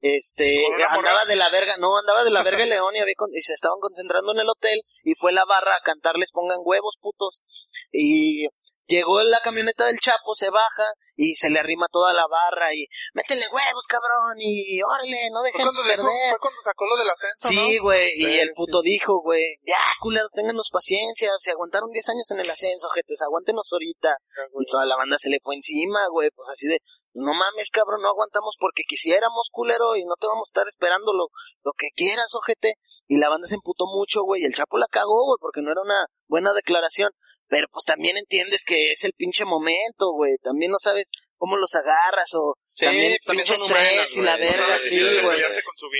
este, 0.00 0.62
¿Con 0.64 0.74
una 0.76 0.94
andaba 0.94 1.24
de 1.24 1.34
la 1.36 1.48
verga, 1.50 1.76
no, 1.78 1.96
andaba 1.98 2.22
de 2.22 2.30
la 2.30 2.42
verga 2.44 2.62
el 2.62 2.70
León 2.70 2.94
y, 2.94 3.00
había 3.00 3.14
con- 3.16 3.34
y 3.34 3.40
se 3.40 3.52
estaban 3.52 3.78
concentrando 3.80 4.32
en 4.32 4.40
el 4.40 4.48
hotel 4.48 4.80
y 5.02 5.14
fue 5.14 5.32
la 5.32 5.44
barra 5.44 5.74
a 5.76 5.80
cantarles 5.80 6.30
pongan 6.32 6.58
huevos, 6.62 6.96
putos. 7.00 7.42
Y 7.90 8.46
llegó 8.88 9.22
la 9.22 9.38
camioneta 9.44 9.86
del 9.86 9.98
Chapo, 10.00 10.34
se 10.34 10.50
baja 10.50 10.84
y 11.14 11.34
se 11.34 11.50
le 11.50 11.58
arrima 11.58 11.86
toda 11.90 12.12
la 12.12 12.26
barra 12.30 12.72
y 12.74 12.86
métele 13.12 13.42
huevos, 13.50 13.84
cabrón, 13.88 14.38
y 14.38 14.80
órale, 14.82 15.30
no 15.32 15.42
dejen 15.42 15.60
dijo- 15.62 15.82
perder. 15.82 15.98
fue 16.30 16.38
cuando 16.38 16.60
sacó 16.62 16.86
lo 16.86 16.96
del 16.96 17.10
ascenso. 17.10 17.48
Sí, 17.48 17.78
güey, 17.78 18.08
y 18.16 18.24
Sí, 18.24 18.38
el 18.38 18.48
sí. 18.48 18.54
puto 18.54 18.82
dijo, 18.82 19.20
güey, 19.22 19.58
ya, 19.66 19.78
culeros, 20.00 20.30
ténganos 20.32 20.70
paciencia, 20.72 21.30
se 21.40 21.50
aguantaron 21.50 21.90
10 21.90 22.08
años 22.08 22.30
en 22.30 22.40
el 22.40 22.48
ascenso, 22.50 22.88
jetes, 22.90 23.20
aguántenos 23.22 23.68
ahorita. 23.72 24.16
Y 24.58 24.64
toda 24.70 24.86
la 24.86 24.96
banda 24.96 25.18
se 25.18 25.28
le 25.28 25.38
fue 25.42 25.56
encima, 25.56 26.06
güey, 26.10 26.30
pues 26.34 26.48
así 26.50 26.68
de, 26.68 26.78
no 27.14 27.34
mames, 27.34 27.70
cabrón, 27.70 28.00
no 28.02 28.08
aguantamos 28.10 28.54
porque 28.60 28.82
quisiéramos, 28.86 29.48
culero, 29.50 29.96
y 29.96 30.04
no 30.04 30.14
te 30.20 30.28
vamos 30.28 30.46
a 30.48 30.50
estar 30.54 30.68
esperando 30.68 31.12
lo, 31.14 31.26
lo 31.64 31.72
que 31.76 31.88
quieras, 31.96 32.32
ojete. 32.34 32.74
Y 33.08 33.18
la 33.18 33.28
banda 33.28 33.48
se 33.48 33.56
emputó 33.56 33.86
mucho, 33.90 34.22
güey, 34.22 34.42
y 34.42 34.46
el 34.46 34.54
Chapo 34.54 34.78
la 34.78 34.86
cagó, 34.86 35.26
güey, 35.26 35.38
porque 35.40 35.62
no 35.62 35.72
era 35.72 35.82
una 35.82 36.06
buena 36.28 36.52
declaración. 36.52 37.10
Pero 37.48 37.66
pues 37.72 37.84
también 37.84 38.16
entiendes 38.16 38.64
que 38.64 38.90
es 38.92 39.04
el 39.04 39.12
pinche 39.16 39.44
momento, 39.44 40.12
güey, 40.12 40.36
también 40.42 40.70
no 40.70 40.78
sabes 40.78 41.08
cómo 41.36 41.56
los 41.56 41.72
agarras 41.74 42.28
o 42.34 42.54
Sí, 42.66 42.84
también 42.84 43.12
el 43.12 43.18
también 43.24 43.46
pinche 43.46 43.58
son 43.58 43.70
estrés 43.70 44.16
y 44.16 44.22
la 44.22 44.36
verga, 44.36 44.52
¿sabes? 44.56 44.82
sí, 44.82 44.98
Sí, 45.00 45.22
güey. 45.22 45.36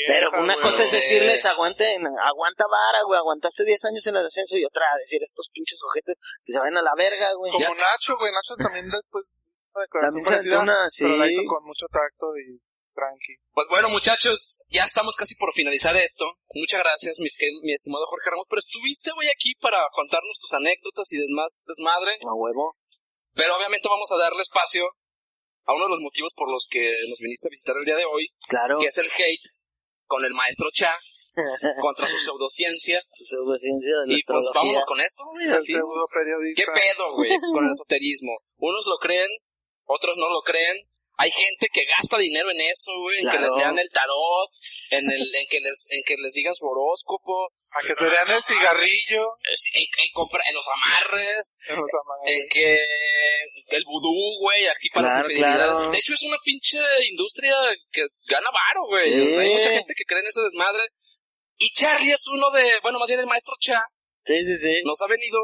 Pero 0.06 0.30
una 0.42 0.56
cosa 0.60 0.82
es 0.82 0.92
o- 0.92 0.96
decirles, 0.96 1.46
aguanten, 1.46 2.02
aguanta 2.22 2.64
vara, 2.70 3.02
güey, 3.06 3.18
aguantaste 3.18 3.64
10 3.64 3.84
años 3.86 4.06
en 4.06 4.16
el 4.16 4.26
ascenso 4.26 4.56
y 4.56 4.64
otra, 4.64 4.84
decir 4.98 5.20
estos 5.22 5.48
pinches 5.52 5.78
ojetes 5.88 6.16
que 6.44 6.52
se 6.52 6.58
vayan 6.58 6.76
a 6.78 6.82
la 6.82 6.92
verga, 6.96 7.32
güey. 7.34 7.52
Como 7.52 7.64
Ya. 7.64 7.70
Nacho, 7.70 8.16
güey, 8.18 8.32
Nacho 8.32 8.54
también 8.58 8.88
después 8.90 9.24
una 9.74 9.82
declaración 9.82 10.22
También 10.24 10.34
parecida, 10.34 10.60
una, 10.62 10.90
sí. 10.90 11.04
pero 11.04 11.16
la 11.16 11.30
hizo 11.30 11.42
con 11.46 11.64
mucho 11.64 11.86
tacto 11.86 12.26
y 12.36 12.58
tranqui. 12.98 13.38
Pues 13.54 13.66
bueno, 13.70 13.88
muchachos, 13.88 14.62
ya 14.68 14.82
estamos 14.84 15.14
casi 15.14 15.36
por 15.38 15.52
finalizar 15.54 15.94
esto. 15.96 16.26
Muchas 16.54 16.80
gracias, 16.82 17.18
mis 17.22 17.38
mi 17.62 17.72
estimado 17.72 18.06
Jorge 18.10 18.30
Ramos. 18.30 18.46
Pero 18.50 18.58
estuviste 18.58 19.10
hoy 19.14 19.28
aquí 19.30 19.54
para 19.62 19.86
contarnos 19.94 20.38
tus 20.42 20.52
anécdotas 20.52 21.06
y 21.12 21.18
demás 21.22 21.62
desmadre. 21.66 22.18
A 22.26 22.34
huevo. 22.34 22.74
Pero 23.34 23.54
obviamente 23.56 23.86
vamos 23.88 24.10
a 24.10 24.16
darle 24.18 24.42
espacio 24.42 24.82
a 25.64 25.74
uno 25.74 25.84
de 25.84 25.90
los 25.94 26.00
motivos 26.00 26.32
por 26.34 26.50
los 26.50 26.66
que 26.68 26.82
nos 27.08 27.18
viniste 27.20 27.46
a 27.46 27.54
visitar 27.54 27.76
el 27.78 27.84
día 27.84 27.96
de 27.96 28.04
hoy, 28.04 28.26
Claro. 28.48 28.78
que 28.80 28.86
es 28.86 28.98
el 28.98 29.06
hate 29.06 29.46
con 30.06 30.24
el 30.24 30.32
maestro 30.32 30.68
Cha 30.72 30.92
contra 31.80 32.06
su 32.06 32.18
pseudociencia. 32.18 33.00
Su 33.10 33.24
pseudociencia 33.24 33.92
de 34.00 34.06
la 34.08 34.18
Y 34.18 34.22
pues 34.22 34.50
vámonos 34.54 34.84
con 34.86 35.00
esto, 35.00 35.22
güey, 35.26 35.46
así. 35.50 35.74
¿Qué 36.56 36.64
pedo, 36.66 37.04
güey, 37.14 37.30
con 37.52 37.64
el 37.64 37.70
esoterismo? 37.70 38.32
Unos 38.56 38.84
lo 38.86 38.98
creen, 38.98 39.28
otros 39.84 40.16
no 40.16 40.28
lo 40.30 40.42
creen. 40.42 40.88
Hay 41.20 41.30
gente 41.32 41.66
que 41.72 41.82
gasta 41.84 42.16
dinero 42.16 42.48
en 42.50 42.60
eso, 42.60 42.92
güey, 43.02 43.18
en 43.18 43.28
que 43.28 43.38
les 43.38 43.50
lean 43.58 43.76
el 43.78 43.90
tarot, 43.90 44.48
en 44.92 45.04
el, 45.10 45.22
en 45.34 45.46
que 45.50 45.58
les, 45.58 45.88
en 45.90 46.02
que 46.06 46.14
les 46.16 46.32
digan 46.32 46.54
su 46.54 46.64
horóscopo, 46.64 47.50
A 47.74 47.82
que 47.86 47.94
te 47.94 48.04
vean 48.06 48.30
el 48.30 48.42
cigarrillo 48.42 49.26
en, 49.42 49.82
en 49.82 50.10
compra- 50.14 50.46
en 50.48 50.54
los 50.54 50.64
amarres, 50.70 51.54
en 51.68 51.74
los 51.76 51.90
amarres. 51.90 52.22
en 52.38 52.40
que 52.48 52.78
el 53.76 53.84
vudú, 53.84 54.38
güey, 54.38 54.66
aquí 54.68 54.88
para 54.94 55.08
Claro, 55.08 55.22
las 55.22 55.30
infidelidades. 55.30 55.74
claro. 55.74 55.90
De 55.90 55.98
hecho, 55.98 56.14
es 56.14 56.22
una 56.22 56.38
pinche 56.44 56.78
industria 57.10 57.54
que 57.90 58.02
gana 58.28 58.48
varo, 58.54 58.86
güey. 58.86 59.02
Sí. 59.04 59.20
O 59.20 59.30
sea, 59.30 59.42
hay 59.42 59.54
mucha 59.54 59.70
gente 59.74 59.94
que 59.96 60.04
cree 60.06 60.20
en 60.20 60.28
ese 60.28 60.40
desmadre. 60.40 60.84
Y 61.58 61.68
Charlie 61.74 62.12
es 62.12 62.24
uno 62.32 62.50
de, 62.52 62.78
bueno, 62.82 63.00
más 63.00 63.08
bien 63.08 63.18
el 63.18 63.26
maestro 63.26 63.54
Cha, 63.58 63.82
Sí, 64.24 64.38
sí, 64.46 64.54
sí. 64.54 64.74
nos 64.84 65.00
ha 65.02 65.08
venido, 65.08 65.40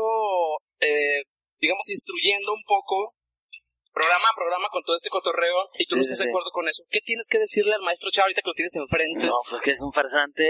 eh, 0.78 1.22
digamos, 1.58 1.88
instruyendo 1.90 2.52
un 2.52 2.62
poco, 2.64 3.14
programa 3.94 4.26
a 4.26 4.34
programa 4.34 4.66
con 4.74 4.82
todo 4.82 4.96
este 4.96 5.08
cotorreo, 5.08 5.70
y 5.78 5.86
tú 5.86 5.94
no 5.96 6.02
Sí, 6.02 6.10
estás 6.10 6.18
sí, 6.18 6.24
de 6.26 6.30
acuerdo 6.34 6.50
con 6.50 6.66
eso. 6.66 6.82
¿Qué 6.90 6.98
tienes 7.06 7.30
que 7.30 7.38
decirle 7.38 7.74
al 7.74 7.86
maestro 7.86 8.10
Cha 8.10 8.22
ahorita 8.22 8.42
que 8.42 8.50
lo 8.50 8.58
tienes 8.58 8.74
enfrente? 8.74 9.26
No, 9.30 9.38
pues 9.48 9.62
que 9.62 9.70
es 9.70 9.80
un 9.80 9.92
farsante. 9.94 10.44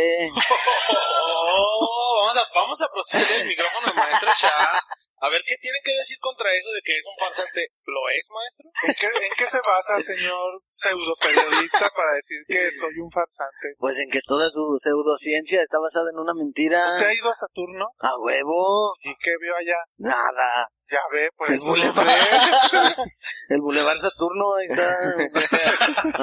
Oh, 1.37 2.19
vamos 2.25 2.37
a, 2.37 2.45
vamos 2.55 2.81
a 2.81 2.89
proceder 2.89 3.43
el 3.43 3.49
micrófono 3.49 3.93
al 3.93 3.97
maestro 3.97 4.31
Shah. 4.33 4.81
A 5.21 5.29
ver 5.31 5.41
qué 5.47 5.57
tiene 5.57 5.79
que 5.85 5.93
decir 5.93 6.19
contra 6.21 6.53
eso 6.53 6.69
de 6.73 6.81
que 6.85 6.93
es 6.97 7.05
un 7.05 7.17
farsante. 7.17 7.69
¿Lo 7.85 8.01
es, 8.13 8.29
maestro? 8.29 8.69
¿En 8.85 8.95
qué, 8.99 9.09
¿En 9.25 9.33
qué 9.33 9.45
se 9.45 9.61
basa, 9.65 9.97
señor 10.01 10.61
pseudo 10.69 11.15
periodista, 11.17 11.89
para 11.97 12.13
decir 12.17 12.45
que 12.47 12.71
soy 12.73 12.93
un 13.01 13.11
farsante? 13.11 13.73
Pues 13.79 13.99
en 14.01 14.11
que 14.11 14.21
toda 14.27 14.51
su 14.51 14.77
pseudociencia 14.77 15.63
está 15.63 15.79
basada 15.79 16.11
en 16.13 16.19
una 16.21 16.35
mentira. 16.35 16.93
¿Usted 16.93 17.07
ha 17.07 17.15
ido 17.15 17.31
a 17.31 17.35
Saturno? 17.35 17.87
A 18.01 18.13
huevo. 18.21 18.93
¿Y 19.01 19.17
qué 19.17 19.33
vio 19.41 19.57
allá? 19.57 19.81
Nada. 19.97 20.69
Ya 20.91 21.01
ve, 21.13 21.29
pues. 21.37 21.51
El 21.51 21.59
Boulevard. 21.61 22.07
El 23.49 23.61
Boulevard 23.61 23.99
Saturno, 23.99 24.55
ahí 24.57 24.67
está. 24.71 24.97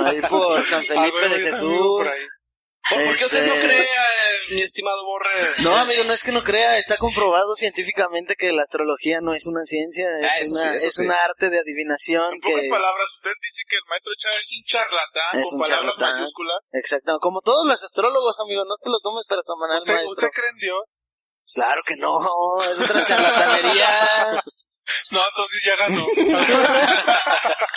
Ahí 0.09 0.21
por 0.21 0.63
San 0.65 0.83
Felipe 0.83 1.29
de 1.29 1.39
Jesús. 1.49 2.07
¿Por, 2.89 3.17
qué 3.17 3.25
usted 3.25 3.45
no 3.45 3.53
Este- 3.53 3.67
cree, 3.67 3.83
eh, 3.85 4.55
mi 4.55 4.61
estimado 4.63 5.05
Borre? 5.05 5.29
No, 5.61 5.75
amigo, 5.75 6.03
no 6.03 6.13
es 6.13 6.23
que 6.23 6.31
no 6.31 6.43
crea, 6.43 6.77
está 6.77 6.97
comprobado 6.97 7.53
científicamente 7.55 8.33
que 8.35 8.51
la 8.51 8.63
astrología 8.63 9.19
no 9.21 9.33
es 9.35 9.45
una 9.45 9.63
ciencia, 9.65 10.07
es, 10.19 10.25
Ah, 10.25 10.65
una, 10.65 10.79
sí, 10.79 10.87
es 10.87 10.93
sí. 10.95 11.05
una 11.05 11.15
arte 11.23 11.49
de 11.51 11.59
adivinación 11.59 12.33
En 12.33 12.39
pocas 12.41 12.63
que... 12.63 12.69
palabras, 12.69 13.05
usted 13.21 13.31
dice 13.39 13.61
que 13.69 13.75
el 13.77 13.85
maestro 13.87 14.11
Chá 14.17 14.29
es 14.33 14.49
un 14.49 14.63
charlatán 14.65 15.33
Es 15.39 15.45
con 15.45 15.53
un 15.53 15.61
palabras 15.61 15.93
charlatán. 15.93 16.15
mayúsculas. 16.17 16.57
Exacto, 16.73 17.19
como 17.21 17.41
todos 17.41 17.67
los 17.67 17.81
astrólogos, 17.83 18.35
amigo, 18.41 18.65
no 18.65 18.75
te 18.81 18.89
lo 18.89 18.99
tomes 18.99 19.25
personal, 19.29 19.77
¿Usted, 19.77 19.93
maestro. 19.93 20.11
¿Usted 20.17 20.29
cree 20.33 20.49
en 20.49 20.57
Dios? 20.57 20.83
Claro 21.53 21.81
que 21.85 21.95
no, 21.99 22.61
es 22.61 22.79
otra 22.79 23.05
charlatanería. 23.07 24.43
No, 25.11 25.21
entonces 25.25 25.61
ya 25.65 25.75
ganó. 25.77 26.01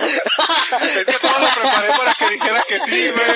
es 0.01 1.07
que 1.07 1.19
todo 1.21 1.39
lo 1.39 1.47
preparé 1.55 1.89
para 1.97 2.15
que 2.15 2.29
dijera 2.31 2.63
que 2.67 2.79
sí, 2.81 3.11
güey. 3.11 3.27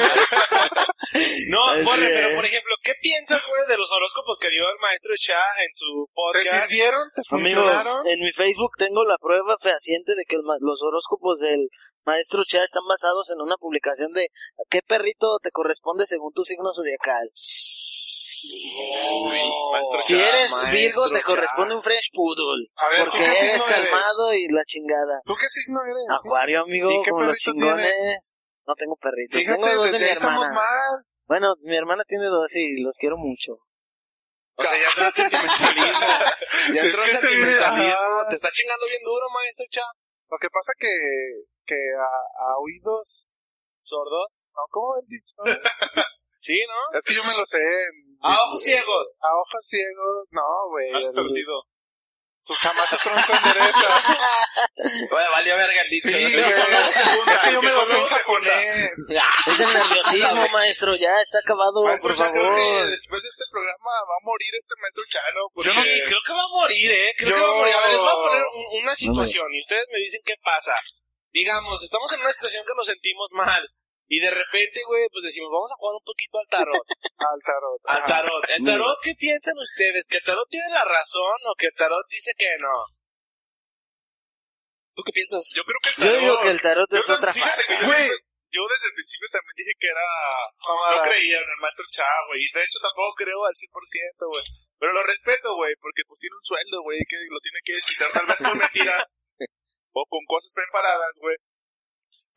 No, 1.50 1.74
es. 1.74 1.86
pero 1.86 2.34
por 2.36 2.44
ejemplo, 2.44 2.74
¿qué 2.82 2.92
piensas, 3.00 3.40
güey, 3.46 3.62
de 3.68 3.76
los 3.78 3.88
horóscopos 3.90 4.38
que 4.38 4.50
dio 4.50 4.62
el 4.62 4.78
maestro 4.80 5.12
Shah 5.16 5.62
en 5.62 5.70
su 5.74 6.06
¿Te 6.06 6.12
podcast? 6.14 6.68
sirvieron? 6.68 7.02
¿Te 7.14 7.22
Amigo, 7.34 7.62
funcionaron? 7.62 8.06
en 8.06 8.20
mi 8.20 8.32
Facebook 8.32 8.72
tengo 8.78 9.04
la 9.04 9.16
prueba 9.20 9.54
fehaciente 9.62 10.14
de 10.16 10.24
que 10.26 10.36
el 10.36 10.42
ma- 10.44 10.58
los 10.60 10.80
horóscopos 10.82 11.38
del 11.38 11.68
maestro 12.04 12.42
Cha 12.44 12.62
están 12.64 12.84
basados 12.88 13.30
en 13.30 13.40
una 13.40 13.56
publicación 13.56 14.12
de 14.12 14.28
qué 14.70 14.80
perrito 14.86 15.38
te 15.42 15.50
corresponde 15.50 16.06
según 16.06 16.32
tu 16.32 16.42
signo 16.44 16.72
zodiacal. 16.74 17.28
Uy, 19.24 19.40
maestro 19.72 20.02
Si 20.02 20.14
eres 20.14 20.50
maestro 20.50 20.70
Virgo, 20.70 21.10
te 21.10 21.22
corresponde 21.22 21.74
un 21.74 21.82
French 21.82 22.10
Poodle. 22.12 22.68
A 22.76 22.88
ver, 22.88 22.98
¿tú 22.98 23.04
Porque 23.04 23.18
qué 23.18 23.24
eres 23.24 23.38
signo 23.38 23.64
eres? 23.66 23.74
calmado 23.74 24.34
y 24.34 24.48
la 24.48 24.64
chingada. 24.64 25.20
¿Tú 25.24 25.34
qué 25.34 25.46
signo 25.48 25.80
eres? 25.82 26.04
Acuario, 26.10 26.62
amigo, 26.62 26.90
¿Y 26.90 27.02
qué 27.04 27.10
como 27.10 27.24
los 27.24 27.36
chingones. 27.36 28.36
No 28.66 28.74
tengo 28.74 28.96
perritos. 28.96 29.40
Fíjate, 29.40 29.60
tengo 29.60 29.74
dos 29.76 29.86
de 29.86 29.92
desde 29.92 30.06
mi 30.06 30.12
hermana. 30.12 30.52
mal. 30.52 31.04
Bueno, 31.26 31.54
mi 31.62 31.76
hermana 31.76 32.04
tiene 32.06 32.26
dos 32.26 32.54
y 32.54 32.82
los 32.82 32.96
quiero 32.96 33.16
mucho. 33.16 33.54
O 34.56 34.62
sea, 34.62 34.72
ya 34.76 34.88
entró 34.88 35.10
sentimentalismo. 35.12 36.06
Ya 36.74 36.82
entró 36.82 37.02
Es 37.02 37.10
que 37.10 37.16
sentimentalismo. 37.16 38.26
Te 38.28 38.34
está 38.34 38.50
chingando 38.50 38.86
bien 38.86 39.02
duro, 39.04 39.24
maestro 39.32 39.66
Cha. 39.70 39.86
Lo 40.30 40.36
que 40.38 40.48
pasa 40.50 40.72
que, 40.78 40.88
que 41.64 41.76
a, 41.96 42.04
a 42.04 42.58
oídos 42.58 43.38
¿Sordos? 43.88 44.44
¿no? 44.54 44.62
¿Cómo 44.70 44.96
el 45.00 45.06
dicho? 45.08 45.34
Sí, 46.48 46.56
¿no? 46.64 46.80
es 46.98 47.04
que 47.04 47.12
yo 47.14 47.22
me 47.24 47.36
lo 47.36 47.44
sé. 47.44 47.60
A 48.24 48.32
ojos 48.42 48.62
ciegos. 48.62 49.04
A 49.20 49.28
ojos 49.36 49.62
ciegos, 49.68 50.24
no, 50.32 50.48
güey. 50.72 50.88
Has 50.96 51.06
el- 51.06 51.12
torcido. 51.14 51.60
Su 52.40 52.54
jamás 52.54 52.88
se 52.88 52.96
tronco 52.96 53.28
endereza. 53.28 53.88
Oye, 55.12 55.28
valió 55.30 55.52
verga 55.56 55.82
el 55.84 55.90
dicho. 55.90 56.08
Sí, 56.08 56.24
¿no? 56.24 56.30
güey. 56.40 56.40
Es 57.28 57.38
que 57.44 57.52
yo 57.56 57.60
me 57.60 57.70
lo 57.72 57.84
sé 57.84 57.98
en 57.98 58.06
japonés. 58.06 58.90
Es 59.48 59.60
el 59.60 59.68
nerviosismo, 59.74 60.48
maestro. 60.52 60.96
Ya 60.96 61.12
está 61.20 61.38
acabado, 61.44 61.84
Maestro 61.84 62.08
por 62.08 62.16
que 62.16 62.22
favor. 62.40 62.88
después 62.88 63.20
de 63.22 63.28
este 63.28 63.44
programa 63.52 63.92
va 64.08 64.16
a 64.16 64.24
morir 64.24 64.48
este 64.56 64.74
maestro 64.80 65.04
Chano. 65.12 65.40
Yo 65.44 65.52
Porque 65.52 65.68
no, 65.76 66.06
creo 66.08 66.20
que 66.24 66.32
va 66.32 66.44
a 66.48 66.54
morir, 66.56 66.90
¿eh? 66.90 67.12
Creo 67.18 67.34
que 67.34 67.40
Yo- 67.40 67.44
va 67.44 67.52
a 67.52 67.56
morir. 67.60 67.74
A 67.74 67.80
ver, 67.80 67.88
les 67.92 67.98
voy 67.98 68.08
a 68.08 68.22
poner 68.24 68.42
un- 68.48 68.68
una 68.82 68.94
situación 68.96 69.46
y 69.52 69.60
ustedes 69.60 69.84
me 69.92 69.98
dicen 69.98 70.20
qué 70.24 70.34
pasa. 70.42 70.72
Digamos, 71.32 71.82
estamos 71.84 72.08
en 72.14 72.20
una 72.20 72.32
situación 72.32 72.64
que 72.64 72.72
nos 72.76 72.86
sentimos 72.86 73.28
mal. 73.36 73.60
Y 74.08 74.20
de 74.20 74.30
repente, 74.32 74.80
güey, 74.88 75.04
pues 75.12 75.24
decimos, 75.24 75.52
vamos 75.52 75.68
a 75.70 75.76
jugar 75.76 75.94
un 76.00 76.06
poquito 76.08 76.40
al 76.40 76.48
tarot. 76.48 76.86
Al 77.28 77.40
tarot. 77.44 77.80
Al 77.84 78.02
tarot. 78.08 78.42
¿El 78.48 78.64
tarot 78.64 78.98
qué 79.04 79.12
piensan 79.14 79.52
ustedes? 79.58 80.06
¿Que 80.08 80.16
el 80.16 80.24
tarot 80.24 80.48
tiene 80.48 80.70
la 80.72 80.84
razón 80.84 81.36
o 81.44 81.54
que 81.58 81.66
el 81.68 81.76
tarot 81.76 82.06
dice 82.08 82.32
que 82.36 82.48
no? 82.58 82.72
¿Tú 84.96 85.02
qué 85.04 85.12
piensas? 85.12 85.44
yo 85.54 85.62
creo 85.62 85.78
que 85.84 85.90
el 85.90 85.96
Yo 85.96 86.04
tarot... 86.08 86.20
digo 86.24 86.34
que 86.40 86.50
el 86.56 86.60
tarot 86.62 86.88
yo 86.90 86.98
es 86.98 87.10
otra 87.10 87.32
fíjate 87.32 87.62
fase. 87.62 87.76
que 87.76 87.84
yo, 87.84 87.92
yo 88.48 88.62
desde 88.64 88.88
el 88.88 88.96
principio 88.96 89.28
también 89.28 89.54
dije 89.60 89.74
que 89.78 89.88
era... 89.92 90.06
No 90.58 90.98
creía 91.04 91.38
en 91.38 91.50
el 91.52 91.60
maestro 91.60 91.84
Cha, 91.92 92.08
güey. 92.32 92.40
Y 92.40 92.48
de 92.48 92.64
hecho 92.64 92.78
tampoco 92.80 93.12
creo 93.20 93.44
al 93.44 93.54
100%, 93.54 93.68
güey. 94.24 94.46
Pero 94.78 94.92
lo 94.94 95.02
respeto, 95.04 95.54
güey, 95.54 95.74
porque 95.82 96.02
pues 96.08 96.16
tiene 96.22 96.38
un 96.38 96.46
sueldo, 96.48 96.80
güey, 96.82 96.98
que 97.04 97.18
lo 97.28 97.40
tiene 97.44 97.60
que 97.60 97.74
desquitar 97.76 98.08
tal 98.14 98.24
vez 98.24 98.38
con 98.40 98.56
mentiras 98.64 99.04
o 99.92 100.00
con 100.08 100.24
cosas 100.24 100.52
preparadas, 100.54 101.12
güey. 101.20 101.36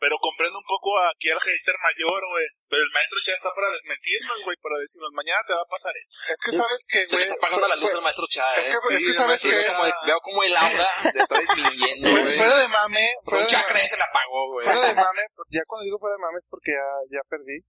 Pero 0.01 0.17
comprendo 0.17 0.57
un 0.57 0.65
poco 0.65 0.97
aquí 1.13 1.29
al 1.29 1.37
hater 1.37 1.77
mayor, 1.77 2.17
güey. 2.33 2.47
Pero 2.65 2.81
el 2.81 2.89
maestro 2.89 3.21
Cha 3.21 3.37
está 3.37 3.53
para 3.53 3.69
desmentirnos, 3.69 4.41
güey, 4.41 4.57
para 4.57 4.81
decirnos, 4.81 5.13
mañana 5.13 5.37
te 5.45 5.53
va 5.53 5.61
a 5.61 5.69
pasar 5.69 5.93
esto. 5.93 6.17
Es 6.25 6.39
que 6.41 6.51
sabes 6.57 6.81
que, 6.89 6.99
Se 7.05 7.13
le 7.13 7.21
güey. 7.21 7.23
está 7.29 7.37
apagando 7.37 7.67
la 7.69 7.77
luz 7.77 7.93
al 7.93 8.01
maestro 8.01 8.25
Es 8.25 8.33
eh. 8.41 8.65
que, 8.65 8.95
es 8.97 9.03
que 9.05 9.13
sabes 9.13 9.37
que. 9.45 9.53
Como- 9.53 9.85
veo 10.09 10.19
como 10.25 10.41
el 10.41 10.55
aura 10.57 10.89
está 11.13 11.37
disminuyendo, 11.37 12.09
güey. 12.09 12.33
Fuera 12.33 12.57
de 12.57 12.67
mame. 12.67 13.05
Fue 13.21 13.37
Fuera 13.37 13.45
un 13.45 13.45
de, 13.45 13.53
chakra 13.53 13.77
y 13.77 13.87
se 13.87 13.97
la 14.01 14.05
apagó, 14.09 14.41
güey. 14.57 14.65
fuera 14.65 14.81
de 14.89 14.95
mame. 14.97 15.23
Ya 15.53 15.61
cuando 15.69 15.85
digo 15.85 16.01
fuera 16.01 16.17
de 16.17 16.23
mame 16.25 16.37
es 16.41 16.47
porque 16.49 16.71
ya, 16.73 16.87
ya 17.13 17.21
perdí. 17.29 17.61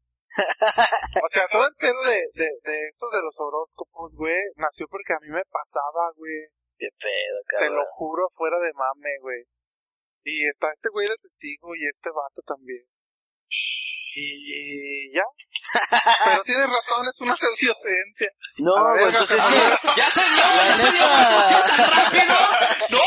O 1.21 1.29
sea, 1.29 1.45
todo 1.53 1.69
el 1.69 1.75
pedo 1.77 2.01
de, 2.09 2.17
de, 2.17 2.49
de 2.65 2.77
estos 2.89 3.13
de 3.13 3.21
los 3.21 3.37
horóscopos, 3.37 4.17
güey, 4.17 4.41
nació 4.57 4.89
porque 4.89 5.13
a 5.13 5.21
mí 5.21 5.29
me 5.29 5.45
pasaba, 5.53 6.09
güey. 6.17 6.49
Qué 6.81 6.89
pedo, 6.97 7.37
Te 7.47 7.69
cabrón. 7.69 7.77
lo 7.77 7.85
juro, 7.85 8.29
fuera 8.33 8.57
de 8.59 8.73
mame, 8.73 9.13
güey. 9.21 9.45
Y 10.25 10.47
está 10.47 10.69
este 10.73 10.89
güey 10.93 11.09
de 11.09 11.17
testigo 11.17 11.75
y 11.75 11.87
este 11.87 12.11
vato 12.11 12.43
también. 12.47 12.85
Y 14.15 15.13
ya. 15.15 15.25
Pero 16.25 16.43
tienes 16.45 16.67
razón, 16.69 17.07
es 17.09 17.21
una 17.21 17.35
pseudociencia. 17.35 18.29
No, 18.59 18.77
A 18.77 18.83
la 18.83 18.91
güey, 18.93 19.05
verga, 19.05 19.19
pues 19.19 19.31
es 19.31 19.43
Fernando. 19.43 19.77
que... 19.81 19.89
¡Ya 19.97 20.11
se 20.11 20.21
dio! 20.21 20.45
La 20.45 20.65
¡Ya 20.69 20.77
se 20.77 20.91
maestro 20.93 21.49
Cha, 21.49 21.61
tan 21.77 21.91
rápido! 21.97 22.37
¡No! 22.91 22.99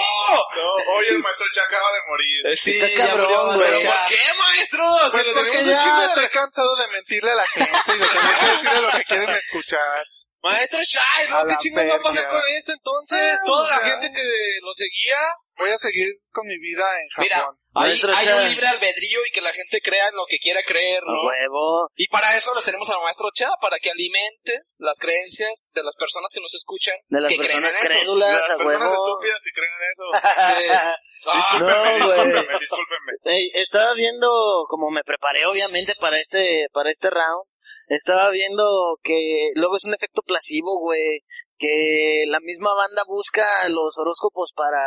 No, 0.55 0.95
hoy 0.95 1.05
el 1.09 1.20
maestro 1.20 1.45
Cha 1.53 1.61
acaba 1.63 1.89
de 1.93 1.99
morir. 2.09 2.57
Sí, 2.57 2.72
Está 2.78 2.89
ya 2.89 3.07
cabrón, 3.07 3.55
güey. 3.55 3.86
¿Por 3.86 3.95
qué, 4.09 4.24
maestro? 4.38 4.84
Pues 5.11 5.24
porque 5.34 5.57
un 5.59 5.66
chingo 5.80 5.99
ya 6.01 6.05
estoy 6.07 6.28
cansado 6.30 6.76
de 6.76 6.88
mentirle 6.88 7.32
a 7.32 7.36
la 7.36 7.45
gente 7.47 7.70
y 7.70 7.99
de 7.99 8.07
tener 8.07 8.36
que 8.39 8.45
decirle 8.51 8.82
lo 8.82 8.89
que 8.97 9.03
quieren 9.03 9.30
escuchar. 9.30 10.03
Maestro 10.41 10.80
Chai, 10.86 11.26
A 11.28 11.30
¿no? 11.43 11.45
¿Qué 11.47 11.55
chingados 11.59 11.91
va 11.91 11.95
a 11.95 11.99
pasar 12.01 12.30
con 12.30 12.41
esto 12.57 12.72
entonces? 12.74 13.34
Ah, 13.34 13.39
Toda 13.45 13.70
la 13.70 13.78
ya. 13.80 13.86
gente 13.91 14.11
que 14.11 14.26
lo 14.61 14.74
seguía. 14.74 15.18
Voy 15.58 15.70
a 15.70 15.78
seguir 15.78 16.08
con 16.32 16.45
mi 16.47 16.58
vida 16.60 16.84
en 16.99 17.08
Mira, 17.24 17.38
Japón. 17.38 17.56
hay, 17.76 17.89
Maestro 17.89 18.12
hay 18.14 18.28
un 18.28 18.49
libre 18.49 18.68
albedrío 18.68 19.20
y 19.26 19.32
que 19.32 19.41
la 19.41 19.53
gente 19.53 19.80
crea 19.82 20.08
en 20.10 20.16
lo 20.16 20.26
que 20.28 20.38
quiera 20.38 20.62
creer, 20.64 21.01
A 21.01 21.12
¿no? 21.12 21.24
huevo. 21.24 21.89
Y 21.95 22.08
para 22.10 22.36
eso 22.36 22.53
les 22.56 22.66
tenemos 22.66 22.89
al 22.89 23.01
maestro 23.01 23.30
Cha, 23.34 23.49
para 23.62 23.78
que 23.80 23.89
alimente 23.91 24.60
las 24.78 24.97
creencias 24.99 25.70
de 25.74 25.84
las 25.84 25.95
personas 25.95 26.30
que 26.34 26.41
nos 26.41 26.53
escuchan. 26.53 26.95
De 27.08 27.22
las 27.22 27.30
que 27.32 27.38
creen 27.38 27.51
personas 27.62 27.76
en 27.76 27.84
eso. 27.86 27.93
crédulas, 27.95 28.34
Las 28.41 28.49
a 28.49 28.58
personas 28.58 28.89
huevo. 28.91 29.06
estúpidas 29.06 29.39
si 29.43 29.51
creen 29.51 29.72
en 29.80 29.84
eso. 29.91 30.06
Sí. 30.47 30.95
Ah, 31.28 31.39
Discúlpenme, 31.58 31.99
no, 31.99 32.06
güey. 32.06 32.18
discúlpenme, 32.20 32.60
discúlpenme. 32.60 33.12
Estaba 33.56 33.93
viendo, 33.95 34.28
como 34.70 34.91
me 34.91 35.01
preparé 35.03 35.45
obviamente 35.47 35.93
para 35.99 36.20
este, 36.20 36.68
para 36.72 36.91
este 36.91 37.10
round, 37.10 37.47
estaba 37.88 38.30
viendo 38.30 38.99
que 39.01 39.49
luego 39.56 39.78
es 39.78 39.86
un 39.86 39.93
efecto 39.95 40.22
placebo, 40.24 40.78
güey, 40.82 41.22
que 41.58 42.26
la 42.28 42.39
misma 42.41 42.76
banda 42.76 43.01
busca 43.08 43.47
los 43.70 43.97
horóscopos 43.97 44.51
para, 44.56 44.86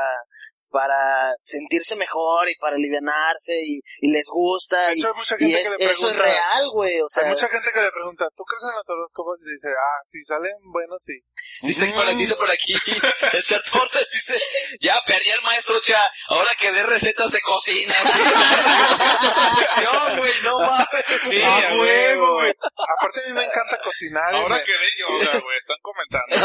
para 0.71 1.35
sentirse 1.45 1.97
mejor 1.97 2.49
y 2.49 2.55
para 2.61 2.77
alivianarse 2.77 3.55
y, 3.65 3.81
y 4.01 4.11
les 4.13 4.27
gusta 4.29 4.89
De 4.89 4.95
y, 4.97 4.99
hecho, 4.99 5.09
hay 5.09 5.15
mucha 5.15 5.35
y 5.37 5.39
gente 5.39 5.61
es- 5.63 5.69
que 5.71 5.77
le 5.79 5.85
eso 5.91 5.93
es 5.93 6.17
pregunta. 6.17 6.23
real, 6.25 6.71
güey, 6.73 7.01
o 7.01 7.09
sea, 7.09 7.23
Hay 7.25 7.31
mucha 7.31 7.49
gente 7.49 7.69
que 7.73 7.81
le 7.83 7.91
pregunta, 7.91 8.29
¿tú 8.37 8.45
crees 8.45 8.63
en 8.69 8.77
los 8.77 8.89
horóscopos? 8.89 9.39
Y 9.45 9.51
dice, 9.55 9.69
ah, 9.69 10.01
si 10.05 10.25
salen 10.25 10.53
buenos, 10.73 11.03
sí. 11.03 11.15
Dice 11.63 11.87
por, 11.93 12.07
aquí- 12.07 12.17
dice 12.17 12.35
por 12.37 12.51
aquí, 12.51 12.75
Edgar 13.33 13.63
Torres 13.71 14.09
dice, 14.13 14.37
ya 14.81 14.95
perdí 15.07 15.31
al 15.31 15.43
maestro 15.43 15.81
Cha, 15.81 16.01
ahora 16.29 16.51
que 16.59 16.71
dé 16.73 16.83
recetas 16.85 17.33
de 17.33 17.41
cocina. 17.41 17.95
Sección, 19.59 20.19
güey, 20.19 20.33
no 20.45 20.59
mames. 20.61 21.05
Sí, 21.23 21.43
a 21.43 21.57
a 21.71 21.77
huevo, 21.79 22.35
güey. 22.35 22.53
Aparte 22.99 23.21
a 23.25 23.29
mí 23.29 23.35
me 23.35 23.45
encanta 23.45 23.79
cocinar. 23.83 24.35
Ahora 24.35 24.63
que 24.65 24.73
de 24.73 24.89
yoga, 24.99 25.39
güey, 25.41 25.59
están 25.59 25.77
comentando. 25.83 26.37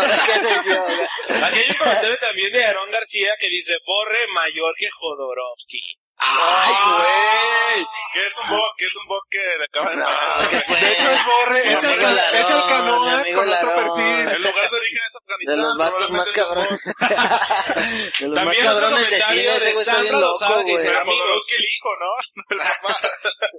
Aquí 1.45 1.59
hay 1.59 1.69
un 1.69 1.75
comentario 1.77 2.17
también 2.19 2.51
de 2.51 2.65
Aaron 2.65 2.89
García 2.91 3.33
que 3.39 3.49
dice, 3.49 3.73
Borre 3.85 4.12
mayor 4.33 4.73
que 4.77 4.89
Jodorowsky. 4.91 5.81
Ay, 6.17 6.73
güey. 6.97 7.85
¿Qué 8.13 8.23
es 8.23 8.37
un 8.37 8.49
bot? 8.55 8.71
¿Qué 8.77 8.85
es 8.85 8.95
un 8.95 9.07
bot 9.07 9.23
que 9.29 9.39
le 9.57 9.65
acaba 9.65 9.89
de 9.89 10.47
que 10.49 10.59
fue- 10.61 10.79
De 10.79 10.91
hecho 10.93 11.09
es 11.11 11.25
Borre, 11.25 11.59
es 11.59 11.65
el, 11.83 11.83
es 11.83 12.49
el 12.49 12.61
canoas 12.69 13.27
con 13.33 13.49
otro 13.49 13.69
perfil. 13.73 14.29
El 14.29 14.41
lugar 14.43 14.69
de 14.69 14.77
origen 14.77 14.99
es 15.05 15.13
de 15.13 15.19
Afganistán. 15.19 15.57
los 15.61 15.77
vatos 15.77 16.09
más 16.11 16.31
cabrones. 16.31 16.83
de 18.19 18.27
los 18.27 18.35
más 18.37 18.45
También 18.45 18.67
otro 18.67 18.79
cabrones 18.81 19.09
de 19.09 19.19
comentario 19.19 19.41
cine, 19.41 19.55
ese 19.55 19.65
de 19.65 19.71
güey 19.73 19.81
está 19.81 19.91
bien 19.93 20.11
Sandra 20.13 20.19
loco, 20.19 20.31
Lozada 20.31 20.63
que 20.63 20.71
güey. 20.71 20.83
Pero 20.85 21.05
Jodorowsky 21.05 21.55
el 21.55 21.63
hijo, 21.63 21.89
¿no? 21.99 22.11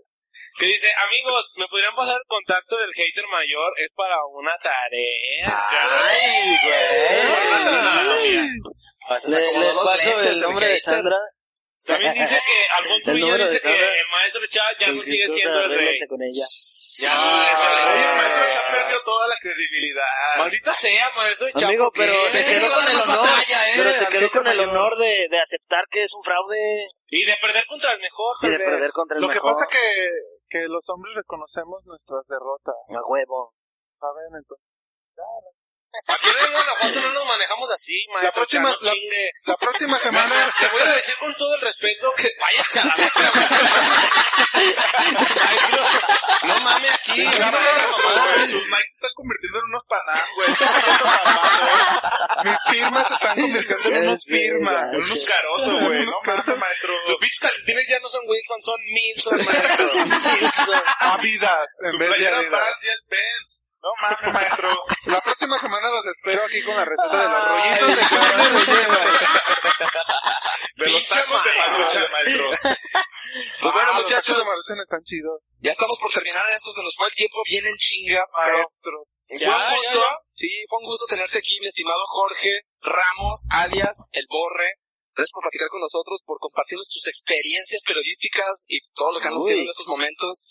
Que 0.58 0.66
dice, 0.66 0.88
amigos, 1.04 1.50
¿me 1.56 1.66
podrían 1.66 1.94
pasar 1.96 2.14
el 2.14 2.26
contacto 2.28 2.76
del 2.76 2.90
hater 2.94 3.24
mayor? 3.26 3.72
Es 3.78 3.90
para 3.96 4.14
una 4.30 4.52
tarea. 4.62 5.66
Ay, 5.70 6.56
güey. 6.62 8.48
Ah, 9.08 9.18
Le- 9.26 9.58
les 9.58 9.78
paso 9.78 10.20
el 10.20 10.40
nombre 10.40 10.68
de. 10.68 10.80
Sandra. 10.80 11.16
También 11.86 12.14
dice 12.14 12.40
que 12.46 12.78
Alfonso 12.78 13.12
Villa 13.12 13.36
dice 13.36 13.52
de 13.54 13.60
que 13.60 13.68
el 13.84 14.06
maestro 14.10 14.40
Chá 14.48 14.62
ya 14.80 14.88
no 14.92 15.00
sigue 15.02 15.26
siendo 15.28 15.60
el 15.64 15.78
rey. 15.78 15.98
con 16.08 16.22
ella. 16.22 16.46
Ya, 16.96 17.10
Ah, 17.12 17.92
Oye, 17.92 18.08
el 18.08 18.16
maestro 18.16 18.44
Cha 18.48 18.68
perdió 18.70 19.02
toda 19.04 19.28
la 19.28 19.34
credibilidad. 19.42 20.04
Maldita 20.38 20.72
sea, 20.72 21.10
maestro 21.16 21.48
Chá. 21.58 21.66
Amigo, 21.66 21.90
pero 21.92 22.30
se 22.30 22.44
quedó 22.44 22.72
con 22.72 22.88
el 22.88 22.96
honor, 23.02 23.20
batalla, 23.28 23.68
eh, 23.68 23.72
pero 23.76 23.92
se 23.92 24.06
quedó 24.06 24.30
con 24.30 24.46
el 24.46 24.60
honor 24.60 24.96
de, 24.96 25.26
de 25.28 25.40
aceptar 25.40 25.84
que 25.90 26.04
es 26.04 26.14
un 26.14 26.22
fraude 26.22 26.86
Y 27.08 27.26
de 27.26 27.34
perder 27.42 27.66
contra 27.66 27.92
el 27.92 28.00
mejor, 28.00 28.36
y 28.40 28.42
tal 28.42 28.50
de 28.52 28.58
vez. 28.58 28.68
perder 28.70 28.90
contra 28.92 29.16
el 29.16 29.20
Lo 29.22 29.28
que 29.28 29.34
mejor. 29.34 29.52
pasa 29.52 29.66
que, 29.70 30.08
que 30.54 30.68
los 30.68 30.88
hombres 30.88 31.16
reconocemos 31.16 31.84
nuestras 31.84 32.24
derrotas, 32.28 32.76
A 32.94 33.02
huevo. 33.10 33.54
¿saben? 33.90 34.38
Entonces, 34.38 34.64
Aquí 36.08 36.28
en 36.28 36.52
Guanajuato 36.52 37.00
no 37.00 37.12
nos 37.12 37.26
manejamos 37.26 37.70
así, 37.72 38.04
maestro 38.12 38.42
próxima- 38.42 38.70
Chá, 38.70 38.76
no 38.80 38.86
la- 38.86 38.92
chingue. 38.92 39.30
la 39.46 39.56
próxima 39.56 39.98
semana, 40.02 40.54
Te 40.58 40.66
voy 40.68 40.82
a 40.82 40.92
decir 40.92 41.14
con 41.18 41.34
todo 41.34 41.54
el 41.54 41.60
respeto 41.60 42.12
que 42.16 42.30
váyase 42.40 42.80
a 42.80 42.84
la. 42.84 42.94
Maestro, 42.96 43.24
no 46.44 46.60
mames 46.60 46.94
aquí. 46.94 47.24
No 47.24 47.32
no, 47.32 47.52
mames, 47.52 47.86
no, 47.86 47.94
Sus 48.48 48.68
Nikes 48.68 48.90
se 48.90 48.94
están 49.06 49.10
convirtiendo 49.14 49.58
en 49.58 49.64
unos 49.64 49.84
panam, 49.88 50.26
güey. 50.34 50.50
Están 50.50 50.74
haciendo 50.74 51.04
mamá, 51.04 52.40
mis 52.44 52.58
firmas 52.70 53.08
se 53.08 53.14
están 53.14 53.40
convirtiendo 53.40 53.88
en 53.88 53.96
unos 54.08 54.24
firmas. 54.24 54.82
En 54.92 55.02
unos 55.02 55.24
carosos, 55.24 55.80
güey. 55.80 56.04
No 56.06 56.20
mames, 56.24 56.58
maestro. 56.58 56.94
Tus 57.06 57.16
pinches 57.18 57.40
calcetines 57.40 57.86
ya 57.88 57.98
no 58.00 58.08
son 58.08 58.20
Wilson, 58.26 58.60
son 58.62 58.80
Milson, 58.92 59.38
maestro. 59.46 59.90
Adidas, 61.00 61.66
en 61.84 61.90
Su 61.92 61.98
vez 61.98 62.18
de 62.18 62.28
Adidas. 62.28 62.76
Ya 62.82 62.92
es 62.92 63.02
Benz. 63.08 63.60
No 63.84 63.90
mames, 64.00 64.32
maestro. 64.32 64.70
La 65.12 65.20
próxima 65.20 65.58
semana 65.58 65.90
los 65.92 66.06
espero 66.06 66.40
aquí 66.44 66.62
con 66.64 66.74
la 66.74 66.84
receta 66.88 67.16
de 67.20 67.28
los 67.28 67.48
rollitos 67.48 67.96
de 67.96 68.04
carne 68.16 68.44
rellena. 68.48 68.98
De 70.76 70.90
los 70.90 71.08
tacos 71.08 71.44
de 71.44 71.52
marucha, 71.58 72.00
maestro. 72.10 72.48
Pues 72.64 73.72
bueno, 73.72 73.90
Ah, 73.92 73.98
los 73.98 74.08
tacos 74.08 74.10
muchachos, 74.10 74.38
de 74.38 74.44
Maruchan 74.44 74.78
están 74.80 75.02
chidos. 75.04 75.36
ya 75.60 75.72
estamos 75.72 75.98
por 76.00 76.10
terminar 76.10 76.44
esto, 76.54 76.72
se 76.72 76.82
nos 76.82 76.94
fue 76.96 77.08
el 77.08 77.14
tiempo 77.14 77.38
bien 77.44 77.66
en 77.66 77.76
chinga, 77.76 78.22
pero 78.44 78.56
Maestros. 78.64 79.26
fue 79.28 79.48
un 79.48 79.74
gusto, 79.76 80.00
ya. 80.00 80.18
sí, 80.32 80.48
fue 80.68 80.78
un 80.78 80.86
gusto 80.86 81.04
tenerte 81.06 81.38
aquí, 81.38 81.58
mi 81.60 81.66
estimado 81.66 82.00
Jorge 82.06 82.62
Ramos, 82.80 83.44
alias 83.50 84.08
El 84.12 84.24
Borre, 84.30 84.80
Gracias 85.14 85.30
por 85.30 85.42
platicar 85.46 85.68
con 85.70 85.78
nosotros, 85.80 86.22
por 86.26 86.38
compartirnos 86.40 86.88
tus 86.90 87.06
experiencias 87.06 87.82
periodísticas 87.86 88.64
y 88.66 88.82
todo 88.98 89.12
lo 89.12 89.20
que 89.20 89.28
han 89.28 89.40
sido 89.40 89.60
en 89.62 89.68
estos 89.68 89.86
momentos. 89.86 90.42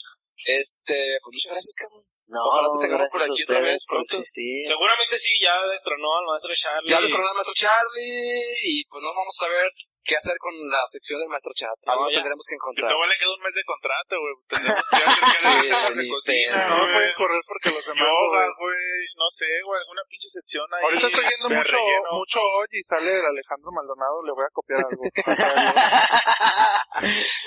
Este, 0.45 1.17
pues 1.23 1.31
muchas 1.33 1.51
gracias, 1.53 1.75
cabrón. 1.77 2.03
No, 2.31 2.39
Ojalá 2.47 2.67
te 2.71 2.87
tengamos 2.87 3.09
por 3.11 3.19
a 3.19 3.25
aquí 3.27 3.43
otra 3.43 3.59
vez 3.59 3.83
pronto. 3.83 4.15
Seguramente 4.23 5.15
sí, 5.19 5.27
ya 5.43 5.59
destronó 5.67 6.07
al 6.15 6.23
maestro 6.23 6.55
Charlie. 6.55 6.87
Ya 6.87 7.01
destronó 7.03 7.27
al 7.27 7.35
maestro 7.35 7.51
Charlie 7.51 8.63
y 8.63 8.79
pues 8.87 9.03
no 9.03 9.11
vamos 9.11 9.35
a 9.43 9.47
ver 9.51 9.67
qué 10.07 10.15
hacer 10.15 10.31
con 10.39 10.55
la 10.71 10.79
sección 10.87 11.19
del 11.19 11.27
maestro 11.27 11.51
Chat. 11.51 11.75
Algo 11.83 12.07
ya. 12.07 12.23
tendremos 12.23 12.47
que 12.47 12.55
Que 12.55 12.63
encontrar. 12.63 12.87
todavía 12.87 13.11
le 13.11 13.19
queda 13.19 13.27
un 13.35 13.43
mes 13.43 13.55
de 13.59 13.63
contrato, 13.67 14.13
güey. 14.23 14.33
Tendremos 14.47 14.87
que 14.87 14.95
hacer 15.03 15.51
escenas 15.67 15.95
de 15.99 16.05
cocina. 16.07 16.55
No 16.63 16.79
güey. 16.79 16.93
pueden 16.95 17.13
correr 17.19 17.43
porque 17.43 17.69
los 17.75 17.83
demás... 17.91 18.07
Yoga, 18.07 18.43
güey. 18.55 18.71
güey. 18.71 19.03
No 19.19 19.27
sé, 19.27 19.49
güey. 19.67 19.77
Alguna 19.83 20.03
pinche 20.07 20.29
sección 20.31 20.63
ahí. 20.71 20.79
Ahorita 20.87 21.07
estoy 21.11 21.25
viendo 21.27 21.47
mucho, 21.51 21.75
relleno. 21.75 22.07
mucho 22.15 22.39
hoy 22.39 22.67
y 22.71 22.81
sale 22.87 23.11
el 23.19 23.25
Alejandro 23.35 23.67
Maldonado, 23.75 24.15
le 24.23 24.31
voy 24.31 24.47
a 24.47 24.51
copiar 24.55 24.79
algo. 24.79 25.03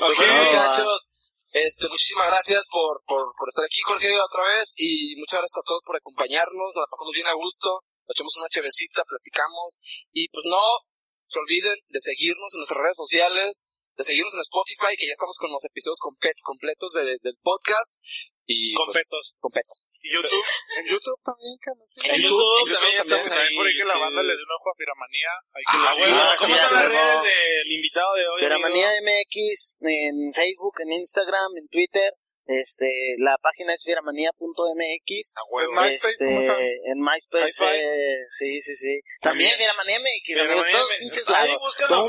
Ok. 0.05 0.21
muchachos, 0.21 1.09
este, 1.57 1.89
muchísimas 1.89 2.29
gracias 2.29 2.69
por, 2.69 3.01
por, 3.07 3.33
estar 3.49 3.65
aquí, 3.65 3.81
Jorge, 3.81 4.13
otra 4.21 4.45
vez, 4.57 4.75
y 4.77 5.17
muchas 5.17 5.41
gracias 5.41 5.57
a 5.57 5.67
todos 5.67 5.81
por 5.85 5.97
acompañarnos, 5.97 6.69
nos 6.77 6.85
la 6.85 6.93
pasamos 6.93 7.13
bien 7.17 7.27
a 7.27 7.35
gusto, 7.37 7.81
nos 8.05 8.13
echamos 8.13 8.37
una 8.37 8.53
chevecita, 8.53 9.01
platicamos, 9.09 9.81
y 10.13 10.29
pues 10.29 10.45
no 10.45 10.61
se 11.27 11.41
olviden 11.41 11.77
de 11.89 12.01
seguirnos 12.01 12.53
en 12.53 12.59
nuestras 12.61 12.81
redes 12.81 12.97
sociales, 13.01 13.51
de 13.97 14.05
seguirnos 14.05 14.35
en 14.37 14.45
Spotify, 14.45 14.93
que 15.01 15.09
ya 15.09 15.17
estamos 15.17 15.37
con 15.41 15.51
los 15.51 15.65
episodios 15.65 15.97
complet- 15.99 16.41
completos 16.45 16.93
de- 16.93 17.17
del 17.25 17.37
podcast, 17.41 17.97
y 18.47 18.75
Con 18.75 18.87
pues, 18.87 18.99
fetos. 19.03 19.35
completos. 19.41 19.99
Y 20.03 20.15
YouTube. 20.15 20.31
en 20.79 20.85
YouTube 20.87 21.21
también, 21.27 21.55
que 21.59 21.71
no 21.75 21.85
sé. 21.87 21.99
En 22.07 22.23
YouTube, 22.23 22.63
en 22.63 22.67
YouTube 22.71 22.79
también 22.79 22.99
también, 23.07 23.29
También 23.29 23.47
ahí. 23.51 23.57
por 23.57 23.67
ahí 23.67 23.77
que 23.77 23.85
la 23.85 23.95
que- 23.95 24.01
banda 24.07 24.21
le 24.23 24.33
dé 24.39 24.43
un 24.47 24.53
ojo 24.55 24.67
a 24.71 24.75
Firamanía. 24.79 25.33
Hay 25.53 25.63
que 25.67 25.77
Ah, 25.77 25.85
Ah, 25.87 25.93
sí, 25.95 26.01
bueno, 26.07 26.25
sí, 26.27 26.35
¿cómo 26.39 26.47
sí, 26.47 26.61
están 26.63 26.75
las 26.75 26.87
redes 26.87 27.21
del 27.27 27.69
invitado 27.73 28.11
de 28.15 28.25
hoy? 28.29 28.41
Feramanía 28.41 28.89
amigo? 28.91 29.05
MX 29.11 29.39
en 29.83 30.17
Facebook, 30.33 30.75
en 30.81 30.91
Instagram, 30.95 31.51
en 31.59 31.67
Twitter. 31.69 32.11
Este, 32.47 32.87
la 33.19 33.35
página 33.43 33.75
es 33.75 33.83
huevo. 35.51 35.67
En 35.75 35.91
MySpace, 35.99 36.15
Este, 36.15 36.71
en 36.95 36.99
MySpace, 37.03 37.59
eh, 37.75 38.23
sí, 38.31 38.63
sí, 38.63 38.77
sí. 38.77 39.01
También 39.21 39.51
Fieramania 39.59 39.99
MX, 39.99 40.27
todos 40.31 40.55
MX. 40.55 41.27
Ahí 41.35 41.57
búscalo, 41.59 42.07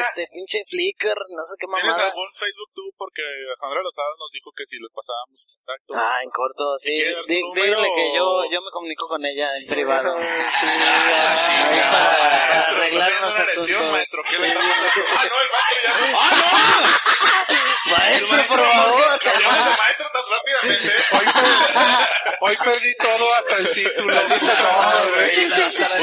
este, 0.00 0.28
pinche 0.32 0.64
Flickr, 0.64 1.12
no 1.28 1.44
sé 1.44 1.54
qué 1.60 1.66
¿Tienes 1.68 1.84
mamada. 1.92 2.08
algún 2.08 2.28
Facebook 2.32 2.70
tú? 2.72 2.82
Porque 2.98 3.20
Alejandra 3.20 3.82
Lozada 3.82 4.08
nos 4.18 4.30
dijo 4.32 4.50
que 4.56 4.64
si 4.64 4.78
los 4.80 4.90
pasábamos 4.90 5.36
en 5.44 5.52
contacto. 5.60 5.92
Ah, 5.94 6.18
en 6.24 6.30
corto, 6.30 6.64
sí. 6.80 6.88
¿Quiere 6.96 7.12
dar 7.14 7.24
su 7.24 7.32
Dí- 7.32 7.42
Díganle 7.54 7.88
que 7.94 8.04
yo, 8.16 8.24
yo 8.50 8.60
me 8.62 8.70
comunico 8.72 9.04
con 9.06 9.20
ella 9.24 9.52
en 9.58 9.66
privado. 9.66 10.16
Sí, 10.20 10.26
Ah, 10.26 11.84
para, 11.92 12.08
Maestro, 12.48 12.72
arreglar 12.72 13.12
unos 13.20 13.36
asuntos. 13.36 13.92
maestro. 13.92 14.22
¿Qué 14.28 14.38
le 14.38 14.48
pasando? 14.54 14.86
Ah, 15.12 15.24
no, 15.28 15.36
el 15.42 15.50
maestro 15.52 15.76
ya. 15.84 15.92
Maestro, 17.86 18.36
El 18.36 18.46
por 18.46 18.58
favor. 18.58 19.18
Cambiamos 19.22 19.64
de 19.64 19.76
maestro 19.76 20.06
tan 20.12 20.22
rápidamente. 20.32 20.92
Hoy, 21.12 21.26
perdí- 21.26 22.36
hoy 22.40 22.56
perdí 22.56 22.92
todo 22.96 23.34
hasta 23.34 23.56
el 23.58 23.70
título. 23.72 24.14
No, 24.14 24.20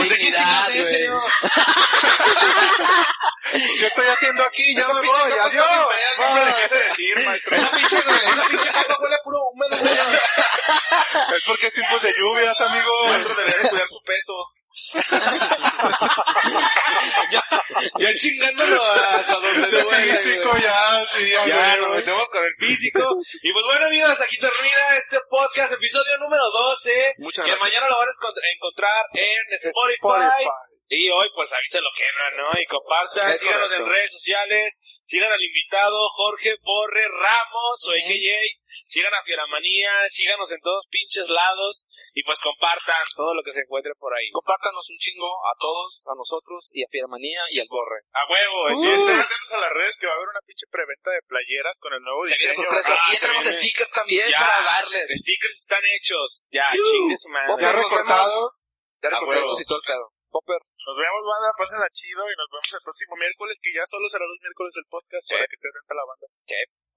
¿de 0.04 0.18
qué 0.18 0.32
chingados 0.32 0.70
es, 0.70 0.90
señor? 0.90 1.22
¿Qué 3.54 3.86
estoy 3.86 4.06
haciendo 4.08 4.44
aquí? 4.46 4.76
Ya 4.76 4.88
me 4.94 5.02
voy, 5.02 5.32
adiós. 5.40 5.88
Decir, 6.88 7.16
maestro. 7.26 7.56
Esa 7.56 7.72
pinche, 7.72 7.98
esa 7.98 8.44
pinche 8.50 8.70
copa 8.72 8.98
huele 9.02 9.16
a 9.16 9.20
puro 9.24 9.38
húmedo, 9.52 9.78
güey. 9.82 9.94
Es 11.38 11.44
porque 11.46 11.68
es 11.68 11.74
tiempos 11.74 12.02
de 12.02 12.14
lluvias, 12.18 12.60
amigo. 12.62 13.08
Maestro 13.08 13.36
debería 13.36 13.60
de 13.62 13.70
cuidar 13.70 13.88
su 13.88 14.02
peso. 14.04 14.34
Ya 18.00 18.14
chingándolo 18.16 18.84
hasta 18.84 19.34
donde 19.40 19.70
De 19.70 19.82
duele, 19.84 20.18
físico 20.18 20.50
güey. 20.50 20.64
ya, 20.64 21.06
sí, 21.12 21.30
Ya 21.32 21.44
amigo. 21.74 21.88
nos 21.88 21.96
metemos 21.98 22.28
con 22.30 22.44
el 22.44 22.54
físico. 22.60 23.00
Y 23.44 23.54
pues 23.54 23.66
bueno 23.66 23.86
amigos, 23.86 24.20
aquí 24.22 24.38
termina 24.40 24.98
este 24.98 25.20
podcast, 25.30 25.74
episodio 25.74 26.18
número 26.18 26.44
12. 26.70 27.14
Muchas 27.20 27.46
que 27.46 27.52
gracias. 27.52 27.70
mañana 27.70 27.88
lo 27.90 27.98
van 28.00 28.08
a 28.08 28.52
encontrar 28.56 29.04
en 29.14 29.54
Spotify. 29.54 29.98
Spotify. 30.02 30.46
Y 30.90 31.10
hoy 31.10 31.30
pues 31.34 31.50
se 31.50 31.82
lo 31.82 31.90
quebran, 31.96 32.38
¿no? 32.38 32.60
Y 32.60 32.66
compartan, 32.66 33.32
Es 33.32 33.40
síganos 33.40 33.70
correcto. 33.72 33.84
en 33.86 33.90
redes 33.90 34.12
sociales, 34.12 34.78
sigan 35.06 35.32
al 35.32 35.42
invitado 35.42 35.96
Jorge 36.10 36.54
Borre 36.62 37.08
Ramos 37.08 37.78
o 37.88 37.92
AKJ, 37.98 38.30
sigan 38.92 39.14
a 39.16 39.24
Fieramanía, 39.24 39.90
síganos 40.10 40.52
en 40.52 40.60
todos 40.62 40.86
pinches 40.92 41.30
lados 41.30 41.86
y 42.14 42.22
pues 42.24 42.40
compartan 42.42 43.00
todo 43.16 43.34
lo 43.34 43.42
que 43.42 43.52
se 43.54 43.62
encuentre 43.62 43.94
por 43.98 44.14
ahí. 44.14 44.30
Compártanos 44.32 44.86
un 44.90 44.98
chingo 44.98 45.26
a 45.48 45.56
todos, 45.58 46.06
a 46.12 46.14
nosotros 46.16 46.70
y 46.74 46.84
a 46.84 46.88
Fiermanía 46.92 47.42
y 47.50 47.60
al 47.60 47.68
Borre. 47.72 48.04
A 48.14 48.30
huevo, 48.30 48.70
entonces, 48.78 49.02
estén 49.02 49.18
atentos 49.18 49.54
a 49.54 49.62
las 49.66 49.72
redes 49.74 49.98
que 49.98 50.06
va 50.06 50.14
a 50.14 50.16
haber 50.16 50.30
una 50.30 50.46
pinche 50.46 50.68
preventa 50.70 51.10
de 51.10 51.22
playeras 51.26 51.80
con 51.80 51.94
el 51.94 52.02
nuevo 52.04 52.22
Se 52.26 52.36
vienen 52.36 52.54
diseño. 52.54 52.68
sorpresas. 52.70 53.00
Ah, 53.02 53.10
y 53.14 53.18
tenemos 53.18 53.44
viene. 53.44 53.58
stickers 53.58 53.92
también 53.92 54.28
Ya. 54.30 54.40
para 54.46 54.62
darles. 54.62 55.10
stickers 55.10 55.58
están 55.58 55.82
hechos. 55.98 56.46
Ya, 56.52 56.66
Yuhu. 56.76 56.86
chingue 56.92 57.18
su 57.18 57.30
madre. 57.30 57.56
Ya 57.58 57.72
recortados. 57.72 58.70
Ya 59.02 59.10
huevo. 59.26 59.60
y 59.60 59.66
todo 59.66 59.80
el 59.80 59.86
pedo. 59.90 60.13
Popper. 60.34 60.58
Nos 60.58 60.98
vemos, 60.98 61.22
banda. 61.30 61.54
Pásenla 61.54 61.86
chido 61.94 62.26
y 62.26 62.34
nos 62.34 62.50
vemos 62.50 62.70
el 62.74 62.82
próximo 62.82 63.14
miércoles, 63.22 63.54
que 63.62 63.70
ya 63.70 63.86
solo 63.86 64.10
será 64.10 64.26
los 64.26 64.42
miércoles 64.42 64.74
el 64.82 64.88
podcast 64.90 65.26
para 65.30 65.46
que 65.46 65.54
esté 65.54 65.70
atenta 65.70 65.94
la 65.94 66.06
banda. 66.10 66.26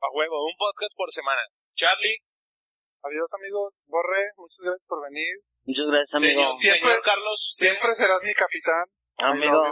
A 0.01 0.09
huevo, 0.17 0.37
un 0.49 0.57
podcast 0.57 0.97
por 0.97 1.13
semana. 1.13 1.45
Charlie, 1.77 2.25
Adiós, 3.05 3.31
amigos. 3.39 3.71
Borre, 3.87 4.33
muchas 4.37 4.59
gracias 4.65 4.85
por 4.89 4.99
venir. 5.05 5.31
Muchas 5.63 5.87
gracias, 5.87 6.15
amigo. 6.19 6.41
señor, 6.41 6.57
Siempre- 6.59 6.89
señor 6.91 7.03
Carlos. 7.05 7.39
Siempre 7.55 7.95
serás 7.95 8.23
mi 8.25 8.35
capitán. 8.35 8.85
Amigo. 9.19 9.63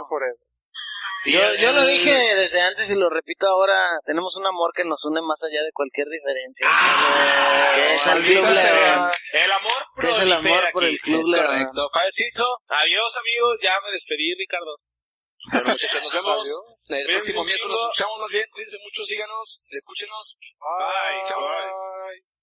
Yo, 1.25 1.41
yo 1.55 1.71
lo 1.73 1.85
dije 1.85 2.35
desde 2.35 2.61
antes 2.61 2.89
y 2.89 2.95
lo 2.95 3.09
repito 3.09 3.47
ahora, 3.47 3.99
tenemos 4.05 4.35
un 4.37 4.45
amor 4.45 4.71
que 4.75 4.83
nos 4.83 5.03
une 5.05 5.21
más 5.21 5.41
allá 5.43 5.63
de 5.63 5.71
cualquier 5.73 6.07
diferencia. 6.07 6.67
que 7.75 7.93
es 7.93 8.07
el 8.07 8.23
Club. 8.23 8.45
León. 8.45 9.11
El 9.33 9.51
amor 9.51 9.81
es 10.03 10.17
el 10.19 10.31
amor 10.31 10.63
por 10.71 10.83
el 10.85 10.99
Club 10.99 11.25
León. 11.31 11.45
correcto. 11.45 11.89
Padrecito, 11.91 12.45
adiós 12.69 13.17
amigos, 13.17 13.57
ya 13.61 13.73
me 13.83 13.91
despedí 13.91 14.35
Ricardo. 14.37 14.75
Bueno, 15.51 15.69
muchachos, 15.69 16.03
nos 16.03 16.13
vemos. 16.13 16.45
Adiós. 16.45 16.61
El 16.89 17.07
próximo 17.07 17.43
miércoles 17.43 17.71
nos 17.71 17.81
escuchamos 17.81 18.19
más 18.21 18.31
bien. 18.31 18.45
Cuídense 18.51 18.77
mucho, 18.83 19.03
síganos, 19.03 19.63
escúchenos. 19.69 20.37
Bye. 20.59 21.27
Chao. 21.27 21.41
Bye. 21.41 22.34